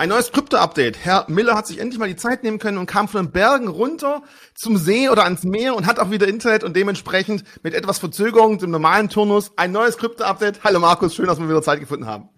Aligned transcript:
Ein 0.00 0.08
neues 0.08 0.32
Krypto-Update. 0.32 1.04
Herr 1.04 1.26
Miller 1.28 1.54
hat 1.54 1.66
sich 1.66 1.78
endlich 1.78 1.98
mal 1.98 2.08
die 2.08 2.16
Zeit 2.16 2.42
nehmen 2.42 2.58
können 2.58 2.78
und 2.78 2.86
kam 2.86 3.06
von 3.06 3.26
den 3.26 3.32
Bergen 3.32 3.68
runter 3.68 4.22
zum 4.54 4.78
See 4.78 5.10
oder 5.10 5.24
ans 5.24 5.44
Meer 5.44 5.76
und 5.76 5.84
hat 5.84 5.98
auch 5.98 6.10
wieder 6.10 6.26
Internet 6.26 6.64
und 6.64 6.74
dementsprechend 6.74 7.44
mit 7.62 7.74
etwas 7.74 7.98
Verzögerung 7.98 8.56
dem 8.56 8.70
normalen 8.70 9.10
Turnus 9.10 9.52
ein 9.56 9.72
neues 9.72 9.98
Krypto-Update. 9.98 10.64
Hallo 10.64 10.80
Markus, 10.80 11.14
schön, 11.14 11.26
dass 11.26 11.38
wir 11.38 11.46
wieder 11.46 11.60
Zeit 11.60 11.80
gefunden 11.80 12.06
haben. 12.06 12.30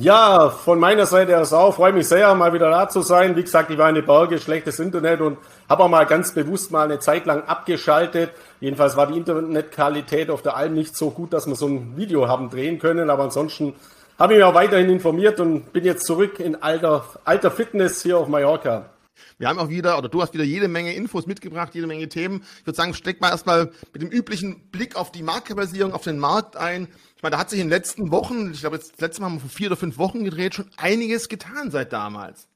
Ja, 0.00 0.50
von 0.50 0.80
meiner 0.80 1.06
Seite 1.06 1.38
aus 1.38 1.52
auch. 1.52 1.76
Freue 1.76 1.92
mich 1.92 2.08
sehr, 2.08 2.34
mal 2.34 2.52
wieder 2.52 2.70
da 2.70 2.88
zu 2.88 3.02
sein. 3.02 3.36
Wie 3.36 3.44
gesagt, 3.44 3.70
ich 3.70 3.78
war 3.78 3.88
in 3.88 3.94
den 3.94 4.04
Berge, 4.04 4.40
schlechtes 4.40 4.80
Internet 4.80 5.20
und 5.20 5.38
habe 5.68 5.84
auch 5.84 5.88
mal 5.88 6.06
ganz 6.06 6.34
bewusst 6.34 6.72
mal 6.72 6.86
eine 6.86 6.98
Zeit 6.98 7.24
lang 7.24 7.44
abgeschaltet. 7.44 8.32
Jedenfalls 8.58 8.96
war 8.96 9.06
die 9.06 9.16
Internetqualität 9.16 10.28
auf 10.28 10.42
der 10.42 10.56
Alm 10.56 10.74
nicht 10.74 10.96
so 10.96 11.12
gut, 11.12 11.32
dass 11.32 11.46
wir 11.46 11.54
so 11.54 11.68
ein 11.68 11.96
Video 11.96 12.26
haben 12.26 12.50
drehen 12.50 12.80
können. 12.80 13.10
Aber 13.10 13.22
ansonsten 13.22 13.74
habe 14.18 14.32
ich 14.32 14.38
mich 14.38 14.44
auch 14.44 14.54
weiterhin 14.54 14.88
informiert 14.90 15.40
und 15.40 15.72
bin 15.72 15.84
jetzt 15.84 16.06
zurück 16.06 16.40
in 16.40 16.56
alter, 16.56 17.04
alter 17.24 17.50
Fitness 17.50 18.02
hier 18.02 18.18
auf 18.18 18.28
Mallorca. 18.28 18.90
Wir 19.38 19.48
haben 19.48 19.58
auch 19.58 19.68
wieder, 19.68 19.98
oder 19.98 20.08
du 20.08 20.22
hast 20.22 20.34
wieder 20.34 20.44
jede 20.44 20.68
Menge 20.68 20.94
Infos 20.94 21.26
mitgebracht, 21.26 21.74
jede 21.74 21.86
Menge 21.86 22.08
Themen. 22.08 22.42
Ich 22.60 22.66
würde 22.66 22.76
sagen, 22.76 22.94
steck 22.94 23.20
mal 23.20 23.30
erstmal 23.30 23.70
mit 23.92 24.02
dem 24.02 24.10
üblichen 24.10 24.68
Blick 24.70 24.96
auf 24.96 25.12
die 25.12 25.22
Marktkapitalisierung, 25.22 25.92
auf 25.92 26.02
den 26.02 26.18
Markt 26.18 26.56
ein. 26.56 26.88
Ich 27.16 27.22
meine, 27.22 27.32
da 27.32 27.38
hat 27.38 27.50
sich 27.50 27.60
in 27.60 27.66
den 27.66 27.70
letzten 27.70 28.10
Wochen, 28.10 28.52
ich 28.52 28.60
glaube, 28.60 28.78
das 28.78 28.92
letzte 28.98 29.20
Mal 29.20 29.28
haben 29.28 29.36
wir 29.36 29.40
vor 29.40 29.50
vier 29.50 29.68
oder 29.68 29.76
fünf 29.76 29.98
Wochen 29.98 30.24
gedreht, 30.24 30.54
schon 30.54 30.70
einiges 30.76 31.28
getan 31.28 31.70
seit 31.70 31.92
damals. 31.92 32.48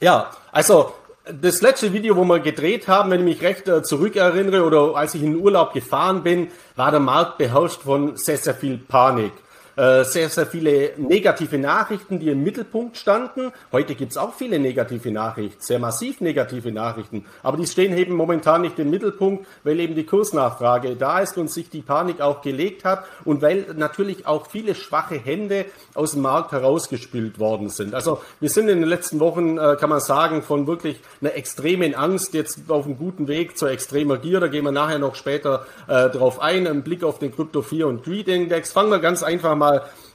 Ja, 0.00 0.30
also 0.52 0.94
das 1.32 1.62
letzte 1.62 1.92
Video, 1.92 2.16
wo 2.16 2.24
wir 2.24 2.40
gedreht 2.40 2.88
haben, 2.88 3.10
wenn 3.10 3.20
ich 3.20 3.36
mich 3.36 3.42
recht 3.42 3.68
äh, 3.68 3.82
zurückerinnere 3.82 4.64
oder 4.64 4.96
als 4.96 5.14
ich 5.14 5.22
in 5.22 5.32
den 5.32 5.42
Urlaub 5.42 5.72
gefahren 5.72 6.22
bin, 6.22 6.48
war 6.76 6.90
der 6.90 7.00
Markt 7.00 7.38
beherrscht 7.38 7.82
von 7.82 8.16
sehr, 8.16 8.38
sehr 8.38 8.54
viel 8.54 8.78
Panik. 8.78 9.32
Äh, 9.80 10.04
sehr, 10.04 10.28
sehr 10.28 10.44
viele 10.44 10.92
negative 10.98 11.56
Nachrichten, 11.56 12.18
die 12.20 12.28
im 12.28 12.42
Mittelpunkt 12.42 12.98
standen. 12.98 13.50
Heute 13.72 13.94
gibt 13.94 14.10
es 14.10 14.18
auch 14.18 14.34
viele 14.34 14.58
negative 14.58 15.10
Nachrichten, 15.10 15.56
sehr 15.58 15.78
massiv 15.78 16.20
negative 16.20 16.70
Nachrichten, 16.70 17.24
aber 17.42 17.56
die 17.56 17.66
stehen 17.66 17.96
eben 17.96 18.14
momentan 18.14 18.60
nicht 18.60 18.78
im 18.78 18.90
Mittelpunkt, 18.90 19.46
weil 19.64 19.80
eben 19.80 19.94
die 19.94 20.04
Kursnachfrage 20.04 20.96
da 20.96 21.20
ist 21.20 21.38
und 21.38 21.50
sich 21.50 21.70
die 21.70 21.80
Panik 21.80 22.20
auch 22.20 22.42
gelegt 22.42 22.84
hat 22.84 23.04
und 23.24 23.40
weil 23.40 23.68
natürlich 23.74 24.26
auch 24.26 24.48
viele 24.48 24.74
schwache 24.74 25.14
Hände 25.14 25.64
aus 25.94 26.12
dem 26.12 26.20
Markt 26.20 26.52
herausgespült 26.52 27.38
worden 27.38 27.70
sind. 27.70 27.94
Also 27.94 28.20
wir 28.38 28.50
sind 28.50 28.68
in 28.68 28.80
den 28.80 28.88
letzten 28.88 29.18
Wochen, 29.18 29.56
äh, 29.56 29.78
kann 29.80 29.88
man 29.88 30.00
sagen, 30.00 30.42
von 30.42 30.66
wirklich 30.66 31.00
einer 31.22 31.34
extremen 31.34 31.94
Angst 31.94 32.34
jetzt 32.34 32.70
auf 32.70 32.84
einem 32.84 32.98
guten 32.98 33.28
Weg 33.28 33.56
zur 33.56 33.70
extremer 33.70 34.18
Gier. 34.18 34.40
Da 34.40 34.48
gehen 34.48 34.64
wir 34.64 34.72
nachher 34.72 34.98
noch 34.98 35.14
später 35.14 35.64
äh, 35.88 36.10
drauf 36.10 36.38
ein. 36.38 36.66
Ein 36.66 36.82
Blick 36.82 37.02
auf 37.02 37.18
den 37.18 37.34
Krypto 37.34 37.62
4 37.62 37.86
und 37.86 38.04
Greed 38.04 38.28
Index. 38.28 38.72
Fangen 38.72 38.90
wir 38.90 38.98
ganz 38.98 39.22
einfach 39.22 39.56
mal 39.56 39.69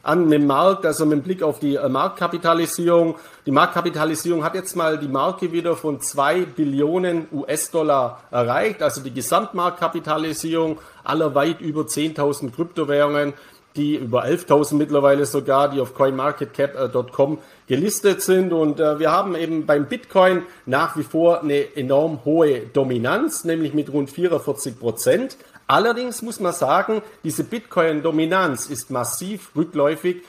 an 0.05 0.27
mit 0.27 0.39
dem 0.39 0.47
Markt, 0.47 0.85
also 0.85 1.05
mit 1.05 1.23
Blick 1.23 1.41
auf 1.41 1.59
die 1.59 1.75
äh, 1.75 1.89
Marktkapitalisierung. 1.89 3.15
Die 3.45 3.51
Marktkapitalisierung 3.51 4.43
hat 4.43 4.55
jetzt 4.55 4.75
mal 4.75 4.99
die 4.99 5.07
Marke 5.07 5.51
wieder 5.51 5.75
von 5.75 5.99
zwei 5.99 6.41
Billionen 6.41 7.27
US-Dollar 7.31 8.21
erreicht, 8.31 8.83
also 8.83 9.01
die 9.01 9.13
Gesamtmarktkapitalisierung 9.13 10.79
aller 11.03 11.33
weit 11.33 11.59
über 11.59 11.81
10.000 11.81 12.53
Kryptowährungen, 12.53 13.33
die 13.75 13.95
über 13.95 14.25
11.000 14.25 14.75
mittlerweile 14.75 15.25
sogar, 15.25 15.69
die 15.69 15.81
auf 15.81 15.93
coinmarketcap.com 15.95 17.39
gelistet 17.67 18.21
sind. 18.21 18.53
Und 18.53 18.79
äh, 18.79 18.99
wir 18.99 19.11
haben 19.11 19.35
eben 19.35 19.65
beim 19.65 19.87
Bitcoin 19.87 20.43
nach 20.65 20.95
wie 20.97 21.03
vor 21.03 21.41
eine 21.41 21.75
enorm 21.75 22.23
hohe 22.23 22.61
Dominanz, 22.71 23.43
nämlich 23.43 23.73
mit 23.73 23.91
rund 23.91 24.09
44 24.09 24.79
Prozent. 24.79 25.37
Allerdings 25.67 26.21
muss 26.21 26.39
man 26.39 26.53
sagen, 26.53 27.01
diese 27.23 27.43
Bitcoin-Dominanz 27.43 28.67
ist 28.67 28.91
massiv 28.91 29.51
rückläufig 29.55 30.23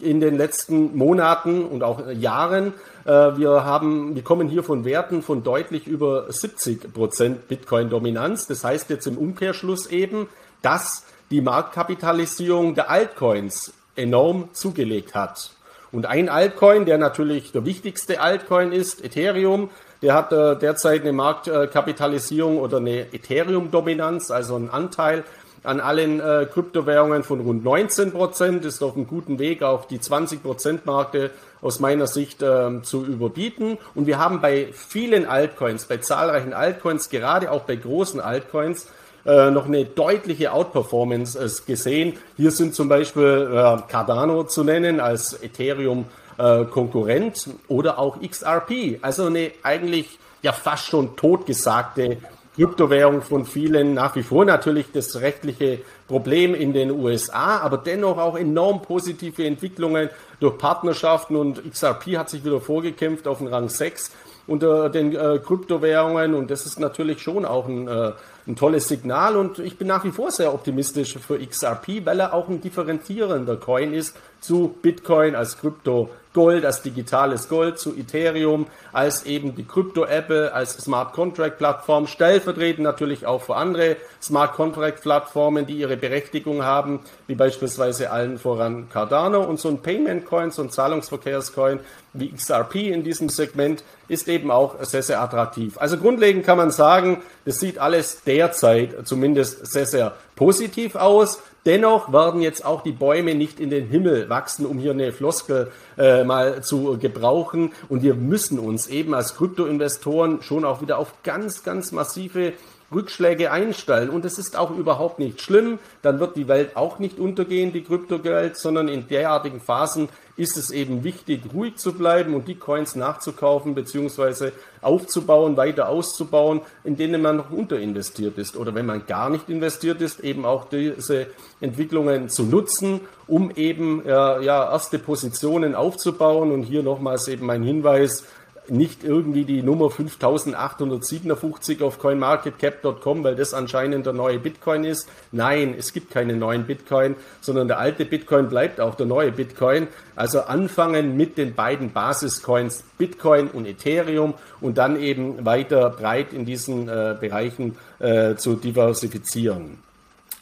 in 0.00 0.20
den 0.20 0.36
letzten 0.36 0.96
Monaten 0.96 1.64
und 1.64 1.82
auch 1.82 2.10
Jahren. 2.10 2.72
Äh, 3.04 3.36
wir 3.36 3.64
haben, 3.64 4.14
wir 4.14 4.22
kommen 4.22 4.48
hier 4.48 4.64
von 4.64 4.84
Werten 4.84 5.22
von 5.22 5.42
deutlich 5.42 5.86
über 5.86 6.32
70 6.32 6.92
Prozent 6.92 7.48
Bitcoin-Dominanz. 7.48 8.46
Das 8.46 8.64
heißt 8.64 8.90
jetzt 8.90 9.06
im 9.06 9.18
Umkehrschluss 9.18 9.86
eben, 9.86 10.28
dass 10.62 11.04
die 11.30 11.40
Marktkapitalisierung 11.40 12.74
der 12.74 12.90
Altcoins 12.90 13.72
enorm 13.94 14.48
zugelegt 14.52 15.14
hat. 15.14 15.50
Und 15.92 16.06
ein 16.06 16.28
Altcoin, 16.28 16.84
der 16.84 16.98
natürlich 16.98 17.52
der 17.52 17.64
wichtigste 17.64 18.20
Altcoin 18.20 18.72
ist, 18.72 19.04
Ethereum, 19.04 19.70
der 20.02 20.14
hat 20.14 20.32
äh, 20.32 20.56
derzeit 20.56 21.02
eine 21.02 21.12
Marktkapitalisierung 21.12 22.58
oder 22.58 22.78
eine 22.78 23.12
Ethereum-Dominanz, 23.12 24.30
also 24.30 24.56
einen 24.56 24.70
Anteil 24.70 25.24
an 25.62 25.80
allen 25.80 26.20
äh, 26.20 26.46
Kryptowährungen 26.50 27.22
von 27.22 27.40
rund 27.40 27.64
19 27.64 28.12
Prozent, 28.12 28.64
ist 28.64 28.82
auf 28.82 28.96
einem 28.96 29.06
guten 29.06 29.38
Weg, 29.38 29.62
auch 29.62 29.84
die 29.84 30.00
20 30.00 30.42
Prozent 30.42 30.86
Marke 30.86 31.30
aus 31.60 31.80
meiner 31.80 32.06
Sicht 32.06 32.40
äh, 32.42 32.82
zu 32.82 33.04
überbieten. 33.04 33.76
Und 33.94 34.06
wir 34.06 34.18
haben 34.18 34.40
bei 34.40 34.68
vielen 34.72 35.26
Altcoins, 35.26 35.84
bei 35.84 35.98
zahlreichen 35.98 36.54
Altcoins, 36.54 37.10
gerade 37.10 37.50
auch 37.50 37.62
bei 37.62 37.76
großen 37.76 38.20
Altcoins, 38.20 38.88
äh, 39.24 39.50
noch 39.50 39.66
eine 39.66 39.84
deutliche 39.84 40.52
Outperformance 40.52 41.38
äh, 41.38 41.48
gesehen. 41.66 42.14
Hier 42.36 42.50
sind 42.50 42.74
zum 42.74 42.88
Beispiel 42.88 43.50
äh, 43.52 43.82
Cardano 43.90 44.44
zu 44.44 44.64
nennen 44.64 45.00
als 45.00 45.42
Ethereum 45.42 46.06
äh, 46.38 46.64
Konkurrent 46.64 47.48
oder 47.68 47.98
auch 47.98 48.18
XRP, 48.20 48.98
also 49.02 49.26
eine 49.26 49.52
eigentlich 49.62 50.18
ja 50.42 50.52
fast 50.52 50.86
schon 50.86 51.16
totgesagte 51.16 52.18
Kryptowährung 52.56 53.22
von 53.22 53.44
vielen, 53.46 53.94
nach 53.94 54.16
wie 54.16 54.22
vor 54.22 54.44
natürlich 54.44 54.86
das 54.92 55.20
rechtliche 55.20 55.78
Problem 56.08 56.54
in 56.54 56.72
den 56.72 56.90
USA, 56.90 57.58
aber 57.58 57.78
dennoch 57.78 58.18
auch 58.18 58.36
enorm 58.36 58.82
positive 58.82 59.46
Entwicklungen 59.46 60.10
durch 60.40 60.58
Partnerschaften. 60.58 61.36
Und 61.36 61.62
XRP 61.70 62.18
hat 62.18 62.28
sich 62.28 62.44
wieder 62.44 62.60
vorgekämpft 62.60 63.28
auf 63.28 63.38
den 63.38 63.46
Rang 63.46 63.68
6 63.68 64.10
unter 64.50 64.88
den 64.90 65.14
äh, 65.14 65.38
Kryptowährungen. 65.38 66.34
Und 66.34 66.50
das 66.50 66.66
ist 66.66 66.80
natürlich 66.80 67.22
schon 67.22 67.44
auch 67.44 67.68
ein, 67.68 67.86
äh, 67.86 68.12
ein 68.48 68.56
tolles 68.56 68.88
Signal. 68.88 69.36
Und 69.36 69.60
ich 69.60 69.78
bin 69.78 69.86
nach 69.86 70.04
wie 70.04 70.10
vor 70.10 70.32
sehr 70.32 70.52
optimistisch 70.52 71.16
für 71.18 71.38
XRP, 71.38 72.04
weil 72.04 72.18
er 72.18 72.34
auch 72.34 72.48
ein 72.48 72.60
differenzierender 72.60 73.56
Coin 73.56 73.94
ist 73.94 74.16
zu 74.40 74.74
Bitcoin 74.82 75.36
als 75.36 75.58
Krypto 75.58 76.10
Gold, 76.32 76.64
als 76.64 76.82
digitales 76.82 77.48
Gold, 77.48 77.78
zu 77.78 77.96
Ethereum, 77.96 78.66
als 78.92 79.26
eben 79.26 79.56
die 79.56 79.64
Krypto-Apple, 79.64 80.52
als 80.52 80.74
Smart 80.74 81.12
Contract-Plattform, 81.12 82.06
stellvertretend 82.06 82.84
natürlich 82.84 83.26
auch 83.26 83.42
für 83.42 83.56
andere 83.56 83.96
Smart 84.22 84.54
Contract-Plattformen, 84.54 85.66
die 85.66 85.74
ihre 85.74 85.96
Berechtigung 85.96 86.62
haben, 86.62 87.00
wie 87.26 87.34
beispielsweise 87.34 88.10
allen 88.10 88.38
voran 88.38 88.88
Cardano 88.90 89.42
und 89.42 89.58
so 89.58 89.68
ein 89.68 89.82
Payment-Coin, 89.82 90.52
so 90.52 90.62
ein 90.62 90.70
Zahlungsverkehrs-Coin 90.70 91.80
wie 92.12 92.32
XRP 92.32 92.76
in 92.76 93.04
diesem 93.04 93.28
Segment 93.28 93.84
ist 94.08 94.28
eben 94.28 94.50
auch 94.50 94.82
sehr, 94.82 95.02
sehr 95.02 95.20
attraktiv. 95.20 95.78
Also 95.78 95.96
grundlegend 95.96 96.44
kann 96.44 96.58
man 96.58 96.72
sagen, 96.72 97.22
das 97.44 97.60
sieht 97.60 97.78
alles 97.78 98.22
derzeit 98.24 99.06
zumindest 99.06 99.66
sehr, 99.66 99.86
sehr 99.86 100.14
positiv 100.34 100.96
aus. 100.96 101.40
Dennoch 101.66 102.12
werden 102.12 102.40
jetzt 102.40 102.64
auch 102.64 102.82
die 102.82 102.92
Bäume 102.92 103.34
nicht 103.34 103.60
in 103.60 103.70
den 103.70 103.86
Himmel 103.86 104.30
wachsen, 104.30 104.64
um 104.64 104.78
hier 104.78 104.92
eine 104.92 105.12
Floskel 105.12 105.70
äh, 105.98 106.24
mal 106.24 106.62
zu 106.62 106.98
gebrauchen. 106.98 107.72
Und 107.88 108.02
wir 108.02 108.14
müssen 108.14 108.58
uns 108.58 108.86
eben 108.86 109.14
als 109.14 109.36
Kryptoinvestoren 109.36 110.42
schon 110.42 110.64
auch 110.64 110.80
wieder 110.80 110.98
auf 110.98 111.22
ganz, 111.22 111.62
ganz 111.62 111.92
massive 111.92 112.54
Rückschläge 112.92 113.52
einstellen. 113.52 114.10
Und 114.10 114.24
es 114.24 114.38
ist 114.38 114.56
auch 114.56 114.70
überhaupt 114.70 115.18
nicht 115.18 115.40
schlimm. 115.40 115.78
Dann 116.02 116.18
wird 116.18 116.36
die 116.36 116.48
Welt 116.48 116.76
auch 116.76 116.98
nicht 116.98 117.18
untergehen, 117.18 117.72
die 117.72 117.84
Kryptogeld, 117.84 118.56
sondern 118.56 118.88
in 118.88 119.06
derartigen 119.08 119.60
Phasen 119.60 120.08
ist 120.40 120.56
es 120.56 120.70
eben 120.70 121.04
wichtig, 121.04 121.42
ruhig 121.52 121.76
zu 121.76 121.92
bleiben 121.92 122.34
und 122.34 122.48
die 122.48 122.54
Coins 122.54 122.96
nachzukaufen 122.96 123.74
bzw. 123.74 124.52
aufzubauen, 124.80 125.58
weiter 125.58 125.90
auszubauen, 125.90 126.62
in 126.82 126.96
denen 126.96 127.20
man 127.20 127.36
noch 127.36 127.50
unterinvestiert 127.50 128.38
ist. 128.38 128.56
Oder 128.56 128.74
wenn 128.74 128.86
man 128.86 129.04
gar 129.06 129.28
nicht 129.28 129.50
investiert 129.50 130.00
ist, 130.00 130.20
eben 130.20 130.46
auch 130.46 130.64
diese 130.70 131.26
Entwicklungen 131.60 132.30
zu 132.30 132.44
nutzen, 132.44 133.00
um 133.26 133.50
eben 133.50 134.02
ja, 134.06 134.40
ja 134.40 134.72
erste 134.72 134.98
Positionen 134.98 135.74
aufzubauen. 135.74 136.52
Und 136.52 136.62
hier 136.62 136.82
nochmals 136.82 137.28
eben 137.28 137.44
mein 137.44 137.62
Hinweis, 137.62 138.24
nicht 138.70 139.04
irgendwie 139.04 139.44
die 139.44 139.62
Nummer 139.62 139.90
5857 139.90 141.82
auf 141.82 141.98
coinmarketcap.com, 141.98 143.24
weil 143.24 143.36
das 143.36 143.54
anscheinend 143.54 144.06
der 144.06 144.12
neue 144.12 144.38
Bitcoin 144.38 144.84
ist. 144.84 145.08
Nein, 145.32 145.74
es 145.78 145.92
gibt 145.92 146.10
keine 146.10 146.36
neuen 146.36 146.64
Bitcoin, 146.64 147.16
sondern 147.40 147.68
der 147.68 147.78
alte 147.78 148.04
Bitcoin 148.04 148.48
bleibt 148.48 148.80
auch 148.80 148.94
der 148.94 149.06
neue 149.06 149.32
Bitcoin. 149.32 149.88
Also 150.16 150.42
anfangen 150.42 151.16
mit 151.16 151.38
den 151.38 151.54
beiden 151.54 151.92
Basiscoins 151.92 152.84
Bitcoin 152.98 153.48
und 153.48 153.66
Ethereum 153.66 154.34
und 154.60 154.78
dann 154.78 155.00
eben 155.00 155.44
weiter 155.44 155.90
breit 155.90 156.32
in 156.32 156.44
diesen 156.44 156.88
äh, 156.88 157.16
Bereichen 157.18 157.76
äh, 157.98 158.36
zu 158.36 158.54
diversifizieren. 158.54 159.78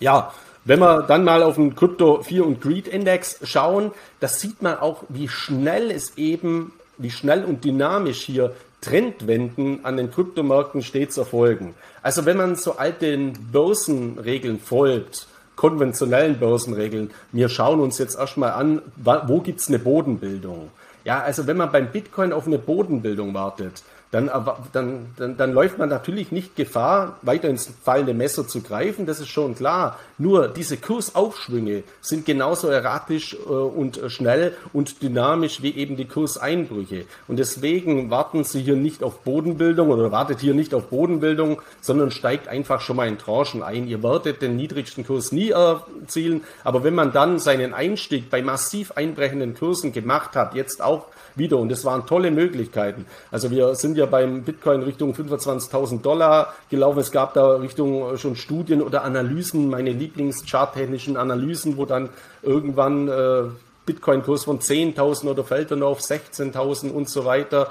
Ja, 0.01 0.33
wenn 0.65 0.81
wir 0.81 1.03
dann 1.03 1.25
mal 1.25 1.43
auf 1.43 1.55
den 1.55 1.75
Crypto 1.75 2.23
4 2.23 2.45
und 2.45 2.61
Greed 2.61 2.89
Index 2.89 3.39
schauen, 3.43 3.93
das 4.21 4.41
sieht 4.41 4.61
man 4.61 4.79
auch, 4.79 5.05
wie 5.09 5.29
schnell 5.29 5.91
es 5.91 6.19
eben 6.19 6.73
wie 6.99 7.11
schnell 7.11 7.45
und 7.45 7.65
dynamisch 7.65 8.23
hier 8.23 8.55
Trendwenden 8.81 9.85
an 9.85 9.97
den 9.97 10.11
Kryptomärkten 10.11 10.83
stets 10.83 11.17
erfolgen. 11.17 11.75
Also 12.03 12.27
wenn 12.27 12.37
man 12.37 12.57
so 12.57 12.77
alten 12.77 13.33
Börsenregeln 13.51 14.61
folgt, 14.61 15.27
konventionellen 15.57 16.39
Börsenregeln, 16.39 17.11
wir 17.33 17.49
schauen 17.49 17.81
uns 17.81 17.99
jetzt 17.99 18.17
erstmal 18.17 18.53
an, 18.53 18.83
wo 18.97 19.41
gibt 19.41 19.61
es 19.61 19.69
eine 19.69 19.81
Bodenbildung. 19.81 20.71
Ja, 21.05 21.21
also 21.21 21.47
wenn 21.47 21.57
man 21.57 21.73
beim 21.73 21.91
Bitcoin 21.91 22.33
auf 22.33 22.47
eine 22.47 22.59
Bodenbildung 22.59 23.35
wartet, 23.35 23.83
dann, 24.11 24.31
dann, 24.73 25.07
dann, 25.17 25.37
dann 25.37 25.53
läuft 25.53 25.79
man 25.79 25.91
natürlich 25.91 26.33
nicht 26.33 26.57
Gefahr, 26.57 27.19
weiter 27.21 27.49
ins 27.49 27.71
fallende 27.83 28.15
Messer 28.15 28.49
zu 28.49 28.63
greifen, 28.63 29.05
das 29.05 29.21
ist 29.21 29.29
schon 29.29 29.55
klar. 29.55 29.99
Nur 30.17 30.49
diese 30.49 30.79
Kursaufschwünge 30.79 31.83
sind 32.01 32.25
genauso 32.25 32.69
erratisch 32.69 33.35
äh, 33.35 33.49
und 33.51 34.01
schnell 34.09 34.57
und 34.73 35.03
dynamisch 35.03 35.63
wie 35.63 35.75
eben 35.77 35.97
die 35.97 36.07
Kurseinbrüche. 36.07 37.05
Und 37.27 37.39
deswegen 37.39 38.11
warten 38.11 38.45
Sie 38.45 38.63
hier 38.63 38.77
nicht 38.77 39.03
auf 39.03 39.21
Bodenbildung 39.21 39.91
oder 39.91 40.11
wartet 40.11 40.41
hier 40.41 40.55
nicht 40.55 40.73
auf 40.73 40.87
Bodenbildung, 40.87 41.61
sondern 41.83 42.11
steigt 42.11 42.49
einfach 42.49 42.81
schon 42.81 42.97
mal 42.97 43.09
in 43.09 43.19
Tranchen 43.19 43.63
ein. 43.63 43.87
Ihr 43.89 44.03
werdet 44.03 44.41
den 44.41 44.57
niedrigsten 44.57 45.07
Kurs 45.07 45.33
nie 45.33 45.51
erzielen, 45.51 46.45
aber 46.65 46.83
wenn 46.83 46.95
man 46.95 47.13
dann 47.13 47.39
seinen 47.39 47.75
Einstieg 47.75 48.31
bei 48.31 48.41
massiv 48.41 48.93
einbrechenden 48.93 49.55
Kursen 49.55 49.93
gemacht 49.93 50.35
hat, 50.35 50.55
jetzt 50.55 50.83
auch 50.83 51.09
wieder. 51.39 51.59
Und 51.59 51.71
das 51.71 51.85
waren 51.85 52.07
tolle 52.07 52.31
Möglichkeiten. 52.31 53.07
Also 53.31 53.51
wir 53.51 53.75
sind 53.75 53.98
ja 53.99 54.07
beim 54.07 54.43
Bitcoin 54.43 54.83
Richtung 54.83 55.13
25.000 55.13 56.01
Dollar 56.03 56.55
gelaufen. 56.71 57.01
Es 57.01 57.13
gab 57.13 57.35
da 57.35 57.57
Richtung 57.57 58.15
äh, 58.15 58.19
schon 58.19 58.37
Studien 58.37 58.83
oder 58.83 59.05
Analysen, 59.05 59.69
meine 59.69 59.93
Lieblingscharttechnischen 59.93 61.17
Analysen, 61.17 61.77
wo 61.77 61.85
dann 61.85 62.09
irgendwann 62.43 63.09
äh, 63.09 63.43
Bitcoin-Kurs 63.87 64.45
von 64.45 64.61
10.000 64.61 65.27
oder 65.27 65.45
fällt 65.45 65.71
dann 65.71 65.83
auf 65.83 66.01
16.000 66.01 66.91
und 66.91 67.09
so 67.09 67.25
weiter. 67.25 67.69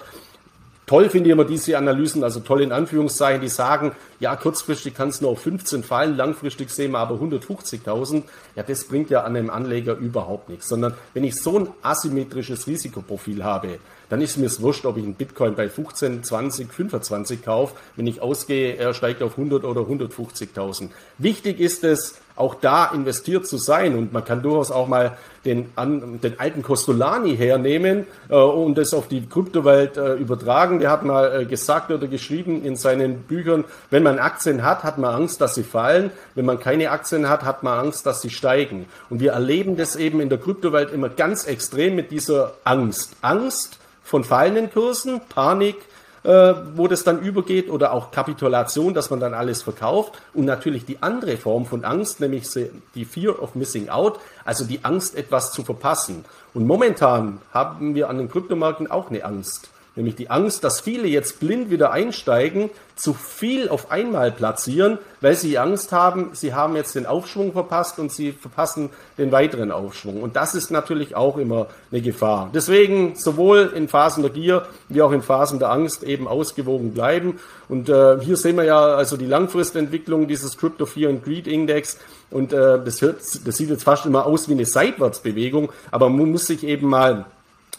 Toll 0.88 1.10
finde 1.10 1.28
ich 1.28 1.34
immer 1.34 1.44
diese 1.44 1.78
Analysen, 1.78 2.24
also 2.24 2.40
toll 2.40 2.62
in 2.62 2.72
Anführungszeichen, 2.72 3.42
die 3.42 3.50
sagen, 3.50 3.92
ja, 4.22 4.38
kurzfristig 4.38 4.94
kann 4.96 5.10
es 5.10 5.20
nur 5.20 5.32
auf 5.32 5.42
15 5.42 5.84
fallen, 5.84 6.16
langfristig 6.16 6.70
sehen 6.70 6.92
wir 6.92 7.00
aber 7.00 7.16
150.000. 7.16 8.24
Ja, 8.56 8.64
das 8.64 8.86
bringt 8.86 9.10
ja 9.10 9.24
an 9.24 9.36
einem 9.36 9.50
Anleger 9.50 9.98
überhaupt 9.98 10.48
nichts, 10.48 10.70
sondern 10.70 10.94
wenn 11.14 11.26
ich 11.26 11.36
so 11.36 11.60
ein 11.60 11.68
asymmetrisches 11.82 12.68
Risikoprofil 12.68 13.44
habe, 13.44 13.80
dann 14.10 14.22
ist 14.22 14.38
mir 14.38 14.46
es 14.46 14.62
wurscht, 14.62 14.86
ob 14.86 14.98
ich 14.98 15.04
einen 15.04 15.16
Bitcoin 15.16 15.56
bei 15.56 15.70
15, 15.70 16.24
20, 16.24 16.72
25 16.72 17.44
kaufe. 17.44 17.76
Wenn 17.96 18.08
ich 18.08 18.22
ausgehe, 18.22 18.76
er 18.76 18.94
steigt 18.94 19.22
auf 19.22 19.38
100 19.38 19.64
oder 19.64 19.82
150.000. 19.82 20.90
Wichtig 21.18 21.60
ist 21.60 21.84
es, 21.84 22.20
auch 22.38 22.56
da 22.56 22.86
investiert 22.86 23.48
zu 23.48 23.58
sein. 23.58 23.98
Und 23.98 24.14
man 24.14 24.24
kann 24.24 24.42
durchaus 24.42 24.72
auch 24.72 24.88
mal 24.88 25.18
den, 25.44 25.70
an, 25.76 26.22
den 26.22 26.40
alten 26.40 26.62
Costolani 26.62 27.36
hernehmen 27.36 28.06
äh, 28.30 28.36
und 28.36 28.78
das 28.78 28.94
auf 28.94 29.08
die 29.08 29.26
Kryptowelt 29.28 29.98
äh, 29.98 30.14
übertragen. 30.14 30.80
Der 30.80 30.92
hat 30.92 31.04
mal 31.04 31.42
äh, 31.42 31.46
gesagt 31.46 31.92
oder 31.92 32.08
geschrieben 32.08 32.64
in 32.64 32.76
seinen 32.76 33.24
Büchern, 33.24 33.66
wenn 33.90 34.04
man 34.04 34.20
Aktien 34.20 34.64
hat, 34.64 34.84
hat 34.84 34.98
man 34.98 35.14
Angst, 35.16 35.42
dass 35.42 35.56
sie 35.56 35.64
fallen. 35.64 36.12
Wenn 36.36 36.46
man 36.46 36.60
keine 36.60 36.92
Aktien 36.92 37.28
hat, 37.28 37.44
hat 37.44 37.64
man 37.64 37.80
Angst, 37.80 38.06
dass 38.06 38.22
sie 38.22 38.30
steigen. 38.30 38.86
Und 39.10 39.20
wir 39.20 39.32
erleben 39.32 39.76
das 39.76 39.96
eben 39.96 40.22
in 40.22 40.30
der 40.30 40.38
Kryptowelt 40.38 40.92
immer 40.92 41.10
ganz 41.10 41.46
extrem 41.48 41.96
mit 41.96 42.12
dieser 42.12 42.54
Angst. 42.64 43.14
Angst 43.22 43.80
von 44.08 44.24
fallenden 44.24 44.72
Kursen, 44.72 45.20
Panik, 45.28 45.76
äh, 46.24 46.54
wo 46.76 46.88
das 46.88 47.04
dann 47.04 47.20
übergeht 47.20 47.70
oder 47.70 47.92
auch 47.92 48.10
Kapitulation, 48.12 48.94
dass 48.94 49.10
man 49.10 49.20
dann 49.20 49.34
alles 49.34 49.64
verkauft 49.64 50.14
und 50.34 50.46
natürlich 50.46 50.86
die 50.86 51.04
andere 51.04 51.36
Form 51.36 51.66
von 51.66 51.84
Angst, 51.84 52.22
nämlich 52.22 52.48
die 52.96 53.04
Fear 53.04 53.42
of 53.42 53.56
Missing 53.56 53.90
Out, 53.90 54.20
also 54.46 54.64
die 54.64 54.86
Angst, 54.86 55.16
etwas 55.16 55.52
zu 55.52 55.64
verpassen. 55.64 56.24
Und 56.54 56.66
momentan 56.66 57.42
haben 57.54 57.96
wir 57.96 58.10
an 58.10 58.18
den 58.18 58.32
Kryptomärkten 58.32 58.90
auch 58.90 59.10
eine 59.10 59.26
Angst. 59.26 59.70
Nämlich 59.98 60.16
die 60.16 60.30
Angst, 60.30 60.64
dass 60.64 60.80
viele 60.80 61.08
jetzt 61.08 61.40
blind 61.40 61.72
wieder 61.72 61.92
einsteigen, 61.92 62.70
zu 62.96 63.14
viel 63.14 63.68
auf 63.68 63.92
einmal 63.92 64.32
platzieren, 64.32 65.00
weil 65.22 65.36
sie 65.36 65.58
Angst 65.58 65.92
haben, 65.92 66.30
sie 66.34 66.54
haben 66.54 66.76
jetzt 66.76 66.96
den 66.96 67.08
Aufschwung 67.08 67.52
verpasst 67.52 67.98
und 67.98 68.12
sie 68.12 68.32
verpassen 68.32 68.92
den 69.18 69.32
weiteren 69.32 69.72
Aufschwung. 69.72 70.22
Und 70.22 70.36
das 70.36 70.54
ist 70.54 70.70
natürlich 70.70 71.16
auch 71.16 71.38
immer 71.38 71.68
eine 71.92 72.02
Gefahr. 72.02 72.52
Deswegen 72.54 73.16
sowohl 73.16 73.72
in 73.76 73.88
Phasen 73.88 74.22
der 74.22 74.32
Gier 74.32 74.68
wie 74.88 75.02
auch 75.02 75.12
in 75.12 75.24
Phasen 75.24 75.58
der 75.58 75.72
Angst 75.72 76.04
eben 76.04 76.28
ausgewogen 76.28 76.94
bleiben. 76.94 77.40
Und 77.68 77.90
äh, 77.90 78.20
hier 78.22 78.38
sehen 78.38 78.56
wir 78.56 78.66
ja 78.66 78.80
also 78.80 79.18
die 79.18 79.26
Langfristentwicklung 79.26 80.28
dieses 80.28 80.58
Crypto 80.58 80.86
Fear 80.86 81.10
and 81.10 81.24
Greed 81.24 81.48
Index. 81.48 81.98
Und 82.30 82.54
äh, 82.54 82.80
das, 82.84 83.02
hört, 83.02 83.18
das 83.20 83.58
sieht 83.58 83.70
jetzt 83.70 83.84
fast 83.84 84.06
immer 84.06 84.28
aus 84.28 84.48
wie 84.48 84.54
eine 84.54 84.66
Seitwärtsbewegung, 84.66 85.72
aber 85.90 86.10
man 86.10 86.32
muss 86.32 86.46
sich 86.46 86.64
eben 86.64 86.88
mal 86.88 87.26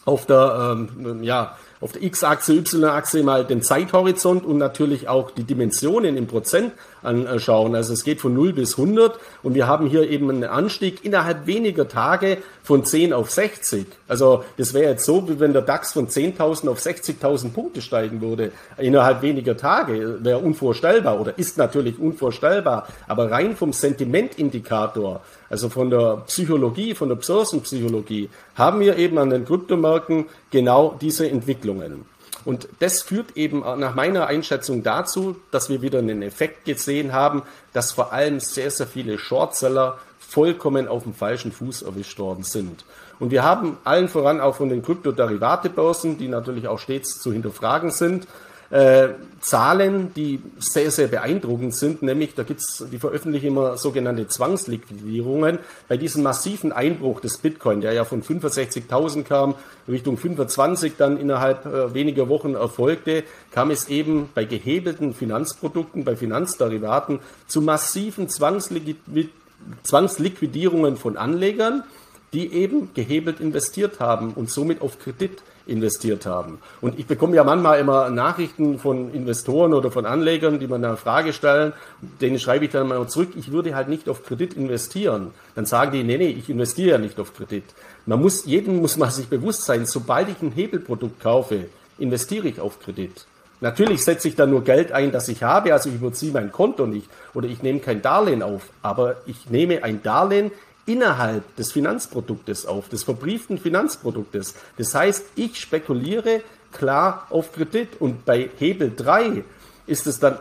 auf 0.04 0.26
der 0.26 0.74
ähm, 0.88 1.22
ja, 1.22 1.56
auf 1.80 1.92
der 1.92 2.02
X-Achse, 2.02 2.54
Y-Achse 2.54 3.22
mal 3.22 3.44
den 3.44 3.62
Zeithorizont 3.62 4.44
und 4.44 4.58
natürlich 4.58 5.08
auch 5.08 5.30
die 5.30 5.44
Dimensionen 5.44 6.16
im 6.16 6.26
Prozent 6.26 6.72
anschauen. 7.02 7.74
Also 7.74 7.92
es 7.92 8.04
geht 8.04 8.20
von 8.20 8.34
0 8.34 8.52
bis 8.52 8.78
100 8.78 9.18
und 9.42 9.54
wir 9.54 9.66
haben 9.66 9.86
hier 9.86 10.08
eben 10.08 10.30
einen 10.30 10.44
Anstieg 10.44 11.04
innerhalb 11.04 11.46
weniger 11.46 11.88
Tage 11.88 12.38
von 12.62 12.84
10 12.84 13.12
auf 13.12 13.30
60. 13.30 13.86
Also 14.08 14.44
das 14.56 14.74
wäre 14.74 14.90
jetzt 14.90 15.04
so, 15.04 15.28
wie 15.28 15.38
wenn 15.40 15.52
der 15.52 15.62
DAX 15.62 15.92
von 15.92 16.08
10.000 16.08 16.68
auf 16.68 16.80
60.000 16.80 17.52
Punkte 17.52 17.82
steigen 17.82 18.20
würde 18.20 18.52
innerhalb 18.76 19.22
weniger 19.22 19.56
Tage. 19.56 20.18
Wäre 20.24 20.38
unvorstellbar 20.38 21.20
oder 21.20 21.38
ist 21.38 21.58
natürlich 21.58 21.98
unvorstellbar. 21.98 22.88
Aber 23.06 23.30
rein 23.30 23.56
vom 23.56 23.72
Sentimentindikator 23.72 25.22
also 25.50 25.68
von 25.68 25.90
der 25.90 26.24
Psychologie, 26.26 26.94
von 26.94 27.08
der 27.08 27.16
Börsenpsychologie, 27.16 28.28
haben 28.54 28.80
wir 28.80 28.96
eben 28.96 29.18
an 29.18 29.30
den 29.30 29.44
Kryptomärkten 29.44 30.26
genau 30.50 30.96
diese 31.00 31.28
Entwicklungen. 31.28 32.04
Und 32.44 32.68
das 32.78 33.02
führt 33.02 33.36
eben 33.36 33.60
nach 33.60 33.94
meiner 33.94 34.26
Einschätzung 34.26 34.82
dazu, 34.82 35.36
dass 35.50 35.68
wir 35.68 35.82
wieder 35.82 35.98
einen 35.98 36.22
Effekt 36.22 36.64
gesehen 36.64 37.12
haben, 37.12 37.42
dass 37.72 37.92
vor 37.92 38.12
allem 38.12 38.40
sehr, 38.40 38.70
sehr 38.70 38.86
viele 38.86 39.18
Shortseller 39.18 39.98
vollkommen 40.18 40.88
auf 40.88 41.02
dem 41.02 41.14
falschen 41.14 41.52
Fuß 41.52 41.82
erwischt 41.82 42.18
worden 42.18 42.44
sind. 42.44 42.84
Und 43.18 43.30
wir 43.30 43.42
haben 43.42 43.78
allen 43.84 44.08
voran 44.08 44.40
auch 44.40 44.56
von 44.56 44.68
den 44.68 44.82
Kryptoderivatebörsen, 44.82 46.18
die 46.18 46.28
natürlich 46.28 46.68
auch 46.68 46.78
stets 46.78 47.20
zu 47.20 47.32
hinterfragen 47.32 47.90
sind, 47.90 48.28
äh, 48.70 49.08
Zahlen, 49.40 50.12
die 50.14 50.40
sehr, 50.58 50.90
sehr 50.90 51.08
beeindruckend 51.08 51.74
sind, 51.74 52.02
nämlich 52.02 52.34
da 52.34 52.42
gibt's, 52.42 52.84
die 52.90 52.98
veröffentlichen 52.98 53.46
immer 53.46 53.78
sogenannte 53.78 54.26
Zwangsliquidierungen. 54.26 55.58
Bei 55.86 55.96
diesem 55.96 56.22
massiven 56.22 56.72
Einbruch 56.72 57.20
des 57.20 57.38
Bitcoin, 57.38 57.80
der 57.80 57.92
ja 57.92 58.04
von 58.04 58.22
65.000 58.22 59.22
kam, 59.22 59.54
Richtung 59.86 60.18
25 60.18 60.94
dann 60.98 61.18
innerhalb 61.18 61.66
äh, 61.66 61.94
weniger 61.94 62.28
Wochen 62.28 62.56
erfolgte, 62.56 63.22
kam 63.52 63.70
es 63.70 63.88
eben 63.88 64.28
bei 64.34 64.44
gehebelten 64.44 65.14
Finanzprodukten, 65.14 66.04
bei 66.04 66.16
Finanzderivaten 66.16 67.20
zu 67.46 67.62
massiven 67.62 68.28
Zwangsliquidierungen 68.28 70.96
von 70.96 71.16
Anlegern, 71.16 71.84
die 72.32 72.52
eben 72.52 72.92
gehebelt 72.92 73.38
investiert 73.40 74.00
haben 74.00 74.32
und 74.34 74.50
somit 74.50 74.82
auf 74.82 74.98
Kredit 74.98 75.42
investiert 75.68 76.26
haben. 76.26 76.58
Und 76.80 76.98
ich 76.98 77.06
bekomme 77.06 77.36
ja 77.36 77.44
manchmal 77.44 77.78
immer 77.78 78.10
Nachrichten 78.10 78.78
von 78.78 79.12
Investoren 79.12 79.74
oder 79.74 79.90
von 79.90 80.06
Anlegern, 80.06 80.58
die 80.58 80.66
mir 80.66 80.76
eine 80.76 80.96
Frage 80.96 81.32
stellen, 81.32 81.72
denen 82.20 82.38
schreibe 82.38 82.64
ich 82.64 82.70
dann 82.70 82.88
mal 82.88 83.06
zurück, 83.08 83.30
ich 83.36 83.52
würde 83.52 83.74
halt 83.74 83.88
nicht 83.88 84.08
auf 84.08 84.24
Kredit 84.24 84.54
investieren. 84.54 85.32
Dann 85.54 85.66
sagen 85.66 85.92
die, 85.92 86.04
nee, 86.04 86.18
nee, 86.18 86.28
ich 86.28 86.48
investiere 86.48 86.90
ja 86.92 86.98
nicht 86.98 87.20
auf 87.20 87.34
Kredit. 87.34 87.64
Man 88.06 88.20
muss, 88.20 88.46
jedem 88.46 88.76
muss 88.78 88.96
man 88.96 89.10
sich 89.10 89.28
bewusst 89.28 89.64
sein, 89.64 89.86
sobald 89.86 90.28
ich 90.28 90.40
ein 90.42 90.52
Hebelprodukt 90.52 91.20
kaufe, 91.20 91.66
investiere 91.98 92.48
ich 92.48 92.60
auf 92.60 92.80
Kredit. 92.80 93.26
Natürlich 93.60 94.04
setze 94.04 94.28
ich 94.28 94.36
da 94.36 94.46
nur 94.46 94.62
Geld 94.62 94.92
ein, 94.92 95.10
das 95.10 95.28
ich 95.28 95.42
habe, 95.42 95.72
also 95.72 95.88
ich 95.88 95.96
überziehe 95.96 96.32
mein 96.32 96.52
Konto 96.52 96.86
nicht 96.86 97.08
oder 97.34 97.48
ich 97.48 97.62
nehme 97.62 97.80
kein 97.80 98.02
Darlehen 98.02 98.42
auf, 98.42 98.70
aber 98.82 99.16
ich 99.26 99.50
nehme 99.50 99.82
ein 99.82 100.00
Darlehen 100.02 100.52
innerhalb 100.88 101.56
des 101.56 101.72
Finanzproduktes 101.72 102.66
auf, 102.66 102.88
des 102.88 103.04
verbrieften 103.04 103.58
Finanzproduktes. 103.58 104.54
Das 104.76 104.94
heißt, 104.94 105.24
ich 105.36 105.60
spekuliere 105.60 106.42
klar 106.72 107.26
auf 107.30 107.52
Kredit 107.52 108.00
und 108.00 108.24
bei 108.24 108.50
Hebel 108.58 108.92
3 108.94 109.44
ist 109.86 110.06
es 110.06 110.18
dann, 110.18 110.38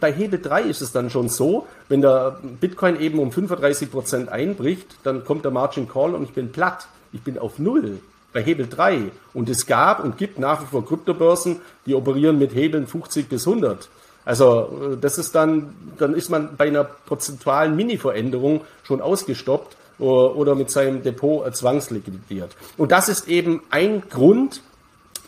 bei 0.00 0.12
Hebel 0.12 0.40
3 0.40 0.62
ist 0.62 0.80
es 0.80 0.92
dann 0.92 1.10
schon 1.10 1.28
so, 1.28 1.66
wenn 1.88 2.00
der 2.00 2.40
Bitcoin 2.60 2.98
eben 3.00 3.18
um 3.18 3.30
35 3.30 3.90
Prozent 3.90 4.28
einbricht, 4.28 4.86
dann 5.02 5.24
kommt 5.24 5.44
der 5.44 5.52
Margin 5.52 5.88
Call 5.88 6.14
und 6.14 6.22
ich 6.22 6.32
bin 6.32 6.52
platt. 6.52 6.88
Ich 7.12 7.22
bin 7.22 7.38
auf 7.38 7.58
Null 7.58 7.98
bei 8.32 8.42
Hebel 8.42 8.66
3. 8.68 9.10
Und 9.32 9.48
es 9.48 9.66
gab 9.66 10.02
und 10.02 10.18
gibt 10.18 10.38
nach 10.38 10.62
wie 10.62 10.66
vor 10.66 10.86
Kryptobörsen, 10.86 11.60
die 11.86 11.94
operieren 11.94 12.38
mit 12.38 12.54
Hebeln 12.54 12.86
50 12.86 13.28
bis 13.28 13.46
100. 13.46 13.88
Also 14.24 14.92
äh, 14.92 14.96
das 15.00 15.16
ist 15.18 15.34
dann, 15.34 15.74
dann 15.98 16.14
ist 16.14 16.28
man 16.28 16.56
bei 16.56 16.66
einer 16.66 16.84
prozentualen 16.84 17.76
Mini-Veränderung 17.76 18.62
schon 18.82 19.00
ausgestoppt 19.00 19.76
oder 19.98 20.54
mit 20.54 20.70
seinem 20.70 21.02
Depot 21.02 21.54
zwangsliquidiert. 21.54 22.56
Und 22.76 22.92
das 22.92 23.08
ist 23.08 23.28
eben 23.28 23.62
ein 23.70 24.02
Grund, 24.08 24.60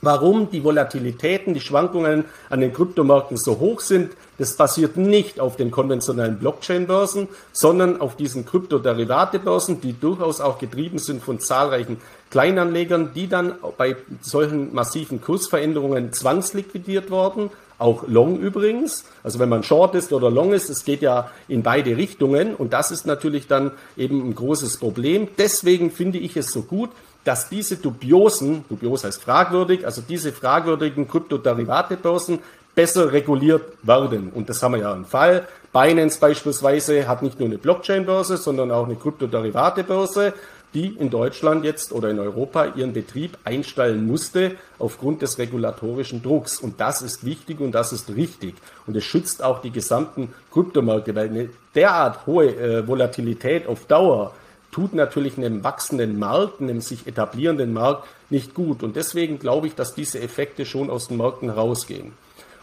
warum 0.03 0.51
die 0.51 0.63
Volatilitäten, 0.63 1.55
die 1.55 1.61
Schwankungen 1.61 2.25
an 2.51 2.61
den 2.61 2.73
Kryptomärkten 2.73 3.37
so 3.37 3.59
hoch 3.59 3.81
sind. 3.81 4.13
Das 4.39 4.57
basiert 4.57 4.97
nicht 4.97 5.41
auf 5.41 5.57
den 5.57 5.71
konventionellen 5.71 6.39
Blockchain-Börsen, 6.39 7.29
sondern 7.53 8.01
auf 8.01 8.17
diesen 8.17 8.47
Kryptoderivate-Börsen, 8.47 9.81
die 9.81 9.99
durchaus 9.99 10.41
auch 10.41 10.59
getrieben 10.59 10.99
sind 10.99 11.23
von 11.23 11.41
zahlreichen 11.41 11.99
Kleinanlegern, 12.31 13.13
die 13.15 13.29
dann 13.29 13.55
bei 13.77 13.97
solchen 14.21 14.75
massiven 14.75 15.21
Kursveränderungen 15.21 16.13
zwangsliquidiert 16.13 17.11
worden 17.11 17.51
auch 17.79 18.07
Long 18.09 18.39
übrigens. 18.39 19.05
Also 19.23 19.39
wenn 19.39 19.49
man 19.49 19.63
Short 19.63 19.95
ist 19.95 20.13
oder 20.13 20.31
Long 20.31 20.53
ist, 20.53 20.69
es 20.69 20.85
geht 20.85 21.03
ja 21.03 21.31
in 21.47 21.63
beide 21.63 21.97
Richtungen 21.97 22.55
und 22.55 22.73
das 22.73 22.91
ist 22.91 23.07
natürlich 23.07 23.47
dann 23.47 23.73
eben 23.97 24.29
ein 24.29 24.35
großes 24.35 24.79
Problem. 24.79 25.29
Deswegen 25.39 25.91
finde 25.91 26.19
ich 26.19 26.37
es 26.37 26.51
so 26.51 26.63
gut, 26.63 26.91
dass 27.25 27.49
diese 27.49 27.77
dubiosen, 27.77 28.65
dubios 28.69 29.05
heißt 29.05 29.23
fragwürdig, 29.23 29.85
also 29.85 30.03
diese 30.07 30.33
fragwürdigen 30.33 31.09
Kryptoderivatebörsen 31.09 32.41
besser 32.75 33.13
reguliert 33.13 33.63
werden. 33.83 34.31
Und 34.35 34.49
das 34.49 34.63
haben 34.63 34.75
wir 34.75 34.81
ja 34.81 34.95
im 34.95 35.05
Fall. 35.05 35.47
Binance 35.73 36.21
beispielsweise 36.21 37.09
hat 37.09 37.23
nicht 37.23 37.39
nur 37.39 37.49
eine 37.49 37.59
Blockchain-Börse, 37.59 38.37
sondern 38.37 38.71
auch 38.71 38.87
eine 38.87 38.95
Kryptoderivate-Börse 38.97 40.33
die 40.75 40.89
in 40.89 41.11
Deutschland 41.11 41.65
jetzt 41.65 41.93
oder 41.93 42.11
in 42.11 42.19
Europa 42.19 42.67
ihren 42.77 42.93
Betrieb 42.93 43.39
einstellen 43.45 44.07
musste 44.07 44.53
aufgrund 44.79 45.23
des 45.23 45.39
regulatorischen 45.39 46.23
Drucks. 46.23 46.61
Und 46.61 46.81
das 46.81 47.03
ist 47.03 47.25
wichtig 47.25 47.61
und 47.61 47.73
das 47.73 47.93
ist 47.93 48.15
richtig. 48.15 48.55
Und 48.87 48.97
es 48.97 49.05
schützt 49.05 49.43
auch 49.43 49.61
die 49.61 49.71
gesamten 49.71 50.35
Kryptomärkte, 50.53 51.15
weil 51.15 51.29
eine 51.29 51.49
derart 51.75 52.27
hohe 52.27 52.55
äh, 52.55 52.87
Volatilität 52.87 53.67
auf 53.67 53.87
Dauer 53.87 54.35
tut 54.71 54.95
natürlich 54.95 55.39
einem 55.39 55.65
wachsenden 55.65 56.19
Markt, 56.19 56.61
einem 56.61 56.81
sich 56.81 57.07
etablierenden 57.07 57.73
Markt 57.73 58.07
nicht 58.31 58.55
gut. 58.55 58.83
Und 58.83 58.97
deswegen 58.97 59.39
glaube 59.39 59.67
ich, 59.67 59.75
dass 59.75 59.95
diese 59.95 60.21
Effekte 60.21 60.67
schon 60.67 60.91
aus 60.91 61.09
den 61.09 61.17
Märkten 61.17 61.49
herausgehen. 61.49 62.13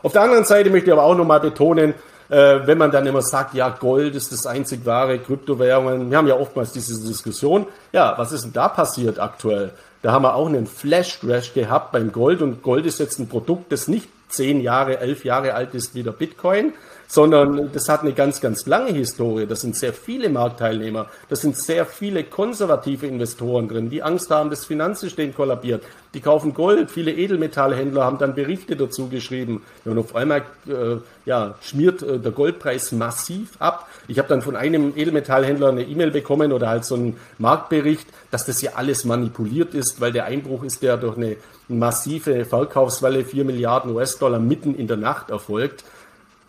Auf 0.04 0.14
der 0.14 0.22
anderen 0.22 0.46
Seite 0.46 0.70
möchte 0.70 0.92
ich 0.92 0.94
aber 0.94 1.04
auch 1.04 1.16
nochmal 1.16 1.40
betonen, 1.40 1.96
äh, 2.30 2.60
wenn 2.66 2.78
man 2.78 2.92
dann 2.92 3.06
immer 3.06 3.22
sagt, 3.22 3.54
ja, 3.54 3.70
Gold 3.70 4.16
ist 4.16 4.32
das 4.32 4.46
einzig 4.46 4.86
wahre, 4.86 5.20
Kryptowährungen, 5.20 6.10
wir 6.10 6.18
haben 6.18 6.28
ja 6.28 6.36
oftmals 6.36 6.72
diese 6.72 7.06
Diskussion, 7.08 7.68
ja, 7.92 8.14
was 8.18 8.32
ist 8.32 8.46
denn 8.46 8.54
da 8.54 8.68
passiert 8.68 9.20
aktuell? 9.20 9.72
Da 10.02 10.12
haben 10.12 10.24
wir 10.24 10.36
auch 10.36 10.48
einen 10.48 10.68
Flash-Crash 10.68 11.54
gehabt 11.54 11.92
beim 11.92 12.12
Gold 12.12 12.42
und 12.42 12.62
Gold 12.62 12.86
ist 12.86 13.00
jetzt 13.00 13.20
ein 13.20 13.28
Produkt, 13.28 13.72
das 13.72 13.88
nicht 13.88 14.08
zehn 14.30 14.62
Jahre, 14.62 15.00
elf 15.00 15.24
Jahre 15.26 15.54
alt 15.54 15.74
ist 15.74 15.96
wie 15.96 16.04
der 16.04 16.12
Bitcoin, 16.12 16.74
sondern 17.08 17.72
das 17.72 17.90
hat 17.90 18.02
eine 18.02 18.14
ganz, 18.14 18.42
ganz 18.42 18.66
lange 18.66 18.92
Historie. 18.92 19.46
Das 19.46 19.62
sind 19.62 19.76
sehr 19.76 19.94
viele 19.94 20.30
Marktteilnehmer, 20.30 21.08
das 21.30 21.42
sind 21.42 21.58
sehr 21.58 21.86
viele 21.86 22.24
konservative 22.24 23.08
Investoren 23.08 23.68
drin, 23.68 23.90
die 23.90 24.04
Angst 24.04 24.30
haben, 24.32 24.50
das 24.50 24.66
Finanzsystem 24.66 25.34
kollabiert. 25.36 25.84
Die 26.14 26.22
kaufen 26.22 26.54
Gold, 26.54 26.90
viele 26.90 27.12
Edelmetallhändler 27.12 28.06
haben 28.06 28.18
dann 28.18 28.36
Berichte 28.36 28.78
dazu 28.78 29.10
geschrieben. 29.10 29.64
Und 29.84 29.98
auf 29.98 30.16
einmal 30.16 30.44
äh, 30.66 30.98
ja, 31.26 31.56
schmiert 31.62 32.02
äh, 32.04 32.20
der 32.20 32.32
Goldpreis 32.32 32.94
massiv 32.94 33.50
ab. 33.60 33.90
Ich 34.08 34.18
habe 34.18 34.30
dann 34.30 34.42
von 34.42 34.56
einem 34.56 34.94
Edelmetallhändler 34.96 35.70
eine 35.70 35.84
E-Mail 35.84 36.12
bekommen 36.12 36.54
oder 36.54 36.70
halt 36.70 36.86
so 36.86 36.96
einen 36.96 37.18
Marktbericht, 37.38 38.08
dass 38.32 38.46
das 38.46 38.62
ja 38.62 38.72
alles 38.76 39.04
manipuliert 39.04 39.74
ist, 39.74 40.00
weil 40.00 40.14
der 40.14 40.24
Einbruch 40.24 40.64
ist 40.64 40.82
ja 40.84 40.96
durch 40.96 41.18
eine 41.18 41.36
massive 41.68 42.46
Verkaufswelle 42.46 43.26
4 43.26 43.44
Milliarden 43.44 43.94
US-Dollar 43.94 44.40
mitten 44.40 44.74
in 44.74 44.88
der 44.88 44.98
Nacht 44.98 45.32
erfolgt 45.32 45.84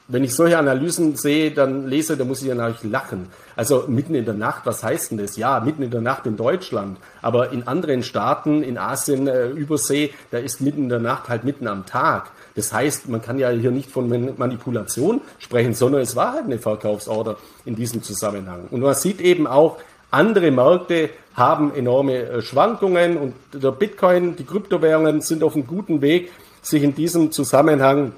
wenn 0.09 0.23
ich 0.23 0.35
solche 0.35 0.59
Analysen 0.59 1.17
sehe, 1.17 1.51
dann 1.51 1.89
lese, 1.89 2.17
da 2.17 2.25
muss 2.25 2.41
ich 2.41 2.49
ja 2.49 2.55
natürlich 2.55 2.85
lachen. 2.85 3.27
Also 3.57 3.85
mitten 3.89 4.15
in 4.15 4.25
der 4.25 4.35
Nacht, 4.35 4.65
was 4.65 4.85
heißt 4.85 5.11
denn 5.11 5.19
das? 5.19 5.37
Ja, 5.37 5.59
mitten 5.61 5.83
in 5.83 5.91
der 5.91 6.01
Nacht 6.01 6.27
in 6.27 6.37
Deutschland, 6.37 6.99
aber 7.23 7.51
in 7.51 7.67
anderen 7.67 8.03
Staaten, 8.03 8.63
in 8.63 8.79
Asien, 8.79 9.27
äh, 9.27 9.49
Übersee, 9.49 10.13
da 10.31 10.39
ist 10.39 10.61
mitten 10.61 10.85
in 10.85 10.89
der 10.89 11.01
Nacht 11.01 11.29
halt 11.29 11.45
mitten 11.45 11.67
am 11.67 11.87
Tag. 11.87 12.31
Das 12.55 12.73
heißt, 12.73 13.09
man 13.09 13.21
kann 13.21 13.39
ja 13.39 13.51
hier 13.51 13.71
nicht 13.71 13.91
von 13.91 14.09
Manipulation 14.37 15.21
sprechen, 15.39 15.75
sondern 15.75 16.03
es 16.03 16.15
war 16.15 16.35
halt 16.35 16.45
eine 16.45 16.59
Verkaufsorder 16.59 17.37
in 17.65 17.75
diesem 17.75 18.03
Zusammenhang. 18.03 18.69
Und 18.71 18.81
man 18.81 18.95
sieht 18.95 19.21
eben 19.21 19.47
auch, 19.47 19.79
andere 20.13 20.53
Märkte 20.53 21.11
haben 21.35 21.75
enorme 21.75 22.17
äh, 22.17 22.43
Schwankungen 22.43 23.17
und 23.17 23.35
der 23.53 23.73
Bitcoin, 23.73 24.37
die 24.37 24.45
Kryptowährungen 24.45 25.21
sind 25.21 25.43
auf 25.43 25.55
einem 25.55 25.67
guten 25.67 26.01
Weg, 26.01 26.31
sich 26.63 26.83
in 26.83 26.95
diesem 26.95 27.33
Zusammenhang 27.33 28.13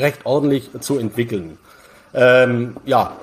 recht 0.00 0.20
ordentlich 0.24 0.70
zu 0.80 0.98
entwickeln. 0.98 1.58
Ähm, 2.14 2.76
ja, 2.84 3.16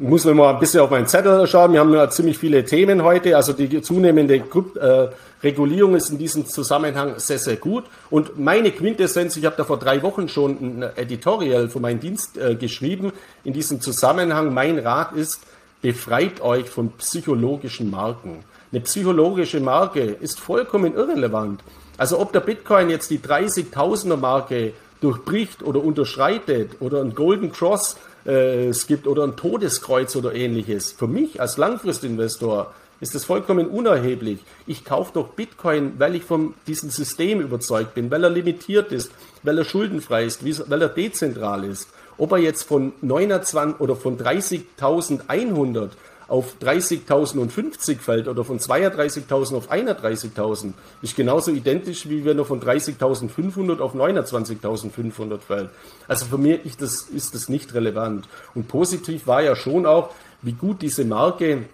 muss 0.00 0.24
noch 0.24 0.34
mal 0.34 0.54
ein 0.54 0.58
bisschen 0.58 0.80
auf 0.80 0.90
meinen 0.90 1.06
Zettel 1.06 1.46
schauen. 1.46 1.72
Wir 1.72 1.80
haben 1.80 1.92
ja 1.92 2.08
ziemlich 2.08 2.38
viele 2.38 2.64
Themen 2.64 3.02
heute. 3.02 3.36
Also 3.36 3.52
die 3.52 3.82
zunehmende 3.82 4.36
äh, 4.36 5.08
Regulierung 5.42 5.94
ist 5.94 6.10
in 6.10 6.18
diesem 6.18 6.46
Zusammenhang 6.46 7.14
sehr, 7.18 7.38
sehr 7.38 7.56
gut. 7.56 7.84
Und 8.08 8.38
meine 8.38 8.70
Quintessenz, 8.70 9.36
ich 9.36 9.44
habe 9.44 9.56
da 9.56 9.64
vor 9.64 9.78
drei 9.78 10.02
Wochen 10.02 10.28
schon 10.28 10.52
ein 10.52 10.82
Editorial 10.96 11.68
für 11.68 11.80
meinen 11.80 12.00
Dienst 12.00 12.38
äh, 12.38 12.54
geschrieben. 12.54 13.12
In 13.44 13.52
diesem 13.52 13.80
Zusammenhang, 13.80 14.54
mein 14.54 14.78
Rat 14.78 15.12
ist, 15.12 15.42
befreit 15.82 16.40
euch 16.40 16.68
von 16.68 16.92
psychologischen 16.92 17.90
Marken. 17.90 18.44
Eine 18.72 18.80
psychologische 18.82 19.60
Marke 19.60 20.00
ist 20.00 20.40
vollkommen 20.40 20.94
irrelevant. 20.94 21.60
Also 21.98 22.18
ob 22.18 22.32
der 22.32 22.40
Bitcoin 22.40 22.88
jetzt 22.88 23.10
die 23.10 23.18
30.000er 23.18 24.16
Marke 24.16 24.72
durchbricht 25.00 25.62
oder 25.62 25.82
unterschreitet 25.82 26.72
oder 26.80 27.00
ein 27.00 27.14
Golden 27.14 27.52
Cross 27.52 27.96
äh, 28.26 28.68
es 28.68 28.86
gibt 28.86 29.06
oder 29.06 29.24
ein 29.24 29.36
Todeskreuz 29.36 30.16
oder 30.16 30.34
ähnliches. 30.34 30.92
Für 30.92 31.06
mich 31.06 31.40
als 31.40 31.56
Langfristinvestor 31.56 32.72
ist 33.00 33.14
das 33.14 33.24
vollkommen 33.24 33.66
unerheblich. 33.68 34.40
Ich 34.66 34.84
kaufe 34.84 35.12
doch 35.14 35.28
Bitcoin, 35.28 35.94
weil 35.98 36.14
ich 36.14 36.24
von 36.24 36.54
diesem 36.66 36.90
System 36.90 37.40
überzeugt 37.40 37.94
bin, 37.94 38.10
weil 38.10 38.22
er 38.24 38.30
limitiert 38.30 38.92
ist, 38.92 39.10
weil 39.42 39.56
er 39.56 39.64
schuldenfrei 39.64 40.24
ist, 40.24 40.44
weil 40.70 40.82
er 40.82 40.88
dezentral 40.88 41.64
ist. 41.64 41.88
Ob 42.18 42.32
er 42.32 42.38
jetzt 42.38 42.64
von 42.64 42.92
29 43.00 43.80
oder 43.80 43.96
von 43.96 44.18
30.100 44.18 45.90
auf 46.30 46.54
30.050 46.62 47.98
fällt 47.98 48.28
oder 48.28 48.44
von 48.44 48.60
32.000 48.60 49.56
auf 49.56 49.70
31.000, 49.70 50.74
ist 51.02 51.16
genauso 51.16 51.50
identisch, 51.50 52.08
wie 52.08 52.24
wenn 52.24 52.38
er 52.38 52.44
von 52.44 52.60
30.500 52.62 53.80
auf 53.80 53.96
29.500 53.96 55.40
fällt. 55.40 55.70
Also 56.06 56.26
für 56.26 56.38
mich 56.38 56.64
ist 56.64 56.80
das, 56.80 57.02
ist 57.02 57.34
das 57.34 57.48
nicht 57.48 57.74
relevant. 57.74 58.28
Und 58.54 58.68
positiv 58.68 59.26
war 59.26 59.42
ja 59.42 59.56
schon 59.56 59.86
auch, 59.86 60.10
wie 60.42 60.52
gut 60.52 60.82
diese 60.82 61.04
Marke 61.04 61.64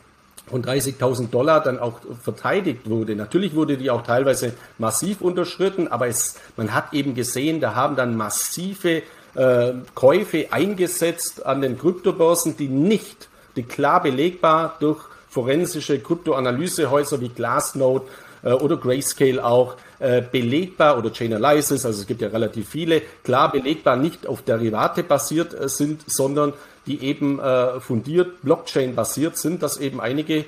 von 0.46 0.64
30.000 0.64 1.28
Dollar 1.28 1.62
dann 1.62 1.78
auch 1.78 2.00
verteidigt 2.22 2.88
wurde. 2.88 3.14
Natürlich 3.14 3.54
wurde 3.54 3.76
die 3.76 3.90
auch 3.90 4.04
teilweise 4.04 4.54
massiv 4.78 5.20
unterschritten, 5.20 5.86
aber 5.88 6.08
es, 6.08 6.36
man 6.56 6.72
hat 6.72 6.94
eben 6.94 7.14
gesehen, 7.14 7.60
da 7.60 7.74
haben 7.74 7.94
dann 7.94 8.16
massive 8.16 9.02
äh, 9.34 9.72
Käufe 9.94 10.46
eingesetzt 10.50 11.44
an 11.44 11.60
den 11.60 11.78
Kryptobörsen, 11.78 12.56
die 12.56 12.68
nicht 12.68 13.28
klar 13.62 14.02
belegbar 14.02 14.76
durch 14.80 15.04
forensische 15.28 15.98
Kryptoanalysehäuser 16.00 17.20
wie 17.20 17.28
Glassnode 17.28 18.06
äh, 18.42 18.52
oder 18.52 18.76
Grayscale 18.76 19.44
auch 19.44 19.76
äh, 19.98 20.22
belegbar 20.22 20.98
oder 20.98 21.12
Chainalysis, 21.12 21.84
also 21.84 22.00
es 22.00 22.06
gibt 22.06 22.20
ja 22.20 22.28
relativ 22.28 22.68
viele, 22.68 23.02
klar 23.24 23.52
belegbar 23.52 23.96
nicht 23.96 24.26
auf 24.26 24.42
Derivate 24.42 25.02
basiert 25.02 25.54
äh, 25.54 25.68
sind, 25.68 26.02
sondern 26.06 26.52
die 26.86 27.02
eben 27.02 27.40
äh, 27.40 27.80
fundiert 27.80 28.42
Blockchain 28.42 28.94
basiert 28.94 29.36
sind, 29.36 29.62
dass 29.62 29.78
eben 29.78 30.00
einige 30.00 30.44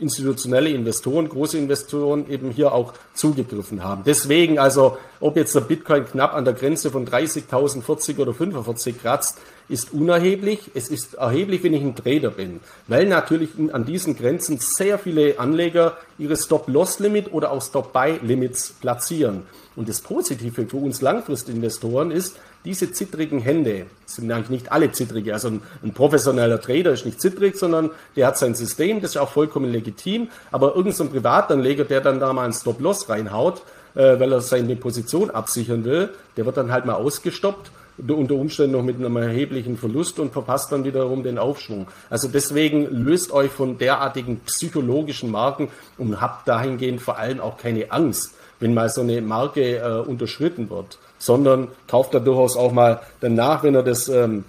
institutionelle 0.00 0.70
Investoren, 0.70 1.28
große 1.28 1.56
Investoren 1.56 2.28
eben 2.28 2.50
hier 2.50 2.72
auch 2.72 2.92
zugegriffen 3.14 3.84
haben. 3.84 4.02
Deswegen 4.04 4.58
also, 4.58 4.98
ob 5.20 5.36
jetzt 5.36 5.54
der 5.54 5.60
Bitcoin 5.60 6.04
knapp 6.06 6.34
an 6.34 6.44
der 6.44 6.54
Grenze 6.54 6.90
von 6.90 7.06
30.000, 7.06 7.82
40 7.82 8.18
oder 8.18 8.34
45 8.34 9.00
kratzt, 9.00 9.38
ist 9.68 9.94
unerheblich. 9.94 10.72
Es 10.74 10.88
ist 10.88 11.14
erheblich, 11.14 11.62
wenn 11.62 11.72
ich 11.72 11.82
ein 11.82 11.94
Trader 11.94 12.30
bin, 12.30 12.58
weil 12.88 13.06
natürlich 13.06 13.50
an 13.72 13.84
diesen 13.84 14.16
Grenzen 14.16 14.58
sehr 14.58 14.98
viele 14.98 15.38
Anleger 15.38 15.96
ihre 16.18 16.36
Stop-Loss-Limit 16.36 17.32
oder 17.32 17.52
auch 17.52 17.62
Stop-Buy-Limits 17.62 18.74
platzieren. 18.80 19.44
Und 19.76 19.88
das 19.88 20.00
Positive 20.00 20.66
für 20.66 20.76
uns 20.76 21.00
Langfristinvestoren 21.00 22.10
ist, 22.10 22.36
diese 22.64 22.92
zittrigen 22.92 23.40
Hände, 23.40 23.86
sind 24.06 24.30
eigentlich 24.30 24.50
nicht 24.50 24.72
alle 24.72 24.92
zittrige, 24.92 25.32
also 25.32 25.48
ein, 25.48 25.62
ein, 25.82 25.92
professioneller 25.92 26.60
Trader 26.60 26.92
ist 26.92 27.06
nicht 27.06 27.20
zittrig, 27.20 27.56
sondern 27.56 27.90
der 28.16 28.26
hat 28.26 28.38
sein 28.38 28.54
System, 28.54 29.00
das 29.00 29.12
ist 29.12 29.16
auch 29.16 29.30
vollkommen 29.30 29.70
legitim, 29.70 30.28
aber 30.50 30.68
irgendein 30.68 30.92
so 30.92 31.06
Privatanleger, 31.06 31.84
der 31.84 32.00
dann 32.00 32.20
da 32.20 32.32
mal 32.32 32.44
einen 32.44 32.52
Stop-Loss 32.52 33.08
reinhaut, 33.08 33.62
äh, 33.94 34.20
weil 34.20 34.32
er 34.32 34.40
seine 34.40 34.76
Position 34.76 35.30
absichern 35.30 35.84
will, 35.84 36.10
der 36.36 36.44
wird 36.46 36.56
dann 36.56 36.70
halt 36.70 36.84
mal 36.84 36.94
ausgestoppt 36.94 37.70
unter 38.08 38.34
Umständen 38.34 38.72
noch 38.72 38.82
mit 38.82 38.96
einem 38.96 39.16
erheblichen 39.16 39.76
Verlust 39.76 40.18
und 40.20 40.32
verpasst 40.32 40.72
dann 40.72 40.84
wiederum 40.84 41.22
den 41.22 41.38
Aufschwung. 41.38 41.86
Also 42.08 42.28
deswegen 42.28 42.86
löst 42.86 43.32
euch 43.32 43.50
von 43.50 43.78
derartigen 43.78 44.40
psychologischen 44.46 45.30
Marken 45.30 45.68
und 45.98 46.20
habt 46.20 46.48
dahingehend 46.48 47.02
vor 47.02 47.18
allem 47.18 47.40
auch 47.40 47.58
keine 47.58 47.90
Angst, 47.92 48.34
wenn 48.58 48.74
mal 48.74 48.88
so 48.88 49.02
eine 49.02 49.20
Marke 49.20 49.76
äh, 49.76 50.08
unterschritten 50.08 50.70
wird, 50.70 50.98
sondern 51.20 51.68
kauft 51.86 52.14
da 52.14 52.18
durchaus 52.18 52.56
auch 52.56 52.72
mal 52.72 53.00
danach, 53.20 53.62
wenn 53.62 53.76
er 53.76 53.84
das 53.84 54.08
ähm, 54.08 54.44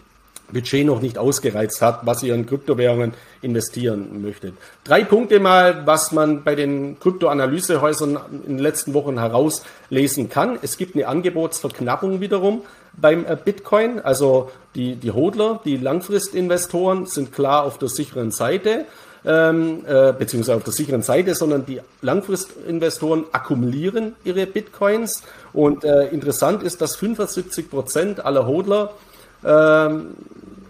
Budget 0.52 0.86
noch 0.86 1.02
nicht 1.02 1.18
ausgereizt 1.18 1.82
hat, 1.82 2.06
was 2.06 2.24
ihr 2.24 2.34
in 2.34 2.46
Kryptowährungen 2.46 3.14
investieren 3.42 4.22
möchtet. 4.22 4.54
Drei 4.84 5.04
Punkte 5.04 5.40
mal, 5.40 5.86
was 5.86 6.12
man 6.12 6.44
bei 6.44 6.56
den 6.56 7.00
Kryptoanalysehäusern 7.00 8.20
in 8.48 8.58
den 8.58 8.60
letzten 8.60 8.94
Wochen 8.94 9.20
herauslesen 9.20 10.30
kann. 10.30 10.58
Es 10.62 10.78
gibt 10.78 10.96
eine 10.96 11.08
Angebotsverknappung 11.08 12.22
wiederum 12.22 12.64
beim 12.94 13.26
äh, 13.26 13.38
Bitcoin. 13.44 14.00
Also 14.00 14.52
die, 14.76 14.96
die 14.96 15.12
Hodler, 15.12 15.62
die 15.66 15.78
Langfristinvestoren 15.78 17.06
sind 17.06 17.34
klar 17.34 17.64
auf 17.64 17.78
der 17.78 17.90
sicheren 17.90 18.32
Seite. 18.32 18.86
Ähm, 19.24 19.86
äh, 19.86 20.14
beziehungsweise 20.14 20.58
auf 20.58 20.64
der 20.64 20.74
sicheren 20.74 21.04
Seite, 21.04 21.36
sondern 21.36 21.64
die 21.66 21.80
Langfristinvestoren 22.02 23.26
akkumulieren 23.32 24.16
ihre 24.24 24.48
Bitcoins. 24.48 25.22
Und 25.54 25.84
äh, 25.84 26.08
interessant 26.08 26.64
ist, 26.64 26.82
dass 26.82 26.96
75 26.96 27.70
Prozent 27.70 28.26
aller 28.26 28.48
Hodler 28.48 28.94
ähm, 29.46 30.16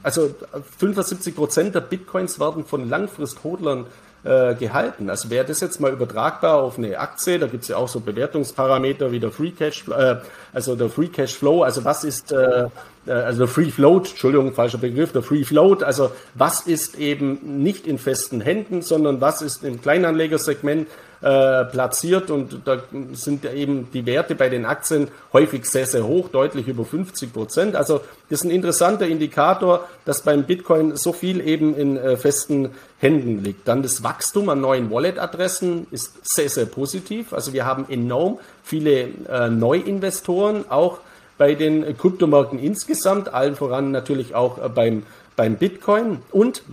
also 0.03 0.34
75 0.79 1.36
Prozent 1.36 1.75
der 1.75 1.81
Bitcoins 1.81 2.39
werden 2.39 2.65
von 2.65 2.89
Langfristhodlern 2.89 3.86
äh, 4.24 4.56
gehalten. 4.56 5.10
Also 5.10 5.30
wäre 5.30 5.46
das 5.46 5.62
jetzt 5.62 5.80
mal 5.80 5.92
übertragbar 5.92 6.62
auf 6.62 6.78
eine 6.78 7.00
Aktie, 7.00 7.40
da 7.40 7.48
gibt 7.48 7.63
es 7.63 7.70
ja 7.70 7.78
auch 7.78 7.88
so 7.88 8.00
Bewertungsparameter 8.00 9.12
wie 9.12 9.20
der 9.20 9.32
Free 9.32 9.51
Cash, 9.51 9.86
äh, 9.88 10.18
also 10.54 10.75
der 10.75 10.90
Free 10.90 11.08
Cash 11.08 11.36
Flow, 11.36 11.63
also 11.63 11.84
was 11.86 12.04
ist, 12.04 12.32
äh, 12.32 12.68
äh, 13.08 13.12
also 13.12 13.40
der 13.40 13.48
Free 13.48 13.72
Float, 13.72 14.10
Entschuldigung, 14.10 14.54
falscher 14.54 14.78
Begriff, 14.78 15.12
der 15.12 15.24
Free 15.24 15.44
Float, 15.44 15.84
also 15.84 16.12
was 16.36 16.62
ist 16.62 17.00
eben 17.00 17.63
nicht 17.63 17.88
in 17.88 17.98
festen 17.98 18.42
Händen, 18.42 18.82
sondern 18.82 19.22
was 19.22 19.42
ist 19.42 19.63
im 19.63 19.82
Kleinanlegersegment 19.82 20.88
äh, 21.22 21.66
platziert 21.66 22.32
und 22.32 22.62
da 22.66 22.82
sind 23.13 23.46
eben 23.46 23.92
die 23.94 24.06
Werte 24.06 24.34
bei 24.34 24.50
den 24.50 24.66
Aktien 24.66 25.10
häufig 25.34 25.66
sehr, 25.66 25.86
sehr 25.86 26.08
hoch, 26.08 26.30
deutlich 26.30 26.68
über 26.68 26.84
50 26.84 27.32
Prozent. 27.32 27.75
Also 27.75 28.01
das 28.30 28.40
ist 28.40 28.46
ein 28.46 28.51
interessanter 28.51 29.08
Indikator, 29.08 29.88
dass 30.06 30.24
beim 30.24 30.46
Bitcoin 30.46 30.96
so 30.96 31.13
viel 31.13 31.40
eben 31.48 31.75
in 31.75 31.98
äh, 31.98 32.18
festen 32.18 32.72
Händen 32.98 33.44
liegt. 33.44 33.68
Dann 33.68 33.84
das 33.84 34.04
Wachstum 34.04 34.50
an 34.50 34.62
neuen 34.62 34.90
Wallet-Adressen 34.90 35.88
ist 35.92 36.13
sehr, 36.24 36.50
sehr 36.50 36.66
positiv. 36.66 37.34
Also 37.34 37.54
wir 37.54 37.66
haben 37.66 37.86
enorm 37.88 38.40
viele 38.63 39.10
äh, 39.30 39.50
Neuinvestoren, 39.50 40.66
auch 40.70 41.00
bei 41.38 41.56
den 41.56 41.98
Kryptomärkten 41.98 42.58
insgesamt, 42.60 43.34
allen 43.34 43.56
voran 43.56 43.92
natürlich 43.92 44.34
auch 44.34 44.63
äh, 44.63 44.70
beim, 44.70 45.04
beim 45.36 45.56
Bitcoin. 45.56 46.24
Und 46.32 46.63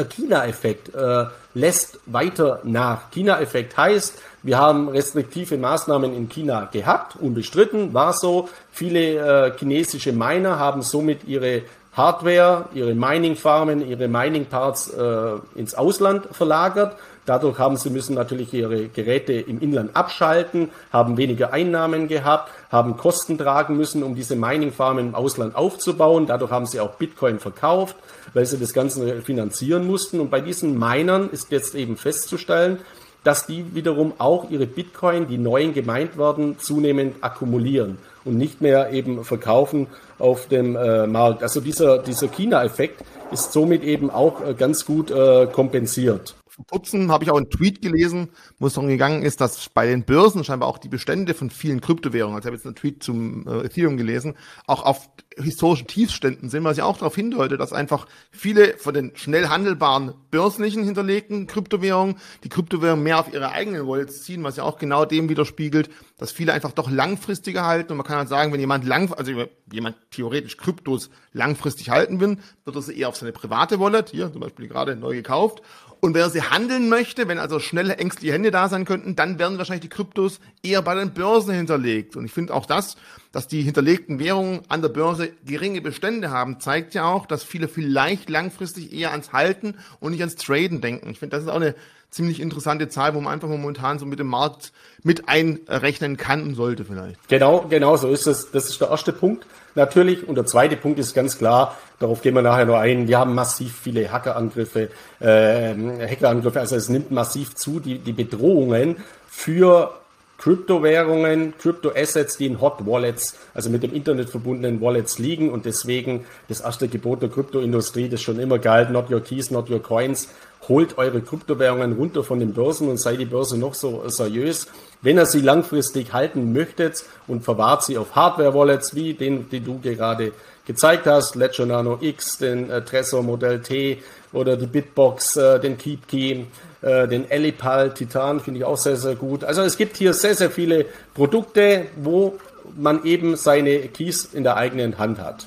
der 0.00 0.08
China-Effekt 0.08 0.94
äh, 0.94 1.26
lässt 1.54 1.98
weiter 2.06 2.60
nach. 2.64 3.10
China-Effekt 3.10 3.76
heißt, 3.76 4.22
wir 4.42 4.58
haben 4.58 4.88
restriktive 4.88 5.58
Maßnahmen 5.58 6.14
in 6.14 6.28
China 6.28 6.68
gehabt, 6.72 7.16
unbestritten, 7.20 7.92
war 7.92 8.14
so. 8.14 8.48
Viele 8.72 9.48
äh, 9.48 9.58
chinesische 9.58 10.12
Miner 10.12 10.58
haben 10.58 10.82
somit 10.82 11.24
ihre 11.26 11.62
Hardware, 12.00 12.66
ihre 12.72 12.94
Mining-Farmen, 12.94 13.86
ihre 13.86 14.08
Mining-Parts 14.08 14.88
äh, 14.88 15.32
ins 15.54 15.74
Ausland 15.74 16.28
verlagert. 16.32 16.96
Dadurch 17.26 17.58
haben 17.58 17.76
sie 17.76 17.90
müssen 17.90 18.14
natürlich 18.14 18.54
ihre 18.54 18.88
Geräte 18.88 19.34
im 19.34 19.60
Inland 19.60 19.94
abschalten, 19.94 20.70
haben 20.92 21.18
weniger 21.18 21.52
Einnahmen 21.52 22.08
gehabt, 22.08 22.50
haben 22.72 22.96
Kosten 22.96 23.36
tragen 23.36 23.76
müssen, 23.76 24.02
um 24.02 24.14
diese 24.14 24.34
Mining-Farmen 24.34 25.08
im 25.08 25.14
Ausland 25.14 25.54
aufzubauen. 25.54 26.26
Dadurch 26.26 26.50
haben 26.50 26.64
sie 26.64 26.80
auch 26.80 26.94
Bitcoin 26.94 27.38
verkauft, 27.38 27.96
weil 28.32 28.46
sie 28.46 28.58
das 28.58 28.72
Ganze 28.72 29.20
finanzieren 29.20 29.86
mussten. 29.86 30.20
Und 30.20 30.30
bei 30.30 30.40
diesen 30.40 30.78
Minern 30.78 31.28
ist 31.30 31.52
jetzt 31.52 31.74
eben 31.74 31.98
festzustellen, 31.98 32.78
dass 33.24 33.46
die 33.46 33.74
wiederum 33.74 34.14
auch 34.16 34.48
ihre 34.48 34.66
Bitcoin, 34.66 35.28
die 35.28 35.36
neuen 35.36 35.74
gemeint 35.74 36.16
werden, 36.16 36.58
zunehmend 36.58 37.22
akkumulieren 37.22 37.98
und 38.24 38.36
nicht 38.36 38.60
mehr 38.60 38.90
eben 38.92 39.24
verkaufen 39.24 39.86
auf 40.18 40.46
dem 40.46 40.76
äh, 40.76 41.06
Markt. 41.06 41.42
Also 41.42 41.60
dieser, 41.60 41.98
dieser 41.98 42.28
China-Effekt 42.28 43.02
ist 43.32 43.52
somit 43.52 43.82
eben 43.82 44.10
auch 44.10 44.46
äh, 44.46 44.54
ganz 44.54 44.84
gut 44.84 45.10
äh, 45.10 45.46
kompensiert 45.46 46.34
vor 46.50 46.66
kurzem 46.66 47.12
habe 47.12 47.22
ich 47.22 47.30
auch 47.30 47.36
einen 47.36 47.48
Tweet 47.48 47.80
gelesen, 47.80 48.30
wo 48.58 48.66
es 48.66 48.74
darum 48.74 48.88
gegangen 48.88 49.22
ist, 49.22 49.40
dass 49.40 49.68
bei 49.68 49.86
den 49.86 50.04
Börsen 50.04 50.42
scheinbar 50.42 50.68
auch 50.68 50.78
die 50.78 50.88
Bestände 50.88 51.32
von 51.32 51.48
vielen 51.48 51.80
Kryptowährungen, 51.80 52.34
also 52.34 52.48
ich 52.48 52.50
habe 52.50 52.56
jetzt 52.56 52.66
einen 52.66 52.74
Tweet 52.74 53.02
zum 53.04 53.46
äh, 53.46 53.66
Ethereum 53.66 53.96
gelesen, 53.96 54.34
auch 54.66 54.82
auf 54.82 55.08
historischen 55.36 55.86
Tiefständen 55.86 56.50
sind, 56.50 56.64
was 56.64 56.76
ja 56.76 56.84
auch 56.84 56.98
darauf 56.98 57.14
hindeutet, 57.14 57.60
dass 57.60 57.72
einfach 57.72 58.06
viele 58.32 58.76
von 58.78 58.92
den 58.92 59.12
schnell 59.14 59.48
handelbaren 59.48 60.12
börslichen 60.32 60.82
hinterlegten 60.82 61.46
Kryptowährungen 61.46 62.16
die 62.42 62.48
Kryptowährungen 62.48 63.04
mehr 63.04 63.20
auf 63.20 63.32
ihre 63.32 63.52
eigenen 63.52 63.86
Wallets 63.86 64.24
ziehen, 64.24 64.42
was 64.42 64.56
ja 64.56 64.64
auch 64.64 64.76
genau 64.76 65.04
dem 65.04 65.28
widerspiegelt, 65.28 65.88
dass 66.18 66.32
viele 66.32 66.52
einfach 66.52 66.72
doch 66.72 66.90
langfristiger 66.90 67.64
halten. 67.64 67.92
Und 67.92 67.98
man 67.98 68.06
kann 68.06 68.16
halt 68.16 68.28
sagen, 68.28 68.52
wenn 68.52 68.60
jemand 68.60 68.84
lang, 68.84 69.12
also 69.12 69.32
jemand 69.72 69.96
theoretisch 70.10 70.56
Kryptos 70.56 71.10
langfristig 71.32 71.90
halten 71.90 72.18
will, 72.18 72.38
wird 72.64 72.76
er 72.76 72.82
sie 72.82 72.98
eher 72.98 73.08
auf 73.08 73.16
seine 73.16 73.32
private 73.32 73.78
Wallet, 73.78 74.10
hier 74.10 74.32
zum 74.32 74.40
Beispiel 74.40 74.66
gerade 74.66 74.96
neu 74.96 75.14
gekauft 75.14 75.62
und 76.00 76.14
wer 76.14 76.30
sie 76.30 76.42
handeln 76.42 76.88
möchte, 76.88 77.28
wenn 77.28 77.38
also 77.38 77.60
schnelle, 77.60 77.98
ängstliche 77.98 78.32
Hände 78.32 78.50
da 78.50 78.68
sein 78.68 78.84
könnten, 78.84 79.16
dann 79.16 79.38
werden 79.38 79.58
wahrscheinlich 79.58 79.82
die 79.82 79.88
Kryptos 79.88 80.40
eher 80.62 80.80
bei 80.82 80.94
den 80.94 81.12
Börsen 81.12 81.54
hinterlegt. 81.54 82.16
Und 82.16 82.24
ich 82.24 82.32
finde 82.32 82.54
auch 82.54 82.66
das, 82.66 82.96
dass 83.32 83.48
die 83.48 83.62
hinterlegten 83.62 84.18
Währungen 84.18 84.60
an 84.68 84.82
der 84.82 84.88
Börse 84.88 85.32
geringe 85.44 85.82
Bestände 85.82 86.30
haben, 86.30 86.58
zeigt 86.58 86.94
ja 86.94 87.04
auch, 87.04 87.26
dass 87.26 87.44
viele 87.44 87.68
vielleicht 87.68 88.30
langfristig 88.30 88.92
eher 88.92 89.12
ans 89.12 89.32
Halten 89.32 89.74
und 90.00 90.12
nicht 90.12 90.20
ans 90.20 90.36
Traden 90.36 90.80
denken. 90.80 91.10
Ich 91.10 91.18
finde, 91.18 91.36
das 91.36 91.44
ist 91.44 91.50
auch 91.50 91.56
eine 91.56 91.74
ziemlich 92.10 92.40
interessante 92.40 92.88
Zahl, 92.88 93.14
wo 93.14 93.20
man 93.20 93.32
einfach 93.32 93.48
momentan 93.48 93.98
so 93.98 94.06
mit 94.06 94.18
dem 94.18 94.26
Markt 94.26 94.72
mit 95.02 95.28
einrechnen 95.28 96.16
kann 96.16 96.42
und 96.42 96.54
sollte 96.54 96.84
vielleicht. 96.84 97.28
Genau, 97.28 97.66
genau 97.68 97.96
so 97.96 98.08
ist 98.08 98.26
es. 98.26 98.50
Das 98.50 98.68
ist 98.68 98.80
der 98.80 98.90
erste 98.90 99.12
Punkt 99.12 99.46
natürlich. 99.74 100.28
Und 100.28 100.34
der 100.34 100.46
zweite 100.46 100.76
Punkt 100.76 100.98
ist 100.98 101.14
ganz 101.14 101.38
klar, 101.38 101.76
darauf 101.98 102.22
gehen 102.22 102.34
wir 102.34 102.42
nachher 102.42 102.66
noch 102.66 102.78
ein, 102.78 103.08
wir 103.08 103.18
haben 103.18 103.34
massiv 103.34 103.78
viele 103.82 104.10
Hackerangriffe, 104.10 104.90
äh, 105.20 105.74
Hackerangriffe, 106.08 106.60
also 106.60 106.76
es 106.76 106.88
nimmt 106.88 107.10
massiv 107.10 107.54
zu, 107.54 107.80
die, 107.80 107.98
die 107.98 108.12
Bedrohungen 108.12 108.96
für 109.28 109.94
Kryptowährungen, 110.38 111.52
Kryptoassets, 111.58 112.38
die 112.38 112.46
in 112.46 112.62
Hot 112.62 112.86
Wallets, 112.86 113.36
also 113.52 113.68
mit 113.68 113.82
dem 113.82 113.92
Internet 113.92 114.30
verbundenen 114.30 114.80
Wallets 114.80 115.18
liegen 115.18 115.50
und 115.50 115.66
deswegen 115.66 116.24
das 116.48 116.60
erste 116.60 116.88
Gebot 116.88 117.20
der 117.20 117.28
Kryptoindustrie, 117.28 118.08
das 118.08 118.22
schon 118.22 118.40
immer 118.40 118.58
galt, 118.58 118.90
not 118.90 119.10
your 119.10 119.20
keys, 119.20 119.50
not 119.50 119.68
your 119.68 119.82
coins, 119.82 120.28
holt 120.70 120.96
eure 120.96 121.20
Kryptowährungen 121.20 121.92
runter 121.92 122.24
von 122.24 122.40
den 122.40 122.54
Börsen 122.54 122.88
und 122.88 122.96
sei 122.96 123.16
die 123.16 123.26
Börse 123.26 123.58
noch 123.58 123.74
so 123.74 124.08
seriös. 124.08 124.68
Wenn 125.02 125.18
ihr 125.18 125.26
sie 125.26 125.42
langfristig 125.42 126.14
halten 126.14 126.54
möchtet 126.54 127.04
und 127.26 127.44
verwahrt 127.44 127.84
sie 127.84 127.98
auf 127.98 128.14
Hardware-Wallets, 128.14 128.94
wie 128.94 129.12
den, 129.12 129.50
den 129.50 129.64
du 129.64 129.78
gerade 129.80 130.32
gezeigt 130.66 131.06
hast, 131.06 131.34
Ledger 131.34 131.66
Nano 131.66 131.98
X, 132.00 132.38
den 132.38 132.70
äh, 132.70 132.82
Trezor 132.82 133.22
Modell 133.22 133.60
T 133.60 133.98
oder 134.32 134.56
die 134.56 134.66
Bitbox, 134.66 135.36
äh, 135.36 135.58
den 135.58 135.76
Keep 135.76 136.06
Key, 136.06 136.44
äh, 136.82 137.08
den 137.08 137.30
Elipal 137.30 137.92
Titan 137.92 138.40
finde 138.40 138.60
ich 138.60 138.64
auch 138.64 138.76
sehr, 138.76 138.96
sehr 138.96 139.16
gut. 139.16 139.42
Also 139.42 139.62
es 139.62 139.76
gibt 139.76 139.96
hier 139.96 140.14
sehr, 140.14 140.34
sehr 140.34 140.50
viele 140.50 140.86
Produkte, 141.14 141.86
wo 141.96 142.38
man 142.76 143.04
eben 143.04 143.36
seine 143.36 143.80
Keys 143.88 144.26
in 144.32 144.44
der 144.44 144.56
eigenen 144.56 144.98
Hand 144.98 145.18
hat. 145.18 145.46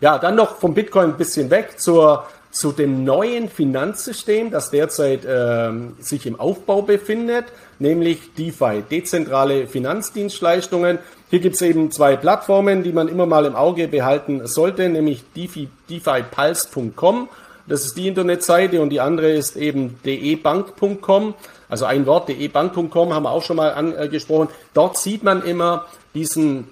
Ja, 0.00 0.18
dann 0.18 0.36
noch 0.36 0.56
vom 0.56 0.74
Bitcoin 0.74 1.10
ein 1.10 1.16
bisschen 1.16 1.50
weg 1.50 1.80
zur 1.80 2.26
zu 2.52 2.70
dem 2.70 3.02
neuen 3.02 3.48
Finanzsystem, 3.48 4.50
das 4.50 4.70
derzeit 4.70 5.20
ähm, 5.26 5.96
sich 5.98 6.26
im 6.26 6.38
Aufbau 6.38 6.82
befindet, 6.82 7.46
nämlich 7.78 8.34
DeFi, 8.34 8.84
dezentrale 8.90 9.66
Finanzdienstleistungen. 9.66 10.98
Hier 11.30 11.40
gibt 11.40 11.56
es 11.56 11.62
eben 11.62 11.90
zwei 11.90 12.14
Plattformen, 12.16 12.82
die 12.82 12.92
man 12.92 13.08
immer 13.08 13.24
mal 13.24 13.46
im 13.46 13.56
Auge 13.56 13.88
behalten 13.88 14.46
sollte, 14.46 14.88
nämlich 14.90 15.24
DeFi, 15.34 15.68
DeFiPulse.com. 15.88 17.28
Das 17.66 17.86
ist 17.86 17.96
die 17.96 18.08
Internetseite 18.08 18.82
und 18.82 18.90
die 18.90 19.00
andere 19.00 19.30
ist 19.30 19.56
eben 19.56 19.98
debank.com. 20.04 21.34
Also 21.70 21.86
ein 21.86 22.04
Wort, 22.06 22.28
debank.com 22.28 23.14
haben 23.14 23.22
wir 23.22 23.30
auch 23.30 23.42
schon 23.42 23.56
mal 23.56 23.72
angesprochen. 23.72 24.48
Dort 24.74 24.98
sieht 24.98 25.22
man 25.22 25.42
immer 25.42 25.86
diesen 26.14 26.68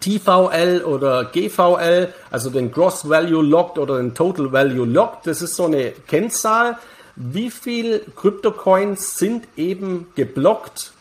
TVL 0.00 0.82
oder 0.84 1.26
GVL, 1.26 2.08
also 2.30 2.50
den 2.50 2.72
Gross 2.72 3.08
Value 3.08 3.42
Locked 3.42 3.78
oder 3.78 3.98
den 3.98 4.14
Total 4.14 4.50
Value 4.50 4.86
Locked. 4.86 5.26
Das 5.26 5.42
ist 5.42 5.54
so 5.56 5.66
eine 5.66 5.92
Kennzahl. 6.08 6.78
Wie 7.16 7.50
viel 7.50 8.00
Kryptocoins 8.16 9.18
sind 9.18 9.46
eben 9.56 10.06
geblockt, 10.14 10.92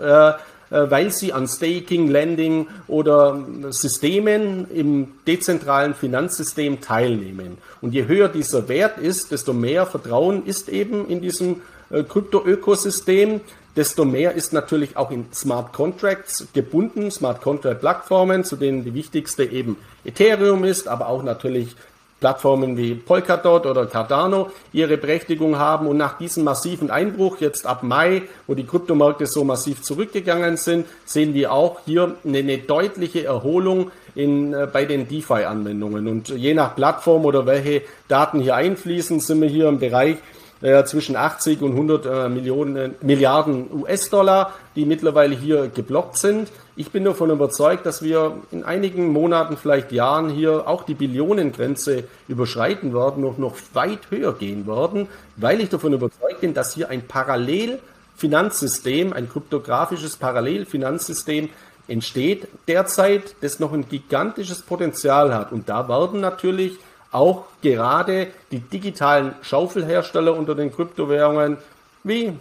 äh, 0.00 0.30
äh 0.30 0.34
weil 0.70 1.12
sie 1.12 1.32
an 1.32 1.46
Staking, 1.46 2.08
Lending 2.08 2.66
oder 2.88 3.44
Systemen 3.70 4.70
im 4.70 5.08
dezentralen 5.26 5.94
Finanzsystem 5.94 6.80
teilnehmen. 6.80 7.58
Und 7.82 7.92
je 7.92 8.06
höher 8.06 8.28
dieser 8.28 8.68
Wert 8.68 8.98
ist, 8.98 9.32
desto 9.32 9.52
mehr 9.52 9.86
Vertrauen 9.86 10.46
ist 10.46 10.68
eben 10.68 11.08
in 11.08 11.20
diesem 11.20 11.60
äh, 11.90 12.02
Krypto-Ökosystem 12.02 13.40
desto 13.76 14.04
mehr 14.04 14.32
ist 14.32 14.52
natürlich 14.52 14.96
auch 14.96 15.10
in 15.10 15.26
Smart 15.32 15.72
Contracts 15.72 16.48
gebunden, 16.52 17.10
Smart 17.10 17.42
Contract 17.42 17.80
Plattformen, 17.80 18.44
zu 18.44 18.56
denen 18.56 18.84
die 18.84 18.94
wichtigste 18.94 19.44
eben 19.44 19.76
Ethereum 20.04 20.64
ist, 20.64 20.88
aber 20.88 21.08
auch 21.08 21.22
natürlich 21.22 21.76
Plattformen 22.18 22.78
wie 22.78 22.94
Polkadot 22.94 23.66
oder 23.66 23.84
Cardano 23.86 24.50
ihre 24.72 24.96
Berechtigung 24.96 25.58
haben 25.58 25.86
und 25.86 25.98
nach 25.98 26.16
diesem 26.16 26.44
massiven 26.44 26.90
Einbruch 26.90 27.40
jetzt 27.40 27.66
ab 27.66 27.82
Mai, 27.82 28.22
wo 28.46 28.54
die 28.54 28.64
Kryptomärkte 28.64 29.26
so 29.26 29.44
massiv 29.44 29.82
zurückgegangen 29.82 30.56
sind, 30.56 30.86
sehen 31.04 31.34
wir 31.34 31.52
auch 31.52 31.80
hier 31.84 32.16
eine, 32.24 32.38
eine 32.38 32.58
deutliche 32.58 33.24
Erholung 33.24 33.90
in, 34.14 34.54
äh, 34.54 34.66
bei 34.72 34.86
den 34.86 35.06
DeFi-Anwendungen. 35.06 36.08
Und 36.08 36.30
je 36.30 36.54
nach 36.54 36.74
Plattform 36.74 37.26
oder 37.26 37.44
welche 37.44 37.82
Daten 38.08 38.40
hier 38.40 38.54
einfließen, 38.54 39.20
sind 39.20 39.42
wir 39.42 39.48
hier 39.48 39.68
im 39.68 39.78
Bereich 39.78 40.16
äh, 40.62 40.84
zwischen 40.84 41.16
80 41.16 41.60
und 41.62 41.72
100 41.72 42.06
äh, 42.06 42.28
Millionen, 42.28 42.94
Milliarden 43.02 43.66
US-Dollar, 43.72 44.52
die 44.74 44.86
mittlerweile 44.86 45.34
hier 45.34 45.68
geblockt 45.68 46.16
sind. 46.16 46.50
Ich 46.76 46.90
bin 46.90 47.04
davon 47.04 47.30
überzeugt, 47.30 47.84
dass 47.86 48.02
wir 48.02 48.38
in 48.50 48.64
einigen 48.64 49.12
Monaten, 49.12 49.56
vielleicht 49.56 49.92
Jahren 49.92 50.28
hier 50.30 50.68
auch 50.68 50.82
die 50.84 50.94
Billionengrenze 50.94 52.04
überschreiten 52.28 52.94
werden 52.94 53.24
und 53.24 53.38
noch 53.38 53.54
weit 53.74 54.10
höher 54.10 54.32
gehen 54.34 54.66
werden, 54.66 55.08
weil 55.36 55.60
ich 55.60 55.68
davon 55.68 55.92
überzeugt 55.92 56.40
bin, 56.40 56.54
dass 56.54 56.74
hier 56.74 56.90
ein 56.90 57.06
Parallelfinanzsystem, 57.06 59.12
ein 59.12 59.28
kryptografisches 59.28 60.16
Parallelfinanzsystem 60.16 61.50
entsteht 61.88 62.48
derzeit, 62.66 63.36
das 63.40 63.60
noch 63.60 63.72
ein 63.72 63.88
gigantisches 63.88 64.62
Potenzial 64.62 65.32
hat. 65.34 65.52
Und 65.52 65.68
da 65.68 65.88
werden 65.88 66.20
natürlich 66.20 66.78
auch 67.16 67.44
gerade 67.62 68.28
die 68.50 68.60
digitalen 68.60 69.34
Schaufelhersteller 69.40 70.36
unter 70.36 70.54
den 70.54 70.70
Kryptowährungen 70.70 71.56
wie 72.04 72.38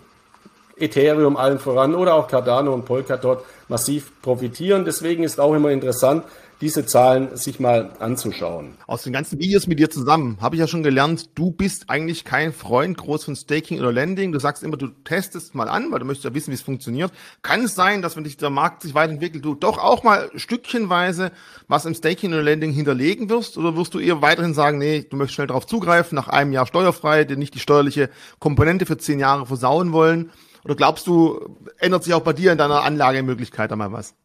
Ethereum 0.77 1.37
allen 1.37 1.59
voran 1.59 1.95
oder 1.95 2.15
auch 2.15 2.27
Cardano 2.27 2.73
und 2.73 2.83
Polkadot 2.83 3.45
massiv 3.69 4.11
profitieren. 4.21 4.83
Deswegen 4.83 5.23
ist 5.23 5.39
auch 5.39 5.53
immer 5.53 5.69
interessant, 5.69 6.25
diese 6.61 6.85
Zahlen 6.85 7.35
sich 7.35 7.59
mal 7.59 7.93
anzuschauen. 7.99 8.75
Aus 8.87 9.03
den 9.03 9.13
ganzen 9.13 9.39
Videos 9.39 9.67
mit 9.67 9.79
dir 9.79 9.89
zusammen 9.89 10.37
habe 10.41 10.55
ich 10.55 10.59
ja 10.59 10.67
schon 10.67 10.83
gelernt, 10.83 11.29
du 11.35 11.51
bist 11.51 11.89
eigentlich 11.89 12.23
kein 12.23 12.53
Freund 12.53 12.97
groß 12.97 13.25
von 13.25 13.35
Staking 13.35 13.79
oder 13.79 13.91
Lending. 13.91 14.31
Du 14.31 14.39
sagst 14.39 14.63
immer, 14.63 14.77
du 14.77 14.87
testest 14.87 15.55
mal 15.55 15.67
an, 15.67 15.91
weil 15.91 15.99
du 15.99 16.05
möchtest 16.05 16.25
ja 16.25 16.33
wissen, 16.33 16.51
wie 16.51 16.55
es 16.55 16.61
funktioniert. 16.61 17.11
Kann 17.41 17.65
es 17.65 17.75
sein, 17.75 18.01
dass 18.01 18.15
wenn 18.15 18.25
sich 18.25 18.37
der 18.37 18.49
Markt 18.49 18.83
sich 18.83 18.93
weiterentwickelt, 18.93 19.43
du 19.43 19.55
doch 19.55 19.77
auch 19.77 20.03
mal 20.03 20.29
stückchenweise 20.35 21.31
was 21.67 21.85
im 21.85 21.93
Staking 21.93 22.31
oder 22.31 22.43
Lending 22.43 22.71
hinterlegen 22.71 23.29
wirst? 23.29 23.57
Oder 23.57 23.75
wirst 23.75 23.93
du 23.93 23.99
eher 23.99 24.21
weiterhin 24.21 24.53
sagen, 24.53 24.77
nee, 24.77 25.05
du 25.09 25.17
möchtest 25.17 25.35
schnell 25.35 25.47
darauf 25.47 25.67
zugreifen, 25.67 26.15
nach 26.15 26.29
einem 26.29 26.53
Jahr 26.53 26.67
steuerfrei, 26.67 27.25
dir 27.25 27.37
nicht 27.37 27.53
die 27.53 27.59
steuerliche 27.59 28.09
Komponente 28.39 28.85
für 28.85 28.97
zehn 28.97 29.19
Jahre 29.19 29.45
versauen 29.45 29.91
wollen? 29.91 30.31
Oder 30.63 30.75
glaubst 30.75 31.05
du, 31.05 31.57
ändert 31.77 32.03
sich 32.03 32.13
auch 32.15 32.23
bei 32.23 32.33
dir 32.33 32.51
in 32.51 32.57
deiner 32.57 32.81
Anlagemöglichkeit 32.81 33.71
einmal 33.71 33.91
was? 33.91 34.15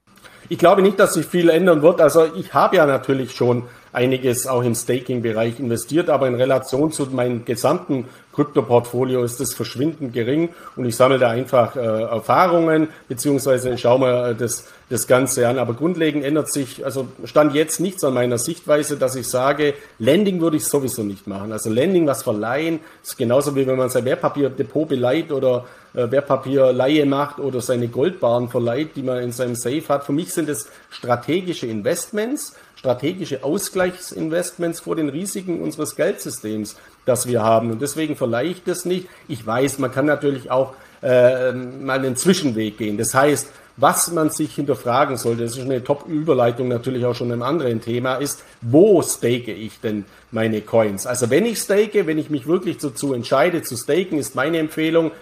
Ich 0.51 0.59
glaube 0.59 0.83
nicht, 0.83 0.99
dass 0.99 1.15
sich 1.15 1.27
viel 1.27 1.49
ändern 1.49 1.81
wird. 1.81 2.01
Also 2.01 2.25
ich 2.35 2.53
habe 2.53 2.75
ja 2.75 2.85
natürlich 2.85 3.37
schon 3.37 3.63
einiges 3.93 4.49
auch 4.49 4.65
im 4.65 4.75
Staking-Bereich 4.75 5.61
investiert, 5.61 6.11
aber 6.11 6.27
in 6.27 6.35
Relation 6.35 6.91
zu 6.91 7.07
meinem 7.07 7.45
gesamten 7.45 8.07
Krypto-Portfolio 8.33 9.23
ist 9.23 9.41
es 9.41 9.55
verschwindend 9.55 10.13
gering 10.13 10.49
und 10.75 10.87
ich 10.87 10.97
sammle 10.97 11.21
da 11.21 11.31
einfach 11.31 11.77
äh, 11.77 11.81
Erfahrungen 11.81 12.89
beziehungsweise 13.07 13.79
schaue 13.79 14.01
mir 14.01 14.35
das, 14.35 14.67
das 14.89 15.07
Ganze 15.07 15.47
an. 15.47 15.57
Aber 15.57 15.75
grundlegend 15.75 16.25
ändert 16.25 16.53
sich, 16.53 16.85
also 16.85 17.07
stand 17.25 17.55
jetzt 17.55 17.79
nichts 17.79 18.03
an 18.03 18.15
meiner 18.15 18.39
Sichtweise, 18.39 18.97
dass 18.97 19.15
ich 19.15 19.29
sage, 19.29 19.75
Lending 20.01 20.41
würde 20.41 20.57
ich 20.57 20.65
sowieso 20.65 21.05
nicht 21.05 21.29
machen. 21.29 21.53
Also 21.53 21.71
Lending, 21.71 22.09
was 22.09 22.25
verleihen, 22.25 22.81
ist 23.05 23.17
genauso 23.17 23.55
wie 23.55 23.69
wenn 23.69 23.79
man 23.79 23.89
sein 23.89 24.05
Wertpapierdepot 24.05 24.89
beleiht 24.89 25.31
oder 25.31 25.67
äh, 25.95 26.11
Wertpapierleihe 26.11 27.07
macht 27.07 27.39
oder 27.39 27.61
seine 27.61 27.89
Goldbaren 27.89 28.49
verleiht, 28.49 28.97
die 28.97 29.03
man 29.03 29.23
in 29.23 29.33
seinem 29.33 29.55
Safe 29.55 29.83
hat. 29.89 30.05
Für 30.05 30.13
mich 30.13 30.33
sind 30.33 30.49
es 30.49 30.69
strategische 30.91 31.67
Investments, 31.67 32.55
strategische 32.77 33.45
Ausgleichsinvestments 33.45 34.81
vor 34.81 34.97
den 34.97 35.09
Risiken 35.09 35.61
unseres 35.61 35.97
Geldsystems, 35.97 36.77
das 37.05 37.27
wir 37.27 37.43
haben. 37.43 37.71
Und 37.71 37.83
deswegen 37.83 38.17
verleihe 38.17 38.49
ich 38.49 38.65
das 38.65 38.85
nicht. 38.85 39.09
Ich 39.29 39.47
weiß, 39.47 39.79
man 39.79 39.93
kann 39.93 40.07
natürlich 40.07 40.51
auch 40.51 40.75
äh, 41.03 41.53
mal 41.53 41.99
einen 41.99 42.17
Zwischenweg 42.17 42.79
gehen. 42.79 42.97
Das 42.97 43.15
heißt, 43.15 43.49
was 43.81 44.11
man 44.11 44.29
sich 44.31 44.55
hinterfragen 44.55 45.17
sollte, 45.17 45.45
das 45.45 45.57
ist 45.57 45.65
eine 45.65 45.83
Top-Überleitung 45.83 46.69
natürlich 46.69 47.07
auch 47.07 47.15
schon 47.15 47.33
einem 47.33 47.43
anderen 47.43 47.81
Thema, 47.81 48.17
ist, 48.17 48.45
wo 48.61 49.01
stake 49.01 49.53
ich 49.53 49.81
denn 49.81 50.05
meine 50.31 50.61
Coins? 50.61 51.07
Also 51.07 51.31
wenn 51.31 51.47
ich 51.47 51.59
stake, 51.59 52.07
wenn 52.07 52.19
ich 52.19 52.29
mich 52.29 52.47
wirklich 52.47 52.77
dazu 52.77 53.15
entscheide 53.15 53.63
zu 53.63 53.77
staken, 53.77 54.19
ist 54.19 54.35
meine 54.35 54.59
Empfehlung, 54.59 55.13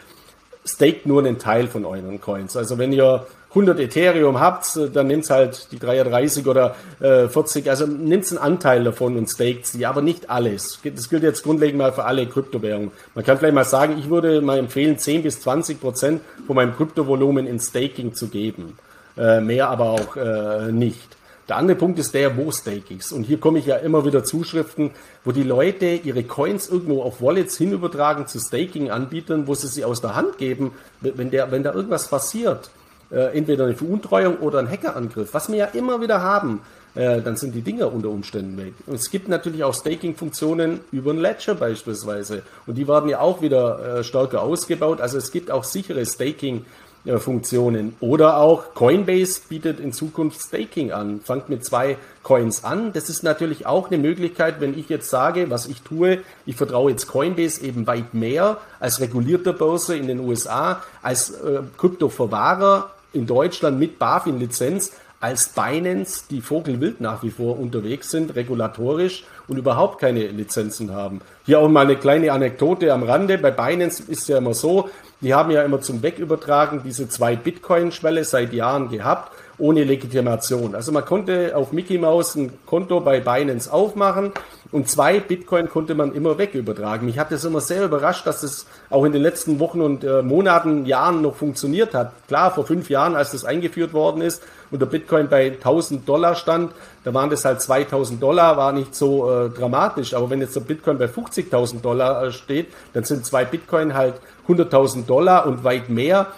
staked 0.69 1.07
nur 1.07 1.21
einen 1.21 1.39
Teil 1.39 1.67
von 1.69 1.85
euren 1.85 2.21
Coins. 2.21 2.57
Also 2.57 2.79
wenn 2.79 2.93
ihr 2.93 3.27
100 3.51 3.81
Ethereum 3.81 4.39
habt, 4.39 4.79
dann 4.93 5.07
nimmt 5.07 5.29
halt 5.31 5.73
die 5.73 5.79
33 5.79 6.47
oder 6.47 6.77
äh, 7.01 7.29
40, 7.29 7.71
also 7.71 7.87
nimmt 7.87 8.29
einen 8.29 8.39
Anteil 8.39 8.85
davon 8.85 9.17
und 9.17 9.29
staked 9.29 9.67
sie, 9.67 9.87
aber 9.87 10.03
nicht 10.03 10.29
alles. 10.29 10.81
Das 10.85 11.09
gilt 11.09 11.23
jetzt 11.23 11.43
grundlegend 11.43 11.79
mal 11.79 11.93
für 11.93 12.05
alle 12.05 12.27
Kryptowährungen. 12.27 12.93
Man 13.15 13.25
kann 13.25 13.39
vielleicht 13.39 13.55
mal 13.55 13.65
sagen, 13.65 13.97
ich 13.99 14.11
würde 14.11 14.43
mal 14.43 14.59
empfehlen, 14.59 14.99
10 14.99 15.23
bis 15.23 15.41
20 15.41 15.81
Prozent 15.81 16.21
von 16.47 16.57
meinem 16.57 16.77
Kryptovolumen 16.77 17.47
in 17.47 17.59
Staking 17.59 18.15
zu 18.15 18.29
geben. 18.29 18.77
Äh, 19.17 19.41
mehr 19.41 19.69
aber 19.69 19.91
auch 19.91 20.17
äh, 20.17 20.71
nicht. 20.71 21.18
Der 21.49 21.57
andere 21.57 21.79
Punkt 21.79 21.99
ist 21.99 22.13
der, 22.13 22.37
wo 22.37 22.53
stake 22.53 22.93
ich's? 22.93 23.11
Und 23.11 23.23
hier 23.23 23.41
komme 23.41 23.59
ich 23.59 23.67
ja 23.67 23.77
immer 23.77 24.05
wieder 24.05 24.23
Zuschriften, 24.23 24.91
wo 25.25 25.33
die 25.33 25.43
Leute 25.43 25.87
ihre 25.87 26.23
Coins 26.23 26.69
irgendwo 26.69 27.03
auf 27.03 27.23
Wallets 27.23 27.57
hinübertragen 27.57 28.27
zu 28.27 28.39
Staking-Anbietern, 28.39 29.47
wo 29.47 29.55
sie 29.55 29.69
sie 29.69 29.85
aus 29.85 30.03
der 30.03 30.15
Hand 30.15 30.37
geben, 30.37 30.73
wenn, 31.01 31.31
der, 31.31 31.51
wenn 31.51 31.63
da 31.63 31.73
irgendwas 31.73 32.09
passiert. 32.09 32.71
Äh, 33.11 33.35
entweder 33.39 33.65
eine 33.65 33.75
Veruntreuung 33.75 34.37
oder 34.39 34.59
ein 34.59 34.71
Hackerangriff, 34.71 35.33
was 35.33 35.49
wir 35.49 35.57
ja 35.57 35.65
immer 35.67 36.03
wieder 36.03 36.21
haben, 36.21 36.61
äh, 36.95 37.23
dann 37.23 37.37
sind 37.37 37.55
die 37.55 37.63
Dinger 37.63 37.91
unter 37.91 38.11
Umständen 38.11 38.59
weg. 38.59 38.75
Und 38.87 38.97
es 38.97 39.11
gibt 39.11 39.31
natürlich 39.31 39.65
auch 39.65 39.73
Staking-Funktionen 39.73 40.81
über 40.93 41.13
ein 41.13 41.19
Ledger 41.19 41.55
beispielsweise. 41.55 42.43
Und 42.67 42.75
die 42.75 42.87
werden 42.87 43.09
ja 43.09 43.21
auch 43.21 43.41
wieder 43.41 44.01
äh, 44.01 44.05
stärker 44.05 44.43
ausgebaut. 44.43 45.01
Also 45.01 45.17
es 45.17 45.33
gibt 45.33 45.51
auch 45.51 45.65
sichere 45.65 46.05
Staking-Funktionen 46.05 46.88
Funktionen. 47.17 47.97
Oder 48.01 48.37
auch 48.37 48.75
Coinbase 48.75 49.41
bietet 49.49 49.81
in 49.81 49.93
Zukunft 49.93 50.41
Staking 50.41 50.93
an. 50.93 51.21
Fangt 51.21 51.49
mit 51.49 51.65
zwei 51.65 51.97
Coins 52.23 52.65
an. 52.65 52.93
Das 52.93 53.09
ist 53.09 53.23
natürlich 53.23 53.67
auch 53.67 53.89
eine 53.89 53.99
Möglichkeit, 53.99 54.61
wenn 54.61 54.79
ich 54.79 54.89
jetzt 54.89 55.09
sage, 55.09 55.51
was 55.51 55.67
ich 55.67 55.83
tue, 55.83 56.19
ich 56.45 56.57
vertraue 56.57 56.91
jetzt 56.91 57.07
Coinbase 57.07 57.65
eben 57.65 57.87
weit 57.87 58.13
mehr 58.15 58.59
als 58.81 59.01
regulierter 59.01 59.53
Börse 59.53 59.97
in 59.97 60.07
den 60.07 60.21
USA, 60.21 60.83
als 61.01 61.31
äh, 61.31 61.61
Kryptoverwahrer 61.79 62.91
in 63.13 63.27
Deutschland 63.27 63.79
mit 63.79 63.99
BaFin-Lizenz, 63.99 64.93
als 65.21 65.49
Binance, 65.49 66.25
die 66.31 66.41
Vogelwild 66.41 67.01
nach 67.01 67.23
wie 67.23 67.31
vor 67.31 67.59
unterwegs 67.59 68.11
sind, 68.11 68.37
regulatorisch 68.37 69.25
und 69.49 69.57
überhaupt 69.57 70.01
keine 70.01 70.27
Lizenzen 70.29 70.93
haben. 70.95 71.21
Hier 71.45 71.59
auch 71.59 71.69
mal 71.69 71.87
eine 71.87 71.97
kleine 71.97 72.33
Anekdote 72.33 72.93
am 72.93 73.03
Rande. 73.03 73.39
Bei 73.39 73.51
Binance 73.51 74.03
ist 74.07 74.29
ja 74.29 74.39
immer 74.39 74.55
so, 74.55 74.89
die 75.21 75.35
haben 75.35 75.51
ja 75.51 75.63
immer 75.63 75.81
zum 75.81 76.03
Wegübertragen 76.03 76.83
diese 76.85 77.09
zwei 77.09 77.35
Bitcoin-Schwelle 77.35 78.23
seit 78.25 78.53
Jahren 78.53 78.91
gehabt, 78.91 79.33
ohne 79.59 79.85
Legitimation. 79.85 80.75
Also 80.75 80.93
man 80.93 81.05
konnte 81.05 81.57
auf 81.57 81.73
Mickey 81.73 81.99
Mouse 81.99 82.37
ein 82.37 82.53
Konto 82.65 83.01
bei 83.01 83.21
Binance 83.21 83.73
aufmachen 83.73 84.33
und 84.71 84.89
zwei 84.89 85.19
Bitcoin 85.19 85.69
konnte 85.69 85.95
man 85.95 86.15
immer 86.15 86.39
wegübertragen. 86.39 87.07
Mich 87.07 87.19
hat 87.19 87.33
das 87.33 87.45
immer 87.45 87.61
sehr 87.61 87.85
überrascht, 87.85 88.27
dass 88.27 88.43
das 88.43 88.67
auch 88.91 89.05
in 89.05 89.13
den 89.13 89.23
letzten 89.23 89.59
Wochen 89.59 89.81
und 89.81 90.05
äh, 90.05 90.23
Monaten, 90.23 90.87
Jahren 90.87 91.23
noch 91.23 91.35
funktioniert 91.35 91.95
hat. 91.95 92.13
Klar, 92.29 92.53
vor 92.55 92.67
fünf 92.67 92.89
Jahren, 92.91 93.17
als 93.17 93.33
das 93.33 93.45
eingeführt 93.45 93.93
worden 93.93 94.21
ist 94.21 94.43
und 94.71 94.81
der 94.81 94.87
Bitcoin 94.87 95.29
bei 95.29 95.47
1000 95.53 96.09
Dollar 96.09 96.35
stand, 96.35 96.73
da 97.05 97.15
waren 97.15 97.31
das 97.31 97.45
halt 97.45 97.61
2000 97.61 98.23
Dollar, 98.23 98.57
war 98.57 98.73
nicht 98.73 98.95
so 98.95 99.31
äh, 99.31 99.49
dramatisch. 99.49 100.15
Aber 100.15 100.31
wenn 100.31 100.41
jetzt 100.41 100.55
der 100.55 100.61
Bitcoin 100.61 100.99
bei 100.99 101.07
50.000 101.07 101.81
Dollar 101.81 102.25
äh, 102.25 102.33
steht, 102.33 102.69
dann 102.93 103.05
sind 103.05 103.25
zwei 103.25 103.45
Bitcoin 103.45 103.95
halt 103.95 104.15
100.000 104.47 105.07
Dollar 105.07 105.47
und 105.47 105.65
weit 105.65 105.89
mehr 105.89 106.29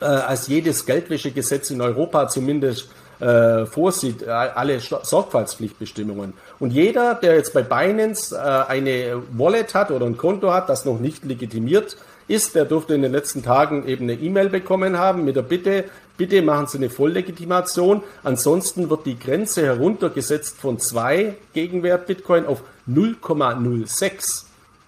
äh, 0.00 0.04
als 0.04 0.48
jedes 0.48 0.86
Geldwäschegesetz 0.86 1.70
in 1.70 1.80
Europa 1.80 2.28
zumindest 2.28 2.88
äh, 3.20 3.64
vorsieht, 3.66 4.22
äh, 4.22 4.30
alle 4.30 4.78
Sorgfaltspflichtbestimmungen. 4.80 6.34
Und 6.58 6.72
jeder, 6.72 7.14
der 7.14 7.36
jetzt 7.36 7.54
bei 7.54 7.62
Binance 7.62 8.36
äh, 8.36 8.38
eine 8.38 9.22
Wallet 9.32 9.74
hat 9.74 9.90
oder 9.90 10.06
ein 10.06 10.16
Konto 10.16 10.52
hat, 10.52 10.68
das 10.68 10.84
noch 10.84 11.00
nicht 11.00 11.24
legitimiert 11.24 11.96
ist, 12.28 12.54
der 12.54 12.64
dürfte 12.64 12.94
in 12.94 13.02
den 13.02 13.12
letzten 13.12 13.42
Tagen 13.42 13.86
eben 13.86 14.04
eine 14.04 14.14
E-Mail 14.14 14.48
bekommen 14.48 14.98
haben 14.98 15.24
mit 15.24 15.36
der 15.36 15.42
Bitte, 15.42 15.84
bitte 16.16 16.42
machen 16.42 16.66
Sie 16.66 16.78
eine 16.78 16.90
Volllegitimation. 16.90 18.02
Ansonsten 18.24 18.90
wird 18.90 19.06
die 19.06 19.18
Grenze 19.18 19.64
heruntergesetzt 19.64 20.58
von 20.58 20.78
zwei 20.78 21.36
Gegenwert 21.54 22.06
Bitcoin 22.06 22.44
auf 22.46 22.62
0,06. 22.90 24.44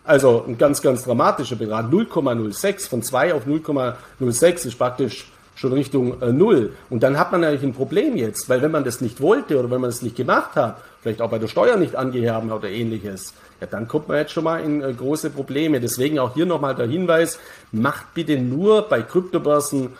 Also 0.09 0.43
ein 0.49 0.57
ganz, 0.57 0.81
ganz 0.81 1.05
dramatischer 1.05 1.57
Betrag. 1.57 1.93
0,06 1.93 2.89
von 2.89 3.03
2 3.03 3.35
auf 3.35 3.47
0,06 3.47 4.67
ist 4.69 4.79
praktisch 4.79 5.31
schon 5.55 5.75
Richtung 5.75 6.23
äh, 6.23 6.33
Null. 6.33 6.73
Und 6.89 7.03
dann 7.03 7.19
hat 7.19 7.31
man 7.31 7.43
natürlich 7.43 7.63
ein 7.63 7.75
Problem 7.75 8.17
jetzt, 8.17 8.49
weil 8.49 8.63
wenn 8.63 8.71
man 8.71 8.85
das 8.85 9.03
nicht 9.03 9.21
wollte 9.21 9.59
oder 9.59 9.71
wenn 9.71 9.83
man 9.83 9.91
es 9.91 10.01
nicht 10.01 10.17
gemacht 10.17 10.57
hat, 10.57 10.81
vielleicht 11.03 11.21
auch 11.21 11.29
bei 11.29 11.39
der 11.39 11.49
Steuer 11.49 11.77
nicht 11.77 11.95
angeheben 11.95 12.51
oder 12.51 12.71
ähnliches, 12.71 13.35
ja, 13.61 13.67
dann 13.67 13.87
kommt 13.87 14.09
man 14.09 14.17
jetzt 14.17 14.33
schon 14.33 14.45
mal 14.45 14.63
in 14.65 14.81
äh, 14.81 14.95
große 14.95 15.29
Probleme. 15.29 15.79
Deswegen 15.79 16.19
auch 16.21 16.33
hier 16.33 16.47
nochmal 16.47 16.75
der 16.75 16.87
Hinweis, 16.87 17.39
macht 17.71 18.15
bitte 18.15 18.39
nur 18.39 18.89
bei 18.89 19.03
Kryptobörsen 19.03 19.91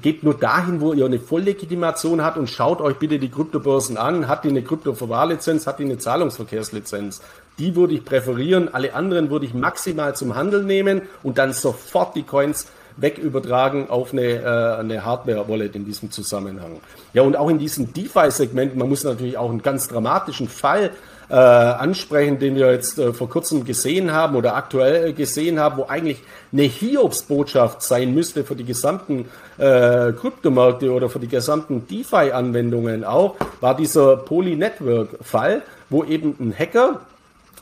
geht 0.00 0.22
nur 0.22 0.34
dahin, 0.34 0.80
wo 0.80 0.92
ihr 0.92 1.04
eine 1.04 1.18
Volllegitimation 1.18 2.22
habt 2.22 2.38
und 2.38 2.48
schaut 2.48 2.80
euch 2.80 2.96
bitte 2.96 3.18
die 3.18 3.28
Kryptobörsen 3.28 3.96
an. 3.98 4.28
Hat 4.28 4.44
die 4.44 4.48
eine 4.48 4.62
Kryptoverwahrlizenz, 4.62 5.66
hat 5.66 5.78
die 5.78 5.84
eine 5.84 5.98
Zahlungsverkehrslizenz? 5.98 7.20
Die 7.58 7.76
würde 7.76 7.94
ich 7.94 8.04
präferieren. 8.04 8.72
Alle 8.72 8.94
anderen 8.94 9.30
würde 9.30 9.46
ich 9.46 9.54
maximal 9.54 10.16
zum 10.16 10.34
Handel 10.34 10.64
nehmen 10.64 11.02
und 11.22 11.38
dann 11.38 11.52
sofort 11.52 12.16
die 12.16 12.22
Coins 12.22 12.66
wegübertragen 12.96 13.88
auf 13.88 14.12
eine, 14.12 14.22
äh, 14.22 14.80
eine 14.80 15.04
Hardware-Wallet 15.04 15.76
in 15.76 15.84
diesem 15.84 16.10
Zusammenhang. 16.10 16.80
Ja, 17.14 17.22
und 17.22 17.36
auch 17.36 17.48
in 17.48 17.58
diesem 17.58 17.92
DeFi-Segment, 17.92 18.76
man 18.76 18.88
muss 18.88 19.04
natürlich 19.04 19.38
auch 19.38 19.50
einen 19.50 19.62
ganz 19.62 19.88
dramatischen 19.88 20.48
Fall 20.48 20.90
äh, 21.28 21.34
ansprechen, 21.34 22.38
den 22.38 22.56
wir 22.56 22.70
jetzt 22.72 22.98
äh, 22.98 23.12
vor 23.12 23.28
kurzem 23.28 23.64
gesehen 23.64 24.12
haben 24.12 24.36
oder 24.36 24.54
aktuell 24.54 25.14
gesehen 25.14 25.58
haben, 25.58 25.78
wo 25.78 25.86
eigentlich 25.86 26.22
eine 26.52 26.62
Hiobsbotschaft 26.62 27.82
sein 27.82 28.12
müsste 28.12 28.44
für 28.44 28.54
die 28.54 28.64
gesamten 28.64 29.30
äh, 29.56 30.12
Kryptomärkte 30.12 30.92
oder 30.92 31.08
für 31.08 31.20
die 31.20 31.28
gesamten 31.28 31.86
DeFi-Anwendungen 31.88 33.04
auch, 33.04 33.36
war 33.60 33.74
dieser 33.74 34.16
Poly-Network-Fall, 34.18 35.62
wo 35.88 36.04
eben 36.04 36.36
ein 36.38 36.54
Hacker 36.56 37.00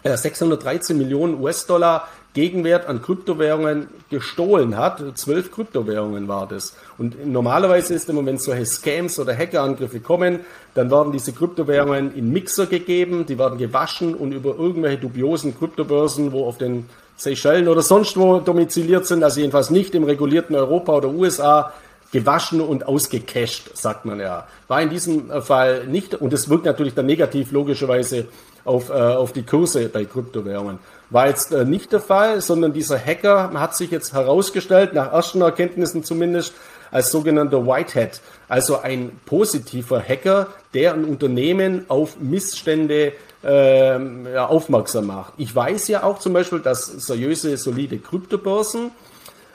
613 0.05 0.97
äh, 0.97 0.99
Millionen 0.99 1.41
US-Dollar 1.41 2.09
Gegenwert 2.33 2.87
an 2.87 3.03
Kryptowährungen 3.03 3.89
gestohlen 4.09 4.77
hat. 4.77 5.03
Zwölf 5.19 5.51
Kryptowährungen 5.51 6.29
war 6.29 6.47
das. 6.47 6.77
Und 6.97 7.27
normalerweise 7.27 7.93
ist 7.93 8.09
immer, 8.09 8.25
wenn 8.25 8.39
solche 8.39 8.67
Scams 8.67 9.19
oder 9.19 9.37
Hackerangriffe 9.37 9.99
kommen, 9.99 10.41
dann 10.75 10.93
werden 10.93 11.11
diese 11.11 11.33
Kryptowährungen 11.33 12.15
in 12.15 12.33
Mixer 12.33 12.67
gegeben, 12.67 13.27
die 13.27 13.37
werden 13.37 13.59
gewaschen 13.59 14.15
und 14.15 14.31
über 14.31 14.55
irgendwelche 14.57 14.99
dubiosen 14.99 15.59
Kryptobörsen, 15.59 16.31
wo 16.31 16.47
auf 16.47 16.59
den 16.59 16.87
Seychellen 17.17 17.67
oder 17.67 17.83
sonst 17.83 18.17
wo 18.17 18.39
domiziliert 18.39 19.07
sind, 19.07 19.25
also 19.25 19.41
jedenfalls 19.41 19.71
nicht 19.71 19.95
im 19.97 20.05
regulierten 20.05 20.55
Europa 20.55 20.93
oder 20.93 21.09
USA, 21.09 21.73
gewaschen 22.13 22.61
und 22.61 22.89
ausgecasht, 22.89 23.77
sagt 23.77 24.05
man 24.05 24.21
ja. 24.21 24.47
War 24.69 24.83
in 24.83 24.91
diesem 24.91 25.43
Fall 25.43 25.87
nicht, 25.87 26.15
und 26.15 26.33
das 26.33 26.49
wirkt 26.49 26.65
natürlich 26.65 26.95
dann 26.95 27.07
negativ 27.07 27.53
logischerweise 27.53 28.27
auf, 28.65 28.91
äh, 28.91 28.93
auf 28.93 29.33
die 29.33 29.43
Kurse 29.43 29.89
bei 29.89 30.05
Kryptowährungen. 30.05 30.79
War 31.11 31.29
jetzt 31.29 31.53
äh, 31.53 31.65
nicht 31.65 31.93
der 31.93 32.01
Fall, 32.01 32.41
sondern 32.41 32.73
dieser 32.73 32.99
Hacker 32.99 33.51
hat 33.55 33.77
sich 33.77 33.91
jetzt 33.91 34.13
herausgestellt, 34.13 34.95
nach 34.95 35.13
ersten 35.13 35.41
Erkenntnissen 35.41 36.05
zumindest, 36.05 36.55
als 36.91 37.11
sogenannter 37.11 37.67
Whitehead, 37.67 38.21
also 38.49 38.81
ein 38.81 39.13
positiver 39.25 40.03
Hacker, 40.03 40.49
der 40.75 40.95
ein 40.95 41.05
Unternehmen 41.05 41.85
auf 41.89 42.19
Missstände 42.19 43.13
ähm, 43.45 44.27
ja, 44.27 44.47
aufmerksam 44.47 45.07
macht. 45.07 45.35
Ich 45.37 45.55
weiß 45.55 45.89
ja 45.89 46.03
auch 46.03 46.19
zum 46.19 46.33
Beispiel, 46.33 46.61
dass 46.61 46.87
seriöse, 46.87 47.57
solide 47.57 47.99
Kryptobörsen 47.99 48.91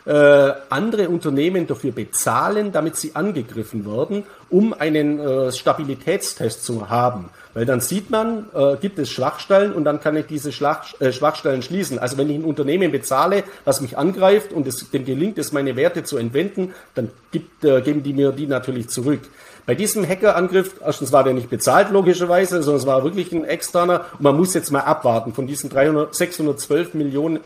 äh, 0.05 0.53
andere 0.69 1.09
Unternehmen 1.09 1.67
dafür 1.67 1.91
bezahlen, 1.91 2.71
damit 2.71 2.95
sie 2.95 3.15
angegriffen 3.15 3.85
werden, 3.85 4.23
um 4.49 4.73
einen 4.73 5.19
äh, 5.19 5.51
Stabilitätstest 5.51 6.63
zu 6.63 6.89
haben. 6.89 7.29
Weil 7.55 7.65
dann 7.65 7.79
sieht 7.79 8.09
man, 8.09 8.47
äh, 8.53 8.75
gibt 8.75 8.99
es 8.99 9.09
Schwachstellen 9.09 9.73
und 9.73 9.85
dann 9.85 10.01
kann 10.01 10.15
ich 10.17 10.25
diese 10.25 10.51
Schwach, 10.51 10.93
äh, 10.99 11.11
Schwachstellen 11.11 11.61
schließen. 11.61 11.97
Also 11.97 12.17
wenn 12.17 12.29
ich 12.29 12.35
ein 12.35 12.43
Unternehmen 12.43 12.91
bezahle, 12.91 13.45
was 13.63 13.81
mich 13.81 13.97
angreift 13.97 14.51
und 14.51 14.67
es, 14.67 14.91
dem 14.91 15.05
gelingt 15.05 15.37
es, 15.37 15.53
meine 15.53 15.75
Werte 15.75 16.03
zu 16.03 16.17
entwenden, 16.17 16.73
dann 16.95 17.09
gibt, 17.31 17.63
äh, 17.63 17.81
geben 17.81 18.03
die 18.03 18.13
mir 18.13 18.31
die 18.33 18.45
natürlich 18.45 18.89
zurück. 18.89 19.21
Bei 19.65 19.73
diesem 19.73 20.07
Hackerangriff, 20.07 20.75
erstens 20.85 21.11
war 21.11 21.23
der 21.23 21.33
nicht 21.33 21.49
bezahlt, 21.49 21.89
logischerweise, 21.89 22.61
sondern 22.61 22.81
es 22.81 22.85
war 22.85 23.03
wirklich 23.03 23.31
ein 23.31 23.45
externer. 23.45 24.05
Und 24.13 24.21
man 24.21 24.37
muss 24.37 24.53
jetzt 24.53 24.71
mal 24.71 24.81
abwarten. 24.81 25.33
Von 25.33 25.47
diesen 25.47 25.71
300, 25.71 26.13
612 26.13 26.93
Millionen 26.93 27.39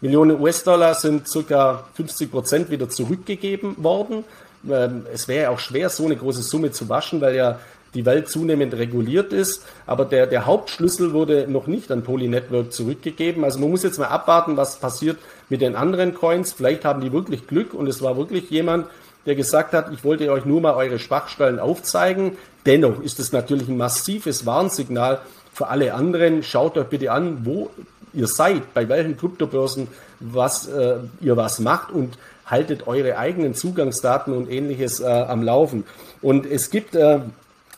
Millionen 0.00 0.40
US-Dollar 0.40 0.94
sind 0.94 1.28
circa 1.28 1.84
50 1.94 2.30
Prozent 2.30 2.70
wieder 2.70 2.88
zurückgegeben 2.88 3.82
worden. 3.82 4.24
Ähm, 4.68 5.04
es 5.12 5.28
wäre 5.28 5.50
auch 5.50 5.58
schwer, 5.58 5.90
so 5.90 6.06
eine 6.06 6.16
große 6.16 6.42
Summe 6.42 6.70
zu 6.70 6.88
waschen, 6.88 7.20
weil 7.20 7.36
ja 7.36 7.58
die 7.94 8.06
Welt 8.06 8.28
zunehmend 8.28 8.74
reguliert 8.74 9.32
ist. 9.32 9.64
Aber 9.86 10.04
der, 10.04 10.26
der 10.26 10.46
Hauptschlüssel 10.46 11.12
wurde 11.12 11.46
noch 11.48 11.66
nicht 11.66 11.90
an 11.90 12.02
Poly 12.02 12.28
Network 12.28 12.72
zurückgegeben. 12.72 13.44
Also 13.44 13.58
man 13.58 13.70
muss 13.70 13.82
jetzt 13.82 13.98
mal 13.98 14.06
abwarten, 14.06 14.56
was 14.56 14.78
passiert 14.78 15.18
mit 15.48 15.60
den 15.60 15.76
anderen 15.76 16.14
Coins. 16.14 16.52
Vielleicht 16.52 16.84
haben 16.84 17.00
die 17.00 17.12
wirklich 17.12 17.46
Glück 17.46 17.74
und 17.74 17.88
es 17.88 18.00
war 18.00 18.16
wirklich 18.16 18.50
jemand, 18.50 18.86
der 19.26 19.34
gesagt 19.34 19.74
hat, 19.74 19.92
ich 19.92 20.04
wollte 20.04 20.30
euch 20.32 20.44
nur 20.44 20.60
mal 20.60 20.74
eure 20.74 20.98
Schwachstellen 20.98 21.58
aufzeigen. 21.58 22.38
Dennoch 22.64 23.02
ist 23.02 23.18
es 23.20 23.32
natürlich 23.32 23.68
ein 23.68 23.76
massives 23.76 24.46
Warnsignal 24.46 25.20
für 25.52 25.68
alle 25.68 25.94
anderen. 25.94 26.42
Schaut 26.42 26.78
euch 26.78 26.86
bitte 26.86 27.12
an, 27.12 27.44
wo 27.44 27.70
ihr 28.12 28.26
seid, 28.26 28.74
bei 28.74 28.88
welchen 28.88 29.16
Kryptobörsen 29.16 29.88
was 30.20 30.66
äh, 30.68 30.96
ihr 31.20 31.36
was 31.36 31.60
macht 31.60 31.92
und 31.92 32.18
haltet 32.46 32.86
eure 32.86 33.16
eigenen 33.16 33.54
Zugangsdaten 33.54 34.36
und 34.36 34.50
ähnliches 34.50 35.00
äh, 35.00 35.06
am 35.06 35.42
Laufen. 35.42 35.84
Und 36.20 36.46
es 36.46 36.70
gibt 36.70 36.94
äh, 36.94 37.20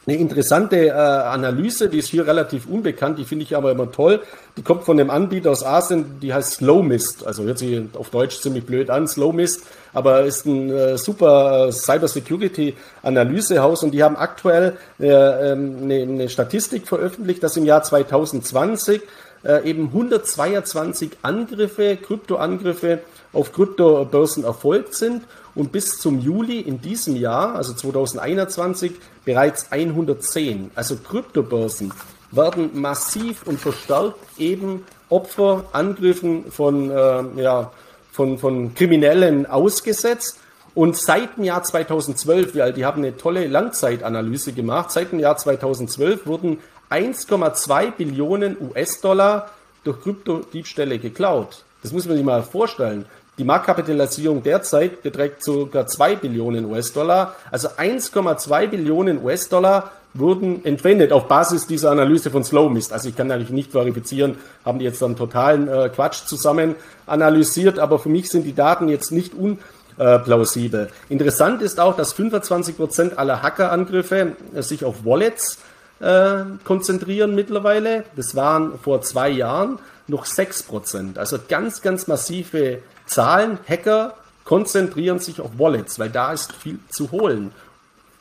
eine 0.04 0.16
interessante 0.16 0.88
äh, 0.88 0.90
Analyse, 0.90 1.88
die 1.88 1.98
ist 1.98 2.08
hier 2.08 2.26
relativ 2.26 2.66
unbekannt, 2.66 3.18
die 3.18 3.24
finde 3.24 3.44
ich 3.44 3.56
aber 3.56 3.70
immer 3.70 3.92
toll. 3.92 4.20
Die 4.56 4.62
kommt 4.62 4.84
von 4.84 4.98
einem 4.98 5.10
Anbieter 5.10 5.50
aus 5.50 5.64
Asien, 5.64 6.18
die 6.20 6.34
heißt 6.34 6.54
Slowmist. 6.54 7.24
Also 7.26 7.44
hört 7.44 7.58
sich 7.58 7.80
auf 7.94 8.10
Deutsch 8.10 8.40
ziemlich 8.40 8.66
blöd 8.66 8.90
an, 8.90 9.06
Slowmist, 9.06 9.62
aber 9.92 10.22
ist 10.22 10.46
ein 10.46 10.70
äh, 10.70 10.98
super 10.98 11.68
äh, 11.68 11.72
Cybersecurity-Analysehaus 11.72 13.82
und 13.82 13.92
die 13.92 14.02
haben 14.02 14.16
aktuell 14.16 14.76
äh, 14.98 15.52
ähm, 15.52 15.78
eine, 15.82 16.02
eine 16.02 16.28
Statistik 16.28 16.88
veröffentlicht, 16.88 17.42
dass 17.42 17.56
im 17.56 17.64
Jahr 17.64 17.82
2020 17.82 19.02
äh, 19.44 19.68
eben 19.68 19.88
122 19.88 21.10
Angriffe, 21.22 21.96
Kryptoangriffe 21.96 23.00
auf 23.32 23.52
Kryptobörsen 23.52 24.44
erfolgt 24.44 24.94
sind 24.94 25.24
und 25.54 25.72
bis 25.72 25.98
zum 25.98 26.20
Juli 26.20 26.60
in 26.60 26.80
diesem 26.80 27.16
Jahr, 27.16 27.56
also 27.56 27.74
2021, 27.74 28.92
bereits 29.24 29.70
110. 29.70 30.70
Also 30.74 30.96
Kryptobörsen 30.96 31.92
werden 32.30 32.70
massiv 32.74 33.46
und 33.46 33.60
verstärkt 33.60 34.18
eben 34.38 34.84
Opfer 35.08 35.66
Angriffen 35.72 36.50
von, 36.50 36.90
äh, 36.90 37.42
ja, 37.42 37.70
von, 38.12 38.38
von 38.38 38.74
Kriminellen 38.74 39.46
ausgesetzt. 39.46 40.38
Und 40.74 40.96
seit 40.96 41.36
dem 41.36 41.44
Jahr 41.44 41.62
2012, 41.62 42.54
weil 42.56 42.72
die 42.72 42.84
haben 42.84 43.02
eine 43.02 43.16
tolle 43.16 43.46
Langzeitanalyse 43.46 44.52
gemacht, 44.52 44.90
seit 44.90 45.12
dem 45.12 45.18
Jahr 45.18 45.36
2012 45.36 46.26
wurden 46.26 46.58
1,2 46.90 47.90
Billionen 47.90 48.56
US-Dollar 48.60 49.50
durch 49.84 50.00
Kryptodiebstähle 50.00 50.98
geklaut. 50.98 51.64
Das 51.82 51.92
muss 51.92 52.06
man 52.06 52.16
sich 52.16 52.24
mal 52.24 52.42
vorstellen. 52.42 53.06
Die 53.38 53.44
Marktkapitalisierung 53.44 54.42
derzeit 54.42 55.02
beträgt 55.02 55.42
ca. 55.44 55.86
2 55.86 56.16
Billionen 56.16 56.66
US-Dollar. 56.66 57.34
Also 57.50 57.68
1,2 57.68 58.68
Billionen 58.68 59.24
US-Dollar 59.24 59.90
wurden 60.14 60.64
entwendet 60.64 61.12
auf 61.12 61.26
Basis 61.26 61.66
dieser 61.66 61.90
Analyse 61.90 62.30
von 62.30 62.44
Slowmist. 62.44 62.92
Also 62.92 63.08
ich 63.08 63.16
kann 63.16 63.28
natürlich 63.28 63.50
nicht 63.50 63.72
verifizieren, 63.72 64.36
haben 64.64 64.78
die 64.78 64.84
jetzt 64.84 65.00
dann 65.00 65.16
totalen 65.16 65.68
äh, 65.68 65.90
Quatsch 65.94 66.26
zusammen 66.26 66.74
analysiert, 67.06 67.78
aber 67.78 67.98
für 67.98 68.08
mich 68.08 68.28
sind 68.28 68.44
die 68.44 68.54
Daten 68.54 68.88
jetzt 68.88 69.10
nicht 69.10 69.32
unplausibel. 69.34 70.90
Interessant 71.08 71.62
ist 71.62 71.80
auch, 71.80 71.96
dass 71.96 72.12
25 72.12 72.76
Prozent 72.76 73.18
aller 73.18 73.42
Hackerangriffe 73.42 74.36
äh, 74.54 74.62
sich 74.62 74.84
auf 74.84 75.04
Wallets 75.04 75.58
äh, 76.00 76.44
konzentrieren 76.64 77.34
mittlerweile. 77.34 78.04
Das 78.16 78.34
waren 78.34 78.78
vor 78.78 79.00
zwei 79.02 79.30
Jahren 79.30 79.78
noch 80.08 80.26
6%. 80.26 81.16
Also 81.16 81.38
ganz, 81.48 81.80
ganz 81.80 82.06
massive 82.06 82.80
Zahlen. 83.06 83.58
Hacker 83.68 84.14
konzentrieren 84.44 85.20
sich 85.20 85.40
auf 85.40 85.58
Wallets, 85.58 85.98
weil 85.98 86.10
da 86.10 86.32
ist 86.32 86.52
viel 86.52 86.78
zu 86.88 87.10
holen. 87.12 87.52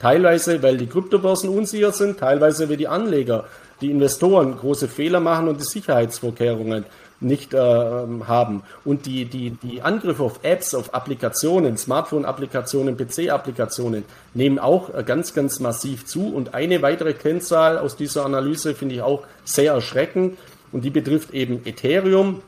Teilweise, 0.01 0.63
weil 0.63 0.77
die 0.77 0.87
Kryptobörsen 0.87 1.47
unsicher 1.47 1.91
sind, 1.91 2.19
teilweise, 2.19 2.67
weil 2.67 2.77
die 2.77 2.87
Anleger, 2.87 3.45
die 3.81 3.91
Investoren 3.91 4.57
große 4.57 4.87
Fehler 4.87 5.19
machen 5.19 5.47
und 5.47 5.59
die 5.59 5.63
Sicherheitsvorkehrungen 5.63 6.85
nicht 7.19 7.53
äh, 7.53 7.57
haben. 7.59 8.63
Und 8.83 9.05
die, 9.05 9.25
die, 9.25 9.51
die 9.51 9.83
Angriffe 9.83 10.23
auf 10.23 10.39
Apps, 10.41 10.73
auf 10.73 10.95
Applikationen, 10.95 11.77
Smartphone-Applikationen, 11.77 12.97
PC-Applikationen 12.97 14.03
nehmen 14.33 14.57
auch 14.57 14.91
äh, 14.91 15.03
ganz, 15.03 15.35
ganz 15.35 15.59
massiv 15.59 16.07
zu. 16.07 16.33
Und 16.33 16.55
eine 16.55 16.81
weitere 16.81 17.13
Kennzahl 17.13 17.77
aus 17.77 17.95
dieser 17.95 18.25
Analyse 18.25 18.73
finde 18.73 18.95
ich 18.95 19.01
auch 19.03 19.21
sehr 19.45 19.73
erschreckend 19.73 20.39
und 20.71 20.83
die 20.83 20.89
betrifft 20.89 21.31
eben 21.31 21.61
Ethereum. 21.63 22.41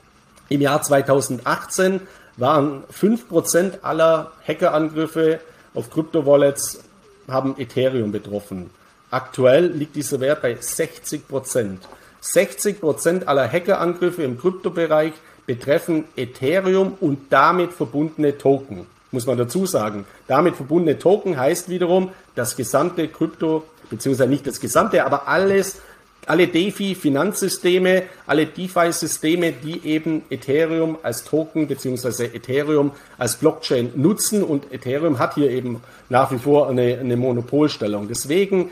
Im 0.49 0.61
Jahr 0.61 0.81
2018 0.81 2.01
waren 2.37 2.83
5% 2.91 3.83
aller 3.83 4.31
Hackerangriffe 4.47 5.39
auf 5.75 5.91
Kryptowallets 5.91 6.83
haben 7.27 7.55
Ethereum 7.57 8.11
betroffen. 8.11 8.69
Aktuell 9.11 9.67
liegt 9.67 9.95
dieser 9.95 10.19
Wert 10.19 10.41
bei 10.41 10.55
60 10.59 11.27
Prozent. 11.27 11.83
60 12.21 12.79
Prozent 12.79 13.27
aller 13.27 13.51
Hackerangriffe 13.51 14.23
im 14.23 14.39
Kryptobereich 14.39 15.13
betreffen 15.45 16.05
Ethereum 16.15 16.97
und 16.99 17.31
damit 17.31 17.73
verbundene 17.73 18.37
Token. 18.37 18.87
Muss 19.11 19.27
man 19.27 19.37
dazu 19.37 19.65
sagen. 19.65 20.05
Damit 20.27 20.55
verbundene 20.55 20.97
Token 20.97 21.37
heißt 21.37 21.69
wiederum, 21.69 22.09
das 22.35 22.55
gesamte 22.55 23.07
Krypto, 23.07 23.63
beziehungsweise 23.89 24.29
nicht 24.29 24.47
das 24.47 24.59
gesamte, 24.59 25.05
aber 25.05 25.27
alles, 25.27 25.81
alle 26.27 26.47
DeFi-Finanzsysteme, 26.47 28.03
alle 28.25 28.45
DeFi-Systeme, 28.45 29.51
die 29.51 29.85
eben 29.85 30.23
Ethereum 30.29 30.97
als 31.03 31.23
Token 31.23 31.67
beziehungsweise 31.67 32.25
Ethereum 32.25 32.91
als 33.17 33.35
Blockchain 33.37 33.91
nutzen 33.95 34.43
und 34.43 34.71
Ethereum 34.71 35.19
hat 35.19 35.35
hier 35.35 35.49
eben 35.49 35.81
nach 36.09 36.31
wie 36.31 36.37
vor 36.39 36.69
eine, 36.69 36.99
eine 36.99 37.17
Monopolstellung. 37.17 38.07
Deswegen 38.07 38.71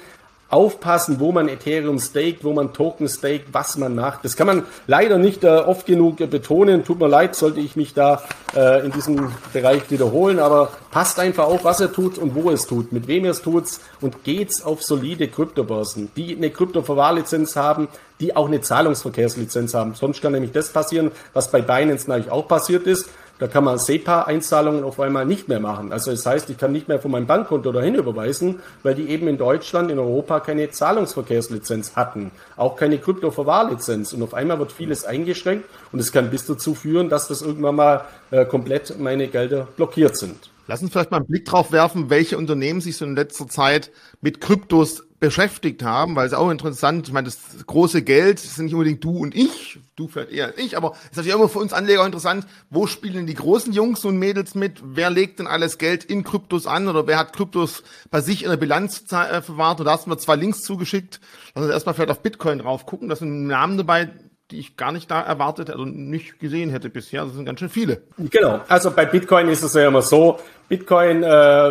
aufpassen, 0.51 1.19
wo 1.19 1.31
man 1.31 1.47
Ethereum 1.47 1.99
staked, 1.99 2.43
wo 2.43 2.53
man 2.53 2.73
Token 2.73 3.07
staked, 3.07 3.53
was 3.53 3.77
man 3.77 3.95
macht. 3.95 4.25
Das 4.25 4.35
kann 4.35 4.47
man 4.47 4.63
leider 4.85 5.17
nicht 5.17 5.43
äh, 5.43 5.47
oft 5.47 5.85
genug 5.85 6.19
äh, 6.21 6.27
betonen. 6.27 6.83
Tut 6.83 6.99
mir 6.99 7.07
leid, 7.07 7.35
sollte 7.35 7.59
ich 7.59 7.75
mich 7.75 7.93
da 7.93 8.21
äh, 8.55 8.85
in 8.85 8.91
diesem 8.91 9.31
Bereich 9.53 9.89
wiederholen, 9.89 10.39
aber 10.39 10.69
passt 10.91 11.19
einfach 11.19 11.45
auf, 11.45 11.63
was 11.63 11.79
er 11.79 11.91
tut 11.91 12.17
und 12.17 12.35
wo 12.35 12.51
es 12.51 12.67
tut, 12.67 12.91
mit 12.91 13.07
wem 13.07 13.25
er 13.25 13.31
es 13.31 13.41
tut 13.41 13.65
und 14.01 14.23
geht's 14.23 14.63
auf 14.63 14.83
solide 14.83 15.27
Kryptobörsen, 15.27 16.11
die 16.15 16.35
eine 16.35 16.49
Kryptoverwahrlizenz 16.49 17.55
haben, 17.55 17.87
die 18.19 18.35
auch 18.35 18.47
eine 18.47 18.61
Zahlungsverkehrslizenz 18.61 19.73
haben. 19.73 19.95
Sonst 19.95 20.21
kann 20.21 20.33
nämlich 20.33 20.51
das 20.51 20.69
passieren, 20.69 21.11
was 21.33 21.49
bei 21.51 21.61
Binance 21.61 22.09
natürlich 22.09 22.31
auch 22.31 22.47
passiert 22.47 22.87
ist. 22.87 23.09
Da 23.41 23.47
kann 23.47 23.63
man 23.63 23.79
SEPA-Einzahlungen 23.79 24.83
auf 24.83 24.99
einmal 24.99 25.25
nicht 25.25 25.47
mehr 25.47 25.59
machen. 25.59 25.91
Also 25.91 26.11
das 26.11 26.23
heißt, 26.27 26.51
ich 26.51 26.59
kann 26.59 26.71
nicht 26.71 26.87
mehr 26.87 26.99
von 26.99 27.09
meinem 27.09 27.25
Bankkonto 27.25 27.71
dahin 27.71 27.95
überweisen, 27.95 28.59
weil 28.83 28.93
die 28.93 29.09
eben 29.09 29.27
in 29.27 29.39
Deutschland, 29.39 29.89
in 29.89 29.97
Europa 29.97 30.41
keine 30.41 30.69
Zahlungsverkehrslizenz 30.69 31.95
hatten, 31.95 32.29
auch 32.55 32.75
keine 32.75 32.99
Kryptoverwahrlizenz. 32.99 34.13
Und 34.13 34.21
auf 34.21 34.35
einmal 34.35 34.59
wird 34.59 34.71
vieles 34.71 35.05
eingeschränkt 35.05 35.67
und 35.91 35.97
es 35.97 36.11
kann 36.11 36.29
bis 36.29 36.45
dazu 36.45 36.75
führen, 36.75 37.09
dass 37.09 37.29
das 37.29 37.41
irgendwann 37.41 37.77
mal 37.77 38.05
äh, 38.29 38.45
komplett 38.45 38.99
meine 38.99 39.27
Gelder 39.27 39.67
blockiert 39.75 40.17
sind. 40.17 40.51
Lass 40.71 40.81
uns 40.81 40.93
vielleicht 40.93 41.11
mal 41.11 41.17
einen 41.17 41.27
Blick 41.27 41.43
drauf 41.43 41.73
werfen, 41.73 42.09
welche 42.09 42.37
Unternehmen 42.37 42.79
sich 42.79 42.95
so 42.95 43.03
in 43.03 43.17
letzter 43.17 43.49
Zeit 43.49 43.91
mit 44.21 44.39
Kryptos 44.39 45.03
beschäftigt 45.19 45.83
haben, 45.83 46.15
weil 46.15 46.25
es 46.25 46.33
auch 46.33 46.49
interessant, 46.49 47.09
ich 47.09 47.13
meine, 47.13 47.25
das 47.25 47.65
große 47.67 48.03
Geld 48.03 48.39
sind 48.39 48.63
nicht 48.63 48.73
unbedingt 48.73 49.03
du 49.03 49.17
und 49.17 49.35
ich, 49.35 49.79
du 49.97 50.07
vielleicht 50.07 50.31
eher 50.31 50.45
als 50.45 50.57
ich, 50.57 50.77
aber 50.77 50.93
es 50.93 51.09
ist 51.09 51.17
natürlich 51.17 51.35
immer 51.35 51.49
für 51.49 51.59
uns 51.59 51.73
Anleger 51.73 52.05
interessant, 52.05 52.47
wo 52.69 52.87
spielen 52.87 53.27
die 53.27 53.33
großen 53.33 53.73
Jungs 53.73 54.05
und 54.05 54.15
Mädels 54.15 54.55
mit, 54.55 54.81
wer 54.81 55.09
legt 55.09 55.39
denn 55.39 55.47
alles 55.47 55.77
Geld 55.77 56.05
in 56.05 56.23
Kryptos 56.23 56.67
an 56.67 56.87
oder 56.87 57.05
wer 57.05 57.19
hat 57.19 57.33
Kryptos 57.33 57.83
bei 58.09 58.21
sich 58.21 58.43
in 58.43 58.49
der 58.49 58.55
Bilanz 58.55 59.03
äh, 59.11 59.41
verwahrt? 59.41 59.81
Und 59.81 59.87
da 59.87 59.91
hast 59.91 60.05
du 60.05 60.09
mir 60.09 60.17
zwei 60.19 60.37
Links 60.37 60.61
zugeschickt, 60.61 61.19
lass 61.53 61.65
uns 61.65 61.73
erstmal 61.73 61.95
vielleicht 61.95 62.11
auf 62.11 62.21
Bitcoin 62.21 62.59
drauf 62.59 62.85
gucken, 62.85 63.09
da 63.09 63.17
sind 63.17 63.45
Namen 63.45 63.77
dabei, 63.77 64.09
die 64.51 64.59
ich 64.59 64.77
gar 64.77 64.91
nicht 64.91 65.09
da 65.09 65.21
erwartet, 65.21 65.69
also 65.69 65.85
nicht 65.85 66.39
gesehen 66.39 66.69
hätte 66.69 66.89
bisher. 66.89 67.23
Das 67.23 67.33
sind 67.33 67.45
ganz 67.45 67.59
schön 67.59 67.69
viele. 67.69 68.01
Genau. 68.17 68.61
Also 68.67 68.91
bei 68.91 69.05
Bitcoin 69.05 69.47
ist 69.47 69.63
es 69.63 69.73
ja 69.73 69.87
immer 69.87 70.01
so. 70.01 70.39
Bitcoin 70.67 71.23
äh, 71.23 71.27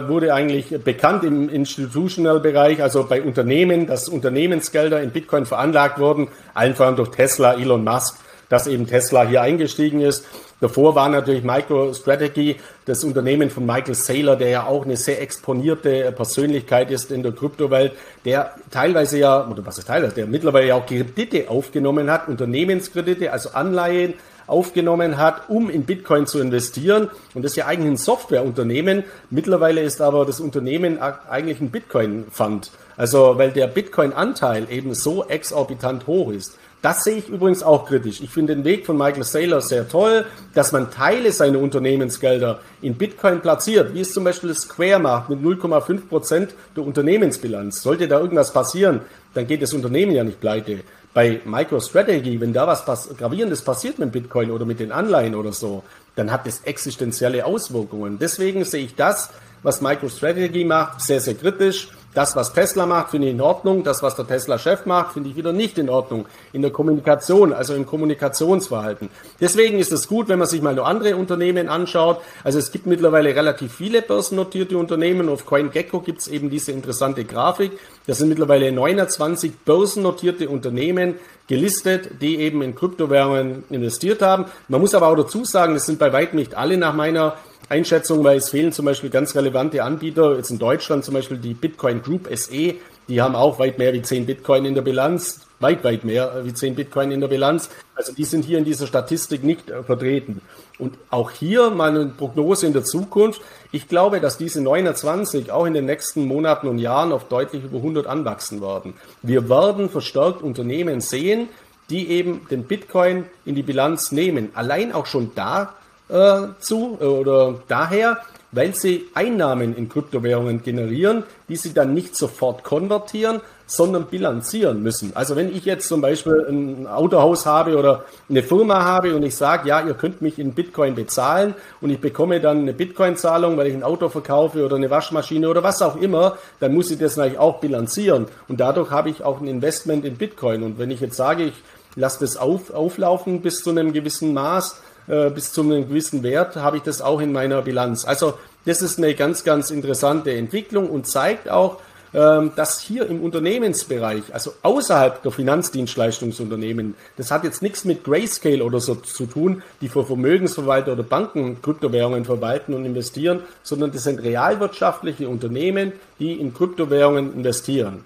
wurde 0.09 0.35
eigentlich 0.35 0.69
bekannt 0.83 1.25
im 1.25 1.49
Institutional-Bereich, 1.49 2.83
also 2.83 3.05
bei 3.05 3.23
Unternehmen, 3.23 3.87
dass 3.87 4.09
Unternehmensgelder 4.09 5.03
in 5.03 5.11
Bitcoin 5.11 5.47
veranlagt 5.47 5.99
wurden, 5.99 6.29
allen 6.55 6.75
voran 6.75 6.97
durch 6.97 7.11
Tesla, 7.11 7.55
Elon 7.55 7.85
Musk 7.85 8.19
dass 8.50 8.66
eben 8.66 8.86
Tesla 8.86 9.26
hier 9.26 9.40
eingestiegen 9.40 10.02
ist. 10.02 10.26
Davor 10.60 10.94
war 10.94 11.08
natürlich 11.08 11.42
MicroStrategy, 11.42 12.56
das 12.84 13.02
Unternehmen 13.02 13.48
von 13.48 13.64
Michael 13.64 13.94
Saylor, 13.94 14.36
der 14.36 14.48
ja 14.50 14.66
auch 14.66 14.84
eine 14.84 14.98
sehr 14.98 15.22
exponierte 15.22 16.12
Persönlichkeit 16.12 16.90
ist 16.90 17.10
in 17.10 17.22
der 17.22 17.32
Kryptowelt, 17.32 17.92
der 18.26 18.54
teilweise 18.70 19.18
ja, 19.18 19.48
oder 19.48 19.64
was 19.64 19.78
ist 19.78 19.88
teilweise, 19.88 20.14
der 20.14 20.26
mittlerweile 20.26 20.66
ja 20.66 20.74
auch 20.74 20.84
Kredite 20.84 21.48
aufgenommen 21.48 22.10
hat, 22.10 22.28
Unternehmenskredite, 22.28 23.32
also 23.32 23.50
Anleihen 23.50 24.14
aufgenommen 24.46 25.16
hat, 25.16 25.48
um 25.48 25.70
in 25.70 25.84
Bitcoin 25.84 26.26
zu 26.26 26.40
investieren. 26.40 27.08
Und 27.34 27.44
das 27.44 27.52
ist 27.52 27.56
ja 27.56 27.66
eigentlich 27.66 27.92
ein 27.92 27.96
Softwareunternehmen. 27.96 29.04
Mittlerweile 29.30 29.80
ist 29.80 30.00
aber 30.00 30.26
das 30.26 30.40
Unternehmen 30.40 30.98
eigentlich 31.00 31.60
ein 31.60 31.70
Bitcoin-Fund. 31.70 32.72
Also, 32.96 33.38
weil 33.38 33.52
der 33.52 33.68
Bitcoin-Anteil 33.68 34.66
eben 34.70 34.92
so 34.92 35.24
exorbitant 35.24 36.06
hoch 36.06 36.32
ist. 36.32 36.58
Das 36.83 37.05
sehe 37.05 37.16
ich 37.16 37.29
übrigens 37.29 37.62
auch 37.62 37.87
kritisch. 37.87 38.23
Ich 38.23 38.31
finde 38.31 38.55
den 38.55 38.64
Weg 38.64 38.87
von 38.87 38.97
Michael 38.97 39.23
Saylor 39.23 39.61
sehr 39.61 39.87
toll, 39.87 40.25
dass 40.55 40.73
man 40.73 40.90
Teile 40.90 41.31
seiner 41.31 41.59
Unternehmensgelder 41.59 42.61
in 42.81 42.95
Bitcoin 42.95 43.40
platziert, 43.40 43.93
wie 43.93 44.01
es 44.01 44.14
zum 44.14 44.25
Beispiel 44.25 44.55
Square 44.55 44.99
macht 44.99 45.29
mit 45.29 45.40
0,5 45.40 46.09
Prozent 46.09 46.55
der 46.75 46.85
Unternehmensbilanz. 46.85 47.83
Sollte 47.83 48.09
da 48.09 48.19
irgendwas 48.19 48.53
passieren, 48.53 49.03
dann 49.35 49.47
geht 49.47 49.61
das 49.61 49.75
Unternehmen 49.75 50.12
ja 50.12 50.25
nicht 50.25 50.40
pleite. 50.40 50.81
Bei 51.12 51.40
MicroStrategy, 51.45 52.40
wenn 52.40 52.53
da 52.55 52.66
was 52.66 52.85
pass 52.85 53.11
Gravierendes 53.14 53.62
passiert 53.62 53.99
mit 53.99 54.12
Bitcoin 54.12 54.51
oder 54.51 54.64
mit 54.64 54.81
den 54.81 54.93
Anleihen 54.93 55.35
oder 55.35 55.53
so, 55.53 55.83
dann 56.14 56.31
hat 56.31 56.47
das 56.47 56.61
existenzielle 56.61 57.45
Auswirkungen. 57.45 58.19
Deswegen 58.19 58.64
sehe 58.64 58.85
ich 58.85 58.95
das, 58.95 59.31
was 59.62 59.83
MicroStrategy 59.83 60.64
macht, 60.64 61.03
sehr, 61.03 61.21
sehr 61.21 61.35
kritisch. 61.35 61.88
Das, 62.12 62.35
was 62.35 62.53
Tesla 62.53 62.87
macht, 62.87 63.11
finde 63.11 63.29
ich 63.29 63.35
in 63.35 63.40
Ordnung. 63.40 63.85
Das, 63.85 64.03
was 64.03 64.16
der 64.16 64.27
Tesla-Chef 64.27 64.85
macht, 64.85 65.12
finde 65.12 65.31
ich 65.31 65.37
wieder 65.37 65.53
nicht 65.53 65.79
in 65.79 65.88
Ordnung. 65.88 66.27
In 66.53 66.62
der 66.62 66.73
Kommunikation, 66.73 67.53
also 67.53 67.75
im 67.75 67.87
Kommunikationsverhalten. 67.87 69.11
Deswegen 69.40 69.79
ist 69.79 69.92
es 69.92 70.09
gut, 70.09 70.29
wenn 70.29 70.40
man 70.40 70.49
sich 70.49 70.61
mal 70.61 70.75
nur 70.75 70.87
andere 70.87 71.14
Unternehmen 71.14 71.68
anschaut. 71.68 72.20
Also 72.42 72.59
es 72.59 72.73
gibt 72.73 72.87
mittlerweile 72.87 73.37
relativ 73.37 73.75
viele 73.75 74.03
börsennotierte 74.03 74.77
Unternehmen. 74.77 75.29
Auf 75.29 75.46
CoinGecko 75.46 76.01
gibt 76.01 76.20
es 76.20 76.29
eben 76.29 76.51
diese 76.51 76.73
interessante 76.73 77.25
Grafik. 77.25 77.79
Das 78.09 78.18
sind 78.18 78.29
mittlerweile 78.29 78.73
29 78.73 79.61
börsennotierte 79.64 80.49
Unternehmen 80.49 81.14
gelistet, 81.46 82.20
die 82.20 82.40
eben 82.40 82.62
in 82.62 82.75
Kryptowährungen 82.75 83.64
investiert 83.70 84.20
haben. 84.20 84.46
Man 84.66 84.81
muss 84.81 84.96
aber 84.96 85.09
auch 85.09 85.16
dazu 85.16 85.44
sagen, 85.44 85.75
das 85.75 85.87
sind 85.87 86.01
bei 86.01 86.12
weitem 86.12 86.40
nicht 86.40 86.57
alle 86.57 86.77
nach 86.77 86.94
meiner 86.94 87.37
Einschätzung, 87.70 88.24
weil 88.24 88.38
es 88.38 88.50
fehlen 88.50 88.72
zum 88.72 88.85
Beispiel 88.85 89.11
ganz 89.11 89.35
relevante 89.37 89.83
Anbieter, 89.83 90.37
jetzt 90.37 90.50
in 90.50 90.59
Deutschland 90.59 91.04
zum 91.04 91.14
Beispiel 91.14 91.38
die 91.38 91.54
Bitcoin 91.54 92.02
Group 92.02 92.28
SE, 92.35 92.74
die 93.09 93.20
haben 93.20 93.35
auch 93.35 93.59
weit 93.59 93.78
mehr 93.78 93.92
wie 93.92 94.02
10 94.02 94.26
Bitcoin 94.26 94.64
in 94.64 94.74
der 94.74 94.83
Bilanz, 94.83 95.40
weit, 95.59 95.83
weit 95.83 96.04
mehr 96.04 96.44
wie 96.44 96.54
10 96.54 96.74
Bitcoin 96.74 97.11
in 97.11 97.20
der 97.20 97.28
Bilanz. 97.28 97.70
Also 97.94 98.12
die 98.12 98.24
sind 98.24 98.44
hier 98.44 98.59
in 98.59 98.64
dieser 98.64 98.87
Statistik 98.87 99.42
nicht 99.42 99.68
äh, 99.68 99.83
vertreten. 99.83 100.40
Und 100.78 100.96
auch 101.11 101.30
hier 101.30 101.70
meine 101.70 102.06
Prognose 102.06 102.66
in 102.66 102.72
der 102.72 102.85
Zukunft. 102.85 103.40
Ich 103.72 103.88
glaube, 103.88 104.20
dass 104.20 104.38
diese 104.38 104.61
29 104.62 105.50
auch 105.50 105.66
in 105.66 105.74
den 105.74 105.87
nächsten 105.87 106.24
Monaten 106.26 106.68
und 106.68 106.78
Jahren 106.78 107.12
auf 107.12 107.24
deutlich 107.28 107.64
über 107.64 107.78
100 107.78 108.06
anwachsen 108.06 108.62
werden. 108.62 108.94
Wir 109.22 109.48
werden 109.48 109.90
verstärkt 109.90 110.42
Unternehmen 110.42 111.00
sehen, 111.00 111.48
die 111.90 112.09
eben 112.11 112.46
den 112.48 112.64
Bitcoin 112.64 113.26
in 113.44 113.56
die 113.56 113.64
Bilanz 113.64 114.12
nehmen. 114.12 114.50
Allein 114.54 114.92
auch 114.92 115.06
schon 115.06 115.33
da 115.35 115.74
äh, 116.11 116.49
zu 116.61 116.99
äh, 117.01 117.05
oder 117.05 117.62
daher, 117.68 118.18
weil 118.53 118.75
sie 118.75 119.07
Einnahmen 119.14 119.77
in 119.77 119.88
Kryptowährungen 119.88 120.62
generieren, 120.62 121.23
die 121.49 121.57
sie 121.57 121.73
dann 121.73 121.94
nicht 121.94 122.16
sofort 122.16 122.64
konvertieren, 122.64 123.40
sondern 123.70 124.07
bilanzieren 124.07 124.83
müssen. 124.83 125.12
Also 125.14 125.37
wenn 125.37 125.55
ich 125.55 125.64
jetzt 125.64 125.87
zum 125.87 126.01
Beispiel 126.01 126.44
ein 126.49 126.88
Autohaus 126.88 127.46
habe 127.46 127.77
oder 127.77 128.05
eine 128.29 128.42
Firma 128.42 128.83
habe 128.83 129.14
und 129.14 129.23
ich 129.23 129.37
sage, 129.37 129.68
ja, 129.68 129.81
ihr 129.87 129.94
könnt 129.94 130.20
mich 130.20 130.40
in 130.40 130.55
Bitcoin 130.55 130.96
bezahlen 130.96 131.55
und 131.81 131.90
ich 131.90 132.01
bekomme 132.01 132.40
dann 132.40 132.59
eine 132.59 132.73
Bitcoin-Zahlung, 132.73 133.57
weil 133.57 133.68
ich 133.68 133.75
ein 133.75 133.85
Auto 133.85 134.09
verkaufe 134.09 134.64
oder 134.64 134.75
eine 134.75 134.90
Waschmaschine 134.90 135.49
oder 135.49 135.62
was 135.62 135.83
auch 135.83 135.94
immer, 135.94 136.37
dann 136.59 136.75
muss 136.75 136.90
ich 136.90 136.99
das 136.99 137.16
natürlich 137.16 137.38
auch 137.38 137.61
bilanzieren. 137.61 138.27
Und 138.49 138.59
dadurch 138.59 138.90
habe 138.90 139.09
ich 139.09 139.23
auch 139.23 139.40
ein 139.40 139.46
Investment 139.46 140.05
in 140.05 140.16
Bitcoin. 140.16 140.64
Und 140.64 140.81
wenn 140.81 140.90
ich 140.90 141.01
jetzt 141.01 141.16
sage, 141.16 141.44
ich 141.44 141.55
lasse 141.94 142.20
das 142.20 142.37
auf, 142.37 142.70
auflaufen 142.70 143.40
bis 143.40 143.62
zu 143.62 143.70
einem 143.70 143.92
gewissen 143.92 144.35
Maß, 144.35 144.83
äh, 145.11 145.31
bis 145.31 145.53
zu 145.53 145.62
einem 145.62 145.88
gewissen 145.88 146.23
Wert 146.23 146.57
habe 146.57 146.77
ich 146.77 146.85
das 146.85 147.03
auch 147.03 147.20
in 147.20 147.33
meiner 147.33 147.62
Bilanz. 147.62 148.05
Also 148.05 148.35
das 148.64 148.81
ist 148.81 148.99
eine 148.99 149.14
ganz, 149.14 149.42
ganz 149.42 149.70
interessante 149.70 150.33
Entwicklung 150.33 150.88
und 150.88 151.07
zeigt 151.07 151.51
auch, 151.51 151.81
ähm, 152.12 152.53
dass 152.57 152.81
hier 152.81 153.07
im 153.09 153.20
Unternehmensbereich, 153.20 154.23
also 154.33 154.53
außerhalb 154.62 155.23
der 155.23 155.33
Finanzdienstleistungsunternehmen, 155.33 156.94
das 157.16 157.31
hat 157.31 157.44
jetzt 157.44 157.62
nichts 157.62 157.85
mit 157.85 158.05
Grayscale 158.05 158.64
oder 158.64 158.81
so 158.81 158.96
zu 158.96 159.27
tun, 159.27 159.62
die 159.81 159.88
für 159.88 160.05
Vermögensverwalter 160.05 160.92
oder 160.92 161.03
Banken 161.03 161.62
Kryptowährungen 161.62 162.25
verwalten 162.25 162.75
und 162.75 162.85
investieren, 162.85 163.40
sondern 163.62 163.92
das 163.92 164.05
sind 164.05 164.23
realwirtschaftliche 164.23 165.29
Unternehmen, 165.29 165.92
die 166.18 166.33
in 166.33 166.53
Kryptowährungen 166.53 167.35
investieren. 167.35 168.05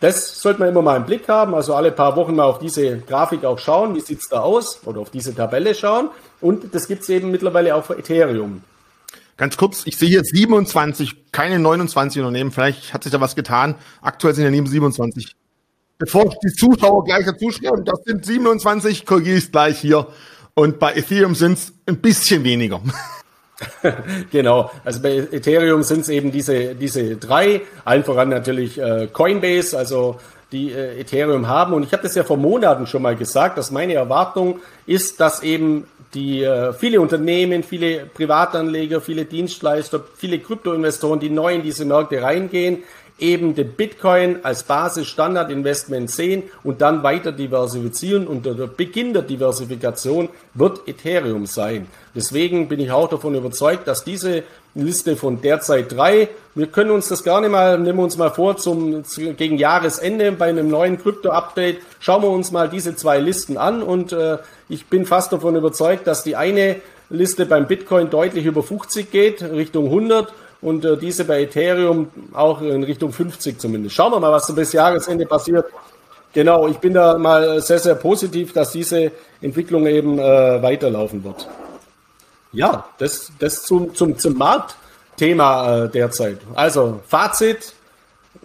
Das 0.00 0.40
sollte 0.40 0.60
man 0.60 0.70
immer 0.70 0.80
mal 0.80 0.96
im 0.96 1.04
Blick 1.04 1.28
haben, 1.28 1.54
also 1.54 1.74
alle 1.74 1.92
paar 1.92 2.16
Wochen 2.16 2.34
mal 2.34 2.44
auf 2.44 2.58
diese 2.58 2.98
Grafik 3.00 3.44
auch 3.44 3.58
schauen, 3.58 3.94
wie 3.94 4.00
sieht's 4.00 4.30
da 4.30 4.40
aus, 4.40 4.80
oder 4.86 5.00
auf 5.00 5.10
diese 5.10 5.34
Tabelle 5.34 5.74
schauen. 5.74 6.08
Und 6.40 6.74
das 6.74 6.88
gibt's 6.88 7.08
eben 7.10 7.30
mittlerweile 7.30 7.74
auch 7.74 7.84
für 7.84 7.98
Ethereum. 7.98 8.62
Ganz 9.36 9.56
kurz, 9.56 9.82
ich 9.86 9.98
sehe 9.98 10.08
hier 10.08 10.24
27, 10.24 11.32
keine 11.32 11.58
29 11.58 12.20
Unternehmen, 12.20 12.50
vielleicht 12.50 12.94
hat 12.94 13.04
sich 13.04 13.12
da 13.12 13.20
was 13.20 13.36
getan. 13.36 13.74
Aktuell 14.00 14.34
sind 14.34 14.44
ja 14.44 14.50
neben 14.50 14.66
27. 14.66 15.36
Bevor 15.98 16.30
die 16.42 16.52
Zuschauer 16.52 17.04
gleich 17.04 17.26
dazu 17.26 17.50
schreiben, 17.50 17.84
das 17.84 18.00
sind 18.06 18.24
27, 18.24 19.04
korrigiere 19.04 19.36
ich 19.36 19.52
gleich 19.52 19.78
hier. 19.78 20.06
Und 20.54 20.78
bei 20.78 20.94
Ethereum 20.94 21.34
sind 21.34 21.58
es 21.58 21.72
ein 21.86 22.00
bisschen 22.00 22.42
weniger. 22.42 22.80
genau, 24.30 24.70
also 24.84 25.02
bei 25.02 25.16
Ethereum 25.30 25.82
sind 25.82 26.00
es 26.00 26.08
eben 26.08 26.32
diese, 26.32 26.74
diese 26.74 27.16
drei, 27.16 27.62
allen 27.84 28.04
voran 28.04 28.28
natürlich 28.28 28.78
äh, 28.78 29.08
Coinbase, 29.12 29.76
also 29.76 30.18
die 30.52 30.72
äh, 30.72 31.00
Ethereum 31.00 31.48
haben. 31.48 31.74
Und 31.74 31.84
ich 31.84 31.92
habe 31.92 32.02
das 32.02 32.14
ja 32.14 32.24
vor 32.24 32.36
Monaten 32.36 32.86
schon 32.86 33.02
mal 33.02 33.16
gesagt, 33.16 33.58
dass 33.58 33.70
meine 33.70 33.94
Erwartung 33.94 34.60
ist, 34.86 35.20
dass 35.20 35.42
eben 35.42 35.86
die 36.14 36.42
äh, 36.42 36.72
viele 36.72 37.00
Unternehmen, 37.00 37.62
viele 37.62 38.06
Privatanleger, 38.06 39.00
viele 39.00 39.24
Dienstleister, 39.24 40.02
viele 40.16 40.40
Kryptoinvestoren, 40.40 41.20
die 41.20 41.30
neu 41.30 41.54
in 41.54 41.62
diese 41.62 41.84
Märkte 41.84 42.22
reingehen, 42.22 42.82
eben 43.20 43.54
den 43.54 43.72
Bitcoin 43.72 44.40
als 44.42 44.62
Basis-Standard-Investment 44.64 46.10
sehen 46.10 46.44
und 46.64 46.80
dann 46.80 47.02
weiter 47.02 47.32
diversifizieren. 47.32 48.26
Und 48.26 48.46
der 48.46 48.54
Beginn 48.66 49.12
der 49.12 49.22
Diversifikation 49.22 50.28
wird 50.54 50.86
Ethereum 50.86 51.46
sein. 51.46 51.86
Deswegen 52.14 52.68
bin 52.68 52.80
ich 52.80 52.90
auch 52.90 53.08
davon 53.08 53.34
überzeugt, 53.34 53.86
dass 53.86 54.04
diese 54.04 54.42
Liste 54.74 55.16
von 55.16 55.40
derzeit 55.40 55.92
drei, 55.92 56.28
wir 56.54 56.68
können 56.68 56.90
uns 56.90 57.08
das 57.08 57.24
gar 57.24 57.40
nicht 57.40 57.50
mal, 57.50 57.78
nehmen 57.78 57.98
wir 57.98 58.04
uns 58.04 58.16
mal 58.16 58.30
vor, 58.30 58.56
zum, 58.56 59.02
gegen 59.36 59.58
Jahresende 59.58 60.30
bei 60.32 60.48
einem 60.48 60.68
neuen 60.68 61.00
Krypto-Update, 61.00 61.78
schauen 61.98 62.22
wir 62.22 62.30
uns 62.30 62.52
mal 62.52 62.68
diese 62.68 62.94
zwei 62.94 63.18
Listen 63.18 63.56
an 63.56 63.82
und 63.82 64.12
äh, 64.12 64.38
ich 64.68 64.86
bin 64.86 65.06
fast 65.06 65.32
davon 65.32 65.56
überzeugt, 65.56 66.06
dass 66.06 66.22
die 66.22 66.36
eine 66.36 66.76
Liste 67.10 67.46
beim 67.46 67.66
Bitcoin 67.66 68.10
deutlich 68.10 68.46
über 68.46 68.62
50 68.62 69.10
geht, 69.10 69.42
Richtung 69.42 69.86
100 69.86 70.32
und 70.62 70.84
äh, 70.84 70.96
diese 70.96 71.24
bei 71.24 71.42
Ethereum 71.42 72.10
auch 72.32 72.60
in 72.60 72.82
Richtung 72.82 73.12
50 73.12 73.58
zumindest. 73.58 73.94
Schauen 73.94 74.12
wir 74.12 74.20
mal, 74.20 74.32
was 74.32 74.54
bis 74.54 74.72
Jahresende 74.72 75.26
passiert. 75.26 75.66
Genau, 76.32 76.68
ich 76.68 76.78
bin 76.78 76.94
da 76.94 77.18
mal 77.18 77.60
sehr, 77.60 77.78
sehr 77.78 77.96
positiv, 77.96 78.52
dass 78.52 78.70
diese 78.72 79.10
Entwicklung 79.40 79.86
eben 79.86 80.18
äh, 80.18 80.62
weiterlaufen 80.62 81.24
wird. 81.24 81.48
Ja, 82.52 82.84
das, 82.98 83.32
das 83.38 83.62
zum, 83.62 83.94
zum, 83.94 84.18
zum 84.18 84.36
Marktthema 84.36 85.84
äh, 85.84 85.88
derzeit. 85.88 86.38
Also 86.54 87.00
Fazit, 87.06 87.72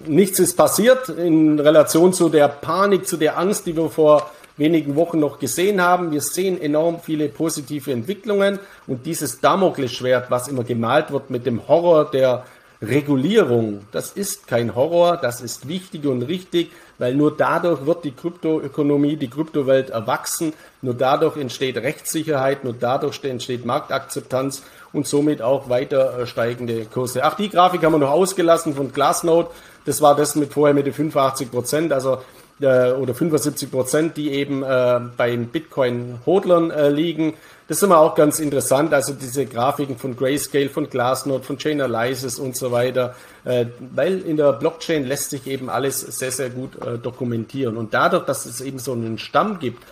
nichts 0.05 0.39
ist 0.39 0.55
passiert 0.55 1.09
in 1.09 1.59
Relation 1.59 2.13
zu 2.13 2.30
der 2.30 2.47
Panik, 2.47 3.07
zu 3.07 3.18
der 3.18 3.38
Angst, 3.38 3.66
die 3.66 3.76
wir 3.76 3.89
vor 3.89 4.32
wenigen 4.57 4.95
Wochen 4.95 5.19
noch 5.19 5.39
gesehen 5.39 5.81
haben. 5.81 6.11
Wir 6.11 6.21
sehen 6.21 6.61
enorm 6.61 6.99
viele 6.99 7.29
positive 7.29 7.91
Entwicklungen 7.91 8.59
und 8.87 9.05
dieses 9.05 9.41
Damoklesschwert, 9.41 10.31
was 10.31 10.47
immer 10.47 10.63
gemalt 10.63 11.11
wird 11.11 11.29
mit 11.29 11.45
dem 11.45 11.67
Horror 11.67 12.09
der 12.09 12.45
Regulierung, 12.81 13.85
das 13.91 14.11
ist 14.11 14.47
kein 14.47 14.75
Horror, 14.75 15.17
das 15.17 15.41
ist 15.41 15.67
wichtig 15.67 16.05
und 16.05 16.23
richtig, 16.23 16.71
weil 16.97 17.15
nur 17.15 17.35
dadurch 17.35 17.85
wird 17.85 18.03
die 18.03 18.11
Kryptoökonomie, 18.11 19.15
die 19.15 19.29
Kryptowelt 19.29 19.91
erwachsen, 19.91 20.53
nur 20.81 20.93
dadurch 20.93 21.37
entsteht 21.37 21.77
Rechtssicherheit, 21.77 22.63
nur 22.63 22.73
dadurch 22.73 23.23
entsteht 23.23 23.65
Marktakzeptanz 23.65 24.63
und 24.91 25.07
somit 25.07 25.41
auch 25.41 25.69
weiter 25.69 26.19
äh, 26.19 26.27
steigende 26.27 26.85
Kurse. 26.85 27.23
Ach, 27.23 27.35
die 27.35 27.49
Grafik 27.49 27.83
haben 27.83 27.93
wir 27.93 27.99
noch 27.99 28.11
ausgelassen 28.11 28.75
von 28.75 28.91
Glassnode. 28.91 29.49
Das 29.85 30.01
war 30.01 30.15
das 30.15 30.35
mit 30.35 30.53
vorher 30.53 30.73
mit 30.73 30.85
den 30.85 30.93
85 30.93 31.51
Prozent, 31.51 31.93
also 31.93 32.19
äh, 32.59 32.91
oder 32.91 33.13
75 33.13 33.71
Prozent, 33.71 34.17
die 34.17 34.31
eben 34.31 34.63
äh, 34.63 35.01
bei 35.17 35.35
Bitcoin-Hodlern 35.35 36.71
äh, 36.71 36.89
liegen. 36.89 37.33
Das 37.67 37.77
ist 37.77 37.83
immer 37.83 37.97
auch 37.97 38.13
ganz 38.15 38.39
interessant, 38.39 38.93
also 38.93 39.13
diese 39.13 39.45
Grafiken 39.45 39.97
von 39.97 40.15
Grayscale, 40.15 40.69
von 40.69 40.89
Glassnode, 40.89 41.43
von 41.43 41.57
Chainalysis 41.57 42.37
und 42.37 42.55
so 42.55 42.71
weiter, 42.71 43.15
äh, 43.43 43.65
weil 43.93 44.21
in 44.21 44.37
der 44.37 44.53
Blockchain 44.53 45.05
lässt 45.05 45.31
sich 45.31 45.47
eben 45.47 45.69
alles 45.69 46.01
sehr, 46.01 46.31
sehr 46.31 46.49
gut 46.49 46.75
äh, 46.81 46.97
dokumentieren. 46.97 47.77
Und 47.77 47.93
dadurch, 47.93 48.25
dass 48.25 48.45
es 48.45 48.61
eben 48.61 48.79
so 48.79 48.93
einen 48.93 49.17
Stamm 49.17 49.59
gibt, 49.59 49.83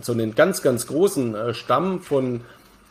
so 0.00 0.12
einen 0.12 0.34
ganz, 0.34 0.62
ganz 0.62 0.86
großen 0.86 1.34
äh, 1.34 1.54
Stamm 1.54 2.00
von 2.00 2.42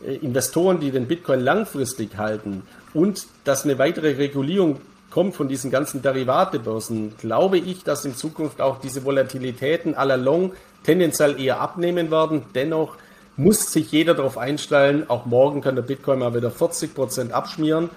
äh, 0.06 0.16
Investoren, 0.16 0.80
die 0.80 0.92
den 0.92 1.08
Bitcoin 1.08 1.40
langfristig 1.40 2.18
halten 2.18 2.64
und 2.94 3.28
dass 3.44 3.64
eine 3.64 3.78
weitere 3.78 4.18
Regulierung 4.18 4.82
kommt 5.12 5.36
von 5.36 5.48
diesen 5.48 5.70
ganzen 5.70 6.02
Derivatebörsen, 6.02 7.18
glaube 7.18 7.58
ich, 7.58 7.84
dass 7.84 8.06
in 8.06 8.16
Zukunft 8.16 8.62
auch 8.62 8.80
diese 8.80 9.06
Volatilitäten 9.06 9.94
la 9.94 10.16
long 10.16 10.54
tendenziell 10.84 11.40
eher 11.40 11.62
abnehmen 11.62 12.10
werden. 12.10 12.44
Dennoch 12.56 12.96
muss 13.38 13.72
sich 13.72 13.92
jeder 13.92 14.14
darauf 14.14 14.38
einstellen, 14.38 15.10
auch 15.10 15.26
morgen 15.26 15.62
kann 15.62 15.76
der 15.76 15.84
Bitcoin 15.84 16.20
mal 16.20 16.34
wieder 16.34 16.52
40 16.52 16.96
Prozent 16.96 17.34
abschmieren 17.34 17.90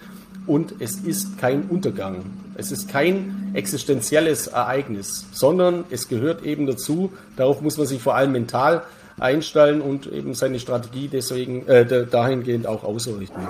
und 0.47 0.75
es 0.81 0.97
ist 0.97 1.39
kein 1.39 1.65
Untergang. 1.69 2.25
Es 2.57 2.71
ist 2.71 2.89
kein 2.89 3.51
existenzielles 3.55 4.49
Ereignis, 4.49 5.27
sondern 5.33 5.85
es 5.91 6.09
gehört 6.09 6.45
eben 6.45 6.67
dazu. 6.67 7.13
Darauf 7.37 7.61
muss 7.61 7.79
man 7.79 7.87
sich 7.87 8.03
vor 8.03 8.15
allem 8.15 8.33
mental 8.33 8.83
einstellen 9.19 9.81
und 9.81 10.07
eben 10.07 10.35
seine 10.35 10.59
Strategie 10.59 11.09
deswegen 11.09 11.67
äh, 11.67 12.07
dahingehend 12.07 12.67
auch 12.67 12.85
ausrichten. 12.85 13.41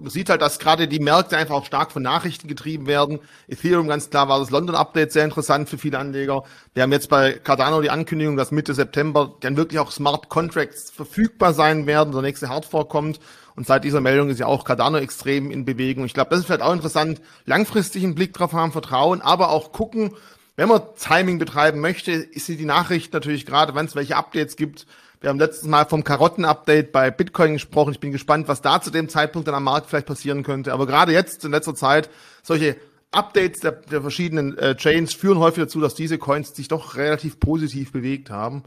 Man 0.00 0.10
sieht 0.10 0.30
halt, 0.30 0.42
dass 0.42 0.58
gerade 0.58 0.88
die 0.88 1.00
Märkte 1.00 1.36
einfach 1.36 1.54
auch 1.54 1.64
stark 1.64 1.92
von 1.92 2.02
Nachrichten 2.02 2.48
getrieben 2.48 2.86
werden. 2.86 3.20
Ethereum, 3.48 3.88
ganz 3.88 4.10
klar, 4.10 4.28
war 4.28 4.38
das 4.38 4.50
London-Update 4.50 5.12
sehr 5.12 5.24
interessant 5.24 5.68
für 5.68 5.78
viele 5.78 5.98
Anleger. 5.98 6.44
Wir 6.74 6.82
haben 6.82 6.92
jetzt 6.92 7.08
bei 7.08 7.32
Cardano 7.32 7.80
die 7.80 7.90
Ankündigung, 7.90 8.36
dass 8.36 8.50
Mitte 8.50 8.74
September 8.74 9.34
dann 9.40 9.56
wirklich 9.56 9.78
auch 9.78 9.90
Smart 9.90 10.28
Contracts 10.28 10.90
verfügbar 10.90 11.54
sein 11.54 11.86
werden, 11.86 12.12
der 12.12 12.22
nächste 12.22 12.48
Hardfork 12.48 12.88
kommt. 12.88 13.20
Und 13.56 13.66
seit 13.66 13.84
dieser 13.84 14.00
Meldung 14.00 14.30
ist 14.30 14.38
ja 14.38 14.46
auch 14.46 14.64
Cardano 14.64 14.98
extrem 14.98 15.50
in 15.50 15.64
Bewegung. 15.64 16.04
Ich 16.04 16.14
glaube, 16.14 16.30
das 16.30 16.40
ist 16.40 16.46
vielleicht 16.46 16.62
auch 16.62 16.72
interessant, 16.72 17.20
langfristig 17.44 18.04
einen 18.04 18.14
Blick 18.14 18.32
drauf 18.32 18.52
haben, 18.52 18.72
Vertrauen, 18.72 19.20
aber 19.20 19.50
auch 19.50 19.72
gucken, 19.72 20.14
wenn 20.58 20.68
man 20.68 20.82
Timing 20.98 21.38
betreiben 21.38 21.80
möchte, 21.80 22.10
ist 22.10 22.48
die 22.48 22.64
Nachricht 22.64 23.12
natürlich 23.12 23.46
gerade, 23.46 23.76
wenn 23.76 23.86
es 23.86 23.94
welche 23.94 24.16
Updates 24.16 24.56
gibt. 24.56 24.86
Wir 25.20 25.30
haben 25.30 25.38
letztes 25.40 25.68
Mal 25.68 25.84
vom 25.84 26.04
Karotten-Update 26.04 26.92
bei 26.92 27.10
Bitcoin 27.10 27.54
gesprochen. 27.54 27.90
Ich 27.92 27.98
bin 27.98 28.12
gespannt, 28.12 28.46
was 28.46 28.62
da 28.62 28.80
zu 28.80 28.90
dem 28.90 29.08
Zeitpunkt 29.08 29.48
dann 29.48 29.54
am 29.54 29.64
Markt 29.64 29.88
vielleicht 29.88 30.06
passieren 30.06 30.44
könnte. 30.44 30.72
Aber 30.72 30.86
gerade 30.86 31.12
jetzt 31.12 31.44
in 31.44 31.50
letzter 31.50 31.74
Zeit 31.74 32.08
solche 32.44 32.76
Updates 33.10 33.60
der, 33.60 33.72
der 33.72 34.00
verschiedenen 34.00 34.56
äh, 34.58 34.76
Chains 34.76 35.14
führen 35.14 35.38
häufig 35.38 35.64
dazu, 35.64 35.80
dass 35.80 35.96
diese 35.96 36.18
Coins 36.18 36.54
sich 36.54 36.68
doch 36.68 36.94
relativ 36.94 37.40
positiv 37.40 37.90
bewegt 37.90 38.30
haben 38.30 38.62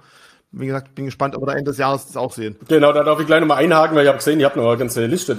wie 0.54 0.66
gesagt, 0.66 0.96
bin 0.96 1.06
gespannt, 1.06 1.34
ob 1.34 1.44
wir 1.44 1.46
da 1.46 1.54
Ende 1.54 1.72
des 1.72 1.78
Jahres 1.78 2.08
das 2.08 2.18
auch 2.18 2.34
sehen. 2.34 2.58
Genau, 2.68 2.92
da 2.92 3.04
darf 3.04 3.22
ich 3.22 3.26
gleich 3.26 3.40
nochmal 3.40 3.64
einhaken, 3.64 3.96
weil 3.96 4.04
ich 4.04 4.10
habe 4.10 4.18
gesehen, 4.18 4.38
ihr 4.42 4.46
habt 4.46 4.58
noch 4.58 4.68
eine 4.68 4.78
ganze 4.78 5.06
Liste 5.06 5.32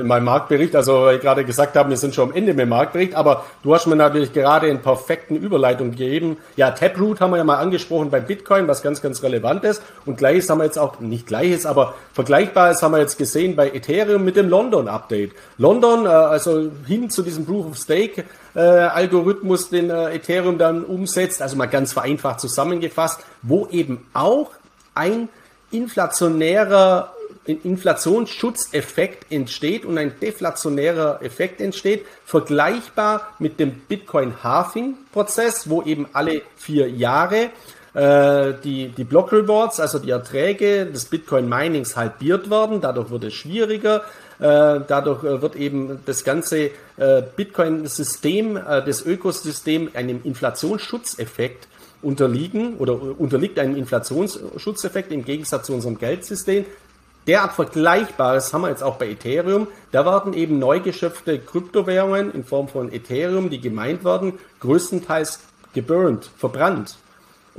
in 0.00 0.06
meinem 0.06 0.24
Marktbericht. 0.24 0.76
Also, 0.76 1.02
weil 1.02 1.16
ich 1.16 1.22
gerade 1.22 1.44
gesagt 1.44 1.76
habe, 1.76 1.90
wir 1.90 1.96
sind 1.96 2.14
schon 2.14 2.30
am 2.30 2.36
Ende 2.36 2.52
mit 2.52 2.60
dem 2.60 2.68
Marktbericht, 2.68 3.16
aber 3.16 3.44
du 3.64 3.74
hast 3.74 3.88
mir 3.88 3.96
natürlich 3.96 4.32
gerade 4.32 4.68
in 4.68 4.80
perfekten 4.80 5.34
Überleitung 5.34 5.90
gegeben. 5.90 6.36
Ja, 6.54 6.70
Taproot 6.70 7.20
haben 7.20 7.32
wir 7.32 7.38
ja 7.38 7.44
mal 7.44 7.56
angesprochen 7.56 8.10
bei 8.10 8.20
Bitcoin, 8.20 8.68
was 8.68 8.80
ganz, 8.80 9.02
ganz 9.02 9.24
relevant 9.24 9.64
ist. 9.64 9.82
Und 10.06 10.18
gleiches 10.18 10.48
haben 10.48 10.58
wir 10.58 10.66
jetzt 10.66 10.78
auch, 10.78 11.00
nicht 11.00 11.26
gleiches, 11.26 11.66
aber 11.66 11.94
vergleichbares 12.12 12.80
haben 12.80 12.92
wir 12.92 13.00
jetzt 13.00 13.18
gesehen 13.18 13.56
bei 13.56 13.70
Ethereum 13.70 14.24
mit 14.24 14.36
dem 14.36 14.48
London-Update. 14.48 15.32
London, 15.58 16.06
äh, 16.06 16.10
also 16.10 16.70
hin 16.86 17.10
zu 17.10 17.22
diesem 17.22 17.44
Proof 17.44 17.66
of 17.66 17.76
Stake, 17.76 18.22
äh, 18.54 18.60
Algorithmus, 18.60 19.68
den 19.68 19.90
äh, 19.90 20.14
Ethereum 20.14 20.58
dann 20.58 20.84
umsetzt, 20.84 21.42
also 21.42 21.56
mal 21.56 21.66
ganz 21.66 21.92
vereinfacht 21.92 22.38
zusammengefasst, 22.38 23.24
wo 23.42 23.66
eben 23.68 24.06
auch 24.12 24.50
ein 24.94 25.28
inflationärer 25.70 27.14
Inflationsschutzeffekt 27.46 29.32
entsteht 29.32 29.84
und 29.84 29.98
ein 29.98 30.12
deflationärer 30.20 31.22
Effekt 31.22 31.60
entsteht, 31.60 32.04
vergleichbar 32.24 33.34
mit 33.38 33.58
dem 33.58 33.72
Bitcoin-Halving-Prozess, 33.88 35.68
wo 35.70 35.82
eben 35.82 36.06
alle 36.12 36.42
vier 36.56 36.88
Jahre 36.90 37.50
äh, 37.94 38.52
die, 38.62 38.88
die 38.88 39.04
Block 39.04 39.32
Rewards, 39.32 39.80
also 39.80 39.98
die 39.98 40.10
Erträge 40.10 40.86
des 40.86 41.06
Bitcoin-Minings 41.06 41.96
halbiert 41.96 42.50
werden. 42.50 42.80
Dadurch 42.80 43.10
wird 43.10 43.24
es 43.24 43.34
schwieriger. 43.34 44.02
Äh, 44.38 44.80
dadurch 44.86 45.24
äh, 45.24 45.42
wird 45.42 45.56
eben 45.56 46.00
das 46.06 46.24
ganze 46.24 46.70
äh, 46.96 47.22
Bitcoin-System, 47.36 48.56
äh, 48.56 48.84
das 48.84 49.04
Ökosystem 49.04 49.90
einem 49.94 50.20
Inflationsschutzeffekt 50.24 51.66
unterliegen 52.02 52.76
oder 52.76 52.98
unterliegt 53.18 53.58
einem 53.58 53.76
Inflationsschutzeffekt 53.76 55.12
im 55.12 55.24
Gegensatz 55.24 55.66
zu 55.66 55.74
unserem 55.74 55.98
Geldsystem. 55.98 56.64
Derart 57.26 57.52
Vergleichbares 57.52 58.52
haben 58.52 58.62
wir 58.62 58.70
jetzt 58.70 58.82
auch 58.82 58.96
bei 58.96 59.10
Ethereum. 59.10 59.68
Da 59.92 60.06
werden 60.06 60.32
eben 60.32 60.58
neu 60.58 60.80
geschöpfte 60.80 61.38
Kryptowährungen 61.38 62.32
in 62.32 62.44
Form 62.44 62.68
von 62.68 62.92
Ethereum, 62.92 63.50
die 63.50 63.60
gemeint 63.60 64.04
werden, 64.04 64.38
größtenteils 64.60 65.40
geburnt, 65.74 66.30
verbrannt. 66.36 66.96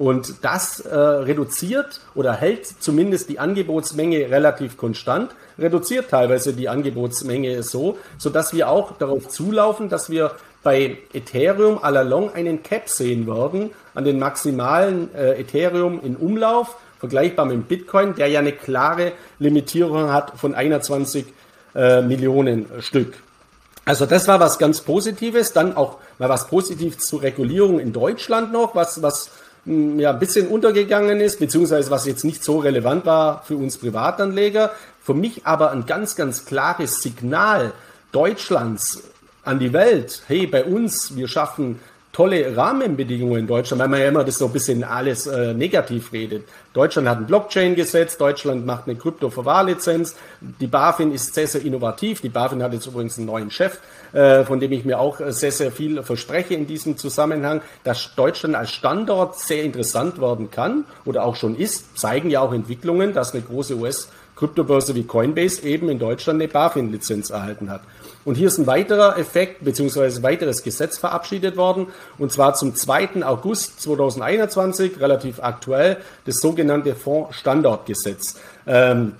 Und 0.01 0.43
das 0.43 0.79
äh, 0.79 0.97
reduziert 0.97 2.01
oder 2.15 2.33
hält 2.33 2.65
zumindest 2.65 3.29
die 3.29 3.37
Angebotsmenge 3.37 4.31
relativ 4.31 4.75
konstant, 4.75 5.29
reduziert 5.59 6.09
teilweise 6.09 6.53
die 6.53 6.69
Angebotsmenge 6.69 7.61
so, 7.61 7.99
sodass 8.17 8.51
wir 8.51 8.67
auch 8.67 8.97
darauf 8.97 9.27
zulaufen, 9.29 9.89
dass 9.89 10.09
wir 10.09 10.31
bei 10.63 10.97
Ethereum 11.13 11.77
all 11.83 11.97
along 11.97 12.33
einen 12.33 12.63
Cap 12.63 12.89
sehen 12.89 13.27
werden 13.27 13.69
an 13.93 14.03
den 14.03 14.17
maximalen 14.17 15.13
äh, 15.13 15.39
Ethereum 15.39 16.01
in 16.03 16.15
Umlauf, 16.15 16.77
vergleichbar 16.97 17.45
mit 17.45 17.67
Bitcoin, 17.67 18.15
der 18.15 18.25
ja 18.25 18.39
eine 18.39 18.53
klare 18.53 19.11
Limitierung 19.37 20.11
hat 20.11 20.33
von 20.35 20.55
21 20.55 21.25
äh, 21.75 22.01
Millionen 22.01 22.65
Stück. 22.79 23.13
Also 23.85 24.07
das 24.07 24.27
war 24.27 24.39
was 24.39 24.57
ganz 24.57 24.81
Positives. 24.81 25.53
Dann 25.53 25.77
auch 25.77 25.97
mal 26.17 26.27
was 26.29 26.47
Positives 26.47 27.05
zur 27.05 27.21
Regulierung 27.21 27.79
in 27.79 27.93
Deutschland 27.93 28.51
noch, 28.51 28.73
was, 28.73 29.03
was 29.03 29.29
ja, 29.65 30.11
ein 30.11 30.19
bisschen 30.19 30.47
untergegangen 30.47 31.19
ist, 31.19 31.39
beziehungsweise 31.39 31.91
was 31.91 32.05
jetzt 32.05 32.23
nicht 32.23 32.43
so 32.43 32.59
relevant 32.59 33.05
war 33.05 33.43
für 33.43 33.55
uns 33.55 33.77
Privatanleger. 33.77 34.71
Für 35.03 35.13
mich 35.13 35.45
aber 35.45 35.71
ein 35.71 35.85
ganz, 35.85 36.15
ganz 36.15 36.45
klares 36.45 37.01
Signal 37.01 37.73
Deutschlands 38.11 39.03
an 39.43 39.59
die 39.59 39.73
Welt, 39.73 40.23
hey, 40.27 40.45
bei 40.47 40.63
uns, 40.63 41.15
wir 41.15 41.27
schaffen 41.27 41.79
tolle 42.11 42.55
Rahmenbedingungen 42.55 43.39
in 43.39 43.47
Deutschland, 43.47 43.81
weil 43.81 43.87
man 43.87 43.99
ja 43.99 44.07
immer 44.07 44.23
das 44.23 44.37
so 44.37 44.45
ein 44.45 44.51
bisschen 44.51 44.83
alles 44.83 45.27
äh, 45.27 45.53
negativ 45.53 46.11
redet. 46.11 46.43
Deutschland 46.73 47.07
hat 47.07 47.19
ein 47.19 47.25
Blockchain-Gesetz, 47.25 48.17
Deutschland 48.17 48.65
macht 48.65 48.87
eine 48.87 48.97
Krypto-Verwahrlizenz, 48.97 50.15
die 50.41 50.67
BaFin 50.67 51.13
ist 51.13 51.33
sehr, 51.33 51.47
sehr 51.47 51.63
innovativ. 51.63 52.21
Die 52.21 52.29
BaFin 52.29 52.63
hat 52.63 52.73
jetzt 52.73 52.85
übrigens 52.85 53.17
einen 53.17 53.27
neuen 53.27 53.49
Chef, 53.49 53.79
äh, 54.13 54.43
von 54.43 54.59
dem 54.59 54.71
ich 54.71 54.83
mir 54.83 54.99
auch 54.99 55.19
sehr, 55.27 55.51
sehr 55.51 55.71
viel 55.71 56.03
verspreche 56.03 56.53
in 56.53 56.67
diesem 56.67 56.97
Zusammenhang, 56.97 57.61
dass 57.83 58.13
Deutschland 58.15 58.55
als 58.55 58.71
Standort 58.71 59.39
sehr 59.39 59.63
interessant 59.63 60.19
werden 60.19 60.51
kann 60.51 60.85
oder 61.05 61.23
auch 61.23 61.35
schon 61.35 61.55
ist, 61.55 61.97
zeigen 61.97 62.29
ja 62.29 62.41
auch 62.41 62.53
Entwicklungen, 62.53 63.13
dass 63.13 63.33
eine 63.33 63.41
große 63.41 63.75
US- 63.75 64.09
Kryptobörse 64.41 64.95
wie 64.95 65.03
Coinbase 65.03 65.61
eben 65.67 65.87
in 65.89 65.99
Deutschland 65.99 66.41
eine 66.41 66.47
BaFin-Lizenz 66.47 67.29
erhalten 67.29 67.69
hat. 67.69 67.81
Und 68.23 68.35
hier 68.35 68.47
ist 68.47 68.57
ein 68.57 68.67
weiterer 68.67 69.17
Effekt 69.17 69.63
bzw. 69.63 70.21
weiteres 70.21 70.63
Gesetz 70.63 70.97
verabschiedet 70.97 71.57
worden, 71.57 71.87
und 72.17 72.31
zwar 72.31 72.53
zum 72.53 72.75
2. 72.75 73.25
August 73.25 73.81
2021, 73.81 74.99
relativ 74.99 75.39
aktuell, 75.41 75.97
das 76.25 76.37
sogenannte 76.37 76.95
Fondsstandortgesetz. 76.95 78.35
Ähm, 78.67 79.13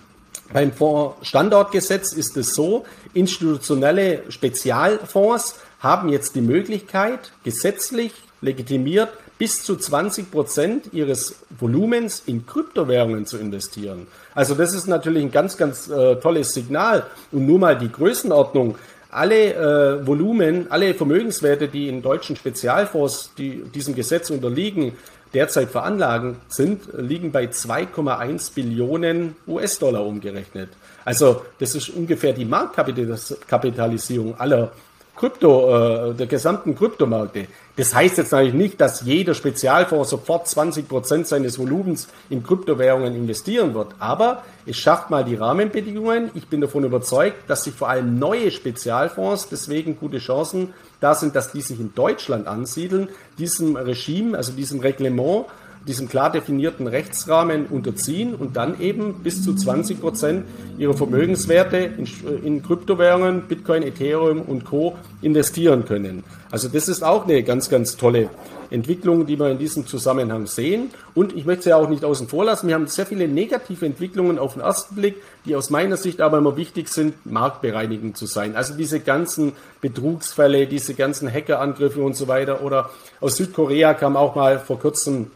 beim 0.54 0.72
Fondsstandortgesetz 0.72 2.14
ist 2.14 2.38
es 2.38 2.54
so, 2.54 2.86
institutionelle 3.14 4.24
Spezialfonds 4.30 5.56
haben 5.80 6.10
jetzt 6.10 6.36
die 6.36 6.42
Möglichkeit, 6.42 7.32
gesetzlich 7.44 8.14
legitimiert 8.42 9.10
bis 9.38 9.64
zu 9.64 9.76
20 9.76 10.30
Prozent 10.30 10.94
ihres 10.94 11.38
Volumens 11.50 12.22
in 12.28 12.46
Kryptowährungen 12.46 13.26
zu 13.26 13.38
investieren. 13.38 14.06
Also 14.36 14.54
das 14.54 14.76
ist 14.76 14.88
natürlich 14.88 15.24
ein 15.24 15.32
ganz, 15.32 15.58
ganz 15.58 15.90
äh, 15.90 16.16
tolles 16.18 16.54
Signal. 16.54 17.08
Und 17.32 17.48
nur 17.48 17.58
mal 17.58 17.76
die 17.76 17.92
Größenordnung. 17.92 18.76
Alle 19.12 19.54
äh, 19.54 20.08
Volumen, 20.08 20.72
alle 20.72 20.94
Vermögenswerte, 20.94 21.68
die 21.68 21.90
in 21.90 22.02
deutschen 22.02 22.36
Spezialfonds, 22.36 23.32
die 23.38 23.64
diesem 23.76 23.94
Gesetz 23.94 24.30
unterliegen, 24.30 24.94
derzeit 25.34 25.70
veranlagen 25.70 26.38
sind, 26.48 26.84
liegen 26.98 27.32
bei 27.32 27.46
2,1 27.46 28.54
Billionen 28.54 29.36
US-Dollar 29.48 30.06
umgerechnet. 30.06 30.70
Also 31.06 31.46
das 31.60 31.76
ist 31.76 31.90
ungefähr 31.90 32.34
die 32.34 32.46
Marktkapitalisierung 32.46 34.40
aller 34.40 34.72
Krypto, 35.16 36.10
äh, 36.10 36.14
der 36.14 36.28
gesamten 36.28 36.76
Kryptomärkte. 36.76 37.48
Das 37.78 37.96
heißt 37.96 38.18
jetzt 38.18 38.32
natürlich 38.32 38.54
nicht, 38.54 38.82
dass 38.82 39.02
jeder 39.02 39.34
Spezialfonds 39.34 40.10
sofort 40.10 40.48
20 40.48 40.88
Prozent 40.90 41.28
seines 41.28 41.58
Volumens 41.58 42.08
in 42.30 42.44
Kryptowährungen 42.44 43.16
investieren 43.16 43.74
wird. 43.74 43.96
Aber 44.00 44.44
es 44.66 44.78
schafft 44.78 45.10
mal 45.10 45.24
die 45.24 45.36
Rahmenbedingungen. 45.36 46.32
Ich 46.34 46.48
bin 46.48 46.60
davon 46.60 46.84
überzeugt, 46.84 47.50
dass 47.50 47.64
sich 47.64 47.74
vor 47.74 47.90
allem 47.90 48.20
neue 48.20 48.52
Spezialfonds 48.52 49.48
deswegen 49.50 49.98
gute 49.98 50.18
Chancen 50.18 50.74
da 51.00 51.16
sind, 51.16 51.36
dass 51.36 51.52
die 51.52 51.62
sich 51.62 51.80
in 51.80 51.96
Deutschland 51.96 52.48
ansiedeln, 52.48 53.10
diesem 53.38 53.76
Regime, 53.76 54.38
also 54.38 54.52
diesem 54.52 54.82
Reglement 54.82 55.46
diesem 55.88 56.08
klar 56.08 56.32
definierten 56.32 56.88
Rechtsrahmen 56.88 57.66
unterziehen 57.66 58.36
und 58.36 58.56
dann 58.56 58.80
eben 58.80 59.16
bis 59.24 59.44
zu 59.44 59.56
20 59.56 60.00
Prozent 60.00 60.46
ihrer 60.78 60.94
Vermögenswerte 60.94 61.78
in, 61.78 62.08
in, 62.44 62.64
Kryptowährungen, 62.64 63.44
Bitcoin, 63.48 63.84
Ethereum 63.84 64.42
und 64.42 64.66
Co. 64.66 64.96
investieren 65.22 65.86
können. 65.86 66.24
Also 66.52 66.68
das 66.68 66.88
ist 66.88 67.04
auch 67.04 67.26
eine 67.26 67.42
ganz, 67.44 67.70
ganz 67.70 67.98
tolle 67.98 68.30
Entwicklung, 68.70 69.26
die 69.26 69.38
wir 69.38 69.50
in 69.50 69.58
diesem 69.58 69.86
Zusammenhang 69.86 70.48
sehen. 70.48 70.92
Und 71.14 71.36
ich 71.36 71.46
möchte 71.46 71.64
sie 71.64 71.74
auch 71.74 71.90
nicht 71.90 72.06
außen 72.06 72.28
vor 72.28 72.46
lassen. 72.46 72.68
Wir 72.68 72.76
haben 72.76 72.88
sehr 72.88 73.06
viele 73.06 73.28
negative 73.28 73.86
Entwicklungen 73.86 74.40
auf 74.40 74.54
den 74.54 74.62
ersten 74.62 74.96
Blick, 74.96 75.16
die 75.46 75.56
aus 75.56 75.70
meiner 75.70 75.98
Sicht 75.98 76.22
aber 76.22 76.38
immer 76.38 76.56
wichtig 76.58 76.88
sind, 76.88 77.26
marktbereinigend 77.26 78.18
zu 78.18 78.28
sein. 78.28 78.56
Also 78.56 78.76
diese 78.76 79.00
ganzen 79.00 79.54
Betrugsfälle, 79.82 80.68
diese 80.68 80.94
ganzen 80.94 81.32
Hackerangriffe 81.32 82.02
und 82.02 82.16
so 82.16 82.28
weiter. 82.28 82.64
Oder 82.64 82.92
aus 83.20 83.36
Südkorea 83.36 83.94
kam 83.94 84.16
auch 84.16 84.36
mal 84.36 84.60
vor 84.60 84.80
kurzem 84.80 85.28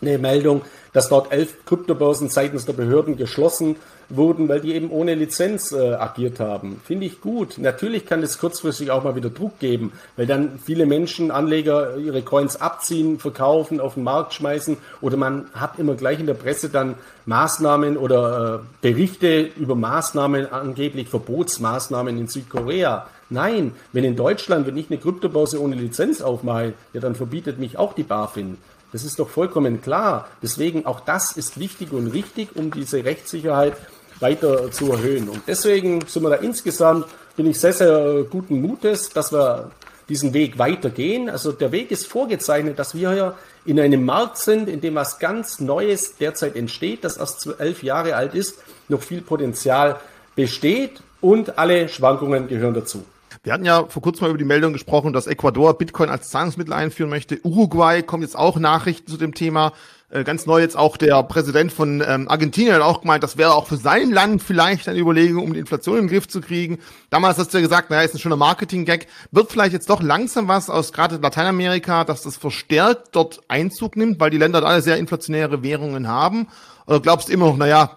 eine 0.00 0.18
Meldung, 0.18 0.62
dass 0.92 1.08
dort 1.08 1.32
elf 1.32 1.64
Kryptobörsen 1.64 2.28
seitens 2.28 2.64
der 2.66 2.72
Behörden 2.72 3.16
geschlossen 3.16 3.76
wurden, 4.08 4.48
weil 4.48 4.60
die 4.60 4.74
eben 4.74 4.90
ohne 4.90 5.14
Lizenz 5.14 5.72
äh, 5.72 5.94
agiert 5.94 6.38
haben. 6.38 6.80
Finde 6.84 7.06
ich 7.06 7.20
gut. 7.20 7.58
Natürlich 7.58 8.06
kann 8.06 8.22
es 8.22 8.38
kurzfristig 8.38 8.90
auch 8.90 9.04
mal 9.04 9.16
wieder 9.16 9.30
Druck 9.30 9.58
geben, 9.58 9.92
weil 10.16 10.26
dann 10.26 10.58
viele 10.64 10.86
Menschen, 10.86 11.30
Anleger 11.30 11.96
ihre 11.96 12.22
Coins 12.22 12.60
abziehen, 12.60 13.18
verkaufen, 13.18 13.80
auf 13.80 13.94
den 13.94 14.04
Markt 14.04 14.34
schmeißen 14.34 14.76
oder 15.00 15.16
man 15.16 15.46
hat 15.54 15.78
immer 15.78 15.94
gleich 15.94 16.20
in 16.20 16.26
der 16.26 16.34
Presse 16.34 16.68
dann 16.68 16.94
Maßnahmen 17.26 17.96
oder 17.96 18.62
äh, 18.62 18.66
Berichte 18.80 19.50
über 19.56 19.74
Maßnahmen, 19.74 20.52
angeblich 20.52 21.08
Verbotsmaßnahmen 21.08 22.16
in 22.16 22.28
Südkorea. 22.28 23.06
Nein, 23.28 23.72
wenn 23.92 24.04
in 24.04 24.14
Deutschland, 24.14 24.68
wenn 24.68 24.76
ich 24.76 24.88
eine 24.88 25.00
Kryptobörse 25.00 25.60
ohne 25.60 25.74
Lizenz 25.74 26.22
aufmache, 26.22 26.74
ja, 26.92 27.00
dann 27.00 27.16
verbietet 27.16 27.58
mich 27.58 27.76
auch 27.76 27.92
die 27.92 28.04
BaFin. 28.04 28.56
Das 28.92 29.04
ist 29.04 29.18
doch 29.18 29.28
vollkommen 29.28 29.82
klar. 29.82 30.28
Deswegen 30.42 30.86
auch 30.86 31.00
das 31.00 31.32
ist 31.32 31.58
wichtig 31.58 31.92
und 31.92 32.08
richtig, 32.08 32.54
um 32.54 32.70
diese 32.70 33.04
Rechtssicherheit 33.04 33.74
weiter 34.20 34.70
zu 34.70 34.92
erhöhen. 34.92 35.28
Und 35.28 35.42
deswegen 35.46 36.06
sind 36.06 36.22
wir 36.22 36.30
da 36.30 36.36
insgesamt, 36.36 37.06
bin 37.36 37.46
ich 37.46 37.60
sehr, 37.60 37.72
sehr 37.72 38.24
guten 38.30 38.60
Mutes, 38.60 39.10
dass 39.10 39.32
wir 39.32 39.70
diesen 40.08 40.32
Weg 40.32 40.58
weitergehen. 40.58 41.28
Also 41.28 41.52
der 41.52 41.72
Weg 41.72 41.90
ist 41.90 42.06
vorgezeichnet, 42.06 42.78
dass 42.78 42.94
wir 42.94 43.12
hier 43.12 43.34
in 43.64 43.80
einem 43.80 44.04
Markt 44.04 44.38
sind, 44.38 44.68
in 44.68 44.80
dem 44.80 44.94
was 44.94 45.18
ganz 45.18 45.60
Neues 45.60 46.16
derzeit 46.16 46.56
entsteht, 46.56 47.04
das 47.04 47.16
erst 47.16 47.48
elf 47.58 47.82
Jahre 47.82 48.14
alt 48.14 48.34
ist, 48.34 48.58
noch 48.88 49.02
viel 49.02 49.20
Potenzial 49.20 49.98
besteht 50.36 51.02
und 51.20 51.58
alle 51.58 51.88
Schwankungen 51.88 52.46
gehören 52.46 52.74
dazu. 52.74 53.04
Wir 53.46 53.52
hatten 53.52 53.64
ja 53.64 53.84
vor 53.86 54.02
kurzem 54.02 54.24
mal 54.24 54.30
über 54.30 54.38
die 54.38 54.44
Meldung 54.44 54.72
gesprochen, 54.72 55.12
dass 55.12 55.28
Ecuador 55.28 55.78
Bitcoin 55.78 56.10
als 56.10 56.30
Zahlungsmittel 56.30 56.72
einführen 56.72 57.08
möchte. 57.08 57.38
Uruguay 57.44 58.02
kommt 58.02 58.24
jetzt 58.24 58.36
auch 58.36 58.58
Nachrichten 58.58 59.08
zu 59.08 59.16
dem 59.16 59.34
Thema. 59.34 59.72
Äh, 60.10 60.24
ganz 60.24 60.46
neu 60.46 60.60
jetzt 60.60 60.76
auch 60.76 60.96
der 60.96 61.22
Präsident 61.22 61.70
von 61.70 62.02
ähm, 62.04 62.28
Argentinien 62.28 62.74
hat 62.74 62.82
auch 62.82 63.02
gemeint, 63.02 63.22
das 63.22 63.36
wäre 63.36 63.54
auch 63.54 63.68
für 63.68 63.76
sein 63.76 64.10
Land 64.10 64.42
vielleicht 64.42 64.88
eine 64.88 64.98
Überlegung, 64.98 65.44
um 65.44 65.52
die 65.52 65.60
Inflation 65.60 65.96
in 65.96 66.02
den 66.06 66.10
Griff 66.10 66.26
zu 66.26 66.40
kriegen. 66.40 66.78
Damals 67.08 67.38
hast 67.38 67.54
du 67.54 67.58
ja 67.58 67.62
gesagt, 67.62 67.88
naja, 67.88 68.02
ist 68.02 68.16
ein 68.16 68.18
schöner 68.18 68.34
Marketing-Gag. 68.34 69.06
Wird 69.30 69.52
vielleicht 69.52 69.74
jetzt 69.74 69.90
doch 69.90 70.02
langsam 70.02 70.48
was 70.48 70.68
aus 70.68 70.92
gerade 70.92 71.18
Lateinamerika, 71.18 72.02
dass 72.02 72.22
das 72.22 72.36
verstärkt 72.36 73.10
dort 73.12 73.42
Einzug 73.46 73.94
nimmt, 73.94 74.18
weil 74.18 74.30
die 74.30 74.38
Länder 74.38 74.66
alle 74.66 74.82
sehr 74.82 74.96
inflationäre 74.96 75.62
Währungen 75.62 76.08
haben? 76.08 76.48
Oder 76.88 76.98
glaubst 76.98 77.28
du 77.28 77.32
immer 77.32 77.46
noch, 77.46 77.58
naja, 77.58 77.96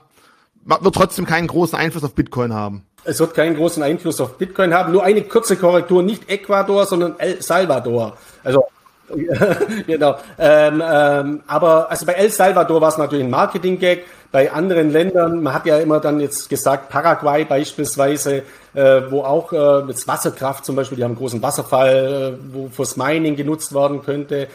wird 0.64 0.94
trotzdem 0.94 1.26
keinen 1.26 1.48
großen 1.48 1.76
Einfluss 1.76 2.04
auf 2.04 2.14
Bitcoin 2.14 2.54
haben? 2.54 2.86
Es 3.04 3.20
wird 3.20 3.34
keinen 3.34 3.56
großen 3.56 3.82
Einfluss 3.82 4.20
auf 4.22 4.38
Bitcoin 4.38 4.74
haben. 4.74 4.92
Nur 4.92 5.04
eine 5.04 5.22
kurze 5.24 5.56
Korrektur, 5.56 6.04
nicht 6.04 6.30
Ecuador, 6.30 6.86
sondern 6.86 7.16
El 7.18 7.42
Salvador. 7.42 8.18
Also 8.44 8.66
genau. 9.88 10.18
Ähm, 10.38 10.84
ähm, 10.86 11.42
aber 11.48 11.90
also 11.90 12.06
bei 12.06 12.14
El 12.14 12.30
Salvador 12.30 12.82
war 12.82 12.90
es 12.90 12.98
natürlich 12.98 13.26
ein 13.26 13.32
Marketing-Gag. 13.32 14.06
Bei 14.32 14.52
anderen 14.52 14.92
Ländern, 14.92 15.42
man 15.42 15.56
hat 15.56 15.66
ja 15.66 15.80
immer 15.80 16.00
dann 16.00 16.20
jetzt 16.20 16.50
gesagt, 16.50 16.90
Paraguay 16.90 17.46
beispielsweise, 17.46 18.44
äh, 18.76 19.02
wo 19.10 19.24
auch 19.24 19.52
äh, 19.52 19.82
mit 19.84 20.08
Wasserkraft 20.08 20.66
zum 20.66 20.76
Beispiel, 20.76 20.98
die 20.98 21.04
haben 21.04 21.12
einen 21.12 21.18
großen 21.18 21.42
Wasserfall, 21.42 22.38
äh, 22.38 22.54
wo 22.54 22.70
fürs 22.70 22.96
Mining 22.96 23.36
genutzt 23.36 23.74
werden 23.74 24.04
könnte. 24.04 24.48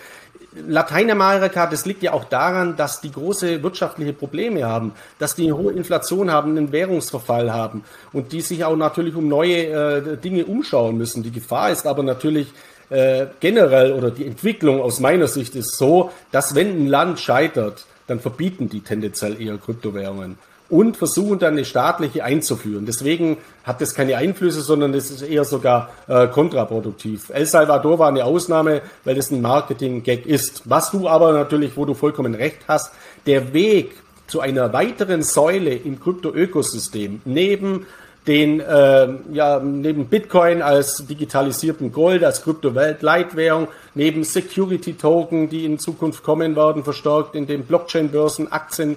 Lateinamerika, 0.54 1.66
das 1.66 1.84
liegt 1.84 2.02
ja 2.02 2.12
auch 2.12 2.24
daran, 2.24 2.76
dass 2.76 3.00
die 3.00 3.10
große 3.10 3.62
wirtschaftliche 3.62 4.12
Probleme 4.12 4.64
haben, 4.64 4.92
dass 5.18 5.34
die 5.34 5.44
eine 5.44 5.56
hohe 5.56 5.72
Inflation 5.72 6.30
haben, 6.30 6.50
einen 6.50 6.70
Währungsverfall 6.70 7.52
haben 7.52 7.84
und 8.12 8.32
die 8.32 8.40
sich 8.40 8.64
auch 8.64 8.76
natürlich 8.76 9.16
um 9.16 9.28
neue 9.28 9.66
äh, 9.66 10.16
Dinge 10.16 10.44
umschauen 10.44 10.96
müssen. 10.96 11.22
Die 11.22 11.32
Gefahr 11.32 11.70
ist 11.70 11.86
aber 11.86 12.02
natürlich 12.02 12.52
äh, 12.90 13.26
generell 13.40 13.92
oder 13.92 14.10
die 14.10 14.26
Entwicklung 14.26 14.80
aus 14.80 15.00
meiner 15.00 15.26
Sicht 15.26 15.56
ist 15.56 15.76
so, 15.76 16.10
dass 16.30 16.54
wenn 16.54 16.84
ein 16.84 16.86
Land 16.86 17.18
scheitert, 17.18 17.86
dann 18.06 18.20
verbieten 18.20 18.68
die 18.68 18.80
tendenziell 18.80 19.40
eher 19.40 19.56
Kryptowährungen 19.58 20.38
und 20.68 20.96
versuchen 20.96 21.38
dann 21.38 21.54
eine 21.54 21.64
staatliche 21.64 22.24
einzuführen. 22.24 22.86
Deswegen 22.86 23.36
hat 23.64 23.80
das 23.80 23.94
keine 23.94 24.16
Einflüsse, 24.16 24.62
sondern 24.62 24.92
das 24.92 25.10
ist 25.10 25.22
eher 25.22 25.44
sogar 25.44 25.90
äh, 26.08 26.26
kontraproduktiv. 26.28 27.30
El 27.30 27.46
Salvador 27.46 27.98
war 27.98 28.08
eine 28.08 28.24
Ausnahme, 28.24 28.82
weil 29.04 29.14
das 29.14 29.30
ein 29.30 29.42
Marketing-Gag 29.42 30.26
ist. 30.26 30.62
Was 30.64 30.90
du 30.90 31.08
aber 31.08 31.32
natürlich, 31.32 31.76
wo 31.76 31.84
du 31.84 31.94
vollkommen 31.94 32.34
recht 32.34 32.60
hast, 32.66 32.92
der 33.26 33.52
Weg 33.52 33.92
zu 34.26 34.40
einer 34.40 34.72
weiteren 34.72 35.22
Säule 35.22 35.74
im 35.74 36.00
Krypto-Ökosystem 36.00 37.20
neben 37.24 37.86
den 38.26 38.60
äh, 38.60 39.08
ja 39.32 39.60
neben 39.60 40.06
Bitcoin 40.06 40.62
als 40.62 41.04
digitalisierten 41.06 41.92
Gold 41.92 42.24
als 42.24 42.42
Kryptowelt-Leitwährung, 42.42 43.68
neben 43.94 44.24
Security-Token, 44.24 45.50
die 45.50 45.66
in 45.66 45.78
Zukunft 45.78 46.22
kommen 46.22 46.56
werden, 46.56 46.84
verstärkt 46.84 47.34
in 47.34 47.46
den 47.46 47.64
Blockchain-Börsen, 47.66 48.50
Aktien, 48.50 48.96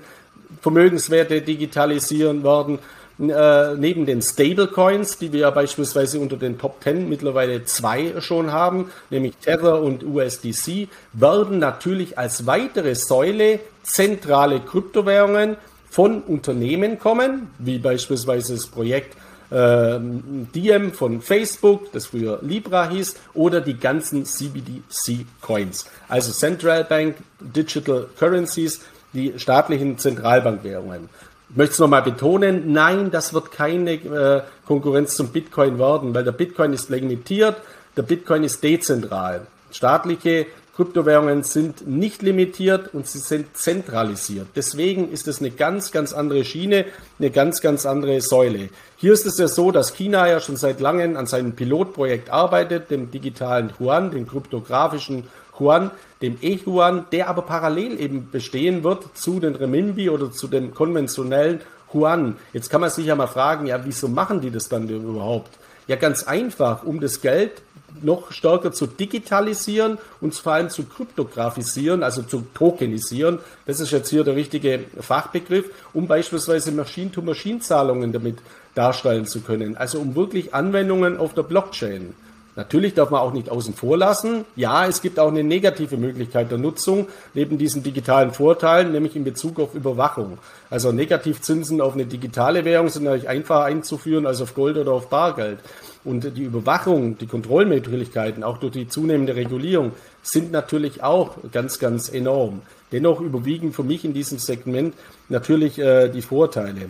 Vermögenswerte 0.61 1.41
digitalisieren 1.41 2.43
werden. 2.43 2.79
Äh, 3.19 3.75
neben 3.77 4.05
den 4.05 4.21
Stablecoins, 4.21 5.17
die 5.17 5.33
wir 5.33 5.39
ja 5.39 5.49
beispielsweise 5.49 6.19
unter 6.19 6.37
den 6.37 6.59
Top 6.59 6.83
10 6.83 7.09
mittlerweile 7.09 7.65
zwei 7.65 8.13
schon 8.21 8.51
haben, 8.51 8.91
nämlich 9.09 9.35
Tether 9.37 9.81
und 9.81 10.03
USDC, 10.03 10.87
werden 11.13 11.57
natürlich 11.57 12.19
als 12.19 12.45
weitere 12.45 12.93
Säule 12.93 13.59
zentrale 13.81 14.59
Kryptowährungen 14.59 15.57
von 15.89 16.21
Unternehmen 16.21 16.99
kommen, 16.99 17.47
wie 17.57 17.79
beispielsweise 17.79 18.53
das 18.53 18.67
Projekt 18.67 19.15
äh, 19.49 19.97
Diem 19.99 20.93
von 20.93 21.21
Facebook, 21.21 21.91
das 21.93 22.05
früher 22.05 22.37
Libra 22.43 22.89
hieß, 22.89 23.15
oder 23.33 23.61
die 23.61 23.79
ganzen 23.79 24.25
CBDC-Coins, 24.25 25.89
also 26.07 26.31
Central 26.31 26.83
Bank 26.83 27.15
Digital 27.39 28.07
Currencies, 28.19 28.81
die 29.17 29.33
staatlichen 29.37 29.97
Zentralbankwährungen. 29.97 31.09
Ich 31.49 31.55
möchte 31.55 31.73
es 31.73 31.79
nochmal 31.79 32.03
betonen, 32.03 32.71
nein, 32.71 33.09
das 33.09 33.33
wird 33.33 33.51
keine 33.51 33.93
äh, 33.93 34.41
Konkurrenz 34.65 35.15
zum 35.15 35.29
Bitcoin 35.29 35.79
werden, 35.79 36.13
weil 36.13 36.23
der 36.23 36.33
Bitcoin 36.33 36.73
ist 36.73 36.89
limitiert, 36.89 37.55
der 37.95 38.03
Bitcoin 38.03 38.43
ist 38.43 38.63
dezentral. 38.63 39.47
Staatliche 39.71 40.45
Kryptowährungen 40.75 41.41
sind 41.41 41.87
nicht 41.87 42.21
limitiert 42.21 42.93
und 42.93 43.07
sie 43.07 43.17
sind 43.17 43.57
zentralisiert. 43.57 44.47
Deswegen 44.55 45.11
ist 45.11 45.27
es 45.27 45.39
eine 45.39 45.49
ganz, 45.49 45.91
ganz 45.91 46.13
andere 46.13 46.45
Schiene, 46.45 46.85
eine 47.17 47.31
ganz, 47.31 47.61
ganz 47.61 47.87
andere 47.87 48.21
Säule. 48.21 48.69
Hier 48.97 49.13
ist 49.13 49.25
es 49.25 49.39
ja 49.39 49.47
so, 49.47 49.71
dass 49.71 49.95
China 49.95 50.27
ja 50.27 50.39
schon 50.39 50.55
seit 50.55 50.79
langem 50.79 51.17
an 51.17 51.25
seinem 51.25 51.53
Pilotprojekt 51.53 52.29
arbeitet, 52.29 52.91
dem 52.91 53.09
digitalen 53.09 53.73
Yuan, 53.79 54.11
dem 54.11 54.27
kryptografischen 54.27 55.23
Yuan, 55.59 55.91
dem 56.21 56.37
E-Yuan, 56.41 57.05
der 57.11 57.29
aber 57.29 57.43
parallel 57.43 57.99
eben 57.99 58.29
bestehen 58.31 58.83
wird 58.83 59.17
zu 59.17 59.39
den 59.39 59.55
Renminbi 59.55 60.09
oder 60.09 60.31
zu 60.31 60.47
dem 60.47 60.73
konventionellen 60.73 61.61
Yuan. 61.93 62.35
Jetzt 62.53 62.69
kann 62.69 62.81
man 62.81 62.89
sich 62.89 63.05
ja 63.05 63.15
mal 63.15 63.27
fragen, 63.27 63.67
ja, 63.67 63.83
wieso 63.85 64.07
machen 64.07 64.41
die 64.41 64.51
das 64.51 64.69
dann 64.69 64.89
überhaupt? 64.89 65.51
Ja, 65.87 65.95
ganz 65.95 66.23
einfach, 66.23 66.83
um 66.83 66.99
das 66.99 67.21
Geld 67.21 67.61
noch 68.01 68.31
stärker 68.31 68.71
zu 68.71 68.85
digitalisieren 68.87 69.97
und 70.21 70.35
vor 70.35 70.53
allem 70.53 70.69
zu 70.69 70.83
kryptografisieren, 70.83 72.03
also 72.03 72.21
zu 72.21 72.43
tokenisieren. 72.53 73.39
Das 73.65 73.79
ist 73.79 73.91
jetzt 73.91 74.09
hier 74.09 74.23
der 74.23 74.35
richtige 74.35 74.81
Fachbegriff, 74.99 75.65
um 75.93 76.07
beispielsweise 76.07 76.71
Machine-to-Machine-Zahlungen 76.71 78.11
damit 78.11 78.39
darstellen 78.75 79.25
zu 79.25 79.41
können. 79.41 79.77
Also 79.77 79.99
um 79.99 80.15
wirklich 80.15 80.53
Anwendungen 80.53 81.17
auf 81.17 81.33
der 81.33 81.43
Blockchain. 81.43 82.13
Natürlich 82.57 82.95
darf 82.95 83.11
man 83.11 83.21
auch 83.21 83.33
nicht 83.33 83.51
außen 83.51 83.75
vor 83.75 83.97
lassen. 83.97 84.43
Ja, 84.55 84.87
es 84.87 85.03
gibt 85.03 85.19
auch 85.19 85.27
eine 85.27 85.43
negative 85.43 85.95
Möglichkeit 85.95 86.49
der 86.49 86.57
Nutzung 86.57 87.07
neben 87.35 87.59
diesen 87.59 87.83
digitalen 87.83 88.31
Vorteilen, 88.31 88.91
nämlich 88.91 89.15
in 89.15 89.23
Bezug 89.23 89.59
auf 89.59 89.75
Überwachung. 89.75 90.39
Also 90.71 90.91
Negativzinsen 90.91 91.81
auf 91.81 91.93
eine 91.93 92.07
digitale 92.07 92.65
Währung 92.65 92.89
sind 92.89 93.03
natürlich 93.03 93.29
einfacher 93.29 93.65
einzuführen 93.65 94.25
als 94.25 94.41
auf 94.41 94.55
Gold 94.55 94.75
oder 94.77 94.91
auf 94.91 95.07
Bargeld. 95.07 95.59
Und 96.03 96.35
die 96.35 96.45
Überwachung, 96.45 97.19
die 97.19 97.27
Kontrollmöglichkeiten, 97.27 98.43
auch 98.43 98.57
durch 98.57 98.73
die 98.73 98.87
zunehmende 98.87 99.35
Regulierung, 99.35 99.91
sind 100.23 100.51
natürlich 100.51 101.03
auch 101.03 101.35
ganz, 101.51 101.77
ganz 101.77 102.09
enorm. 102.09 102.63
Dennoch 102.91 103.21
überwiegen 103.21 103.71
für 103.71 103.83
mich 103.83 104.03
in 104.03 104.15
diesem 104.15 104.39
Segment 104.39 104.95
natürlich 105.29 105.77
äh, 105.77 106.09
die 106.09 106.23
Vorteile. 106.23 106.89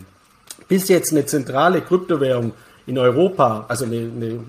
Bis 0.66 0.88
jetzt 0.88 1.12
eine 1.12 1.26
zentrale 1.26 1.82
Kryptowährung 1.82 2.52
in 2.86 2.96
Europa, 2.96 3.66
also 3.68 3.84
eine, 3.84 3.96
eine 3.98 4.40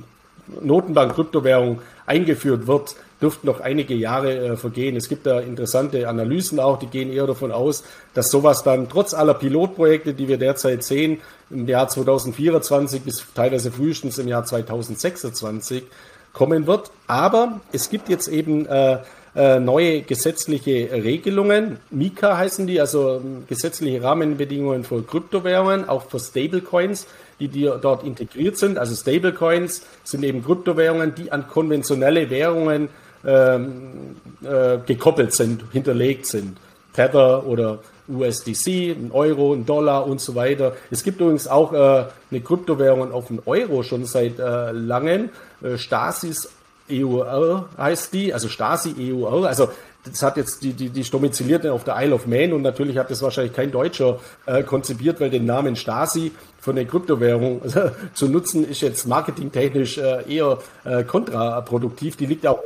Notenbank-Kryptowährung 0.61 1.81
eingeführt 2.05 2.67
wird, 2.67 2.95
dürften 3.21 3.47
noch 3.47 3.59
einige 3.59 3.93
Jahre 3.93 4.33
äh, 4.37 4.57
vergehen. 4.57 4.95
Es 4.95 5.09
gibt 5.09 5.25
da 5.25 5.39
interessante 5.39 6.07
Analysen 6.07 6.59
auch, 6.59 6.79
die 6.79 6.87
gehen 6.87 7.11
eher 7.11 7.27
davon 7.27 7.51
aus, 7.51 7.83
dass 8.13 8.31
sowas 8.31 8.63
dann 8.63 8.89
trotz 8.89 9.13
aller 9.13 9.33
Pilotprojekte, 9.33 10.13
die 10.13 10.27
wir 10.27 10.37
derzeit 10.37 10.83
sehen, 10.83 11.19
im 11.49 11.67
Jahr 11.67 11.87
2024 11.87 13.01
bis 13.01 13.25
teilweise 13.33 13.71
frühestens 13.71 14.17
im 14.17 14.27
Jahr 14.27 14.45
2026 14.45 15.83
kommen 16.33 16.67
wird. 16.67 16.91
Aber 17.07 17.59
es 17.71 17.89
gibt 17.89 18.09
jetzt 18.09 18.27
eben 18.27 18.65
äh, 18.67 18.99
äh, 19.35 19.59
neue 19.59 20.01
gesetzliche 20.01 20.91
Regelungen. 20.91 21.79
Mika 21.91 22.37
heißen 22.37 22.65
die, 22.67 22.79
also 22.79 23.17
ähm, 23.17 23.43
gesetzliche 23.47 24.01
Rahmenbedingungen 24.01 24.83
für 24.83 25.03
Kryptowährungen, 25.03 25.87
auch 25.87 26.09
für 26.09 26.19
Stablecoins 26.19 27.07
die, 27.39 27.47
die 27.47 27.71
dort 27.81 28.03
integriert 28.03 28.57
sind. 28.57 28.77
Also 28.77 28.95
Stablecoins 28.95 29.83
sind 30.03 30.23
eben 30.23 30.43
Kryptowährungen, 30.43 31.15
die 31.15 31.31
an 31.31 31.47
konventionelle 31.47 32.29
Währungen 32.29 32.89
ähm, 33.25 34.15
äh, 34.43 34.77
gekoppelt 34.85 35.33
sind, 35.33 35.63
hinterlegt 35.71 36.25
sind. 36.25 36.57
Tether 36.93 37.45
oder 37.45 37.79
USDC, 38.07 38.91
ein 38.91 39.11
Euro, 39.13 39.53
ein 39.53 39.65
Dollar 39.65 40.07
und 40.07 40.19
so 40.19 40.35
weiter. 40.35 40.75
Es 40.89 41.03
gibt 41.03 41.21
übrigens 41.21 41.47
auch 41.47 41.73
äh, 41.73 42.05
eine 42.31 42.41
Kryptowährung 42.41 43.11
auf 43.11 43.27
den 43.27 43.41
Euro 43.45 43.83
schon 43.83 44.05
seit 44.05 44.39
äh, 44.39 44.71
langem. 44.71 45.29
Äh, 45.61 45.77
Stasis 45.77 46.49
EUR 46.91 47.69
heißt 47.77 48.13
die, 48.13 48.33
also 48.33 48.49
Stasi 48.49 48.95
EUR. 49.13 49.47
Also 49.47 49.69
das 50.03 50.23
hat 50.23 50.37
jetzt 50.37 50.63
die, 50.63 50.73
die, 50.73 50.89
die 50.89 51.03
Domizilierte 51.03 51.73
auf 51.73 51.83
der 51.83 51.95
Isle 51.99 52.15
of 52.15 52.25
Man 52.25 52.53
und 52.53 52.61
natürlich 52.61 52.97
hat 52.97 53.11
das 53.11 53.21
wahrscheinlich 53.21 53.53
kein 53.53 53.71
Deutscher 53.71 54.19
äh, 54.45 54.63
konzipiert, 54.63 55.19
weil 55.19 55.29
den 55.29 55.45
Namen 55.45 55.75
Stasi 55.75 56.31
von 56.59 56.75
der 56.75 56.85
Kryptowährung 56.85 57.61
äh, 57.63 57.91
zu 58.13 58.27
nutzen, 58.27 58.69
ist 58.69 58.81
jetzt 58.81 59.07
marketingtechnisch 59.07 59.97
äh, 59.97 60.23
eher 60.33 60.59
äh, 60.85 61.03
kontraproduktiv. 61.03 62.15
Die 62.15 62.25
liegt 62.25 62.47
auch 62.47 62.59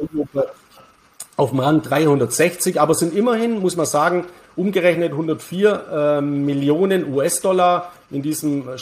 auf 1.35 1.49
dem 1.49 1.59
Rang 1.59 1.81
360, 1.81 2.79
aber 2.79 2.93
sind 2.93 3.15
immerhin, 3.15 3.59
muss 3.59 3.75
man 3.75 3.87
sagen, 3.87 4.25
umgerechnet 4.55 5.11
104 5.11 5.85
äh, 5.91 6.21
Millionen 6.21 7.11
US-Dollar 7.11 7.91
in 8.11 8.21
diesem 8.21 8.77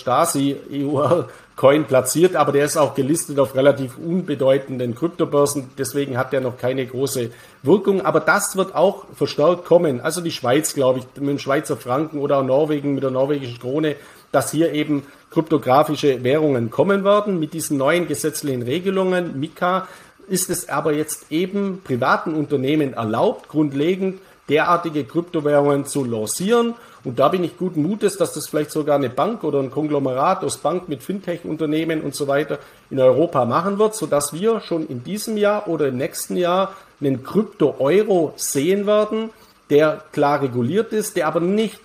Stasi-EU-Coin 1.52 1.86
platziert, 1.86 2.36
aber 2.36 2.52
der 2.52 2.66
ist 2.66 2.78
auch 2.78 2.96
gelistet 2.96 3.40
auf 3.40 3.56
relativ 3.56 3.98
unbedeutenden 3.98 4.96
Kryptobörsen, 4.96 5.70
deswegen 5.78 6.18
hat 6.18 6.34
der 6.34 6.42
noch 6.42 6.58
keine 6.58 6.86
große 6.86 7.32
Wirkung, 7.64 8.02
aber 8.02 8.20
das 8.20 8.56
wird 8.56 8.76
auch 8.76 9.06
verstärkt 9.16 9.66
kommen. 9.66 10.02
Also 10.02 10.22
die 10.22 10.32
Schweiz, 10.32 10.74
glaube 10.74 11.00
ich, 11.00 11.06
mit 11.16 11.30
dem 11.30 11.40
Schweizer 11.40 11.78
Franken 11.78 12.20
oder 12.20 12.40
auch 12.40 12.44
Norwegen 12.44 12.94
mit 12.94 13.04
der 13.04 13.12
norwegischen 13.12 13.60
Krone, 13.60 13.96
dass 14.32 14.52
hier 14.52 14.72
eben 14.74 15.04
kryptografische 15.30 16.24
Währungen 16.24 16.72
kommen 16.72 17.04
werden 17.04 17.40
mit 17.40 17.54
diesen 17.54 17.78
neuen 17.78 18.08
gesetzlichen 18.08 18.62
Regelungen. 18.62 19.40
Mika 19.40 19.88
ist 20.28 20.50
es 20.50 20.70
aber 20.70 20.94
jetzt 20.94 21.32
eben 21.32 21.82
privaten 21.84 22.34
Unternehmen 22.34 22.94
erlaubt, 22.94 23.50
grundlegend 23.50 24.20
derartige 24.50 25.04
Kryptowährungen 25.04 25.86
zu 25.86 26.04
lancieren. 26.04 26.76
Und 27.04 27.18
da 27.18 27.30
bin 27.30 27.44
ich 27.44 27.58
guten 27.58 27.82
Mutes, 27.82 28.18
dass 28.18 28.34
das 28.34 28.48
vielleicht 28.48 28.72
sogar 28.72 28.96
eine 28.96 29.10
Bank 29.10 29.44
oder 29.44 29.60
ein 29.60 29.72
Konglomerat 29.72 30.44
aus 30.44 30.58
Bank 30.58 30.88
mit 30.88 31.02
Fintech-Unternehmen 31.02 32.02
und 32.02 32.14
so 32.14 32.28
weiter 32.28 32.60
in 32.92 33.00
Europa 33.00 33.46
machen 33.46 33.80
wird, 33.80 33.96
sodass 33.96 34.34
wir 34.34 34.60
schon 34.60 34.88
in 34.88 35.04
diesem 35.04 35.38
Jahr 35.38 35.68
oder 35.68 35.88
im 35.88 35.98
nächsten 35.98 36.38
Jahr 36.38 36.74
einen 37.00 37.24
Krypto-Euro 37.24 38.34
sehen 38.36 38.86
werden, 38.86 39.32
der 39.72 40.04
klar 40.12 40.44
reguliert 40.44 40.94
ist, 40.94 41.16
der 41.16 41.28
aber 41.28 41.40
nicht 41.40 41.80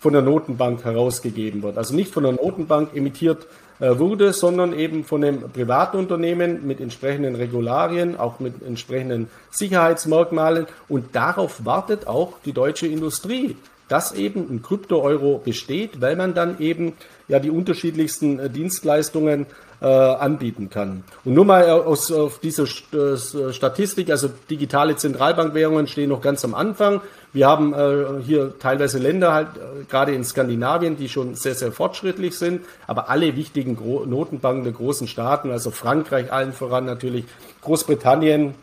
von 0.00 0.12
der 0.12 0.22
Notenbank 0.22 0.84
herausgegeben 0.84 1.62
wird. 1.62 1.78
Also 1.78 1.94
nicht 1.94 2.12
von 2.12 2.24
der 2.24 2.32
Notenbank 2.32 2.94
emittiert 2.94 3.46
äh, 3.78 3.98
wurde, 3.98 4.32
sondern 4.32 4.72
eben 4.72 5.04
von 5.04 5.22
einem 5.22 5.50
Privatunternehmen 5.50 6.66
mit 6.66 6.80
entsprechenden 6.80 7.36
Regularien, 7.36 8.16
auch 8.18 8.40
mit 8.40 8.62
entsprechenden 8.66 9.28
Sicherheitsmerkmalen. 9.50 10.66
Und 10.88 11.14
darauf 11.14 11.64
wartet 11.64 12.06
auch 12.06 12.34
die 12.44 12.52
deutsche 12.52 12.86
Industrie, 12.86 13.56
dass 13.88 14.12
eben 14.12 14.48
ein 14.50 14.62
Krypto-Euro 14.62 15.38
besteht, 15.44 16.00
weil 16.00 16.16
man 16.16 16.34
dann 16.34 16.58
eben 16.58 16.94
ja 17.28 17.38
die 17.38 17.50
unterschiedlichsten 17.50 18.38
äh, 18.38 18.50
Dienstleistungen 18.50 19.46
äh, 19.80 19.86
anbieten 19.86 20.70
kann. 20.70 21.04
Und 21.24 21.34
nur 21.34 21.44
mal 21.44 21.68
aus 21.68 22.10
auf 22.10 22.38
dieser 22.38 22.64
äh, 22.64 23.52
Statistik, 23.52 24.10
also 24.10 24.30
digitale 24.48 24.96
Zentralbankwährungen 24.96 25.86
stehen 25.86 26.08
noch 26.08 26.22
ganz 26.22 26.44
am 26.44 26.54
Anfang. 26.54 27.02
Wir 27.32 27.46
haben 27.46 27.74
äh, 27.74 28.22
hier 28.22 28.58
teilweise 28.58 28.98
Länder 28.98 29.34
halt, 29.34 29.48
äh, 29.56 29.84
gerade 29.84 30.14
in 30.14 30.24
Skandinavien, 30.24 30.96
die 30.96 31.08
schon 31.08 31.34
sehr, 31.34 31.54
sehr 31.54 31.72
fortschrittlich 31.72 32.38
sind, 32.38 32.62
aber 32.86 33.10
alle 33.10 33.36
wichtigen 33.36 33.76
Gro 33.76 34.06
Notenbanken 34.06 34.64
der 34.64 34.72
großen 34.72 35.08
Staaten, 35.08 35.50
also 35.50 35.70
Frankreich 35.70 36.32
allen 36.32 36.54
voran 36.54 36.86
natürlich, 36.86 37.26
Großbritannien, 37.60 38.54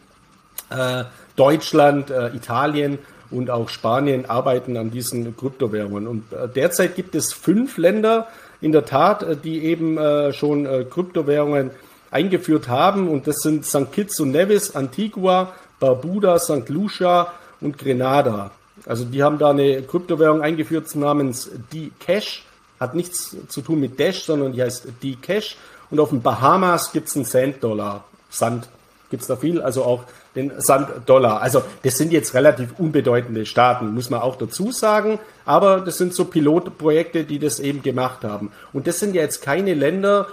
äh, 0.71 1.03
Deutschland, 1.35 2.09
äh, 2.09 2.29
Italien 2.29 2.97
und 3.33 3.49
auch 3.49 3.69
Spanien 3.69 4.25
arbeiten 4.25 4.77
an 4.77 4.91
diesen 4.91 5.35
Kryptowährungen. 5.35 6.07
Und 6.07 6.31
äh, 6.31 6.47
derzeit 6.47 6.95
gibt 6.95 7.15
es 7.15 7.33
fünf 7.33 7.77
Länder, 7.77 8.27
in 8.63 8.71
der 8.71 8.85
Tat, 8.85 9.21
äh, 9.21 9.35
die 9.35 9.63
eben 9.65 9.97
äh, 9.97 10.33
schon 10.33 10.65
äh, 10.65 10.85
Kryptowährungen 10.89 11.71
eingeführt 12.09 12.69
haben. 12.69 13.09
Und 13.09 13.27
das 13.27 13.37
sind 13.41 13.65
St. 13.65 13.91
Kitts 13.91 14.19
und 14.19 14.31
Nevis, 14.31 14.75
Antigua, 14.75 15.53
Barbuda, 15.79 16.39
St. 16.39 16.69
Lucia 16.69 17.33
und 17.59 17.77
Grenada. 17.77 18.51
Also 18.85 19.05
die 19.05 19.21
haben 19.21 19.37
da 19.37 19.49
eine 19.49 19.83
Kryptowährung 19.83 20.41
eingeführt 20.41 20.95
namens 20.95 21.51
D-Cash. 21.71 22.45
Hat 22.79 22.95
nichts 22.95 23.35
zu 23.47 23.61
tun 23.61 23.79
mit 23.79 23.99
Dash, 23.99 24.23
sondern 24.23 24.53
die 24.53 24.63
heißt 24.63 24.87
D-Cash. 25.01 25.57
Und 25.89 25.99
auf 25.99 26.09
den 26.09 26.21
Bahamas 26.21 26.91
gibt 26.91 27.07
es 27.09 27.15
einen 27.15 27.25
Cent-Dollar. 27.25 28.03
Sand 28.29 28.67
gibt 29.09 29.21
es 29.21 29.27
da 29.27 29.35
viel, 29.35 29.61
also 29.61 29.83
auch 29.83 30.05
den 30.35 30.51
Sand-Dollar. 30.57 31.41
Also 31.41 31.63
das 31.83 31.97
sind 31.97 32.11
jetzt 32.11 32.33
relativ 32.33 32.79
unbedeutende 32.79 33.45
Staaten, 33.45 33.93
muss 33.93 34.09
man 34.09 34.21
auch 34.21 34.35
dazu 34.35 34.71
sagen. 34.71 35.19
Aber 35.45 35.81
das 35.81 35.97
sind 35.97 36.13
so 36.13 36.25
Pilotprojekte, 36.25 37.23
die 37.23 37.39
das 37.39 37.59
eben 37.59 37.81
gemacht 37.81 38.23
haben. 38.23 38.51
Und 38.71 38.87
das 38.87 38.99
sind 38.99 39.15
ja 39.15 39.21
jetzt 39.21 39.41
keine 39.41 39.73
Länder, 39.73 40.27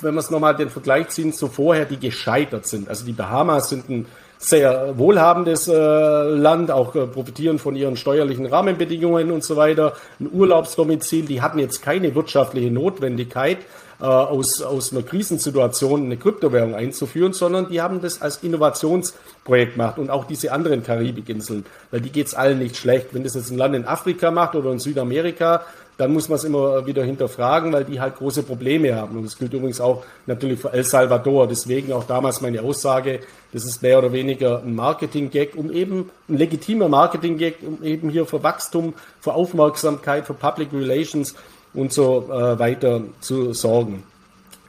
wenn 0.00 0.14
wir 0.14 0.20
es 0.20 0.30
nochmal 0.30 0.56
den 0.56 0.70
Vergleich 0.70 1.08
ziehen, 1.08 1.32
so 1.32 1.48
vorher, 1.48 1.84
die 1.84 1.98
gescheitert 1.98 2.66
sind. 2.66 2.88
Also 2.88 3.04
die 3.04 3.12
Bahamas 3.12 3.68
sind 3.68 3.88
ein 3.90 4.06
sehr 4.38 4.96
wohlhabendes 4.96 5.68
äh, 5.68 5.74
Land, 5.74 6.70
auch 6.70 6.94
äh, 6.94 7.06
profitieren 7.06 7.58
von 7.58 7.76
ihren 7.76 7.96
steuerlichen 7.96 8.46
Rahmenbedingungen 8.46 9.30
und 9.30 9.44
so 9.44 9.56
weiter. 9.56 9.92
Ein 10.18 10.30
Urlaubsdomizil, 10.32 11.26
die 11.26 11.42
hatten 11.42 11.58
jetzt 11.58 11.82
keine 11.82 12.14
wirtschaftliche 12.14 12.70
Notwendigkeit, 12.70 13.58
äh, 14.00 14.04
aus, 14.04 14.62
aus 14.62 14.92
einer 14.92 15.02
Krisensituation 15.02 16.04
eine 16.04 16.16
Kryptowährung 16.16 16.74
einzuführen, 16.74 17.32
sondern 17.32 17.68
die 17.68 17.80
haben 17.80 18.00
das 18.00 18.22
als 18.22 18.38
Innovationsprojekt 18.42 19.72
gemacht 19.72 19.98
und 19.98 20.10
auch 20.10 20.24
diese 20.24 20.52
anderen 20.52 20.82
Karibikinseln, 20.82 21.66
weil 21.90 22.00
die 22.00 22.10
geht's 22.10 22.34
allen 22.34 22.58
nicht 22.58 22.76
schlecht. 22.76 23.08
Wenn 23.12 23.24
das 23.24 23.34
jetzt 23.34 23.50
ein 23.50 23.58
Land 23.58 23.74
in 23.74 23.84
Afrika 23.84 24.30
macht 24.30 24.54
oder 24.54 24.72
in 24.72 24.78
Südamerika, 24.78 25.64
dann 26.00 26.14
muss 26.14 26.30
man 26.30 26.36
es 26.36 26.44
immer 26.44 26.86
wieder 26.86 27.04
hinterfragen, 27.04 27.74
weil 27.74 27.84
die 27.84 28.00
halt 28.00 28.16
große 28.16 28.42
Probleme 28.42 28.94
haben. 28.94 29.18
Und 29.18 29.24
das 29.24 29.36
gilt 29.36 29.52
übrigens 29.52 29.82
auch 29.82 30.02
natürlich 30.24 30.58
für 30.58 30.72
El 30.72 30.82
Salvador. 30.82 31.46
Deswegen 31.46 31.92
auch 31.92 32.04
damals 32.04 32.40
meine 32.40 32.62
Aussage, 32.62 33.20
das 33.52 33.66
ist 33.66 33.82
mehr 33.82 33.98
oder 33.98 34.10
weniger 34.10 34.62
ein 34.62 34.74
Marketing-Gag, 34.74 35.56
um 35.56 35.70
eben 35.70 36.10
ein 36.26 36.38
legitimer 36.38 36.88
Marketing-Gag, 36.88 37.56
um 37.60 37.84
eben 37.84 38.08
hier 38.08 38.24
für 38.24 38.42
Wachstum, 38.42 38.94
für 39.20 39.34
Aufmerksamkeit, 39.34 40.26
für 40.26 40.32
Public 40.32 40.72
Relations 40.72 41.34
und 41.74 41.92
so 41.92 42.28
äh, 42.30 42.58
weiter 42.58 43.02
zu 43.20 43.52
sorgen. 43.52 44.02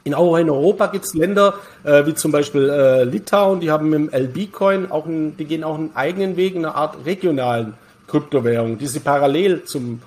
In, 0.04 0.14
auch 0.14 0.36
in 0.36 0.50
Europa 0.50 0.86
gibt 0.88 1.04
es 1.04 1.14
Länder 1.14 1.54
äh, 1.84 2.04
wie 2.06 2.14
zum 2.14 2.32
Beispiel 2.32 2.68
äh, 2.68 3.04
Litauen, 3.04 3.60
die 3.60 3.70
haben 3.70 3.88
mit 3.90 4.12
dem 4.12 4.24
LB-Coin 4.26 4.90
auch 4.90 5.06
einen, 5.06 5.36
die 5.36 5.44
gehen 5.44 5.62
auch 5.62 5.76
einen 5.76 5.94
eigenen 5.94 6.36
Weg, 6.36 6.56
eine 6.56 6.74
Art 6.74 6.96
regionalen 7.04 7.74
Kryptowährung, 8.08 8.78
die 8.78 8.88
sie 8.88 9.00
parallel 9.00 9.64
zum 9.64 10.02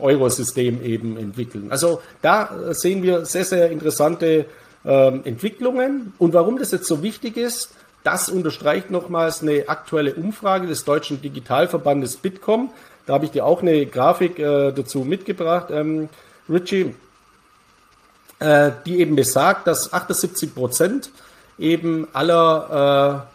Eurosystem 0.00 0.82
eben 0.82 1.18
entwickeln. 1.18 1.66
Also 1.70 2.00
da 2.22 2.70
äh, 2.70 2.74
sehen 2.74 3.02
wir 3.02 3.26
sehr, 3.26 3.44
sehr 3.44 3.70
interessante 3.70 4.46
ähm, 4.84 5.22
Entwicklungen. 5.24 6.14
Und 6.18 6.32
warum 6.32 6.58
das 6.58 6.72
jetzt 6.72 6.86
so 6.86 7.02
wichtig 7.02 7.36
ist, 7.36 7.74
das 8.02 8.28
unterstreicht 8.28 8.90
nochmals 8.90 9.42
eine 9.42 9.64
aktuelle 9.68 10.14
Umfrage 10.14 10.66
des 10.66 10.84
Deutschen 10.84 11.22
Digitalverbandes 11.22 12.16
Bitkom. 12.18 12.70
Da 13.06 13.14
habe 13.14 13.24
ich 13.24 13.30
dir 13.30 13.44
auch 13.44 13.62
eine 13.62 13.86
Grafik 13.86 14.38
äh, 14.38 14.72
dazu 14.72 15.00
mitgebracht. 15.00 15.68
Ähm, 15.70 16.08
Richie, 16.48 16.94
äh, 18.38 18.70
die 18.84 19.00
eben 19.00 19.16
besagt, 19.16 19.66
dass 19.66 19.92
78 19.92 20.54
Prozent 20.54 21.10
eben 21.58 22.08
aller 22.12 23.26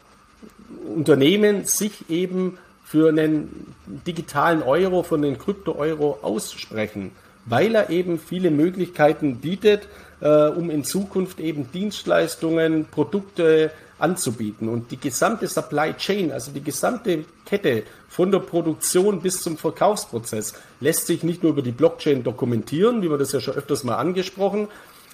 äh, 0.87 0.95
Unternehmen 0.95 1.65
sich 1.65 2.09
eben 2.09 2.57
für 2.83 3.09
einen 3.09 3.73
digitalen 3.85 4.63
Euro, 4.63 5.03
für 5.03 5.15
einen 5.15 5.37
Krypto-Euro 5.37 6.19
aussprechen, 6.21 7.11
weil 7.45 7.75
er 7.75 7.89
eben 7.89 8.19
viele 8.19 8.51
Möglichkeiten 8.51 9.37
bietet, 9.37 9.87
äh, 10.21 10.47
um 10.47 10.69
in 10.69 10.83
Zukunft 10.83 11.39
eben 11.39 11.71
Dienstleistungen, 11.71 12.85
Produkte 12.85 13.71
anzubieten. 13.99 14.69
Und 14.69 14.91
die 14.91 14.99
gesamte 14.99 15.47
Supply 15.47 15.93
Chain, 15.93 16.31
also 16.31 16.51
die 16.51 16.63
gesamte 16.63 17.25
Kette 17.45 17.83
von 18.07 18.31
der 18.31 18.39
Produktion 18.39 19.21
bis 19.21 19.41
zum 19.41 19.57
Verkaufsprozess, 19.57 20.53
lässt 20.79 21.07
sich 21.07 21.23
nicht 21.23 21.43
nur 21.43 21.51
über 21.51 21.61
die 21.61 21.71
Blockchain 21.71 22.23
dokumentieren, 22.23 23.01
wie 23.01 23.09
wir 23.09 23.17
das 23.17 23.31
ja 23.31 23.39
schon 23.39 23.55
öfters 23.55 23.83
mal 23.83 23.95
angesprochen 23.95 24.67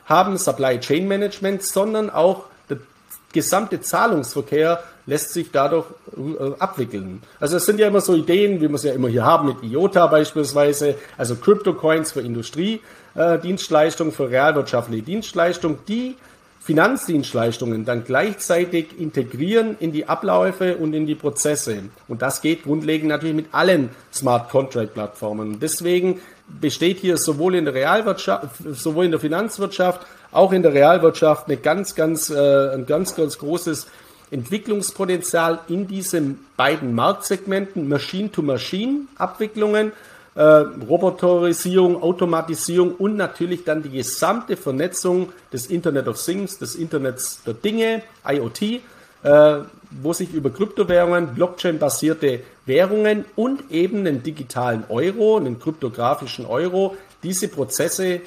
haben, 0.06 0.38
Supply 0.38 0.80
Chain 0.80 1.08
Management, 1.08 1.64
sondern 1.64 2.10
auch 2.10 2.46
der 2.70 2.78
gesamte 3.34 3.82
Zahlungsverkehr 3.82 4.84
lässt 5.08 5.34
sich 5.34 5.52
dadurch 5.52 5.86
äh, 6.16 6.52
abwickeln. 6.60 7.22
Also 7.40 7.58
es 7.58 7.66
sind 7.66 7.80
ja 7.80 7.88
immer 7.88 8.02
so 8.02 8.16
Ideen, 8.16 8.62
wie 8.62 8.68
wir 8.68 8.76
es 8.76 8.84
ja 8.84 8.94
immer 8.94 9.10
hier 9.10 9.26
haben 9.26 9.48
mit 9.48 9.64
IOTA 9.64 10.08
beispielsweise, 10.08 10.96
also 11.18 11.36
Crypto 11.36 11.74
Coins 11.74 12.12
für 12.12 12.22
Industriedienstleistungen, 12.22 14.14
äh, 14.14 14.16
für 14.16 14.30
realwirtschaftliche 14.30 15.04
Dienstleistungen, 15.04 15.80
die 15.88 16.16
Finanzdienstleistungen 16.66 17.86
dann 17.86 18.04
gleichzeitig 18.06 19.00
integrieren 19.00 19.78
in 19.80 19.92
die 19.92 20.10
Abläufe 20.10 20.78
und 20.78 20.96
in 20.96 21.06
die 21.06 21.14
Prozesse. 21.14 21.84
Und 22.08 22.24
das 22.24 22.42
geht 22.42 22.64
grundlegend 22.64 23.10
natürlich 23.10 23.36
mit 23.36 23.46
allen 23.52 23.92
Smart 24.12 24.50
Contract 24.50 24.96
Plattformen. 24.96 25.60
Deswegen 25.60 26.22
besteht 26.48 26.98
hier 26.98 27.18
sowohl 27.18 27.54
in 27.54 27.66
der 27.66 27.76
Realwirtschaft, 27.76 28.48
sowohl 28.72 29.06
in 29.06 29.12
der 29.12 29.20
Finanzwirtschaft, 29.20 30.08
auch 30.32 30.54
in 30.54 30.64
der 30.64 30.74
Realwirtschaft 30.74 31.46
eine 31.46 31.58
ganz, 31.58 31.94
ganz, 31.94 32.32
äh, 32.32 32.74
ein 32.74 32.88
ganz, 32.88 33.16
ganz 33.16 33.38
großes 33.38 33.86
Entwicklungspotenzial 34.32 35.60
in 35.68 35.88
diesen 35.88 36.48
beiden 36.58 36.96
Marktsegmenten 36.96 37.88
Machine-to-Machine-Abwicklungen 37.88 39.92
äh, 40.36 40.42
Roboterisierung, 40.42 42.04
Automatisierung 42.04 42.96
und 42.96 43.16
natürlich 43.16 43.64
dann 43.64 43.84
die 43.84 43.90
gesamte 43.90 44.58
Vernetzung 44.58 45.32
des 45.52 45.68
Internet 45.68 46.08
of 46.08 46.22
Things, 46.24 46.60
des 46.60 46.76
Internets 46.76 47.42
der 47.44 47.54
Dinge, 47.54 48.04
IoT, 48.28 48.62
äh, 48.62 48.80
wo 50.02 50.14
sich 50.14 50.34
über 50.34 50.50
Kryptowährungen, 50.50 51.34
Blockchain-basierte 51.36 52.42
Währungen 52.66 53.26
und 53.36 53.72
eben 53.72 54.00
einen 54.00 54.24
digitalen 54.24 54.84
Euro, 54.90 55.38
einen 55.38 55.60
kryptografischen 55.60 56.46
Euro, 56.46 56.98
diese 57.24 57.48
Prozesse 57.48 58.22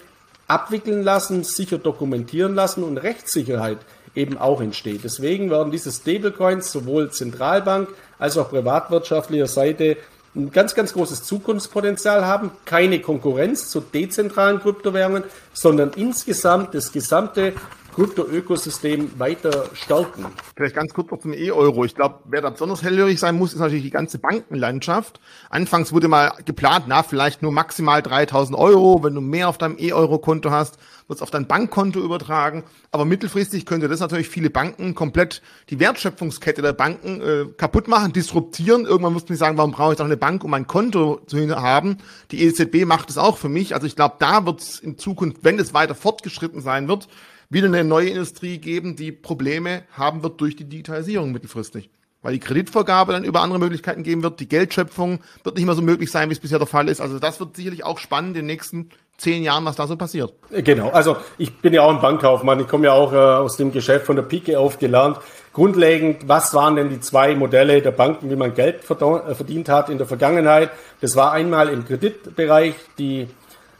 abwickeln 0.47 1.03
lassen, 1.03 1.45
sicher 1.45 1.77
dokumentieren 1.77 2.55
lassen 2.55 2.83
und 2.83 2.97
Rechtssicherheit 2.97 3.79
eben 4.15 4.39
auch 4.39 4.61
entsteht. 4.61 5.05
Deswegen 5.05 5.51
werden 5.51 5.71
diese 5.71 5.93
Stablecoins 5.93 6.73
sowohl 6.73 7.11
Zentralbank 7.11 7.89
als 8.19 8.39
auch 8.39 8.49
privatwirtschaftlicher 8.49 9.47
Seite 9.47 9.99
ein 10.35 10.51
ganz, 10.51 10.75
ganz 10.75 10.93
großes 10.93 11.25
Zukunftspotenzial 11.25 12.25
haben, 12.25 12.51
keine 12.65 13.01
Konkurrenz 13.01 13.71
zu 13.71 13.81
dezentralen 13.81 14.61
Kryptowährungen, 14.61 15.25
sondern 15.53 15.91
insgesamt 15.97 16.75
das 16.75 16.93
gesamte 16.93 17.55
Krypto-Ökosystem 17.99 19.19
weiter 19.19 19.71
stärken. 19.73 20.27
Vielleicht 20.55 20.77
ganz 20.77 20.95
kurz 20.95 21.11
noch 21.11 21.19
zum 21.19 21.33
E-Euro. 21.33 21.85
Ich 21.85 21.97
glaube, 21.97 22.21
wer 22.27 22.41
da 22.41 22.51
besonders 22.51 22.85
hellhörig 22.85 23.19
sein 23.19 23.35
muss, 23.35 23.53
ist 23.53 23.59
natürlich 23.59 23.83
die 23.83 23.91
ganze 23.91 24.21
Bankenlandschaft. 24.21 25.19
Anfangs 25.51 25.93
wurde 25.93 26.07
mal 26.07 26.33
geplant, 26.45 26.85
na, 26.87 27.03
vielleicht 27.03 27.43
nur 27.43 27.51
maximal 27.51 28.01
3000 28.01 28.57
Euro. 28.57 29.03
Wenn 29.03 29.17
du 29.17 29.21
mehr 29.21 29.49
auf 29.49 29.59
deinem 29.59 29.79
E-Euro-Konto 29.81 30.53
hast, 30.53 30.79
wird 31.09 31.17
es 31.17 31.23
auf 31.23 31.33
dein 31.33 31.49
Bankkonto 31.49 31.99
übertragen. 31.99 32.63
Aber 32.93 33.05
mittelfristig 33.05 33.67
könnte 33.67 33.89
das 33.89 33.99
natürlich 33.99 34.29
viele 34.29 34.51
Banken 34.51 34.95
komplett 34.95 35.43
die 35.69 35.81
Wertschöpfungskette 35.81 36.63
der 36.63 36.75
Banken 36.75 37.21
äh, 37.21 37.47
kaputt 37.57 37.89
machen, 37.89 38.13
disruptieren. 38.13 38.85
Irgendwann 38.85 39.13
muss 39.13 39.29
man 39.29 39.37
sagen, 39.37 39.59
warum 39.59 39.73
brauche 39.73 39.95
ich 39.95 39.99
doch 39.99 40.05
eine 40.05 40.17
Bank, 40.17 40.45
um 40.45 40.55
ein 40.55 40.69
Konto 40.69 41.21
zu 41.27 41.37
haben? 41.61 41.99
Die 42.31 42.45
EZB 42.45 42.85
macht 42.85 43.11
es 43.11 43.19
auch 43.19 43.39
für 43.39 43.49
mich. 43.49 43.75
Also 43.75 43.89
ich 43.89 43.97
glaube, 43.97 44.15
da 44.21 44.47
wird 44.47 44.61
es 44.61 44.79
in 44.79 44.99
Zukunft, 44.99 45.39
wenn 45.43 45.59
es 45.59 45.75
weiter 45.75 45.97
fortgeschritten 45.97 46.61
sein 46.61 46.87
wird, 46.87 47.09
wieder 47.51 47.67
eine 47.67 47.85
neue 47.85 48.11
Industrie 48.11 48.59
geben, 48.59 48.97
die 48.97 49.13
Probleme 49.13 49.83
haben 49.93 50.23
wird 50.23 50.41
durch 50.41 50.57
die 50.57 50.69
Digitalisierung 50.69 51.33
mittelfristig. 51.33 51.91
Weil 52.21 52.33
die 52.33 52.41
Kreditvergabe 52.41 53.13
dann 53.13 53.23
über 53.23 53.43
andere 53.43 53.61
Möglichkeiten 53.61 54.03
geben 54.03 54.23
wird, 54.25 54.41
die 54.41 54.49
Geldschöpfung 54.49 55.21
wird 55.45 55.57
nicht 55.57 55.67
mehr 55.67 55.77
so 55.77 55.83
möglich 55.83 56.11
sein, 56.11 56.29
wie 56.29 56.33
es 56.33 56.41
bisher 56.41 56.59
der 56.59 56.67
Fall 56.67 56.89
ist. 56.89 57.01
Also 57.01 57.21
das 57.21 57.39
wird 57.39 57.55
sicherlich 57.55 57.85
auch 57.85 57.99
spannend 57.99 58.31
in 58.31 58.43
den 58.43 58.47
nächsten 58.47 58.91
zehn 59.19 59.43
Jahren, 59.43 59.65
was 59.65 59.77
da 59.77 59.87
so 59.87 59.97
passiert. 59.97 60.33
Genau, 60.51 60.91
also 60.91 61.17
ich 61.39 61.57
bin 61.59 61.75
ja 61.75 61.83
auch 61.83 61.95
ein 61.95 62.01
Bankkaufmann, 62.01 62.61
ich 62.61 62.69
komme 62.69 62.87
ja 62.87 62.93
auch 62.93 63.13
äh, 63.13 63.17
aus 63.17 63.57
dem 63.57 63.73
Geschäft 63.73 64.07
von 64.07 64.17
der 64.17 64.23
Pike 64.23 64.59
auf 64.59 64.79
gelernt. 64.79 65.19
Grundlegend, 65.53 66.29
was 66.29 66.55
waren 66.55 66.77
denn 66.77 66.89
die 66.89 67.01
zwei 67.01 67.35
Modelle 67.35 67.83
der 67.83 67.91
Banken, 67.91 68.31
wie 68.31 68.37
man 68.37 68.55
Geld 68.55 68.89
äh, 68.89 69.35
verdient 69.35 69.69
hat 69.69 69.89
in 69.89 69.99
der 69.99 70.07
Vergangenheit? 70.07 70.71
Das 71.01 71.17
war 71.17 71.33
einmal 71.33 71.69
im 71.69 71.85
Kreditbereich 71.85 72.75
die 72.99 73.29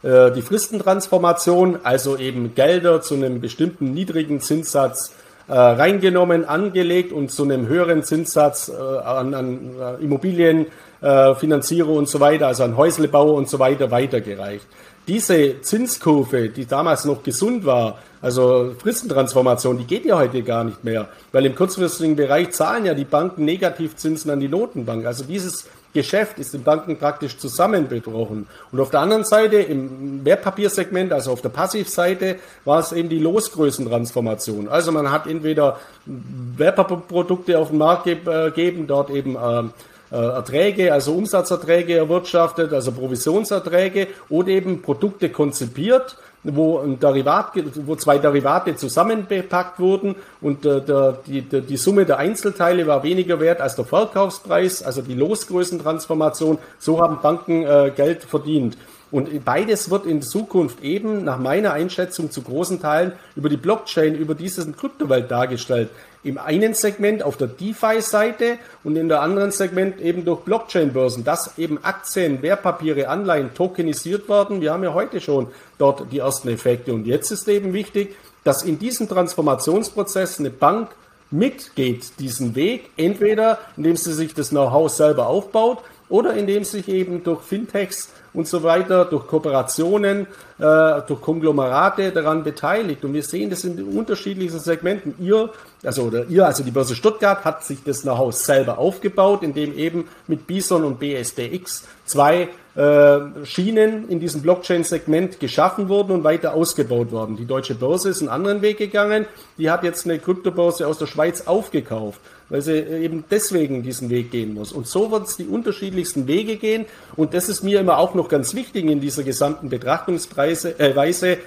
äh, 0.01 0.31
die 0.31 0.41
Fristentransformation, 0.41 1.79
also 1.83 2.17
eben 2.17 2.55
Gelder 2.55 3.01
zu 3.01 3.15
einem 3.15 3.41
bestimmten 3.41 3.93
niedrigen 3.93 4.39
Zinssatz 4.39 5.13
äh, 5.49 5.53
reingenommen, 5.53 6.45
angelegt 6.45 7.11
und 7.11 7.31
zu 7.31 7.43
einem 7.43 7.67
höheren 7.67 8.03
Zinssatz 8.03 8.69
äh, 8.69 8.73
an, 8.73 9.33
an 9.33 9.75
äh, 9.79 10.03
Immobilienfinanzierer 10.03 11.89
und 11.89 12.07
so 12.07 12.19
weiter, 12.19 12.47
also 12.47 12.63
an 12.63 12.77
Häuslebauer 12.77 13.33
und 13.33 13.49
so 13.49 13.59
weiter 13.59 13.91
weitergereicht. 13.91 14.65
Diese 15.07 15.59
Zinskurve, 15.61 16.49
die 16.49 16.67
damals 16.67 17.03
noch 17.05 17.23
gesund 17.23 17.65
war, 17.65 17.97
also 18.21 18.75
Fristentransformation, 18.77 19.79
die 19.79 19.85
geht 19.85 20.05
ja 20.05 20.17
heute 20.17 20.43
gar 20.43 20.63
nicht 20.63 20.83
mehr, 20.83 21.09
weil 21.31 21.45
im 21.47 21.55
kurzfristigen 21.55 22.15
Bereich 22.15 22.51
zahlen 22.51 22.85
ja 22.85 22.93
die 22.93 23.05
Banken 23.05 23.43
Negativzinsen 23.43 24.29
an 24.29 24.39
die 24.39 24.49
Notenbank. 24.49 25.05
Also 25.05 25.23
dieses 25.23 25.67
Geschäft 25.93 26.37
ist 26.37 26.53
den 26.53 26.63
Banken 26.63 26.97
praktisch 26.97 27.37
zusammengebrochen. 27.37 28.47
Und 28.71 28.79
auf 28.79 28.91
der 28.91 28.99
anderen 28.99 29.23
Seite, 29.23 29.57
im 29.57 30.23
Wertpapiersegment, 30.23 31.11
also 31.11 31.31
auf 31.31 31.41
der 31.41 31.49
Passivseite, 31.49 32.37
war 32.65 32.79
es 32.79 32.91
eben 32.91 33.09
die 33.09 33.19
Losgrößentransformation. 33.19 34.67
Also 34.67 34.91
man 34.91 35.11
hat 35.11 35.25
entweder 35.25 35.79
Wertpapierprodukte 36.05 37.57
auf 37.57 37.69
den 37.69 37.79
Markt 37.79 38.03
gegeben, 38.03 38.85
dort 38.87 39.09
eben 39.09 39.35
ähm, 39.41 39.71
äh, 40.11 40.15
Erträge, 40.15 40.93
also 40.93 41.13
Umsatzerträge 41.13 41.95
erwirtschaftet, 41.97 42.73
also 42.73 42.91
Provisionserträge 42.91 44.07
oder 44.29 44.49
eben 44.49 44.81
Produkte 44.81 45.29
konzipiert 45.29 46.17
wo 46.43 46.79
ein 46.79 46.99
Derivat, 46.99 47.51
wo 47.85 47.95
zwei 47.95 48.17
Derivate 48.17 48.75
zusammenbepackt 48.75 49.79
wurden 49.79 50.15
und 50.41 50.65
äh, 50.65 50.81
der, 50.81 51.19
die, 51.25 51.41
der, 51.41 51.61
die 51.61 51.77
Summe 51.77 52.05
der 52.05 52.17
Einzelteile 52.17 52.87
war 52.87 53.03
weniger 53.03 53.39
wert 53.39 53.61
als 53.61 53.75
der 53.75 53.85
Verkaufspreis, 53.85 54.81
also 54.83 55.01
die 55.01 55.15
Losgrößentransformation. 55.15 56.57
So 56.77 57.01
haben 57.01 57.19
Banken 57.21 57.63
äh, 57.63 57.91
Geld 57.95 58.23
verdient. 58.23 58.77
Und 59.11 59.43
beides 59.43 59.89
wird 59.89 60.05
in 60.05 60.21
Zukunft 60.21 60.83
eben 60.83 61.23
nach 61.23 61.39
meiner 61.39 61.73
Einschätzung 61.73 62.29
zu 62.29 62.43
großen 62.43 62.79
Teilen 62.79 63.13
über 63.35 63.49
die 63.49 63.57
Blockchain, 63.57 64.13
über 64.13 64.35
diese 64.35 64.71
Kryptowelt 64.71 65.31
dargestellt. 65.31 65.89
Im 66.21 66.37
einen 66.37 66.73
Segment 66.73 67.23
auf 67.23 67.37
der 67.37 67.47
DeFi-Seite 67.47 68.57
und 68.83 68.97
in 68.97 69.07
der 69.07 69.21
anderen 69.21 69.51
Segment 69.51 70.01
eben 70.01 70.25
durch 70.25 70.41
Blockchain-Börsen, 70.41 71.23
dass 71.23 71.57
eben 71.57 71.81
Aktien, 71.83 72.41
Wertpapiere, 72.41 73.07
Anleihen 73.07 73.53
tokenisiert 73.53 74.27
werden. 74.27 74.59
Wir 74.59 74.73
haben 74.73 74.83
ja 74.83 74.93
heute 74.93 75.21
schon 75.21 75.47
dort 75.77 76.11
die 76.11 76.19
ersten 76.19 76.49
Effekte. 76.49 76.93
Und 76.93 77.07
jetzt 77.07 77.31
ist 77.31 77.47
eben 77.47 77.71
wichtig, 77.71 78.15
dass 78.43 78.63
in 78.63 78.79
diesem 78.79 79.07
Transformationsprozess 79.07 80.39
eine 80.39 80.49
Bank 80.49 80.89
mitgeht, 81.31 82.19
diesen 82.19 82.55
Weg, 82.55 82.89
entweder 82.97 83.59
indem 83.77 83.95
sie 83.95 84.13
sich 84.13 84.33
das 84.33 84.49
Know-how 84.49 84.89
selber 84.89 85.27
aufbaut 85.27 85.79
oder 86.09 86.33
indem 86.33 86.63
sich 86.63 86.87
eben 86.87 87.23
durch 87.23 87.41
Fintechs 87.41 88.09
und 88.33 88.47
so 88.47 88.63
weiter, 88.63 89.05
durch 89.05 89.27
Kooperationen, 89.27 90.27
äh, 90.59 91.01
durch 91.07 91.21
Konglomerate 91.21 92.11
daran 92.11 92.43
beteiligt. 92.43 93.03
Und 93.05 93.13
wir 93.13 93.23
sehen 93.23 93.49
das 93.49 93.63
in 93.63 93.83
unterschiedlichsten 93.83 94.59
Segmenten. 94.59 95.15
Ihr, 95.19 95.49
also 95.83 96.03
oder 96.03 96.25
ihr, 96.27 96.45
also 96.45 96.63
die 96.63 96.71
Börse 96.71 96.95
Stuttgart 96.95 97.45
hat 97.45 97.63
sich 97.63 97.83
das 97.83 98.01
Know-how 98.01 98.33
selber 98.33 98.77
aufgebaut, 98.77 99.43
indem 99.43 99.77
eben 99.77 100.07
mit 100.27 100.47
Bison 100.47 100.83
und 100.83 100.99
BSDX 100.99 101.85
zwei 102.05 102.49
äh, 102.75 103.45
Schienen 103.45 104.09
in 104.09 104.19
diesem 104.19 104.41
Blockchain-Segment 104.41 105.39
geschaffen 105.39 105.89
wurden 105.89 106.11
und 106.11 106.23
weiter 106.23 106.53
ausgebaut 106.53 107.11
worden. 107.11 107.35
Die 107.35 107.45
Deutsche 107.45 107.75
Börse 107.75 108.09
ist 108.09 108.21
einen 108.21 108.29
anderen 108.29 108.61
Weg 108.61 108.77
gegangen. 108.77 109.25
Die 109.57 109.69
hat 109.69 109.83
jetzt 109.83 110.05
eine 110.05 110.19
Kryptobörse 110.19 110.87
aus 110.87 110.97
der 110.97 111.07
Schweiz 111.07 111.47
aufgekauft 111.47 112.19
weil 112.49 112.61
sie 112.61 112.77
eben 112.77 113.23
deswegen 113.29 113.83
diesen 113.83 114.09
Weg 114.09 114.31
gehen 114.31 114.53
muss. 114.53 114.71
Und 114.71 114.87
so 114.87 115.11
wird 115.11 115.27
es 115.27 115.37
die 115.37 115.45
unterschiedlichsten 115.45 116.27
Wege 116.27 116.57
gehen. 116.57 116.85
Und 117.15 117.33
das 117.33 117.47
ist 117.47 117.63
mir 117.63 117.79
immer 117.79 117.97
auch 117.97 118.15
noch 118.15 118.27
ganz 118.27 118.53
wichtig 118.55 118.85
in 118.85 119.01
dieser 119.01 119.23
gesamten 119.23 119.69
Betrachtungsweise. 119.69 120.79
Äh, 120.79 121.37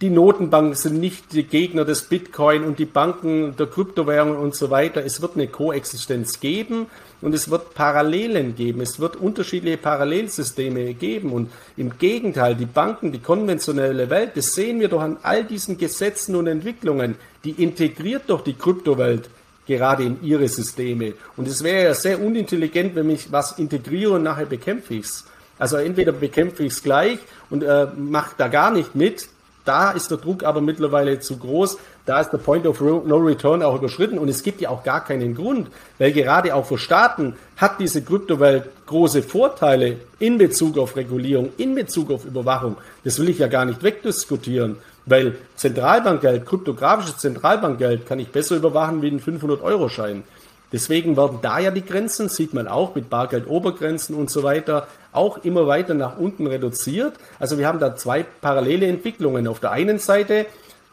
die 0.00 0.10
Notenbanken 0.10 0.74
sind 0.74 1.00
nicht 1.00 1.32
die 1.32 1.42
Gegner 1.42 1.84
des 1.84 2.02
Bitcoin 2.02 2.62
und 2.62 2.78
die 2.78 2.84
Banken 2.84 3.56
der 3.56 3.66
Kryptowährungen 3.66 4.36
und 4.36 4.54
so 4.54 4.70
weiter. 4.70 5.04
Es 5.04 5.20
wird 5.20 5.34
eine 5.34 5.48
Koexistenz 5.48 6.40
geben. 6.40 6.86
und 7.20 7.34
es 7.34 7.50
wird 7.50 7.74
Parallelen 7.74 8.54
geben. 8.54 8.80
Es 8.80 9.00
wird 9.00 9.16
unterschiedliche 9.16 9.76
Parallelsysteme 9.76 10.94
geben. 10.94 11.32
Und 11.32 11.50
im 11.76 11.98
Gegenteil, 11.98 12.54
die 12.54 12.64
Banken, 12.64 13.10
die 13.10 13.18
konventionelle 13.18 14.08
Welt, 14.08 14.36
das 14.36 14.54
sehen 14.54 14.78
wir 14.78 14.88
doch 14.88 15.00
an 15.00 15.16
all 15.22 15.42
diesen 15.42 15.78
Gesetzen 15.78 16.36
und 16.36 16.46
Entwicklungen, 16.46 17.16
die 17.42 17.50
integriert 17.50 18.22
doch 18.28 18.42
die 18.42 18.54
Kryptowelt 18.54 19.28
gerade 19.68 20.02
in 20.02 20.24
ihre 20.24 20.48
Systeme. 20.48 21.12
Und 21.36 21.46
es 21.46 21.62
wäre 21.62 21.84
ja 21.84 21.94
sehr 21.94 22.20
unintelligent, 22.20 22.96
wenn 22.96 23.08
ich 23.10 23.30
was 23.30 23.58
integriere 23.58 24.14
und 24.14 24.24
nachher 24.24 24.46
bekämpfe 24.46 24.94
ich 24.94 25.04
es. 25.04 25.24
Also 25.58 25.76
entweder 25.76 26.12
bekämpfe 26.12 26.64
ich 26.64 26.72
es 26.72 26.82
gleich 26.82 27.18
und 27.50 27.62
äh, 27.62 27.86
mache 27.96 28.34
da 28.36 28.48
gar 28.48 28.72
nicht 28.72 28.96
mit. 28.96 29.28
Da 29.64 29.90
ist 29.90 30.10
der 30.10 30.16
Druck 30.18 30.44
aber 30.44 30.62
mittlerweile 30.62 31.20
zu 31.20 31.36
groß. 31.36 31.76
Da 32.06 32.20
ist 32.22 32.30
der 32.30 32.38
Point 32.38 32.66
of 32.66 32.80
No 32.80 33.18
Return 33.18 33.62
auch 33.62 33.76
überschritten 33.76 34.18
und 34.18 34.30
es 34.30 34.42
gibt 34.42 34.62
ja 34.62 34.70
auch 34.70 34.82
gar 34.82 35.04
keinen 35.04 35.34
Grund, 35.34 35.68
weil 35.98 36.12
gerade 36.12 36.54
auch 36.54 36.64
für 36.64 36.78
Staaten 36.78 37.36
hat 37.58 37.78
diese 37.78 38.02
Kryptowelt 38.02 38.64
große 38.86 39.22
Vorteile 39.22 39.98
in 40.18 40.38
Bezug 40.38 40.78
auf 40.78 40.96
Regulierung, 40.96 41.52
in 41.58 41.74
Bezug 41.74 42.10
auf 42.10 42.24
Überwachung. 42.24 42.78
Das 43.04 43.18
will 43.18 43.28
ich 43.28 43.40
ja 43.40 43.48
gar 43.48 43.66
nicht 43.66 43.82
wegdiskutieren. 43.82 44.76
Weil 45.08 45.36
Zentralbankgeld, 45.56 46.44
kryptografisches 46.44 47.18
Zentralbankgeld 47.18 48.06
kann 48.06 48.18
ich 48.18 48.28
besser 48.28 48.56
überwachen 48.56 49.02
wie 49.02 49.08
einen 49.08 49.20
500-Euro-Schein. 49.20 50.22
Deswegen 50.70 51.16
werden 51.16 51.38
da 51.40 51.58
ja 51.58 51.70
die 51.70 51.84
Grenzen, 51.84 52.28
sieht 52.28 52.52
man 52.52 52.68
auch 52.68 52.94
mit 52.94 53.08
Bargeldobergrenzen 53.08 54.14
und 54.14 54.30
so 54.30 54.42
weiter, 54.42 54.86
auch 55.12 55.38
immer 55.38 55.66
weiter 55.66 55.94
nach 55.94 56.18
unten 56.18 56.46
reduziert. 56.46 57.14
Also 57.38 57.58
wir 57.58 57.66
haben 57.66 57.78
da 57.78 57.96
zwei 57.96 58.22
parallele 58.22 58.86
Entwicklungen. 58.86 59.48
Auf 59.48 59.60
der 59.60 59.70
einen 59.70 59.98
Seite 59.98 60.44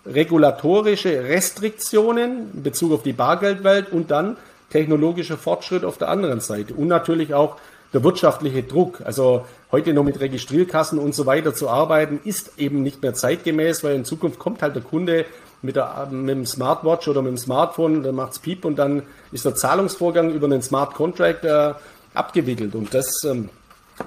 regulatorische 0.06 1.26
Restriktionen 1.26 2.52
in 2.54 2.64
Bezug 2.64 2.94
auf 2.94 3.04
die 3.04 3.14
Bargeldwelt 3.14 3.92
und 3.92 4.12
dann 4.12 4.38
technologischer 4.70 5.38
Fortschritt 5.38 5.84
auf 5.84 5.98
der 5.98 6.08
anderen 6.08 6.40
Seite. 6.40 6.74
Und 6.74 6.88
natürlich 6.88 7.34
auch 7.34 7.58
der 7.94 8.04
wirtschaftliche 8.04 8.64
Druck. 8.64 9.02
Also 9.04 9.46
heute 9.72 9.94
noch 9.94 10.04
mit 10.04 10.20
Registrierkassen 10.20 11.00
und 11.00 11.16
so 11.16 11.26
weiter 11.26 11.54
zu 11.54 11.70
arbeiten, 11.70 12.20
ist 12.24 12.54
eben 12.58 12.84
nicht 12.84 13.02
mehr 13.02 13.14
zeitgemäß, 13.14 13.84
weil 13.84 13.96
in 13.96 14.06
Zukunft 14.06 14.40
kommt 14.40 14.62
halt 14.62 14.76
der 14.76 14.84
Kunde 14.84 15.26
mit, 15.62 15.76
der, 15.76 16.08
mit 16.12 16.30
dem 16.30 16.46
Smartwatch 16.46 17.08
oder 17.08 17.22
mit 17.22 17.32
dem 17.32 17.38
Smartphone, 17.38 18.04
dann 18.04 18.16
macht's 18.16 18.40
Piep 18.40 18.66
und 18.66 18.78
dann 18.78 19.04
ist 19.32 19.46
der 19.46 19.56
Zahlungsvorgang 19.56 20.32
über 20.32 20.46
einen 20.46 20.62
Smart 20.62 20.94
Contract 20.94 21.46
äh, 21.46 21.74
abgewickelt. 22.14 22.76
Und 22.76 22.94
das, 22.94 23.24
ähm, 23.24 23.50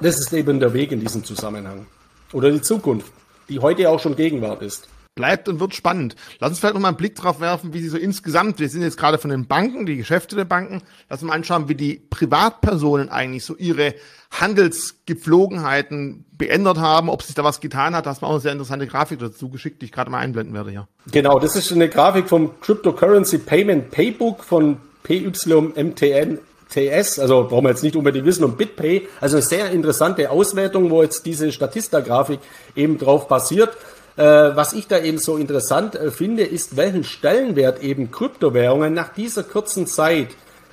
das 0.00 0.18
ist 0.18 0.32
eben 0.32 0.60
der 0.60 0.72
Weg 0.72 0.92
in 0.92 1.00
diesem 1.00 1.24
Zusammenhang. 1.24 1.86
Oder 2.32 2.50
die 2.50 2.62
Zukunft, 2.62 3.12
die 3.48 3.58
heute 3.58 3.88
auch 3.88 4.00
schon 4.00 4.16
Gegenwart 4.16 4.62
ist 4.62 4.88
bleibt 5.18 5.48
und 5.48 5.58
wird 5.58 5.74
spannend. 5.74 6.14
Lass 6.38 6.50
uns 6.50 6.60
vielleicht 6.60 6.74
noch 6.74 6.80
mal 6.80 6.88
einen 6.88 6.96
Blick 6.96 7.16
drauf 7.16 7.40
werfen, 7.40 7.74
wie 7.74 7.80
sie 7.80 7.88
so 7.88 7.98
insgesamt, 7.98 8.60
wir 8.60 8.68
sind 8.68 8.82
jetzt 8.82 8.96
gerade 8.96 9.18
von 9.18 9.30
den 9.30 9.46
Banken, 9.46 9.84
die 9.84 9.96
Geschäfte 9.96 10.36
der 10.36 10.44
Banken, 10.44 10.80
lass 11.10 11.20
uns 11.22 11.28
mal 11.28 11.34
anschauen, 11.34 11.68
wie 11.68 11.74
die 11.74 11.94
Privatpersonen 12.08 13.08
eigentlich 13.08 13.44
so 13.44 13.56
ihre 13.56 13.96
Handelsgepflogenheiten 14.30 16.24
beändert 16.30 16.78
haben, 16.78 17.10
ob 17.10 17.22
sich 17.22 17.34
da 17.34 17.42
was 17.42 17.60
getan 17.60 17.96
hat. 17.96 18.06
Da 18.06 18.10
hast 18.10 18.22
du 18.22 18.26
auch 18.26 18.30
eine 18.30 18.40
sehr 18.40 18.52
interessante 18.52 18.86
Grafik 18.86 19.18
dazu 19.18 19.48
geschickt, 19.48 19.82
die 19.82 19.86
ich 19.86 19.92
gerade 19.92 20.10
mal 20.10 20.18
einblenden 20.18 20.54
werde 20.54 20.70
hier. 20.70 20.88
Genau, 21.10 21.40
das 21.40 21.56
ist 21.56 21.72
eine 21.72 21.88
Grafik 21.88 22.28
vom 22.28 22.60
Cryptocurrency 22.60 23.38
Payment 23.38 23.90
Paybook 23.90 24.44
von 24.44 24.76
PYMTN 25.02 26.38
TS, 26.68 27.18
also 27.18 27.46
brauchen 27.48 27.64
wir 27.64 27.70
jetzt 27.70 27.82
nicht 27.82 27.96
unbedingt 27.96 28.26
wissen, 28.26 28.44
um 28.44 28.56
BitPay, 28.56 29.08
also 29.20 29.36
eine 29.36 29.42
sehr 29.42 29.70
interessante 29.70 30.30
Auswertung, 30.30 30.90
wo 30.90 31.02
jetzt 31.02 31.24
diese 31.24 31.50
Statista-Grafik 31.50 32.40
eben 32.76 32.98
drauf 32.98 33.26
basiert. 33.26 33.70
Äh, 34.18 34.56
was 34.56 34.72
ich 34.72 34.88
da 34.88 34.98
eben 34.98 35.18
so 35.18 35.36
interessant 35.36 35.94
äh, 35.94 36.10
finde, 36.10 36.42
ist, 36.42 36.76
welchen 36.76 37.04
Stellenwert 37.04 37.84
eben 37.84 38.10
Kryptowährungen 38.10 38.92
nach 38.92 39.10
dieser 39.10 39.44
kurzen 39.44 39.86
Zeit 39.86 40.30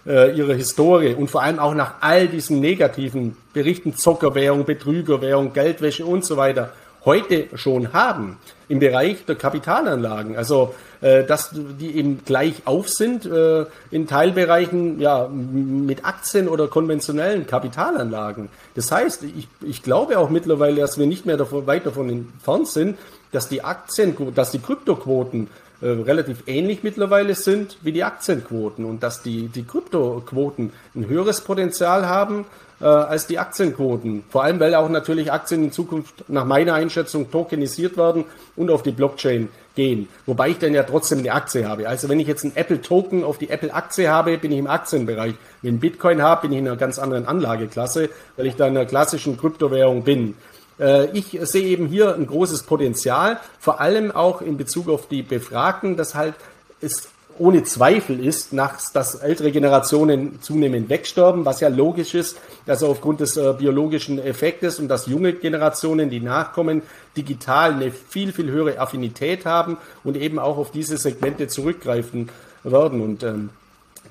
äh, 0.08 0.36
ihrer 0.36 0.56
Historie 0.56 1.14
und 1.14 1.30
vor 1.30 1.44
allem 1.44 1.60
auch 1.60 1.76
nach 1.76 2.02
all 2.02 2.28
diesen 2.28 2.60
negativen 2.60 3.38
Berichten, 3.54 3.96
Zockerwährung, 3.96 4.66
Betrügerwährung, 4.66 5.54
Geldwäsche 5.54 6.08
und 6.08 6.26
so 6.26 6.38
weiter, 6.38 6.72
heute 7.06 7.46
schon 7.54 7.94
haben 7.94 8.40
im 8.68 8.80
Bereich 8.80 9.26
der 9.26 9.36
Kapitalanlagen. 9.36 10.36
Also 10.38 10.74
äh, 11.02 11.24
dass 11.24 11.52
die 11.54 11.96
eben 11.98 12.22
gleich 12.26 12.64
auf 12.66 12.90
sind 12.90 13.28
äh, 13.28 13.66
in 13.92 14.08
Teilbereichen 14.08 15.00
ja 15.00 15.28
mit 15.28 16.04
Aktien 16.04 16.48
oder 16.48 16.68
konventionellen 16.68 17.46
Kapitalanlagen. 17.46 18.50
Das 18.74 18.92
heißt, 18.92 19.24
ich, 19.24 19.48
ich 19.62 19.84
glaube 19.84 20.18
auch 20.18 20.32
mittlerweile, 20.32 20.82
dass 20.82 20.98
wir 20.98 21.06
nicht 21.06 21.28
mehr 21.28 21.38
davon, 21.38 21.68
weit 21.68 21.86
davon 21.86 22.10
entfernt 22.10 22.70
sind, 22.70 22.98
dass 23.36 23.50
die 23.50 23.64
Aktien, 23.64 24.16
dass 24.34 24.52
die 24.52 24.60
Kryptoquoten 24.60 25.48
äh, 25.82 25.88
relativ 25.88 26.44
ähnlich 26.48 26.84
mittlerweile 26.84 27.36
sind 27.36 27.78
wie 27.82 27.92
die 27.92 28.04
Aktienquoten 28.04 28.86
und 28.86 29.04
dass 29.04 29.22
die, 29.22 29.50
die 29.50 29.64
Kryptoquoten 29.64 30.72
ein 30.96 31.08
höheres 31.08 31.42
Potenzial 31.42 32.08
haben 32.08 32.46
äh, 32.80 32.86
als 32.86 33.28
die 33.28 33.38
Aktienquoten. 33.38 34.24
Vor 34.30 34.44
allem, 34.44 34.60
weil 34.60 34.74
auch 34.74 34.88
natürlich 34.88 35.32
Aktien 35.34 35.66
in 35.66 35.72
Zukunft 35.74 36.30
nach 36.30 36.46
meiner 36.46 36.76
Einschätzung 36.76 37.30
tokenisiert 37.30 37.98
werden 37.98 38.24
und 38.56 38.72
auf 38.72 38.84
die 38.84 38.92
Blockchain 38.92 39.50
gehen. 39.76 40.08
Wobei 40.26 40.50
ich 40.50 40.60
dann 40.60 40.74
ja 40.74 40.84
trotzdem 40.84 41.20
eine 41.20 41.34
Aktie 41.34 41.68
habe. 41.68 41.90
Also 41.90 42.08
wenn 42.08 42.22
ich 42.22 42.28
jetzt 42.28 42.46
einen 42.46 42.56
Apple-Token 42.56 43.26
auf 43.26 43.38
die 43.38 43.50
Apple-Aktie 43.50 44.10
habe, 44.10 44.38
bin 44.38 44.54
ich 44.54 44.60
im 44.60 44.68
Aktienbereich. 44.68 45.36
Wenn 45.62 45.76
ich 45.76 45.82
Bitcoin 45.82 46.22
habe, 46.22 46.44
bin 46.44 46.54
ich 46.54 46.60
in 46.60 46.68
einer 46.68 46.78
ganz 46.78 47.00
anderen 47.00 47.28
Anlageklasse, 47.28 48.10
weil 48.38 48.46
ich 48.46 48.56
da 48.56 48.68
in 48.68 48.78
einer 48.78 48.86
klassischen 48.86 49.38
Kryptowährung 49.38 50.04
bin. 50.04 50.36
Äh, 50.80 51.08
ich 51.18 51.38
sehe 51.42 51.68
eben 51.68 51.88
hier 51.88 52.16
ein 52.16 52.28
großes 52.28 52.64
Potenzial, 52.64 53.40
vor 53.60 53.80
allem 53.80 54.12
auch 54.12 54.42
in 54.42 54.58
Bezug 54.58 54.90
auf 54.90 55.08
die 55.08 55.24
Befragten, 55.24 55.98
dass 55.98 56.16
halt 56.16 56.36
es 56.82 57.10
ohne 57.38 57.64
Zweifel 57.64 58.26
ist, 58.26 58.54
dass 58.94 59.16
ältere 59.16 59.52
Generationen 59.52 60.42
zunehmend 60.42 60.90
wegsterben, 60.90 61.44
was 61.44 61.60
ja 61.60 61.68
logisch 61.68 62.14
ist, 62.14 62.38
also 62.66 62.88
aufgrund 62.88 63.20
des 63.20 63.36
äh, 63.36 63.54
biologischen 63.58 64.20
Effektes 64.20 64.80
und 64.80 64.88
dass 64.88 65.08
junge 65.08 65.34
Generationen, 65.34 66.10
die 66.10 66.22
nachkommen, 66.22 66.82
digital 67.18 67.74
eine 67.74 67.92
viel, 67.92 68.32
viel 68.32 68.50
höhere 68.50 68.80
Affinität 68.80 69.46
haben 69.46 69.78
und 70.04 70.16
eben 70.16 70.40
auch 70.40 70.58
auf 70.58 70.72
diese 70.72 70.98
Segmente 70.98 71.48
zurückgreifen 71.48 72.30
werden. 72.64 73.02
Und 73.02 73.24
ähm, 73.24 73.50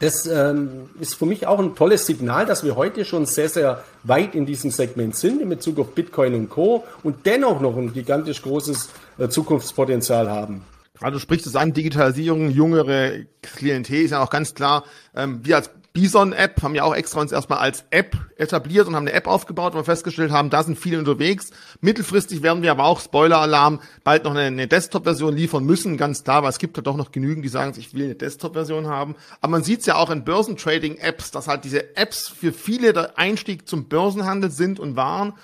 das 0.05 0.26
ähm, 0.26 0.90
ist 1.00 1.14
für 1.14 1.24
mich 1.24 1.46
auch 1.46 1.59
ein 1.59 1.74
tolles 1.74 2.05
Signal, 2.05 2.44
dass 2.44 2.62
wir 2.62 2.76
heute 2.76 3.07
schon 3.07 3.24
sehr, 3.24 3.48
sehr 3.48 3.82
weit 4.02 4.34
in 4.34 4.44
diesem 4.44 4.70
Segment 4.70 5.16
sind 5.16 5.40
in 5.40 5.48
Bezug 5.48 5.78
auf 5.78 5.94
Bitcoin 5.94 6.34
und 6.34 6.50
Co. 6.50 6.84
und 7.02 7.24
dennoch 7.24 7.61
noch 7.62 7.74
ein 7.76 7.92
gigantisch 7.92 8.42
großes 8.42 8.90
äh, 9.16 9.28
Zukunftspotenzial 9.28 10.28
haben. 10.30 10.62
Also 11.00 11.14
du 11.14 11.20
sprichst 11.20 11.46
es 11.46 11.57
an, 11.57 11.72
Digitalisierung, 11.72 12.50
jüngere 12.50 13.24
Klientel 13.40 14.02
ist 14.02 14.11
ja 14.11 14.22
auch 14.22 14.28
ganz 14.28 14.55
klar. 14.55 14.84
Ähm, 15.16 15.40
wir 15.42 15.57
als 15.57 15.70
Bison-App 15.95 16.61
haben 16.61 16.74
ja 16.74 16.82
auch 16.82 16.95
extra 16.95 17.20
uns 17.20 17.30
erstmal 17.30 17.61
als 17.61 17.84
App 17.90 18.16
etabliert 18.36 18.88
und 18.88 18.97
haben 18.97 19.07
eine 19.07 19.12
App 19.12 19.28
aufgebaut, 19.28 19.74
wo 19.74 19.78
wir 19.78 19.84
festgestellt 19.84 20.32
haben, 20.32 20.51
da 20.51 20.64
sind 20.64 20.76
viele 20.76 20.99
unterwegs. 20.99 21.53
Mittelfristig 21.80 22.42
werden 22.42 22.64
wir 22.64 22.72
aber 22.72 22.84
auch, 22.84 23.01
Spoiler-Alarm, 23.01 23.80
bald 24.03 24.24
noch 24.24 24.32
eine, 24.32 24.42
eine 24.42 24.66
Desktop-Version 24.66 25.36
liefern 25.36 25.64
müssen, 25.64 25.97
ganz 25.97 26.24
klar, 26.24 26.42
weil 26.42 26.51
es 26.51 26.59
gibt 26.59 26.76
ja 26.76 26.82
doch 26.82 26.97
noch 26.97 27.12
genügend, 27.12 27.45
die 27.45 27.49
sagen, 27.49 27.72
ich 27.78 27.95
will 27.95 28.07
eine 28.07 28.16
Desktop-Version 28.16 28.88
haben. 28.88 29.14
Aber 29.40 29.53
man 29.53 29.62
sieht 29.62 29.80
es 29.80 29.86
ja 29.86 29.95
auch 29.95 30.11
in 30.11 30.24
Börsentrading-Apps, 30.24 31.30
dass 31.30 31.47
halt 31.47 31.62
diese 31.62 31.97
Apps 31.97 32.26
für 32.26 32.53
viele 32.53 32.92
der 32.92 33.16
Einstieg 33.16 33.68
zum 33.68 33.88
Börsenhandel 33.88 34.51
sind 34.51 34.80
und 34.80 34.97
waren 34.97 35.34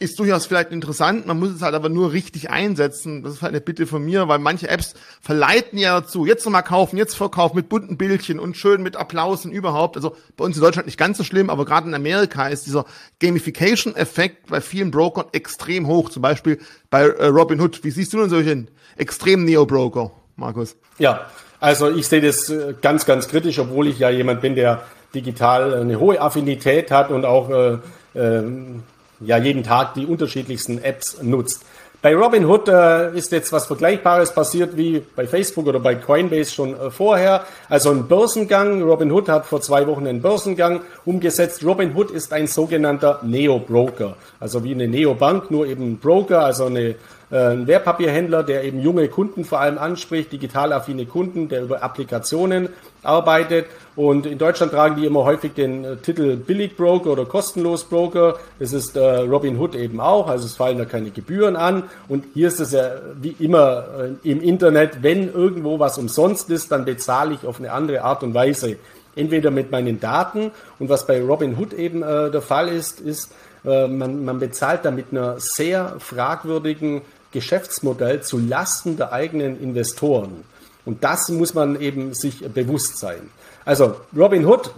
ist 0.00 0.18
durchaus 0.18 0.46
vielleicht 0.46 0.72
interessant, 0.72 1.26
man 1.26 1.38
muss 1.38 1.50
es 1.50 1.60
halt 1.60 1.74
aber 1.74 1.90
nur 1.90 2.12
richtig 2.12 2.48
einsetzen. 2.48 3.22
Das 3.22 3.34
ist 3.34 3.42
halt 3.42 3.52
eine 3.52 3.60
Bitte 3.60 3.86
von 3.86 4.02
mir, 4.02 4.28
weil 4.28 4.38
manche 4.38 4.66
Apps 4.66 4.94
verleiten 5.20 5.78
ja 5.78 6.00
dazu, 6.00 6.24
jetzt 6.24 6.46
nochmal 6.46 6.62
kaufen, 6.62 6.96
jetzt 6.96 7.14
verkaufen 7.14 7.56
mit 7.56 7.68
bunten 7.68 7.98
Bildchen 7.98 8.38
und 8.40 8.56
schön 8.56 8.82
mit 8.82 8.96
Applaus 8.96 9.44
und 9.44 9.52
überhaupt. 9.52 9.96
Also 9.96 10.16
bei 10.38 10.44
uns 10.44 10.56
in 10.56 10.62
Deutschland 10.62 10.86
nicht 10.86 10.96
ganz 10.96 11.18
so 11.18 11.24
schlimm, 11.24 11.50
aber 11.50 11.66
gerade 11.66 11.86
in 11.86 11.94
Amerika 11.94 12.48
ist 12.48 12.64
dieser 12.64 12.86
Gamification-Effekt 13.20 14.46
bei 14.46 14.62
vielen 14.62 14.90
Brokern 14.90 15.26
extrem 15.32 15.86
hoch. 15.86 16.08
Zum 16.08 16.22
Beispiel 16.22 16.58
bei 16.88 17.02
äh, 17.02 17.26
Robinhood. 17.26 17.84
Wie 17.84 17.90
siehst 17.90 18.14
du 18.14 18.20
denn 18.20 18.30
solche 18.30 18.66
extremen 18.96 19.44
Neo-Broker, 19.44 20.12
Markus? 20.36 20.76
Ja, 20.98 21.26
also 21.60 21.90
ich 21.90 22.08
sehe 22.08 22.22
das 22.22 22.48
äh, 22.48 22.74
ganz, 22.80 23.04
ganz 23.04 23.28
kritisch, 23.28 23.58
obwohl 23.58 23.86
ich 23.86 23.98
ja 23.98 24.08
jemand 24.08 24.40
bin, 24.40 24.54
der 24.54 24.82
digital 25.14 25.74
eine 25.74 26.00
hohe 26.00 26.18
Affinität 26.22 26.90
hat 26.90 27.10
und 27.10 27.26
auch 27.26 27.50
äh, 27.50 27.78
äh, 28.14 28.42
ja 29.20 29.38
jeden 29.38 29.62
Tag 29.62 29.94
die 29.94 30.06
unterschiedlichsten 30.06 30.82
Apps 30.82 31.22
nutzt. 31.22 31.64
Bei 32.02 32.16
Robinhood 32.16 32.66
äh, 32.68 33.14
ist 33.14 33.30
jetzt 33.30 33.52
was 33.52 33.66
Vergleichbares 33.66 34.32
passiert 34.32 34.74
wie 34.74 35.02
bei 35.14 35.26
Facebook 35.26 35.66
oder 35.66 35.80
bei 35.80 35.96
Coinbase 35.96 36.50
schon 36.50 36.72
äh, 36.72 36.90
vorher. 36.90 37.44
Also 37.68 37.90
ein 37.90 38.08
Börsengang. 38.08 38.80
Robinhood 38.80 39.28
hat 39.28 39.44
vor 39.44 39.60
zwei 39.60 39.86
Wochen 39.86 40.06
einen 40.06 40.22
Börsengang 40.22 40.80
umgesetzt. 41.04 41.62
Robinhood 41.62 42.10
ist 42.10 42.32
ein 42.32 42.46
sogenannter 42.46 43.20
Neo-Broker. 43.22 44.16
Also 44.38 44.64
wie 44.64 44.72
eine 44.72 44.88
Neobank, 44.88 45.50
nur 45.50 45.66
eben 45.66 45.98
Broker, 45.98 46.42
also 46.42 46.64
eine 46.64 46.94
ein 47.30 47.66
Wertpapierhändler, 47.68 48.42
der 48.42 48.64
eben 48.64 48.80
junge 48.80 49.06
Kunden 49.08 49.44
vor 49.44 49.60
allem 49.60 49.78
anspricht, 49.78 50.32
digital 50.32 50.72
affine 50.72 51.06
Kunden, 51.06 51.48
der 51.48 51.62
über 51.62 51.82
Applikationen 51.82 52.70
arbeitet. 53.02 53.66
Und 53.96 54.26
in 54.26 54.38
Deutschland 54.38 54.72
tragen 54.72 54.96
die 54.96 55.06
immer 55.06 55.24
häufig 55.24 55.52
den 55.52 55.84
äh, 55.84 55.96
Titel 55.96 56.36
Billigbroker 56.36 57.10
oder 57.10 57.24
kostenlos 57.26 57.84
Broker. 57.84 58.38
Das 58.58 58.72
ist 58.72 58.96
äh, 58.96 59.00
Robin 59.00 59.58
Hood 59.58 59.74
eben 59.74 60.00
auch, 60.00 60.28
also 60.28 60.46
es 60.46 60.56
fallen 60.56 60.78
da 60.78 60.84
keine 60.84 61.10
Gebühren 61.10 61.56
an. 61.56 61.84
Und 62.08 62.24
hier 62.34 62.48
ist 62.48 62.60
es 62.60 62.72
ja 62.72 62.92
wie 63.20 63.36
immer 63.38 63.84
äh, 64.24 64.28
im 64.28 64.40
Internet, 64.40 65.02
wenn 65.02 65.32
irgendwo 65.32 65.78
was 65.78 65.98
umsonst 65.98 66.50
ist, 66.50 66.72
dann 66.72 66.84
bezahle 66.84 67.34
ich 67.34 67.46
auf 67.46 67.58
eine 67.58 67.72
andere 67.72 68.02
Art 68.02 68.22
und 68.22 68.34
Weise. 68.34 68.76
Entweder 69.16 69.50
mit 69.50 69.70
meinen 69.70 70.00
Daten 70.00 70.52
und 70.78 70.88
was 70.88 71.06
bei 71.06 71.20
Robinhood 71.20 71.72
eben 71.74 72.02
äh, 72.02 72.30
der 72.30 72.42
Fall 72.42 72.68
ist, 72.68 73.00
ist, 73.00 73.32
äh, 73.64 73.86
man, 73.86 74.24
man 74.24 74.38
bezahlt 74.38 74.84
da 74.84 74.90
mit 74.90 75.06
einer 75.10 75.38
sehr 75.38 75.96
fragwürdigen 75.98 77.02
Geschäftsmodell 77.32 78.22
zu 78.22 78.38
Lasten 78.38 78.96
der 78.96 79.12
eigenen 79.12 79.60
Investoren. 79.60 80.44
Und 80.84 81.04
das 81.04 81.28
muss 81.28 81.54
man 81.54 81.80
eben 81.80 82.14
sich 82.14 82.40
bewusst 82.52 82.98
sein. 82.98 83.30
Also 83.64 83.96
Robinhood 84.16 84.70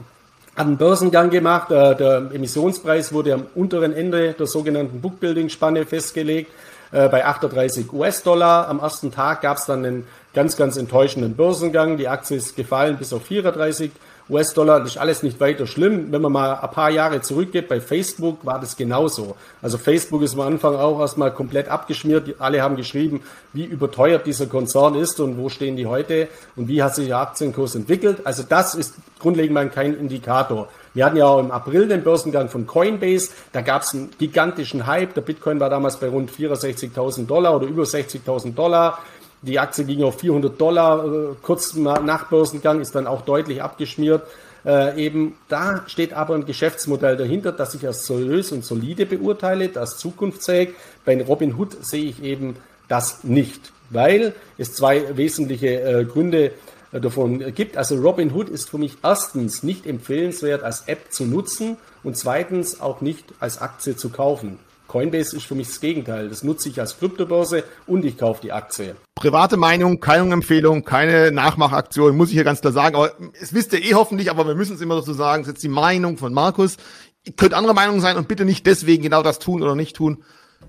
hat 0.57 0.67
einen 0.67 0.77
Börsengang 0.77 1.31
gemacht. 1.31 1.71
Äh, 1.71 1.97
der 1.97 2.31
Emissionspreis 2.33 3.13
wurde 3.13 3.35
am 3.35 3.47
unteren 3.55 3.93
Ende 3.93 4.33
der 4.35 4.47
sogenannten 4.47 5.01
Bookbuilding-Spanne 5.01 5.87
festgelegt 5.87 6.51
äh, 6.91 7.09
bei 7.09 7.25
38 7.25 7.93
US-Dollar. 7.93 8.69
Am 8.69 8.81
ersten 8.81 9.13
Tag 9.13 9.41
gab 9.43 9.57
es 9.57 9.67
dann 9.67 9.85
einen 9.85 10.07
ganz, 10.35 10.57
ganz 10.57 10.77
enttäuschenden 10.77 11.35
Börsengang. 11.35 11.97
Die 11.97 12.09
Aktie 12.09 12.37
ist 12.37 12.57
gefallen 12.57 12.97
bis 12.99 13.13
auf 13.13 13.25
34 13.25 13.91
US-Dollar. 14.29 14.81
Das 14.81 14.91
ist 14.91 14.97
alles 14.97 15.23
nicht 15.23 15.41
weiter 15.41 15.67
schlimm. 15.67 16.13
Wenn 16.13 16.23
man 16.23 16.33
mal 16.33 16.55
ein 16.55 16.71
paar 16.71 16.91
Jahre 16.91 17.21
zurückgeht, 17.21 17.69
bei 17.69 17.81
Facebook 17.81 18.45
war 18.45 18.61
das 18.61 18.77
genauso. 18.77 19.37
Also 19.61 19.79
Facebook 19.79 20.23
ist 20.23 20.35
am 20.35 20.41
Anfang 20.41 20.77
auch 20.77 21.01
erstmal 21.01 21.33
komplett 21.33 21.69
abgeschmiert. 21.69 22.35
Alle 22.39 22.63
haben 22.63 22.77
geschrieben, 22.77 23.23
wie 23.53 23.65
überteuert 23.65 24.27
dieser 24.27 24.47
Konzern 24.47 24.95
ist 24.95 25.21
und 25.21 25.39
wo 25.39 25.49
stehen 25.49 25.77
die 25.77 25.87
heute 25.87 26.29
und 26.57 26.69
wie 26.69 26.83
hat 26.83 26.95
sich 26.95 27.09
der 27.09 27.19
Aktienkurs 27.19 27.75
entwickelt. 27.75 28.19
Also 28.25 28.43
das 28.49 28.75
ist 28.75 28.95
grundlegend 29.19 29.55
mal 29.55 29.69
kein 29.69 29.95
Indikator. 29.95 30.69
Wir 30.95 31.07
hatten 31.07 31.17
ja 31.17 31.27
auch 31.27 31.41
im 31.41 31.51
April 31.51 31.89
den 31.89 32.03
Börsengang 32.03 32.49
von 32.49 32.67
Coinbase. 32.67 33.31
Da 33.53 33.63
gab 33.63 33.83
es 33.83 33.95
einen 33.95 34.11
gigantischen 34.19 34.87
Hype. 34.87 35.15
Der 35.15 35.23
Bitcoin 35.23 35.59
war 35.59 35.71
damals 35.71 35.97
bei 35.97 36.09
rund 36.09 36.31
64.000 36.31 37.27
Dollar 37.27 37.57
oder 37.57 37.67
über 37.67 37.85
60.000 37.85 38.55
Dollar. 38.55 38.99
Die 39.43 39.59
Aktie 39.59 39.85
ging 39.85 40.03
auf 40.05 40.21
400 40.21 40.61
Dollar, 40.61 41.05
äh, 41.05 41.35
kurz 41.43 41.75
nach 41.75 42.29
Börsengang, 42.29 42.81
ist 42.81 42.95
dann 42.95 43.07
auch 43.07 43.23
deutlich 43.23 43.63
abgeschmiert. 43.63 44.23
Äh, 44.65 45.05
eben 45.07 45.35
da 45.49 45.83
steht 45.87 46.13
aber 46.13 46.35
ein 46.35 46.47
Geschäftsmodell 46.47 47.17
dahinter, 47.17 47.51
das 47.51 47.75
ich 47.75 47.87
als 47.87 48.07
seriös 48.07 48.53
und 48.53 48.65
solide 48.65 49.07
beurteile, 49.07 49.69
das 49.69 49.99
zukunftsfähig. 49.99 50.71
Bei 51.05 51.21
Robinhood 51.21 51.85
sehe 51.85 52.05
ich 52.05 52.23
eben 52.23 52.57
das 52.87 53.25
nicht, 53.25 53.73
weil 53.91 54.35
es 54.59 54.75
zwei 54.75 55.17
wesentliche 55.17 55.81
äh, 55.81 56.05
Gründe 56.05 56.53
äh, 56.93 57.01
davon 57.01 57.53
gibt. 57.55 57.77
Also 57.77 57.97
Robinhood 57.97 58.49
ist 58.49 58.71
für 58.71 58.79
mich 58.79 58.99
erstens 59.03 59.65
nicht 59.65 59.87
empfehlenswert 59.87 60.63
als 60.63 60.83
App 60.87 61.13
zu 61.13 61.25
nutzen 61.25 61.77
und 62.05 62.17
zweitens 62.17 62.81
auch 62.81 63.01
nicht 63.01 63.25
als 63.41 63.61
Aktie 63.61 63.97
zu 63.97 64.11
kaufen. 64.11 64.59
Coinbase 64.93 65.35
ist 65.35 65.47
für 65.47 65.55
mich 65.55 65.69
das 65.69 65.81
Gegenteil. 65.81 66.29
Das 66.29 66.45
nutze 66.45 66.69
ich 66.69 66.79
als 66.79 66.99
Kryptobörse 66.99 67.65
und 67.87 68.05
ich 68.05 68.19
kaufe 68.19 68.43
die 68.43 68.53
Aktie. 68.53 68.95
Private 69.15 69.57
Meinung, 69.57 70.01
keine 70.01 70.31
Empfehlung, 70.31 70.85
keine 70.85 71.33
Nachmachaktion, 71.33 72.15
muss 72.15 72.29
ich 72.29 72.35
hier 72.35 72.45
ganz 72.45 72.61
klar 72.61 72.75
sagen. 72.75 72.95
Aber 72.97 73.13
es 73.41 73.55
wisst 73.55 73.73
ihr 73.73 73.83
eh 73.83 73.95
hoffentlich, 73.95 74.31
aber 74.31 74.47
wir 74.47 74.55
müssen 74.55 74.77
es 74.77 74.83
immer 74.83 74.97
dazu 74.97 75.15
sagen. 75.15 75.45
Das 75.45 75.49
ist 75.49 75.55
jetzt 75.55 75.63
die 75.63 75.69
Meinung 75.69 76.19
von 76.19 76.35
Markus. 76.35 76.77
Ihr 77.25 77.33
könnt 77.33 77.55
andere 77.55 77.73
Meinung 77.73 78.01
sein 78.03 78.19
und 78.19 78.29
bitte 78.29 78.45
nicht 78.45 78.67
deswegen 78.67 79.03
genau 79.03 79.23
das 79.23 79.39
tun 79.39 79.63
oder 79.63 79.75
nicht 79.75 79.97
tun. 79.97 80.25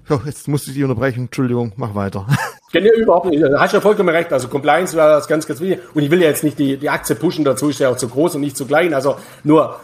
Ja, 0.07 0.21
jetzt 0.26 0.47
musste 0.47 0.69
ich 0.69 0.76
dich 0.76 0.84
unterbrechen. 0.84 1.26
Entschuldigung, 1.26 1.74
mach 1.76 1.93
weiter. 1.93 2.26
Kenne 2.71 2.88
ja 2.88 2.93
überhaupt 2.93 3.26
nicht. 3.26 3.43
Da 3.43 3.59
hast 3.59 3.74
ja 3.74 3.82
vollkommen 3.82 4.09
recht. 4.09 4.32
Also 4.32 4.47
Compliance 4.47 4.95
war 4.95 5.09
das 5.09 5.28
ganz, 5.28 5.45
ganz 5.47 5.59
wichtig. 5.59 5.82
Und 5.93 6.01
ich 6.01 6.09
will 6.09 6.21
ja 6.21 6.30
jetzt 6.30 6.45
nicht 6.45 6.57
die, 6.57 6.78
die 6.78 6.89
Aktie 6.89 7.17
pushen, 7.17 7.43
dazu 7.43 7.67
ist 7.67 7.80
ja 7.80 7.89
auch 7.89 7.97
zu 7.97 8.07
groß 8.07 8.36
und 8.36 8.41
nicht 8.41 8.55
zu 8.55 8.65
klein. 8.65 8.93
Also 8.93 9.17
nur 9.43 9.82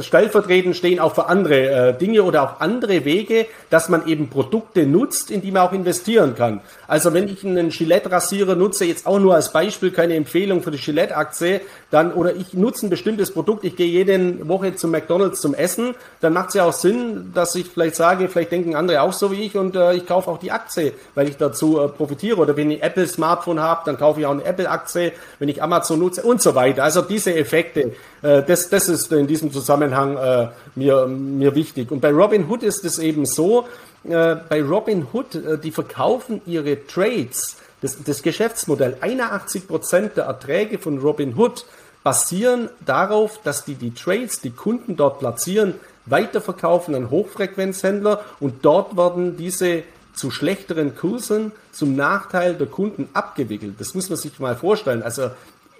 stellvertretend 0.00 0.76
stehen 0.76 0.98
auch 0.98 1.14
für 1.14 1.26
andere 1.26 1.90
äh, 1.90 1.98
Dinge 1.98 2.22
oder 2.22 2.42
auch 2.42 2.60
andere 2.60 3.04
Wege, 3.04 3.46
dass 3.70 3.88
man 3.88 4.06
eben 4.06 4.28
Produkte 4.28 4.86
nutzt, 4.86 5.30
in 5.30 5.40
die 5.40 5.52
man 5.52 5.62
auch 5.62 5.72
investieren 5.72 6.34
kann. 6.34 6.60
Also 6.88 7.12
wenn 7.14 7.28
ich 7.28 7.44
einen 7.44 7.70
Gillette-Rasierer 7.70 8.54
nutze, 8.54 8.84
jetzt 8.84 9.06
auch 9.06 9.18
nur 9.18 9.34
als 9.34 9.52
Beispiel, 9.52 9.90
keine 9.92 10.14
Empfehlung 10.14 10.62
für 10.62 10.70
die 10.70 10.78
Gillette-Aktie, 10.78 11.60
dann 11.90 12.12
oder 12.12 12.34
ich 12.34 12.54
nutze 12.54 12.86
ein 12.86 12.90
bestimmtes 12.90 13.30
Produkt, 13.30 13.64
ich 13.64 13.76
gehe 13.76 13.86
jede 13.86 14.48
Woche 14.48 14.74
zum 14.74 14.90
McDonalds 14.90 15.40
zum 15.40 15.54
Essen, 15.54 15.94
dann 16.20 16.32
macht 16.32 16.48
es 16.48 16.54
ja 16.54 16.64
auch 16.64 16.72
Sinn, 16.72 17.32
dass 17.34 17.54
ich 17.54 17.66
vielleicht 17.66 17.96
sage, 17.96 18.28
vielleicht 18.28 18.52
denken 18.52 18.74
andere 18.74 19.02
auch 19.02 19.12
so 19.12 19.30
wie 19.30 19.42
ich 19.42 19.56
und 19.56 19.76
äh, 19.76 19.94
ich 19.94 20.06
kaufe 20.06 20.30
auch 20.30 20.38
die 20.38 20.50
Aktie, 20.50 20.92
weil 21.14 21.28
ich 21.28 21.36
dazu 21.36 21.80
äh, 21.80 21.88
profitiere. 21.88 22.38
Oder 22.38 22.56
wenn 22.56 22.70
ich 22.70 22.82
Apple 22.82 23.06
Smartphone 23.06 23.60
habe, 23.60 23.82
dann 23.86 23.96
kaufe 23.96 24.20
ich 24.20 24.26
auch 24.26 24.32
eine 24.32 24.44
Apple-Aktie, 24.44 25.12
wenn 25.38 25.48
ich 25.48 25.62
Amazon 25.62 25.98
nutze 25.98 26.22
und 26.22 26.42
so 26.42 26.54
weiter. 26.54 26.84
Also 26.84 27.02
diese 27.02 27.34
Effekte, 27.34 27.92
äh, 28.22 28.42
das, 28.42 28.68
das 28.68 28.88
ist 28.88 29.12
in 29.12 29.26
diesem 29.26 29.52
Zusammenhang 29.52 30.16
äh, 30.16 30.48
mir, 30.74 31.06
mir 31.06 31.54
wichtig. 31.54 31.90
Und 31.90 32.00
bei 32.00 32.10
Robinhood 32.10 32.62
ist 32.62 32.84
es 32.84 32.98
eben 32.98 33.26
so, 33.26 33.66
äh, 34.04 34.36
bei 34.48 34.62
Robinhood, 34.62 35.34
äh, 35.34 35.58
die 35.58 35.70
verkaufen 35.70 36.40
ihre 36.46 36.86
Trades, 36.86 37.56
das, 37.80 38.02
das 38.02 38.22
Geschäftsmodell, 38.22 38.96
81 39.00 39.66
Prozent 39.66 40.16
der 40.16 40.24
Erträge 40.24 40.78
von 40.78 40.98
Robinhood 40.98 41.64
basieren 42.02 42.68
darauf, 42.84 43.40
dass 43.42 43.64
die 43.64 43.74
die 43.74 43.94
Trades, 43.94 44.40
die 44.40 44.50
Kunden 44.50 44.96
dort 44.96 45.20
platzieren, 45.20 45.74
weiterverkaufen 46.06 46.94
an 46.94 47.10
Hochfrequenzhändler 47.10 48.24
und 48.40 48.64
dort 48.64 48.96
werden 48.96 49.36
diese 49.36 49.84
zu 50.14 50.30
schlechteren 50.30 50.94
Kursen 50.96 51.52
zum 51.70 51.96
Nachteil 51.96 52.54
der 52.54 52.66
Kunden 52.66 53.08
abgewickelt. 53.14 53.74
Das 53.78 53.94
muss 53.94 54.10
man 54.10 54.18
sich 54.18 54.38
mal 54.40 54.56
vorstellen. 54.56 55.02
Also 55.02 55.30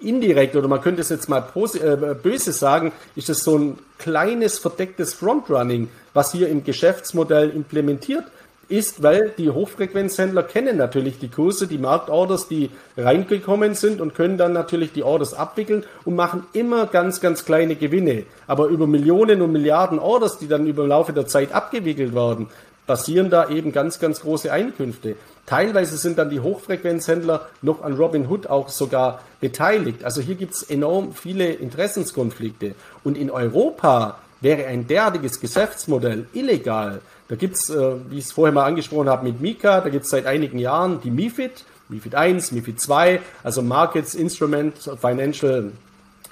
indirekt 0.03 0.55
oder 0.55 0.67
man 0.67 0.81
könnte 0.81 1.01
es 1.01 1.09
jetzt 1.09 1.29
mal 1.29 1.45
äh, 1.55 1.95
böse 2.15 2.51
sagen, 2.51 2.91
ist 3.15 3.29
es 3.29 3.43
so 3.43 3.57
ein 3.57 3.77
kleines 3.97 4.59
verdecktes 4.59 5.13
Frontrunning, 5.13 5.89
was 6.13 6.31
hier 6.31 6.49
im 6.49 6.63
Geschäftsmodell 6.63 7.49
implementiert 7.49 8.25
ist, 8.69 9.03
weil 9.03 9.31
die 9.37 9.49
Hochfrequenzhändler 9.49 10.43
kennen 10.43 10.77
natürlich 10.77 11.19
die 11.19 11.27
Kurse, 11.27 11.67
die 11.67 11.77
Marktorders, 11.77 12.47
die 12.47 12.69
reingekommen 12.97 13.75
sind 13.75 14.01
und 14.01 14.15
können 14.15 14.37
dann 14.37 14.53
natürlich 14.53 14.93
die 14.93 15.03
Orders 15.03 15.33
abwickeln 15.33 15.83
und 16.05 16.15
machen 16.15 16.45
immer 16.53 16.87
ganz, 16.87 17.19
ganz 17.19 17.45
kleine 17.45 17.75
Gewinne. 17.75 18.23
Aber 18.47 18.67
über 18.67 18.87
Millionen 18.87 19.41
und 19.41 19.51
Milliarden 19.51 19.99
Orders, 19.99 20.39
die 20.39 20.47
dann 20.47 20.65
über 20.65 20.87
Laufe 20.87 21.13
der 21.13 21.27
Zeit 21.27 21.51
abgewickelt 21.51 22.15
werden, 22.15 22.47
basieren 22.87 23.29
da 23.29 23.49
eben 23.49 23.71
ganz, 23.71 23.99
ganz 23.99 24.21
große 24.21 24.51
Einkünfte. 24.51 25.15
Teilweise 25.45 25.97
sind 25.97 26.17
dann 26.17 26.29
die 26.29 26.39
Hochfrequenzhändler 26.39 27.49
noch 27.61 27.83
an 27.83 27.93
Robinhood 27.93 28.47
auch 28.47 28.69
sogar 28.69 29.21
beteiligt. 29.41 30.03
Also 30.03 30.21
hier 30.21 30.35
gibt 30.35 30.53
es 30.53 30.63
enorm 30.63 31.13
viele 31.13 31.51
Interessenskonflikte. 31.51 32.75
Und 33.03 33.17
in 33.17 33.29
Europa 33.29 34.19
wäre 34.39 34.65
ein 34.67 34.87
derartiges 34.87 35.39
Geschäftsmodell 35.39 36.27
illegal. 36.33 37.01
Da 37.27 37.35
gibt 37.35 37.55
es, 37.55 37.69
äh, 37.69 37.95
wie 38.09 38.19
ich 38.19 38.25
es 38.25 38.31
vorher 38.31 38.53
mal 38.53 38.65
angesprochen 38.65 39.09
habe, 39.09 39.25
mit 39.25 39.41
Mika, 39.41 39.81
da 39.81 39.89
gibt 39.89 40.05
es 40.05 40.11
seit 40.11 40.25
einigen 40.25 40.59
Jahren 40.59 41.01
die 41.01 41.11
MIFID, 41.11 41.65
MIFID 41.89 42.15
1, 42.15 42.51
MIFID 42.51 42.79
2, 42.79 43.21
also 43.43 43.61
Markets 43.61 44.15
Instrument 44.15 44.77
Financial 44.99 45.71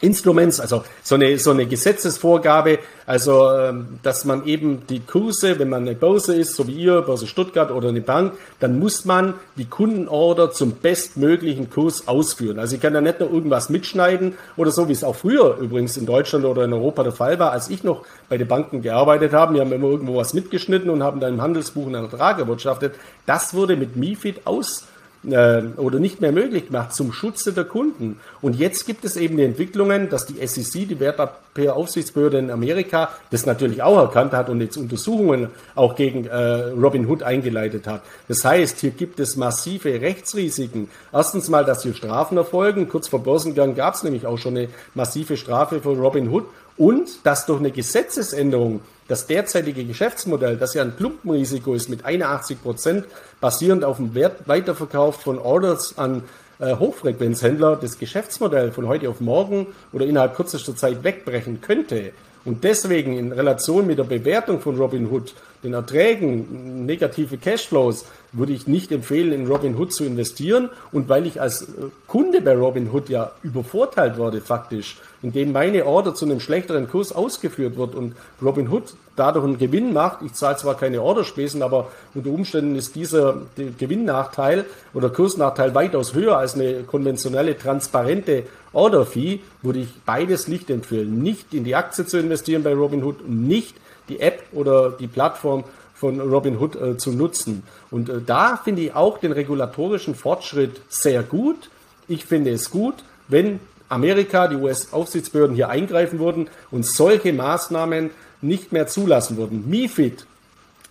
Instruments, 0.02 0.60
also 0.60 0.84
so 1.04 1.16
eine, 1.16 1.38
so 1.38 1.52
eine 1.52 1.66
Gesetzesvorgabe, 1.66 2.80
also 3.06 3.52
ähm, 3.52 4.00
dass 4.04 4.26
man 4.26 4.46
eben 4.46 4.88
die 4.88 5.00
Kurse, 5.00 5.60
wenn 5.60 5.70
man 5.70 5.84
eine 5.84 5.96
Börse 5.96 6.36
ist, 6.36 6.56
so 6.56 6.68
wie 6.68 6.74
ihr, 6.74 7.02
Börse 7.02 7.28
Stuttgart 7.28 7.72
oder 7.72 7.90
eine 7.90 8.02
Bank, 8.02 8.34
dann 8.60 8.80
muss 8.80 9.06
man 9.06 9.36
die 9.58 9.66
Kundenorder 9.66 10.52
zum 10.52 10.74
bestmöglichen 10.74 11.70
Kurs 11.70 12.08
ausführen. 12.08 12.60
Also 12.60 12.76
ich 12.76 12.82
kann 12.82 12.94
da 12.94 13.02
nicht 13.02 13.20
nur 13.20 13.32
irgendwas 13.32 13.70
mitschneiden 13.70 14.36
oder 14.58 14.72
so, 14.72 14.88
wie 14.88 14.94
es 14.94 15.04
auch 15.04 15.16
früher 15.16 15.58
übrigens 15.60 15.98
in 15.98 16.06
Deutschland 16.06 16.46
oder 16.46 16.66
in 16.66 16.74
Europa 16.74 17.04
der 17.04 17.12
Fall 17.12 17.40
war, 17.40 17.52
als 17.52 17.70
ich 17.70 17.84
noch 17.84 18.06
bei 18.30 18.38
den 18.38 18.48
Banken 18.48 18.82
gearbeitet 18.82 19.34
habe. 19.34 19.54
Wir 19.54 19.62
haben 19.62 19.72
immer 19.72 19.88
irgendwo 19.88 20.16
was 20.16 20.34
mitgeschnitten 20.34 20.90
und 20.90 21.04
haben 21.04 21.20
dann 21.20 21.36
im 21.36 21.42
Handelsbuch 21.42 21.88
einen 21.88 22.06
Ertrag 22.06 22.40
erwirtschaftet. 22.40 22.96
Das 23.26 23.54
wurde 23.54 23.76
mit 23.76 23.96
MIFID 23.96 24.42
aus 24.46 24.88
äh, 25.30 25.62
oder 25.78 26.00
nicht 26.00 26.22
mehr 26.22 26.32
möglich 26.32 26.68
gemacht 26.68 26.94
zum 26.94 27.14
Schutze 27.14 27.54
der 27.54 27.66
Kunden. 27.66 28.20
Und 28.42 28.56
jetzt 28.56 28.86
gibt 28.86 29.06
es 29.06 29.18
eben 29.18 29.38
die 29.38 29.44
Entwicklungen, 29.44 30.10
dass 30.10 30.26
die 30.26 30.46
SEC, 30.46 30.88
die 30.88 31.00
Wertpapieraufsichtsbehörde 31.00 32.40
in 32.40 32.52
Amerika, 32.52 33.10
das 33.30 33.46
natürlich 33.46 33.84
auch 33.84 33.98
erkannt 33.98 34.34
hat 34.34 34.50
und 34.50 34.62
jetzt 34.62 34.78
Untersuchungen 34.78 35.50
auch 35.76 35.96
gegen 35.96 36.26
äh, 36.26 36.36
Robin 36.36 37.06
Hood 37.08 37.24
eingeleitet 37.24 37.88
hat. 37.88 38.02
Das 38.28 38.44
heißt, 38.44 38.80
hier 38.80 38.92
gibt 38.92 39.20
es 39.20 39.36
massive 39.36 40.02
Rechtsrisiken. 40.02 40.90
Erstens 41.14 41.50
mal, 41.50 41.66
dass 41.66 41.84
hier 41.84 41.94
Strafen 41.94 42.38
erfolgen. 42.38 42.90
Kurz 42.90 43.08
vor 43.08 43.24
Börsengang 43.24 43.76
gab 43.76 43.96
es 43.96 44.04
nämlich 44.04 44.26
auch 44.26 44.38
schon 44.38 44.58
eine 44.58 44.70
massive 44.96 45.38
Strafe 45.38 45.82
für 45.82 45.98
Robin 45.98 46.30
Hood. 46.30 46.46
Und 46.78 47.26
dass 47.26 47.46
durch 47.46 47.60
eine 47.60 47.70
Gesetzesänderung 47.70 48.82
das 49.12 49.28
derzeitige 49.28 49.84
Geschäftsmodell, 49.84 50.56
das 50.56 50.74
ja 50.74 50.84
ein 50.84 50.96
Klumpenrisiko 50.96 51.74
ist 51.74 51.90
mit 51.90 52.06
81 52.06 52.64
Prozent, 52.64 53.06
basierend 53.42 53.84
auf 53.84 53.98
dem 53.98 54.16
Wert 54.16 54.48
Weiterverkauf 54.48 55.22
von 55.22 55.38
Orders 55.38 55.98
an 55.98 56.24
äh, 56.60 56.76
Hochfrequenzhändler, 56.76 57.76
das 57.76 58.00
Geschäftsmodell 58.00 58.72
von 58.72 58.88
heute 58.88 59.10
auf 59.10 59.20
morgen 59.20 59.68
oder 59.92 60.06
innerhalb 60.06 60.36
kürzester 60.36 60.78
Zeit 60.78 61.04
wegbrechen 61.04 61.60
könnte 61.60 62.14
und 62.46 62.64
deswegen 62.64 63.18
in 63.18 63.34
Relation 63.34 63.86
mit 63.86 64.00
der 64.00 64.06
Bewertung 64.06 64.62
von 64.62 64.78
Robinhood 64.78 65.34
den 65.62 65.74
Erträgen, 65.74 66.86
negative 66.86 67.38
Cashflows, 67.38 68.06
würde 68.34 68.54
ich 68.54 68.68
nicht 68.68 68.92
empfehlen, 68.92 69.32
in 69.32 69.48
Robinhood 69.48 69.92
zu 69.92 70.06
investieren. 70.06 70.70
Und 70.92 71.10
weil 71.10 71.28
ich 71.28 71.42
als 71.42 71.64
äh, 71.64 71.66
Kunde 72.08 72.42
bei 72.42 72.56
Robinhood 72.56 73.10
ja 73.10 73.32
übervorteilt 73.44 74.18
wurde, 74.18 74.42
faktisch, 74.42 74.98
indem 75.22 75.52
meine 75.52 75.86
Order 75.86 76.14
zu 76.14 76.26
einem 76.26 76.40
schlechteren 76.40 76.90
Kurs 76.90 77.12
ausgeführt 77.12 77.78
wird 77.78 77.96
und 77.96 78.16
Robinhood 78.42 78.94
dadurch 79.16 79.46
einen 79.46 79.58
Gewinn 79.58 79.94
macht. 79.94 80.22
Ich 80.22 80.34
zahle 80.34 80.58
zwar 80.58 80.76
keine 80.76 81.02
Orderspesen, 81.02 81.62
aber 81.62 81.90
unter 82.14 82.30
Umständen 82.30 82.76
ist 82.76 82.96
dieser 82.96 83.42
Gewinnnachteil 83.78 84.66
oder 84.94 85.10
Kursnachteil 85.10 85.76
weitaus 85.76 86.14
höher 86.14 86.38
als 86.38 86.56
eine 86.56 86.84
konventionelle, 86.84 87.58
transparente 87.58 88.44
Order-Fee, 88.74 89.42
würde 89.62 89.80
ich 89.80 89.90
beides 90.06 90.48
nicht 90.48 90.70
empfehlen. 90.70 91.22
Nicht 91.22 91.54
in 91.54 91.66
die 91.66 91.76
Aktie 91.76 92.06
zu 92.06 92.18
investieren 92.18 92.64
bei 92.64 92.74
Robinhood 92.74 93.22
und 93.22 93.48
nicht 93.48 93.76
die 94.10 94.20
App 94.20 94.44
oder 94.54 94.92
die 94.92 95.08
Plattform 95.08 95.64
von 96.02 96.20
Robinhood 96.20 96.76
äh, 96.76 96.98
zu 96.98 97.12
nutzen. 97.12 97.62
Und 97.92 98.10
äh, 98.10 98.22
da 98.26 98.58
finde 98.58 98.82
ich 98.82 98.96
auch 98.96 99.20
den 99.20 99.32
regulatorischen 99.32 100.16
Fortschritt 100.16 100.82
sehr 100.90 101.22
gut. 101.22 101.70
Ich 102.08 102.26
finde 102.26 102.50
es 102.50 102.72
gut, 102.72 102.96
wenn 103.28 103.60
Amerika, 103.88 104.48
die 104.48 104.56
US-Aufsichtsbehörden 104.56 105.56
hier 105.56 105.70
eingreifen 105.70 106.18
würden 106.18 106.50
und 106.72 106.88
solche 106.88 107.32
Maßnahmen 107.34 108.10
nicht 108.42 108.72
mehr 108.72 108.88
zulassen 108.88 109.38
würden. 109.38 109.70
MIFID, 109.70 110.26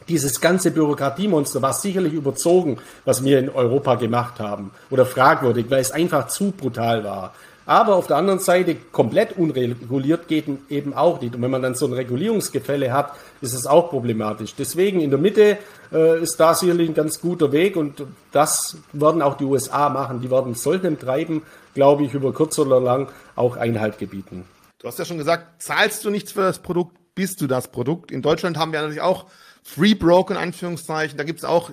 dieses 0.09 0.41
ganze 0.41 0.71
Bürokratiemonster 0.71 1.61
war 1.61 1.73
sicherlich 1.73 2.13
überzogen, 2.13 2.79
was 3.05 3.25
wir 3.25 3.41
in 3.41 3.49
Europa 3.49 3.97
gemacht 3.97 4.39
haben. 4.39 4.71
Oder 4.91 5.07
fragwürdig, 5.07 5.67
weil 5.71 5.81
es 5.81 5.91
einfach 5.91 6.29
zu 6.29 6.53
brutal 6.53 7.03
war. 7.03 7.35
Aber 7.71 7.95
auf 7.95 8.09
der 8.09 8.17
anderen 8.17 8.41
Seite 8.41 8.75
komplett 8.91 9.39
unreguliert 9.39 10.27
geht 10.27 10.47
eben 10.71 10.93
auch 10.93 11.21
nicht. 11.21 11.37
Und 11.37 11.43
wenn 11.43 11.53
man 11.53 11.63
dann 11.63 11.77
so 11.77 11.87
ein 11.87 11.93
Regulierungsgefälle 11.93 12.93
hat, 12.93 13.13
ist 13.43 13.55
es 13.55 13.65
auch 13.65 13.91
problematisch. 13.91 14.57
Deswegen 14.57 15.01
in 15.01 15.11
der 15.11 15.21
Mitte 15.21 15.57
äh, 15.93 16.21
ist 16.21 16.41
da 16.41 16.53
sicherlich 16.53 16.89
ein 16.89 16.95
ganz 16.95 17.21
guter 17.21 17.53
Weg 17.53 17.77
und 17.77 18.03
das 18.33 18.77
werden 18.93 19.23
auch 19.23 19.37
die 19.37 19.45
USA 19.45 19.89
machen. 19.89 20.21
Die 20.21 20.33
werden 20.33 20.57
solchem 20.57 20.99
Treiben, 20.99 21.43
glaube 21.73 22.03
ich, 22.03 22.13
über 22.13 22.33
kurz 22.33 22.59
oder 22.59 22.81
lang 22.81 23.07
auch 23.37 23.57
Einhalt 23.57 23.99
gebieten. 23.99 24.47
Du 24.81 24.89
hast 24.89 24.99
ja 24.99 25.05
schon 25.05 25.19
gesagt, 25.19 25.63
zahlst 25.63 26.05
du 26.05 26.11
nichts 26.11 26.33
für 26.33 26.43
das 26.43 26.59
Produkt, 26.59 26.97
bist 27.15 27.41
du 27.41 27.47
das 27.47 27.69
Produkt. 27.69 28.11
In 28.11 28.21
Deutschland 28.21 28.59
haben 28.59 28.73
wir 28.73 28.81
natürlich 28.81 29.01
auch 29.01 29.27
Free 29.63 29.95
Broken, 29.95 30.37
Anführungszeichen. 30.37 31.17
Da 31.17 31.23
gibt 31.23 31.39
es 31.39 31.45
auch 31.45 31.71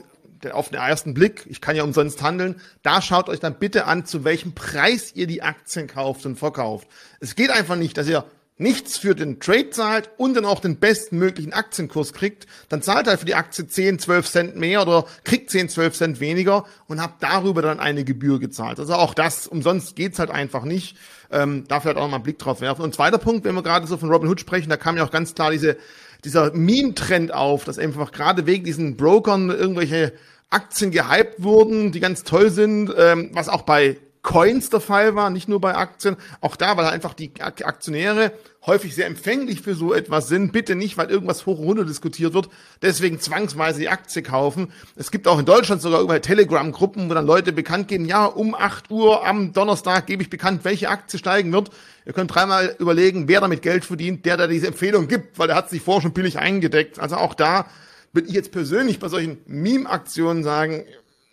auf 0.51 0.69
den 0.69 0.79
ersten 0.79 1.13
Blick, 1.13 1.45
ich 1.47 1.61
kann 1.61 1.75
ja 1.75 1.83
umsonst 1.83 2.21
handeln, 2.21 2.61
da 2.83 3.01
schaut 3.01 3.29
euch 3.29 3.39
dann 3.39 3.59
bitte 3.59 3.85
an, 3.85 4.05
zu 4.05 4.23
welchem 4.23 4.53
Preis 4.53 5.11
ihr 5.15 5.27
die 5.27 5.41
Aktien 5.41 5.88
kauft 5.88 6.25
und 6.25 6.38
verkauft. 6.38 6.88
Es 7.19 7.35
geht 7.35 7.49
einfach 7.49 7.75
nicht, 7.75 7.97
dass 7.97 8.07
ihr 8.07 8.25
nichts 8.57 8.97
für 8.97 9.13
den 9.13 9.39
Trade 9.39 9.69
zahlt 9.69 10.09
und 10.17 10.33
dann 10.33 10.45
auch 10.45 10.59
den 10.59 10.77
bestmöglichen 10.77 11.53
Aktienkurs 11.53 12.13
kriegt, 12.13 12.47
dann 12.69 12.81
zahlt 12.81 13.07
halt 13.07 13.19
für 13.19 13.25
die 13.25 13.35
Aktie 13.35 13.67
10, 13.67 13.99
12 13.99 14.29
Cent 14.29 14.55
mehr 14.55 14.81
oder 14.81 15.05
kriegt 15.23 15.51
10, 15.51 15.69
12 15.69 15.93
Cent 15.95 16.19
weniger 16.19 16.65
und 16.88 17.01
habt 17.01 17.21
darüber 17.21 17.61
dann 17.61 17.79
eine 17.79 18.03
Gebühr 18.03 18.39
gezahlt. 18.39 18.79
Also 18.79 18.93
auch 18.95 19.13
das, 19.13 19.47
umsonst 19.47 19.95
geht's 19.95 20.19
halt 20.19 20.31
einfach 20.31 20.63
nicht. 20.63 20.97
Ähm, 21.29 21.65
da 21.67 21.81
vielleicht 21.81 21.97
auch 21.97 22.07
mal 22.07 22.15
einen 22.15 22.23
Blick 22.23 22.39
drauf 22.39 22.61
werfen. 22.61 22.83
Und 22.83 22.95
zweiter 22.95 23.17
Punkt, 23.17 23.43
wenn 23.43 23.53
wir 23.53 23.61
gerade 23.61 23.85
so 23.85 23.97
von 23.97 24.09
Robin 24.09 24.29
Hood 24.29 24.39
sprechen, 24.39 24.69
da 24.69 24.77
kam 24.77 24.95
ja 24.95 25.03
auch 25.03 25.11
ganz 25.11 25.35
klar 25.35 25.51
diese 25.51 25.75
dieser 26.24 26.53
Meme-Trend 26.53 27.34
auf, 27.34 27.63
dass 27.63 27.80
einfach 27.80 28.11
gerade 28.11 28.45
wegen 28.45 28.65
diesen 28.65 28.97
Brokern 28.97 29.49
irgendwelche 29.49 30.13
Aktien 30.49 30.91
gehypt 30.91 31.43
wurden, 31.43 31.91
die 31.91 31.99
ganz 31.99 32.24
toll 32.24 32.49
sind, 32.49 32.93
ähm, 32.97 33.32
was 33.34 33.49
auch 33.49 33.63
bei 33.63 33.97
Coins 34.28 34.70
der 34.70 34.82
Fall 34.82 35.15
war, 35.15 35.30
nicht 35.30 35.47
nur 35.47 35.61
bei 35.61 35.76
Aktien. 35.76 36.18
Auch 36.41 36.57
da, 36.57 36.76
weil 36.76 36.86
einfach 36.88 37.13
die 37.13 37.32
Aktionäre 37.39 38.34
häufig 38.65 38.93
sehr 38.93 39.07
empfänglich 39.07 39.61
für 39.61 39.74
so 39.74 39.93
etwas 39.93 40.28
sind. 40.28 40.51
Bitte 40.51 40.76
nicht, 40.76 40.97
weil 40.97 41.09
irgendwas 41.09 41.45
hoch 41.45 41.59
und 41.59 41.65
runter 41.65 41.86
diskutiert 41.86 42.34
wird. 42.34 42.49
Deswegen 42.82 43.22
zwangsweise 43.22 43.80
die 43.80 43.88
Aktie 43.88 44.24
kaufen. 44.24 44.74
Es 44.97 45.11
gibt 45.11 45.30
auch 45.30 45.39
in 45.39 45.45
Deutschland 45.45 45.82
sogar 45.82 46.01
über 46.01 46.22
Telegram-Gruppen, 46.22 47.09
wo 47.09 47.13
dann 47.13 47.26
Leute 47.26 47.53
bekannt 47.53 47.88
geben, 47.88 48.03
ja, 48.03 48.26
um 48.26 48.53
8 48.53 48.91
Uhr 48.91 49.26
am 49.26 49.53
Donnerstag 49.53 50.07
gebe 50.07 50.24
ich 50.24 50.30
bekannt, 50.30 50.65
welche 50.65 50.89
Aktie 50.89 51.18
steigen 51.18 51.53
wird. 51.53 51.72
Ihr 52.08 52.14
könnt 52.14 52.34
dreimal 52.34 52.74
überlegen, 52.80 53.28
wer 53.28 53.41
damit 53.41 53.62
Geld 53.62 53.84
verdient, 53.84 54.26
der 54.26 54.38
da 54.38 54.47
diese 54.47 54.68
Empfehlung 54.68 55.10
gibt, 55.10 55.38
weil 55.38 55.47
der 55.47 55.58
hat 55.58 55.70
sich 55.70 55.82
vorher 55.82 56.03
schon 56.03 56.14
billig 56.14 56.39
eingedeckt. 56.39 56.99
Also 56.99 57.18
auch 57.18 57.34
da 57.34 57.66
würde 58.14 58.30
ich 58.30 58.34
jetzt 58.34 58.53
persönlich 58.53 58.99
bei 58.99 59.10
solchen 59.10 59.39
Meme-Aktionen 59.45 60.41
sagen, 60.41 60.86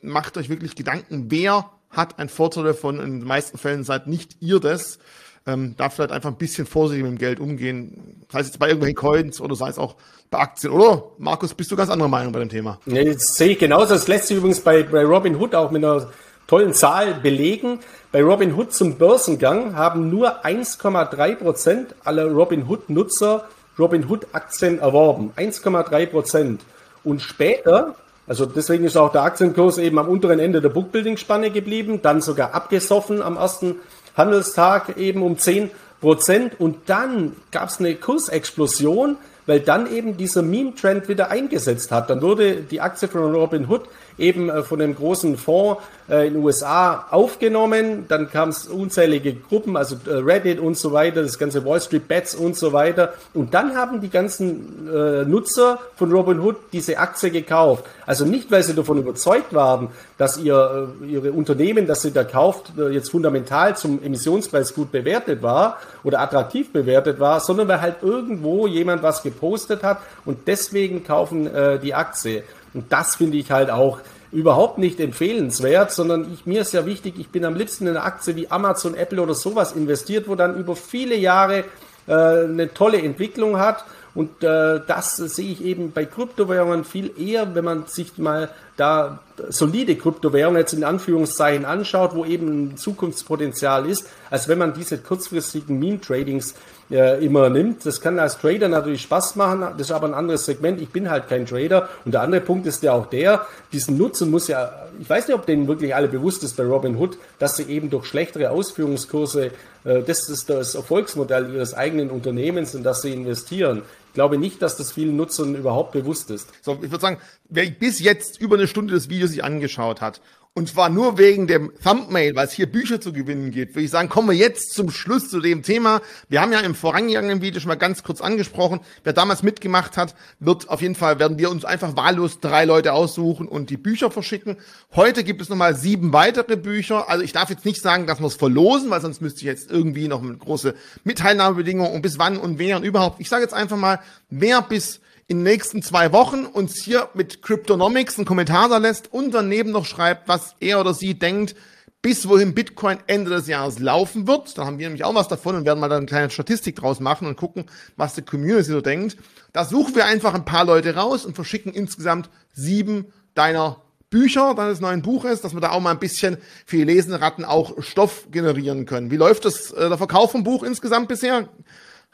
macht 0.02 0.36
euch 0.36 0.48
wirklich 0.48 0.74
Gedanken, 0.74 1.26
wer 1.28 1.70
hat 1.90 2.18
einen 2.18 2.28
Vorteil 2.28 2.64
davon. 2.64 2.98
In 2.98 3.20
den 3.20 3.28
meisten 3.28 3.56
Fällen 3.56 3.84
seid 3.84 4.08
nicht 4.08 4.38
ihr 4.40 4.58
das. 4.58 4.98
Ähm, 5.46 5.74
da 5.76 5.90
vielleicht 5.90 6.10
einfach 6.10 6.30
ein 6.30 6.38
bisschen 6.38 6.66
vorsichtig 6.66 7.04
mit 7.04 7.12
dem 7.12 7.18
Geld 7.18 7.38
umgehen. 7.38 8.24
Sei 8.32 8.40
es 8.40 8.48
jetzt 8.48 8.58
bei 8.58 8.66
irgendwelchen 8.66 8.96
Coins 8.96 9.40
oder 9.40 9.54
sei 9.54 9.68
es 9.68 9.78
auch 9.78 9.94
bei 10.28 10.38
Aktien. 10.38 10.72
Oder, 10.72 11.04
Markus, 11.18 11.54
bist 11.54 11.70
du 11.70 11.76
ganz 11.76 11.90
anderer 11.90 12.08
Meinung 12.08 12.32
bei 12.32 12.40
dem 12.40 12.48
Thema? 12.48 12.80
Nee, 12.84 13.12
das 13.12 13.36
sehe 13.36 13.50
ich 13.50 13.60
genauso. 13.60 13.94
Das 13.94 14.08
lässt 14.08 14.26
sich 14.26 14.38
übrigens 14.38 14.58
bei, 14.58 14.82
bei 14.82 15.04
Robin 15.04 15.36
Hood 15.36 15.54
auch 15.54 15.70
mit 15.70 15.84
einer 15.84 16.10
tollen 16.46 16.72
Zahl 16.72 17.14
belegen. 17.14 17.80
Bei 18.12 18.22
Robin 18.22 18.54
Hood 18.54 18.72
zum 18.72 18.96
Börsengang 18.96 19.76
haben 19.76 20.10
nur 20.10 20.44
1,3 20.44 21.36
Prozent 21.36 21.94
aller 22.04 22.26
Robin 22.26 22.68
Hood 22.68 22.90
Nutzer 22.90 23.44
Robin 23.78 24.08
Hood 24.08 24.26
Aktien 24.32 24.78
erworben. 24.78 25.32
1,3 25.36 26.06
Prozent. 26.06 26.60
Und 27.02 27.20
später, 27.20 27.96
also 28.26 28.46
deswegen 28.46 28.84
ist 28.84 28.96
auch 28.96 29.12
der 29.12 29.22
Aktienkurs 29.22 29.78
eben 29.78 29.98
am 29.98 30.08
unteren 30.08 30.38
Ende 30.38 30.60
der 30.60 30.68
Bookbuilding-Spanne 30.68 31.50
geblieben, 31.50 32.00
dann 32.02 32.20
sogar 32.20 32.54
abgesoffen 32.54 33.20
am 33.20 33.36
ersten 33.36 33.76
Handelstag 34.16 34.96
eben 34.96 35.22
um 35.22 35.38
10 35.38 35.70
Prozent. 36.00 36.60
Und 36.60 36.76
dann 36.86 37.34
gab 37.50 37.68
es 37.68 37.80
eine 37.80 37.94
Kursexplosion, 37.96 39.16
weil 39.46 39.60
dann 39.60 39.92
eben 39.92 40.16
dieser 40.16 40.42
Meme-Trend 40.42 41.08
wieder 41.08 41.30
eingesetzt 41.30 41.90
hat. 41.90 42.10
Dann 42.10 42.22
wurde 42.22 42.56
die 42.56 42.80
Aktie 42.80 43.08
von 43.08 43.34
Robin 43.34 43.68
Hood 43.68 43.82
eben 44.18 44.48
äh, 44.48 44.62
von 44.62 44.80
einem 44.80 44.94
großen 44.94 45.36
Fonds 45.36 45.82
äh, 46.08 46.26
in 46.26 46.34
den 46.34 46.42
USA 46.42 47.06
aufgenommen. 47.10 48.06
Dann 48.08 48.30
kam 48.30 48.50
es 48.50 48.66
unzählige 48.66 49.34
Gruppen, 49.34 49.76
also 49.76 49.96
äh, 50.06 50.14
Reddit 50.14 50.60
und 50.60 50.76
so 50.76 50.92
weiter, 50.92 51.22
das 51.22 51.38
ganze 51.38 51.64
Wall 51.64 51.80
Street 51.80 52.06
Bets 52.06 52.34
und 52.34 52.56
so 52.56 52.72
weiter. 52.72 53.14
Und 53.32 53.54
dann 53.54 53.76
haben 53.76 54.00
die 54.00 54.10
ganzen 54.10 54.84
Nutzer 54.84 55.78
von 55.96 56.12
Robinhood 56.12 56.56
diese 56.72 56.98
Aktie 56.98 57.30
gekauft. 57.30 57.84
Also 58.06 58.24
nicht, 58.24 58.50
weil 58.50 58.62
sie 58.62 58.74
davon 58.74 58.98
überzeugt 58.98 59.54
waren, 59.54 59.88
dass 60.18 60.36
ihr, 60.36 60.88
ihre 61.06 61.32
Unternehmen, 61.32 61.86
das 61.86 62.02
sie 62.02 62.12
da 62.12 62.24
kauft, 62.24 62.72
jetzt 62.90 63.10
fundamental 63.10 63.76
zum 63.76 64.02
Emissionspreis 64.02 64.74
gut 64.74 64.92
bewertet 64.92 65.42
war 65.42 65.78
oder 66.02 66.20
attraktiv 66.20 66.72
bewertet 66.72 67.18
war, 67.18 67.40
sondern 67.40 67.68
weil 67.68 67.80
halt 67.80 67.96
irgendwo 68.02 68.66
jemand 68.66 69.02
was 69.02 69.22
gepostet 69.22 69.82
hat 69.82 69.98
und 70.24 70.46
deswegen 70.46 71.04
kaufen 71.04 71.48
die 71.82 71.94
Aktie. 71.94 72.44
Und 72.74 72.92
das 72.92 73.16
finde 73.16 73.38
ich 73.38 73.50
halt 73.50 73.70
auch 73.70 74.00
überhaupt 74.32 74.78
nicht 74.78 74.98
empfehlenswert, 74.98 75.92
sondern 75.92 76.32
ich, 76.34 76.44
mir 76.44 76.60
ist 76.60 76.72
ja 76.72 76.84
wichtig, 76.86 77.14
ich 77.18 77.28
bin 77.28 77.44
am 77.44 77.54
liebsten 77.54 77.86
in 77.86 77.96
eine 77.96 78.02
Aktie 78.02 78.34
wie 78.34 78.50
Amazon, 78.50 78.94
Apple 78.94 79.22
oder 79.22 79.34
sowas 79.34 79.72
investiert, 79.72 80.28
wo 80.28 80.34
dann 80.34 80.58
über 80.58 80.74
viele 80.74 81.14
Jahre 81.14 81.64
äh, 82.08 82.12
eine 82.12 82.74
tolle 82.74 83.00
Entwicklung 83.00 83.58
hat. 83.58 83.84
Und 84.14 84.44
äh, 84.44 84.80
das 84.86 85.16
sehe 85.16 85.50
ich 85.50 85.64
eben 85.64 85.92
bei 85.92 86.04
Kryptowährungen 86.04 86.84
viel 86.84 87.10
eher, 87.18 87.54
wenn 87.54 87.64
man 87.64 87.86
sich 87.86 88.16
mal 88.16 88.50
da 88.76 89.18
solide 89.48 89.96
Kryptowährungen 89.96 90.60
jetzt 90.60 90.72
in 90.72 90.84
Anführungszeichen 90.84 91.64
anschaut, 91.64 92.14
wo 92.14 92.24
eben 92.24 92.66
ein 92.66 92.76
Zukunftspotenzial 92.76 93.86
ist, 93.86 94.08
als 94.30 94.48
wenn 94.48 94.58
man 94.58 94.74
diese 94.74 94.98
kurzfristigen 94.98 95.78
Meme-Tradings 95.78 96.54
äh, 96.90 97.24
immer 97.24 97.48
nimmt. 97.50 97.84
Das 97.86 98.00
kann 98.00 98.18
als 98.18 98.38
Trader 98.38 98.68
natürlich 98.68 99.02
Spaß 99.02 99.36
machen, 99.36 99.62
das 99.76 99.88
ist 99.88 99.92
aber 99.92 100.06
ein 100.06 100.14
anderes 100.14 100.44
Segment. 100.44 100.80
Ich 100.80 100.90
bin 100.90 101.10
halt 101.10 101.28
kein 101.28 101.46
Trader. 101.46 101.88
Und 102.04 102.12
der 102.14 102.22
andere 102.22 102.40
Punkt 102.40 102.66
ist 102.66 102.82
ja 102.82 102.92
auch 102.92 103.06
der, 103.06 103.46
diesen 103.72 103.98
Nutzen 103.98 104.30
muss 104.30 104.48
ja, 104.48 104.70
ich 105.00 105.08
weiß 105.08 105.28
nicht, 105.28 105.36
ob 105.36 105.46
denen 105.46 105.68
wirklich 105.68 105.94
alle 105.94 106.08
bewusst 106.08 106.42
ist 106.44 106.56
bei 106.56 106.64
Robinhood, 106.64 107.18
dass 107.38 107.56
sie 107.56 107.64
eben 107.64 107.90
durch 107.90 108.06
schlechtere 108.06 108.50
Ausführungskurse, 108.50 109.50
äh, 109.84 110.02
das 110.02 110.28
ist 110.28 110.50
das 110.50 110.74
Erfolgsmodell 110.74 111.54
ihres 111.54 111.74
eigenen 111.74 112.10
Unternehmens 112.10 112.74
und 112.74 112.82
dass 112.82 113.02
sie 113.02 113.12
investieren. 113.12 113.82
Ich 114.08 114.14
glaube 114.14 114.38
nicht, 114.38 114.62
dass 114.62 114.76
das 114.76 114.92
vielen 114.92 115.16
Nutzern 115.16 115.54
überhaupt 115.54 115.92
bewusst 115.92 116.30
ist. 116.30 116.48
So, 116.62 116.74
ich 116.74 116.90
würde 116.90 117.00
sagen, 117.00 117.18
wer 117.48 117.68
bis 117.70 118.00
jetzt 118.00 118.40
über 118.40 118.56
eine 118.56 118.68
Stunde 118.68 118.94
das 118.94 119.08
Video 119.08 119.26
sich 119.26 119.42
angeschaut 119.42 120.00
hat 120.00 120.20
und 120.56 120.68
zwar 120.68 120.88
nur 120.88 121.18
wegen 121.18 121.48
dem 121.48 121.72
Thumbnail, 121.82 122.36
weil 122.36 122.46
es 122.46 122.52
hier 122.52 122.70
Bücher 122.70 123.00
zu 123.00 123.12
gewinnen 123.12 123.50
geht, 123.50 123.70
würde 123.70 123.82
ich 123.86 123.90
sagen, 123.90 124.08
kommen 124.08 124.28
wir 124.28 124.36
jetzt 124.36 124.72
zum 124.72 124.88
Schluss 124.88 125.28
zu 125.28 125.40
dem 125.40 125.64
Thema. 125.64 126.00
Wir 126.28 126.40
haben 126.40 126.52
ja 126.52 126.60
im 126.60 126.76
vorangegangenen 126.76 127.42
Video 127.42 127.60
schon 127.60 127.70
mal 127.70 127.74
ganz 127.74 128.04
kurz 128.04 128.20
angesprochen. 128.20 128.78
Wer 129.02 129.12
damals 129.12 129.42
mitgemacht 129.42 129.96
hat, 129.96 130.14
wird 130.38 130.68
auf 130.68 130.80
jeden 130.80 130.94
Fall, 130.94 131.18
werden 131.18 131.38
wir 131.38 131.50
uns 131.50 131.64
einfach 131.64 131.96
wahllos 131.96 132.38
drei 132.38 132.66
Leute 132.66 132.92
aussuchen 132.92 133.48
und 133.48 133.68
die 133.68 133.76
Bücher 133.76 134.12
verschicken. 134.12 134.56
Heute 134.94 135.24
gibt 135.24 135.42
es 135.42 135.48
nochmal 135.48 135.74
sieben 135.74 136.12
weitere 136.12 136.56
Bücher. 136.56 137.08
Also 137.08 137.24
ich 137.24 137.32
darf 137.32 137.50
jetzt 137.50 137.64
nicht 137.64 137.82
sagen, 137.82 138.06
dass 138.06 138.20
wir 138.20 138.28
es 138.28 138.36
verlosen, 138.36 138.90
weil 138.90 139.00
sonst 139.00 139.20
müsste 139.20 139.40
ich 139.40 139.46
jetzt 139.46 139.72
irgendwie 139.72 140.06
noch 140.06 140.22
eine 140.22 140.36
große 140.36 140.76
Mitteilnahmebedingung 141.02 141.90
und 141.90 142.02
bis 142.02 142.20
wann 142.20 142.36
und 142.36 142.60
wer 142.60 142.76
und 142.76 142.84
überhaupt. 142.84 143.20
Ich 143.20 143.28
sage 143.28 143.42
jetzt 143.42 143.54
einfach 143.54 143.76
mal, 143.76 143.98
wer 144.30 144.62
bis 144.62 145.00
in 145.26 145.38
den 145.38 145.44
nächsten 145.44 145.82
zwei 145.82 146.12
Wochen 146.12 146.44
uns 146.44 146.76
hier 146.76 147.08
mit 147.14 147.42
Cryptonomics 147.42 148.18
einen 148.18 148.26
Kommentar 148.26 148.68
da 148.68 148.78
lässt 148.78 149.12
und 149.12 149.32
daneben 149.32 149.70
noch 149.70 149.86
schreibt, 149.86 150.28
was 150.28 150.54
er 150.60 150.80
oder 150.80 150.92
sie 150.92 151.18
denkt, 151.18 151.54
bis 152.02 152.28
wohin 152.28 152.54
Bitcoin 152.54 152.98
Ende 153.06 153.30
des 153.30 153.46
Jahres 153.46 153.78
laufen 153.78 154.26
wird. 154.26 154.58
Da 154.58 154.66
haben 154.66 154.78
wir 154.78 154.86
nämlich 154.86 155.04
auch 155.04 155.14
was 155.14 155.28
davon 155.28 155.56
und 155.56 155.64
werden 155.64 155.80
mal 155.80 155.88
da 155.88 155.96
eine 155.96 156.04
kleine 156.04 156.28
Statistik 156.28 156.76
draus 156.76 157.00
machen 157.00 157.26
und 157.26 157.36
gucken, 157.36 157.64
was 157.96 158.14
die 158.14 158.20
Community 158.20 158.70
so 158.70 158.82
denkt. 158.82 159.16
Da 159.54 159.64
suchen 159.64 159.94
wir 159.94 160.04
einfach 160.04 160.34
ein 160.34 160.44
paar 160.44 160.66
Leute 160.66 160.94
raus 160.94 161.24
und 161.24 161.34
verschicken 161.34 161.72
insgesamt 161.72 162.28
sieben 162.52 163.06
deiner 163.34 163.80
Bücher 164.10 164.54
deines 164.54 164.80
neuen 164.80 165.00
Buches, 165.00 165.40
dass 165.40 165.54
wir 165.54 165.60
da 165.60 165.70
auch 165.70 165.80
mal 165.80 165.92
ein 165.92 165.98
bisschen 165.98 166.36
für 166.66 166.76
die 166.76 166.84
lesenden 166.84 167.20
Ratten 167.20 167.44
auch 167.44 167.82
Stoff 167.82 168.28
generieren 168.30 168.84
können. 168.84 169.10
Wie 169.10 169.16
läuft 169.16 169.46
das, 169.46 169.70
äh, 169.72 169.88
der 169.88 169.96
Verkauf 169.96 170.30
vom 170.30 170.44
Buch 170.44 170.62
insgesamt 170.62 171.08
bisher? 171.08 171.48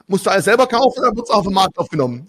Musst 0.06 0.24
du 0.24 0.30
alles 0.30 0.44
selber 0.44 0.66
kaufen 0.66 1.00
oder 1.00 1.14
wird 1.14 1.28
es 1.28 1.34
auf 1.34 1.44
dem 1.44 1.52
Markt 1.52 1.76
aufgenommen? 1.76 2.28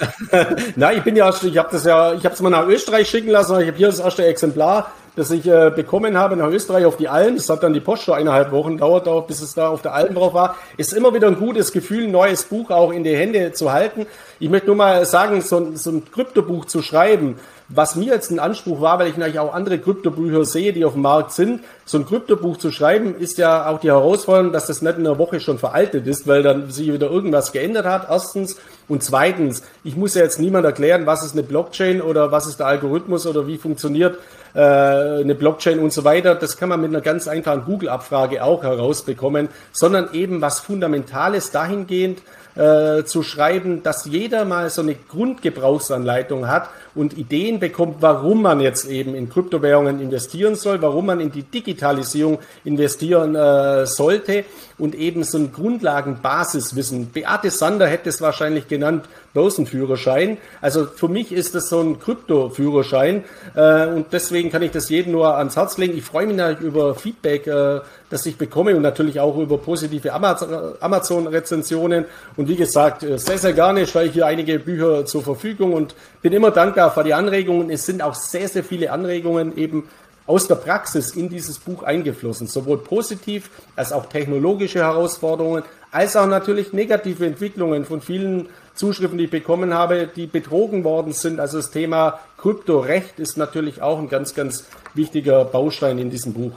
Na, 0.76 0.92
ich 0.92 1.02
bin 1.02 1.16
ja, 1.16 1.28
ich 1.28 1.58
habe 1.58 1.68
das 1.70 1.84
ja, 1.84 2.14
ich 2.14 2.24
habe 2.24 2.34
es 2.34 2.40
mal 2.40 2.50
nach 2.50 2.66
Österreich 2.66 3.08
schicken 3.08 3.30
lassen. 3.30 3.60
Ich 3.60 3.68
habe 3.68 3.76
hier 3.76 3.88
das 3.88 4.00
erste 4.00 4.24
Exemplar, 4.24 4.92
das 5.16 5.30
ich 5.30 5.46
äh, 5.46 5.70
bekommen 5.74 6.16
habe 6.16 6.36
nach 6.36 6.48
Österreich 6.48 6.86
auf 6.86 6.96
die 6.96 7.08
Alm. 7.08 7.36
Das 7.36 7.48
hat 7.48 7.62
dann 7.62 7.72
die 7.72 7.80
Post 7.80 8.04
schon 8.04 8.14
eineinhalb 8.14 8.50
Wochen 8.52 8.78
dauert, 8.78 9.08
auch, 9.08 9.26
bis 9.26 9.42
es 9.42 9.54
da 9.54 9.68
auf 9.68 9.82
der 9.82 9.92
Alm 9.92 10.14
drauf 10.14 10.32
war. 10.32 10.56
Ist 10.76 10.92
immer 10.92 11.12
wieder 11.12 11.28
ein 11.28 11.36
gutes 11.36 11.72
Gefühl, 11.72 12.04
ein 12.04 12.12
neues 12.12 12.44
Buch 12.44 12.70
auch 12.70 12.92
in 12.92 13.04
die 13.04 13.16
Hände 13.16 13.52
zu 13.52 13.72
halten. 13.72 14.06
Ich 14.38 14.48
möchte 14.48 14.68
nur 14.68 14.76
mal 14.76 15.04
sagen, 15.04 15.40
so, 15.42 15.74
so 15.74 15.90
ein 15.90 16.10
Kryptobuch 16.10 16.64
zu 16.64 16.82
schreiben, 16.82 17.36
was 17.72 17.94
mir 17.94 18.06
jetzt 18.12 18.30
ein 18.30 18.40
Anspruch 18.40 18.80
war, 18.80 18.98
weil 18.98 19.08
ich 19.08 19.16
natürlich 19.16 19.38
auch 19.38 19.54
andere 19.54 19.78
Kryptobücher 19.78 20.44
sehe, 20.44 20.72
die 20.72 20.84
auf 20.84 20.94
dem 20.94 21.02
Markt 21.02 21.32
sind, 21.32 21.62
so 21.84 21.98
ein 21.98 22.06
Kryptobuch 22.06 22.56
zu 22.56 22.72
schreiben, 22.72 23.14
ist 23.16 23.38
ja 23.38 23.68
auch 23.68 23.80
die 23.80 23.88
Herausforderung, 23.88 24.52
dass 24.52 24.66
das 24.66 24.82
nicht 24.82 24.98
in 24.98 25.06
einer 25.06 25.18
Woche 25.18 25.40
schon 25.40 25.58
veraltet 25.58 26.06
ist, 26.06 26.26
weil 26.26 26.42
dann 26.42 26.70
sich 26.70 26.92
wieder 26.92 27.10
irgendwas 27.10 27.52
geändert 27.52 27.86
hat, 27.86 28.08
erstens. 28.10 28.56
Und 28.88 29.04
zweitens, 29.04 29.62
ich 29.84 29.96
muss 29.96 30.14
ja 30.14 30.22
jetzt 30.22 30.40
niemand 30.40 30.64
erklären, 30.64 31.06
was 31.06 31.24
ist 31.24 31.32
eine 31.32 31.44
Blockchain 31.44 32.02
oder 32.02 32.32
was 32.32 32.46
ist 32.46 32.58
der 32.58 32.66
Algorithmus 32.66 33.26
oder 33.26 33.46
wie 33.46 33.56
funktioniert 33.56 34.18
äh, 34.54 34.60
eine 34.60 35.36
Blockchain 35.36 35.78
und 35.78 35.92
so 35.92 36.02
weiter. 36.02 36.34
Das 36.34 36.56
kann 36.56 36.68
man 36.68 36.80
mit 36.80 36.90
einer 36.90 37.00
ganz 37.00 37.28
einfachen 37.28 37.64
Google-Abfrage 37.64 38.42
auch 38.42 38.64
herausbekommen, 38.64 39.48
sondern 39.72 40.12
eben 40.12 40.40
was 40.40 40.58
Fundamentales 40.58 41.52
dahingehend, 41.52 42.20
äh, 42.60 43.04
zu 43.04 43.22
schreiben, 43.22 43.82
dass 43.82 44.04
jeder 44.04 44.44
mal 44.44 44.68
so 44.68 44.82
eine 44.82 44.94
Grundgebrauchsanleitung 44.94 46.46
hat 46.46 46.68
und 46.94 47.16
Ideen 47.16 47.58
bekommt, 47.58 47.96
warum 48.00 48.42
man 48.42 48.60
jetzt 48.60 48.86
eben 48.86 49.14
in 49.14 49.30
Kryptowährungen 49.30 49.98
investieren 49.98 50.56
soll, 50.56 50.82
warum 50.82 51.06
man 51.06 51.20
in 51.20 51.32
die 51.32 51.42
Digitalisierung 51.42 52.38
investieren 52.64 53.34
äh, 53.34 53.86
sollte 53.86 54.44
und 54.80 54.94
eben 54.94 55.22
so 55.24 55.38
ein 55.38 55.52
Grundlagenbasiswissen. 55.52 57.10
Beate 57.10 57.50
Sander 57.50 57.86
hätte 57.86 58.08
es 58.08 58.20
wahrscheinlich 58.20 58.68
genannt, 58.68 59.04
Börsenführerschein. 59.32 60.38
Also 60.60 60.86
für 60.86 61.08
mich 61.08 61.30
ist 61.30 61.54
das 61.54 61.68
so 61.68 61.80
ein 61.80 62.00
Kryptoführerschein 62.00 63.24
äh, 63.54 63.86
und 63.86 64.06
deswegen 64.12 64.50
kann 64.50 64.62
ich 64.62 64.72
das 64.72 64.88
jedem 64.88 65.12
nur 65.12 65.36
ans 65.36 65.56
Herz 65.56 65.78
legen. 65.78 65.96
Ich 65.96 66.04
freue 66.04 66.26
mich 66.26 66.36
natürlich 66.36 66.60
über 66.60 66.94
Feedback, 66.94 67.46
äh, 67.46 67.80
das 68.08 68.26
ich 68.26 68.36
bekomme 68.36 68.74
und 68.74 68.82
natürlich 68.82 69.20
auch 69.20 69.36
über 69.38 69.58
positive 69.58 70.12
Amazon-Rezensionen. 70.12 72.06
Und 72.36 72.48
wie 72.48 72.56
gesagt, 72.56 73.04
äh, 73.04 73.18
sehr, 73.18 73.38
sehr 73.38 73.52
gerne 73.52 73.86
stelle 73.86 74.06
ich 74.06 74.14
hier 74.14 74.26
einige 74.26 74.58
Bücher 74.58 75.06
zur 75.06 75.22
Verfügung 75.22 75.74
und 75.74 75.94
bin 76.22 76.32
immer 76.32 76.50
dankbar 76.50 76.90
für 76.92 77.04
die 77.04 77.14
Anregungen. 77.14 77.70
Es 77.70 77.86
sind 77.86 78.02
auch 78.02 78.14
sehr, 78.14 78.48
sehr 78.48 78.64
viele 78.64 78.90
Anregungen 78.90 79.56
eben 79.56 79.88
aus 80.30 80.46
der 80.46 80.54
Praxis 80.54 81.10
in 81.10 81.28
dieses 81.28 81.58
Buch 81.58 81.82
eingeflossen, 81.82 82.46
sowohl 82.46 82.78
positiv 82.78 83.50
als 83.74 83.92
auch 83.92 84.06
technologische 84.06 84.78
Herausforderungen, 84.78 85.64
als 85.90 86.14
auch 86.14 86.28
natürlich 86.28 86.72
negative 86.72 87.26
Entwicklungen 87.26 87.84
von 87.84 88.00
vielen 88.00 88.48
Zuschriften, 88.76 89.18
die 89.18 89.24
ich 89.24 89.30
bekommen 89.30 89.74
habe, 89.74 90.06
die 90.06 90.28
betrogen 90.28 90.84
worden 90.84 91.12
sind. 91.12 91.40
Also 91.40 91.56
das 91.56 91.72
Thema 91.72 92.20
Kryptorecht 92.38 93.18
ist 93.18 93.38
natürlich 93.38 93.82
auch 93.82 93.98
ein 93.98 94.08
ganz, 94.08 94.32
ganz 94.32 94.66
wichtiger 94.94 95.44
Baustein 95.44 95.98
in 95.98 96.10
diesem 96.10 96.32
Buch. 96.32 96.52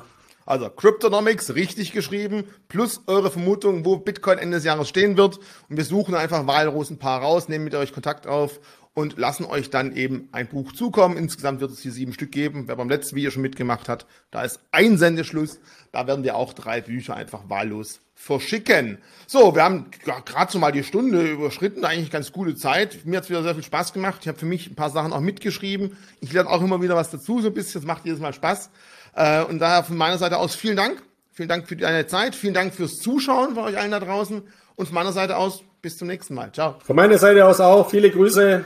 Also 0.45 0.69
Cryptonomics, 0.69 1.55
richtig 1.55 1.93
geschrieben, 1.93 2.43
plus 2.67 3.01
eure 3.07 3.31
Vermutung, 3.31 3.85
wo 3.85 3.97
Bitcoin 3.97 4.37
Ende 4.37 4.57
des 4.57 4.65
Jahres 4.65 4.87
stehen 4.87 5.17
wird. 5.17 5.39
Und 5.67 5.77
wir 5.77 5.85
suchen 5.85 6.13
einfach 6.13 6.45
wahllos 6.45 6.91
ein 6.91 6.99
paar 6.99 7.21
raus, 7.23 7.49
nehmen 7.49 7.63
mit 7.63 7.73
euch 7.73 7.91
Kontakt 7.91 8.27
auf 8.27 8.59
und 8.93 9.17
lassen 9.17 9.45
euch 9.45 9.69
dann 9.69 9.95
eben 9.95 10.29
ein 10.31 10.47
Buch 10.47 10.71
zukommen. 10.73 11.17
Insgesamt 11.17 11.61
wird 11.61 11.71
es 11.71 11.79
hier 11.79 11.91
sieben 11.91 12.13
Stück 12.13 12.31
geben. 12.31 12.67
Wer 12.67 12.75
beim 12.75 12.89
letzten 12.89 13.15
Video 13.15 13.31
schon 13.31 13.41
mitgemacht 13.41 13.89
hat, 13.89 14.05
da 14.29 14.43
ist 14.43 14.59
ein 14.71 14.97
Sendeschluss. 14.97 15.59
Da 15.91 16.05
werden 16.07 16.23
wir 16.23 16.35
auch 16.35 16.53
drei 16.53 16.81
Bücher 16.81 17.15
einfach 17.15 17.49
wahllos 17.49 18.01
verschicken. 18.15 18.99
So, 19.25 19.55
wir 19.55 19.63
haben 19.63 19.89
gerade 20.03 20.51
so 20.51 20.59
mal 20.59 20.71
die 20.71 20.83
Stunde 20.83 21.31
überschritten, 21.31 21.83
eigentlich 21.83 22.11
ganz 22.11 22.31
gute 22.31 22.55
Zeit. 22.55 23.05
Mir 23.05 23.17
hat 23.17 23.23
es 23.23 23.29
wieder 23.29 23.43
sehr 23.43 23.55
viel 23.55 23.63
Spaß 23.63 23.93
gemacht. 23.93 24.19
Ich 24.21 24.27
habe 24.27 24.37
für 24.37 24.45
mich 24.45 24.69
ein 24.69 24.75
paar 24.75 24.91
Sachen 24.91 25.11
auch 25.11 25.19
mitgeschrieben. 25.19 25.97
Ich 26.21 26.31
lerne 26.31 26.49
auch 26.49 26.61
immer 26.61 26.81
wieder 26.81 26.95
was 26.95 27.09
dazu, 27.09 27.41
so 27.41 27.47
ein 27.47 27.53
bisschen. 27.53 27.81
Das 27.81 27.87
macht 27.87 28.05
jedes 28.05 28.19
Mal 28.19 28.33
Spaß. 28.33 28.69
Äh, 29.15 29.43
und 29.43 29.59
daher 29.59 29.83
von 29.83 29.97
meiner 29.97 30.17
Seite 30.17 30.37
aus 30.37 30.55
vielen 30.55 30.77
Dank. 30.77 31.01
Vielen 31.31 31.49
Dank 31.49 31.67
für 31.67 31.75
deine 31.75 32.05
Zeit. 32.05 32.35
Vielen 32.35 32.53
Dank 32.53 32.75
fürs 32.75 32.99
Zuschauen 32.99 33.55
von 33.55 33.63
euch 33.63 33.77
allen 33.77 33.91
da 33.91 33.99
draußen. 33.99 34.43
Und 34.75 34.85
von 34.85 34.93
meiner 34.93 35.11
Seite 35.11 35.35
aus 35.37 35.63
bis 35.81 35.97
zum 35.97 36.07
nächsten 36.07 36.35
Mal. 36.35 36.51
Ciao. 36.51 36.75
Von 36.83 36.95
meiner 36.95 37.17
Seite 37.17 37.45
aus 37.45 37.59
auch 37.59 37.89
viele 37.89 38.11
Grüße. 38.11 38.65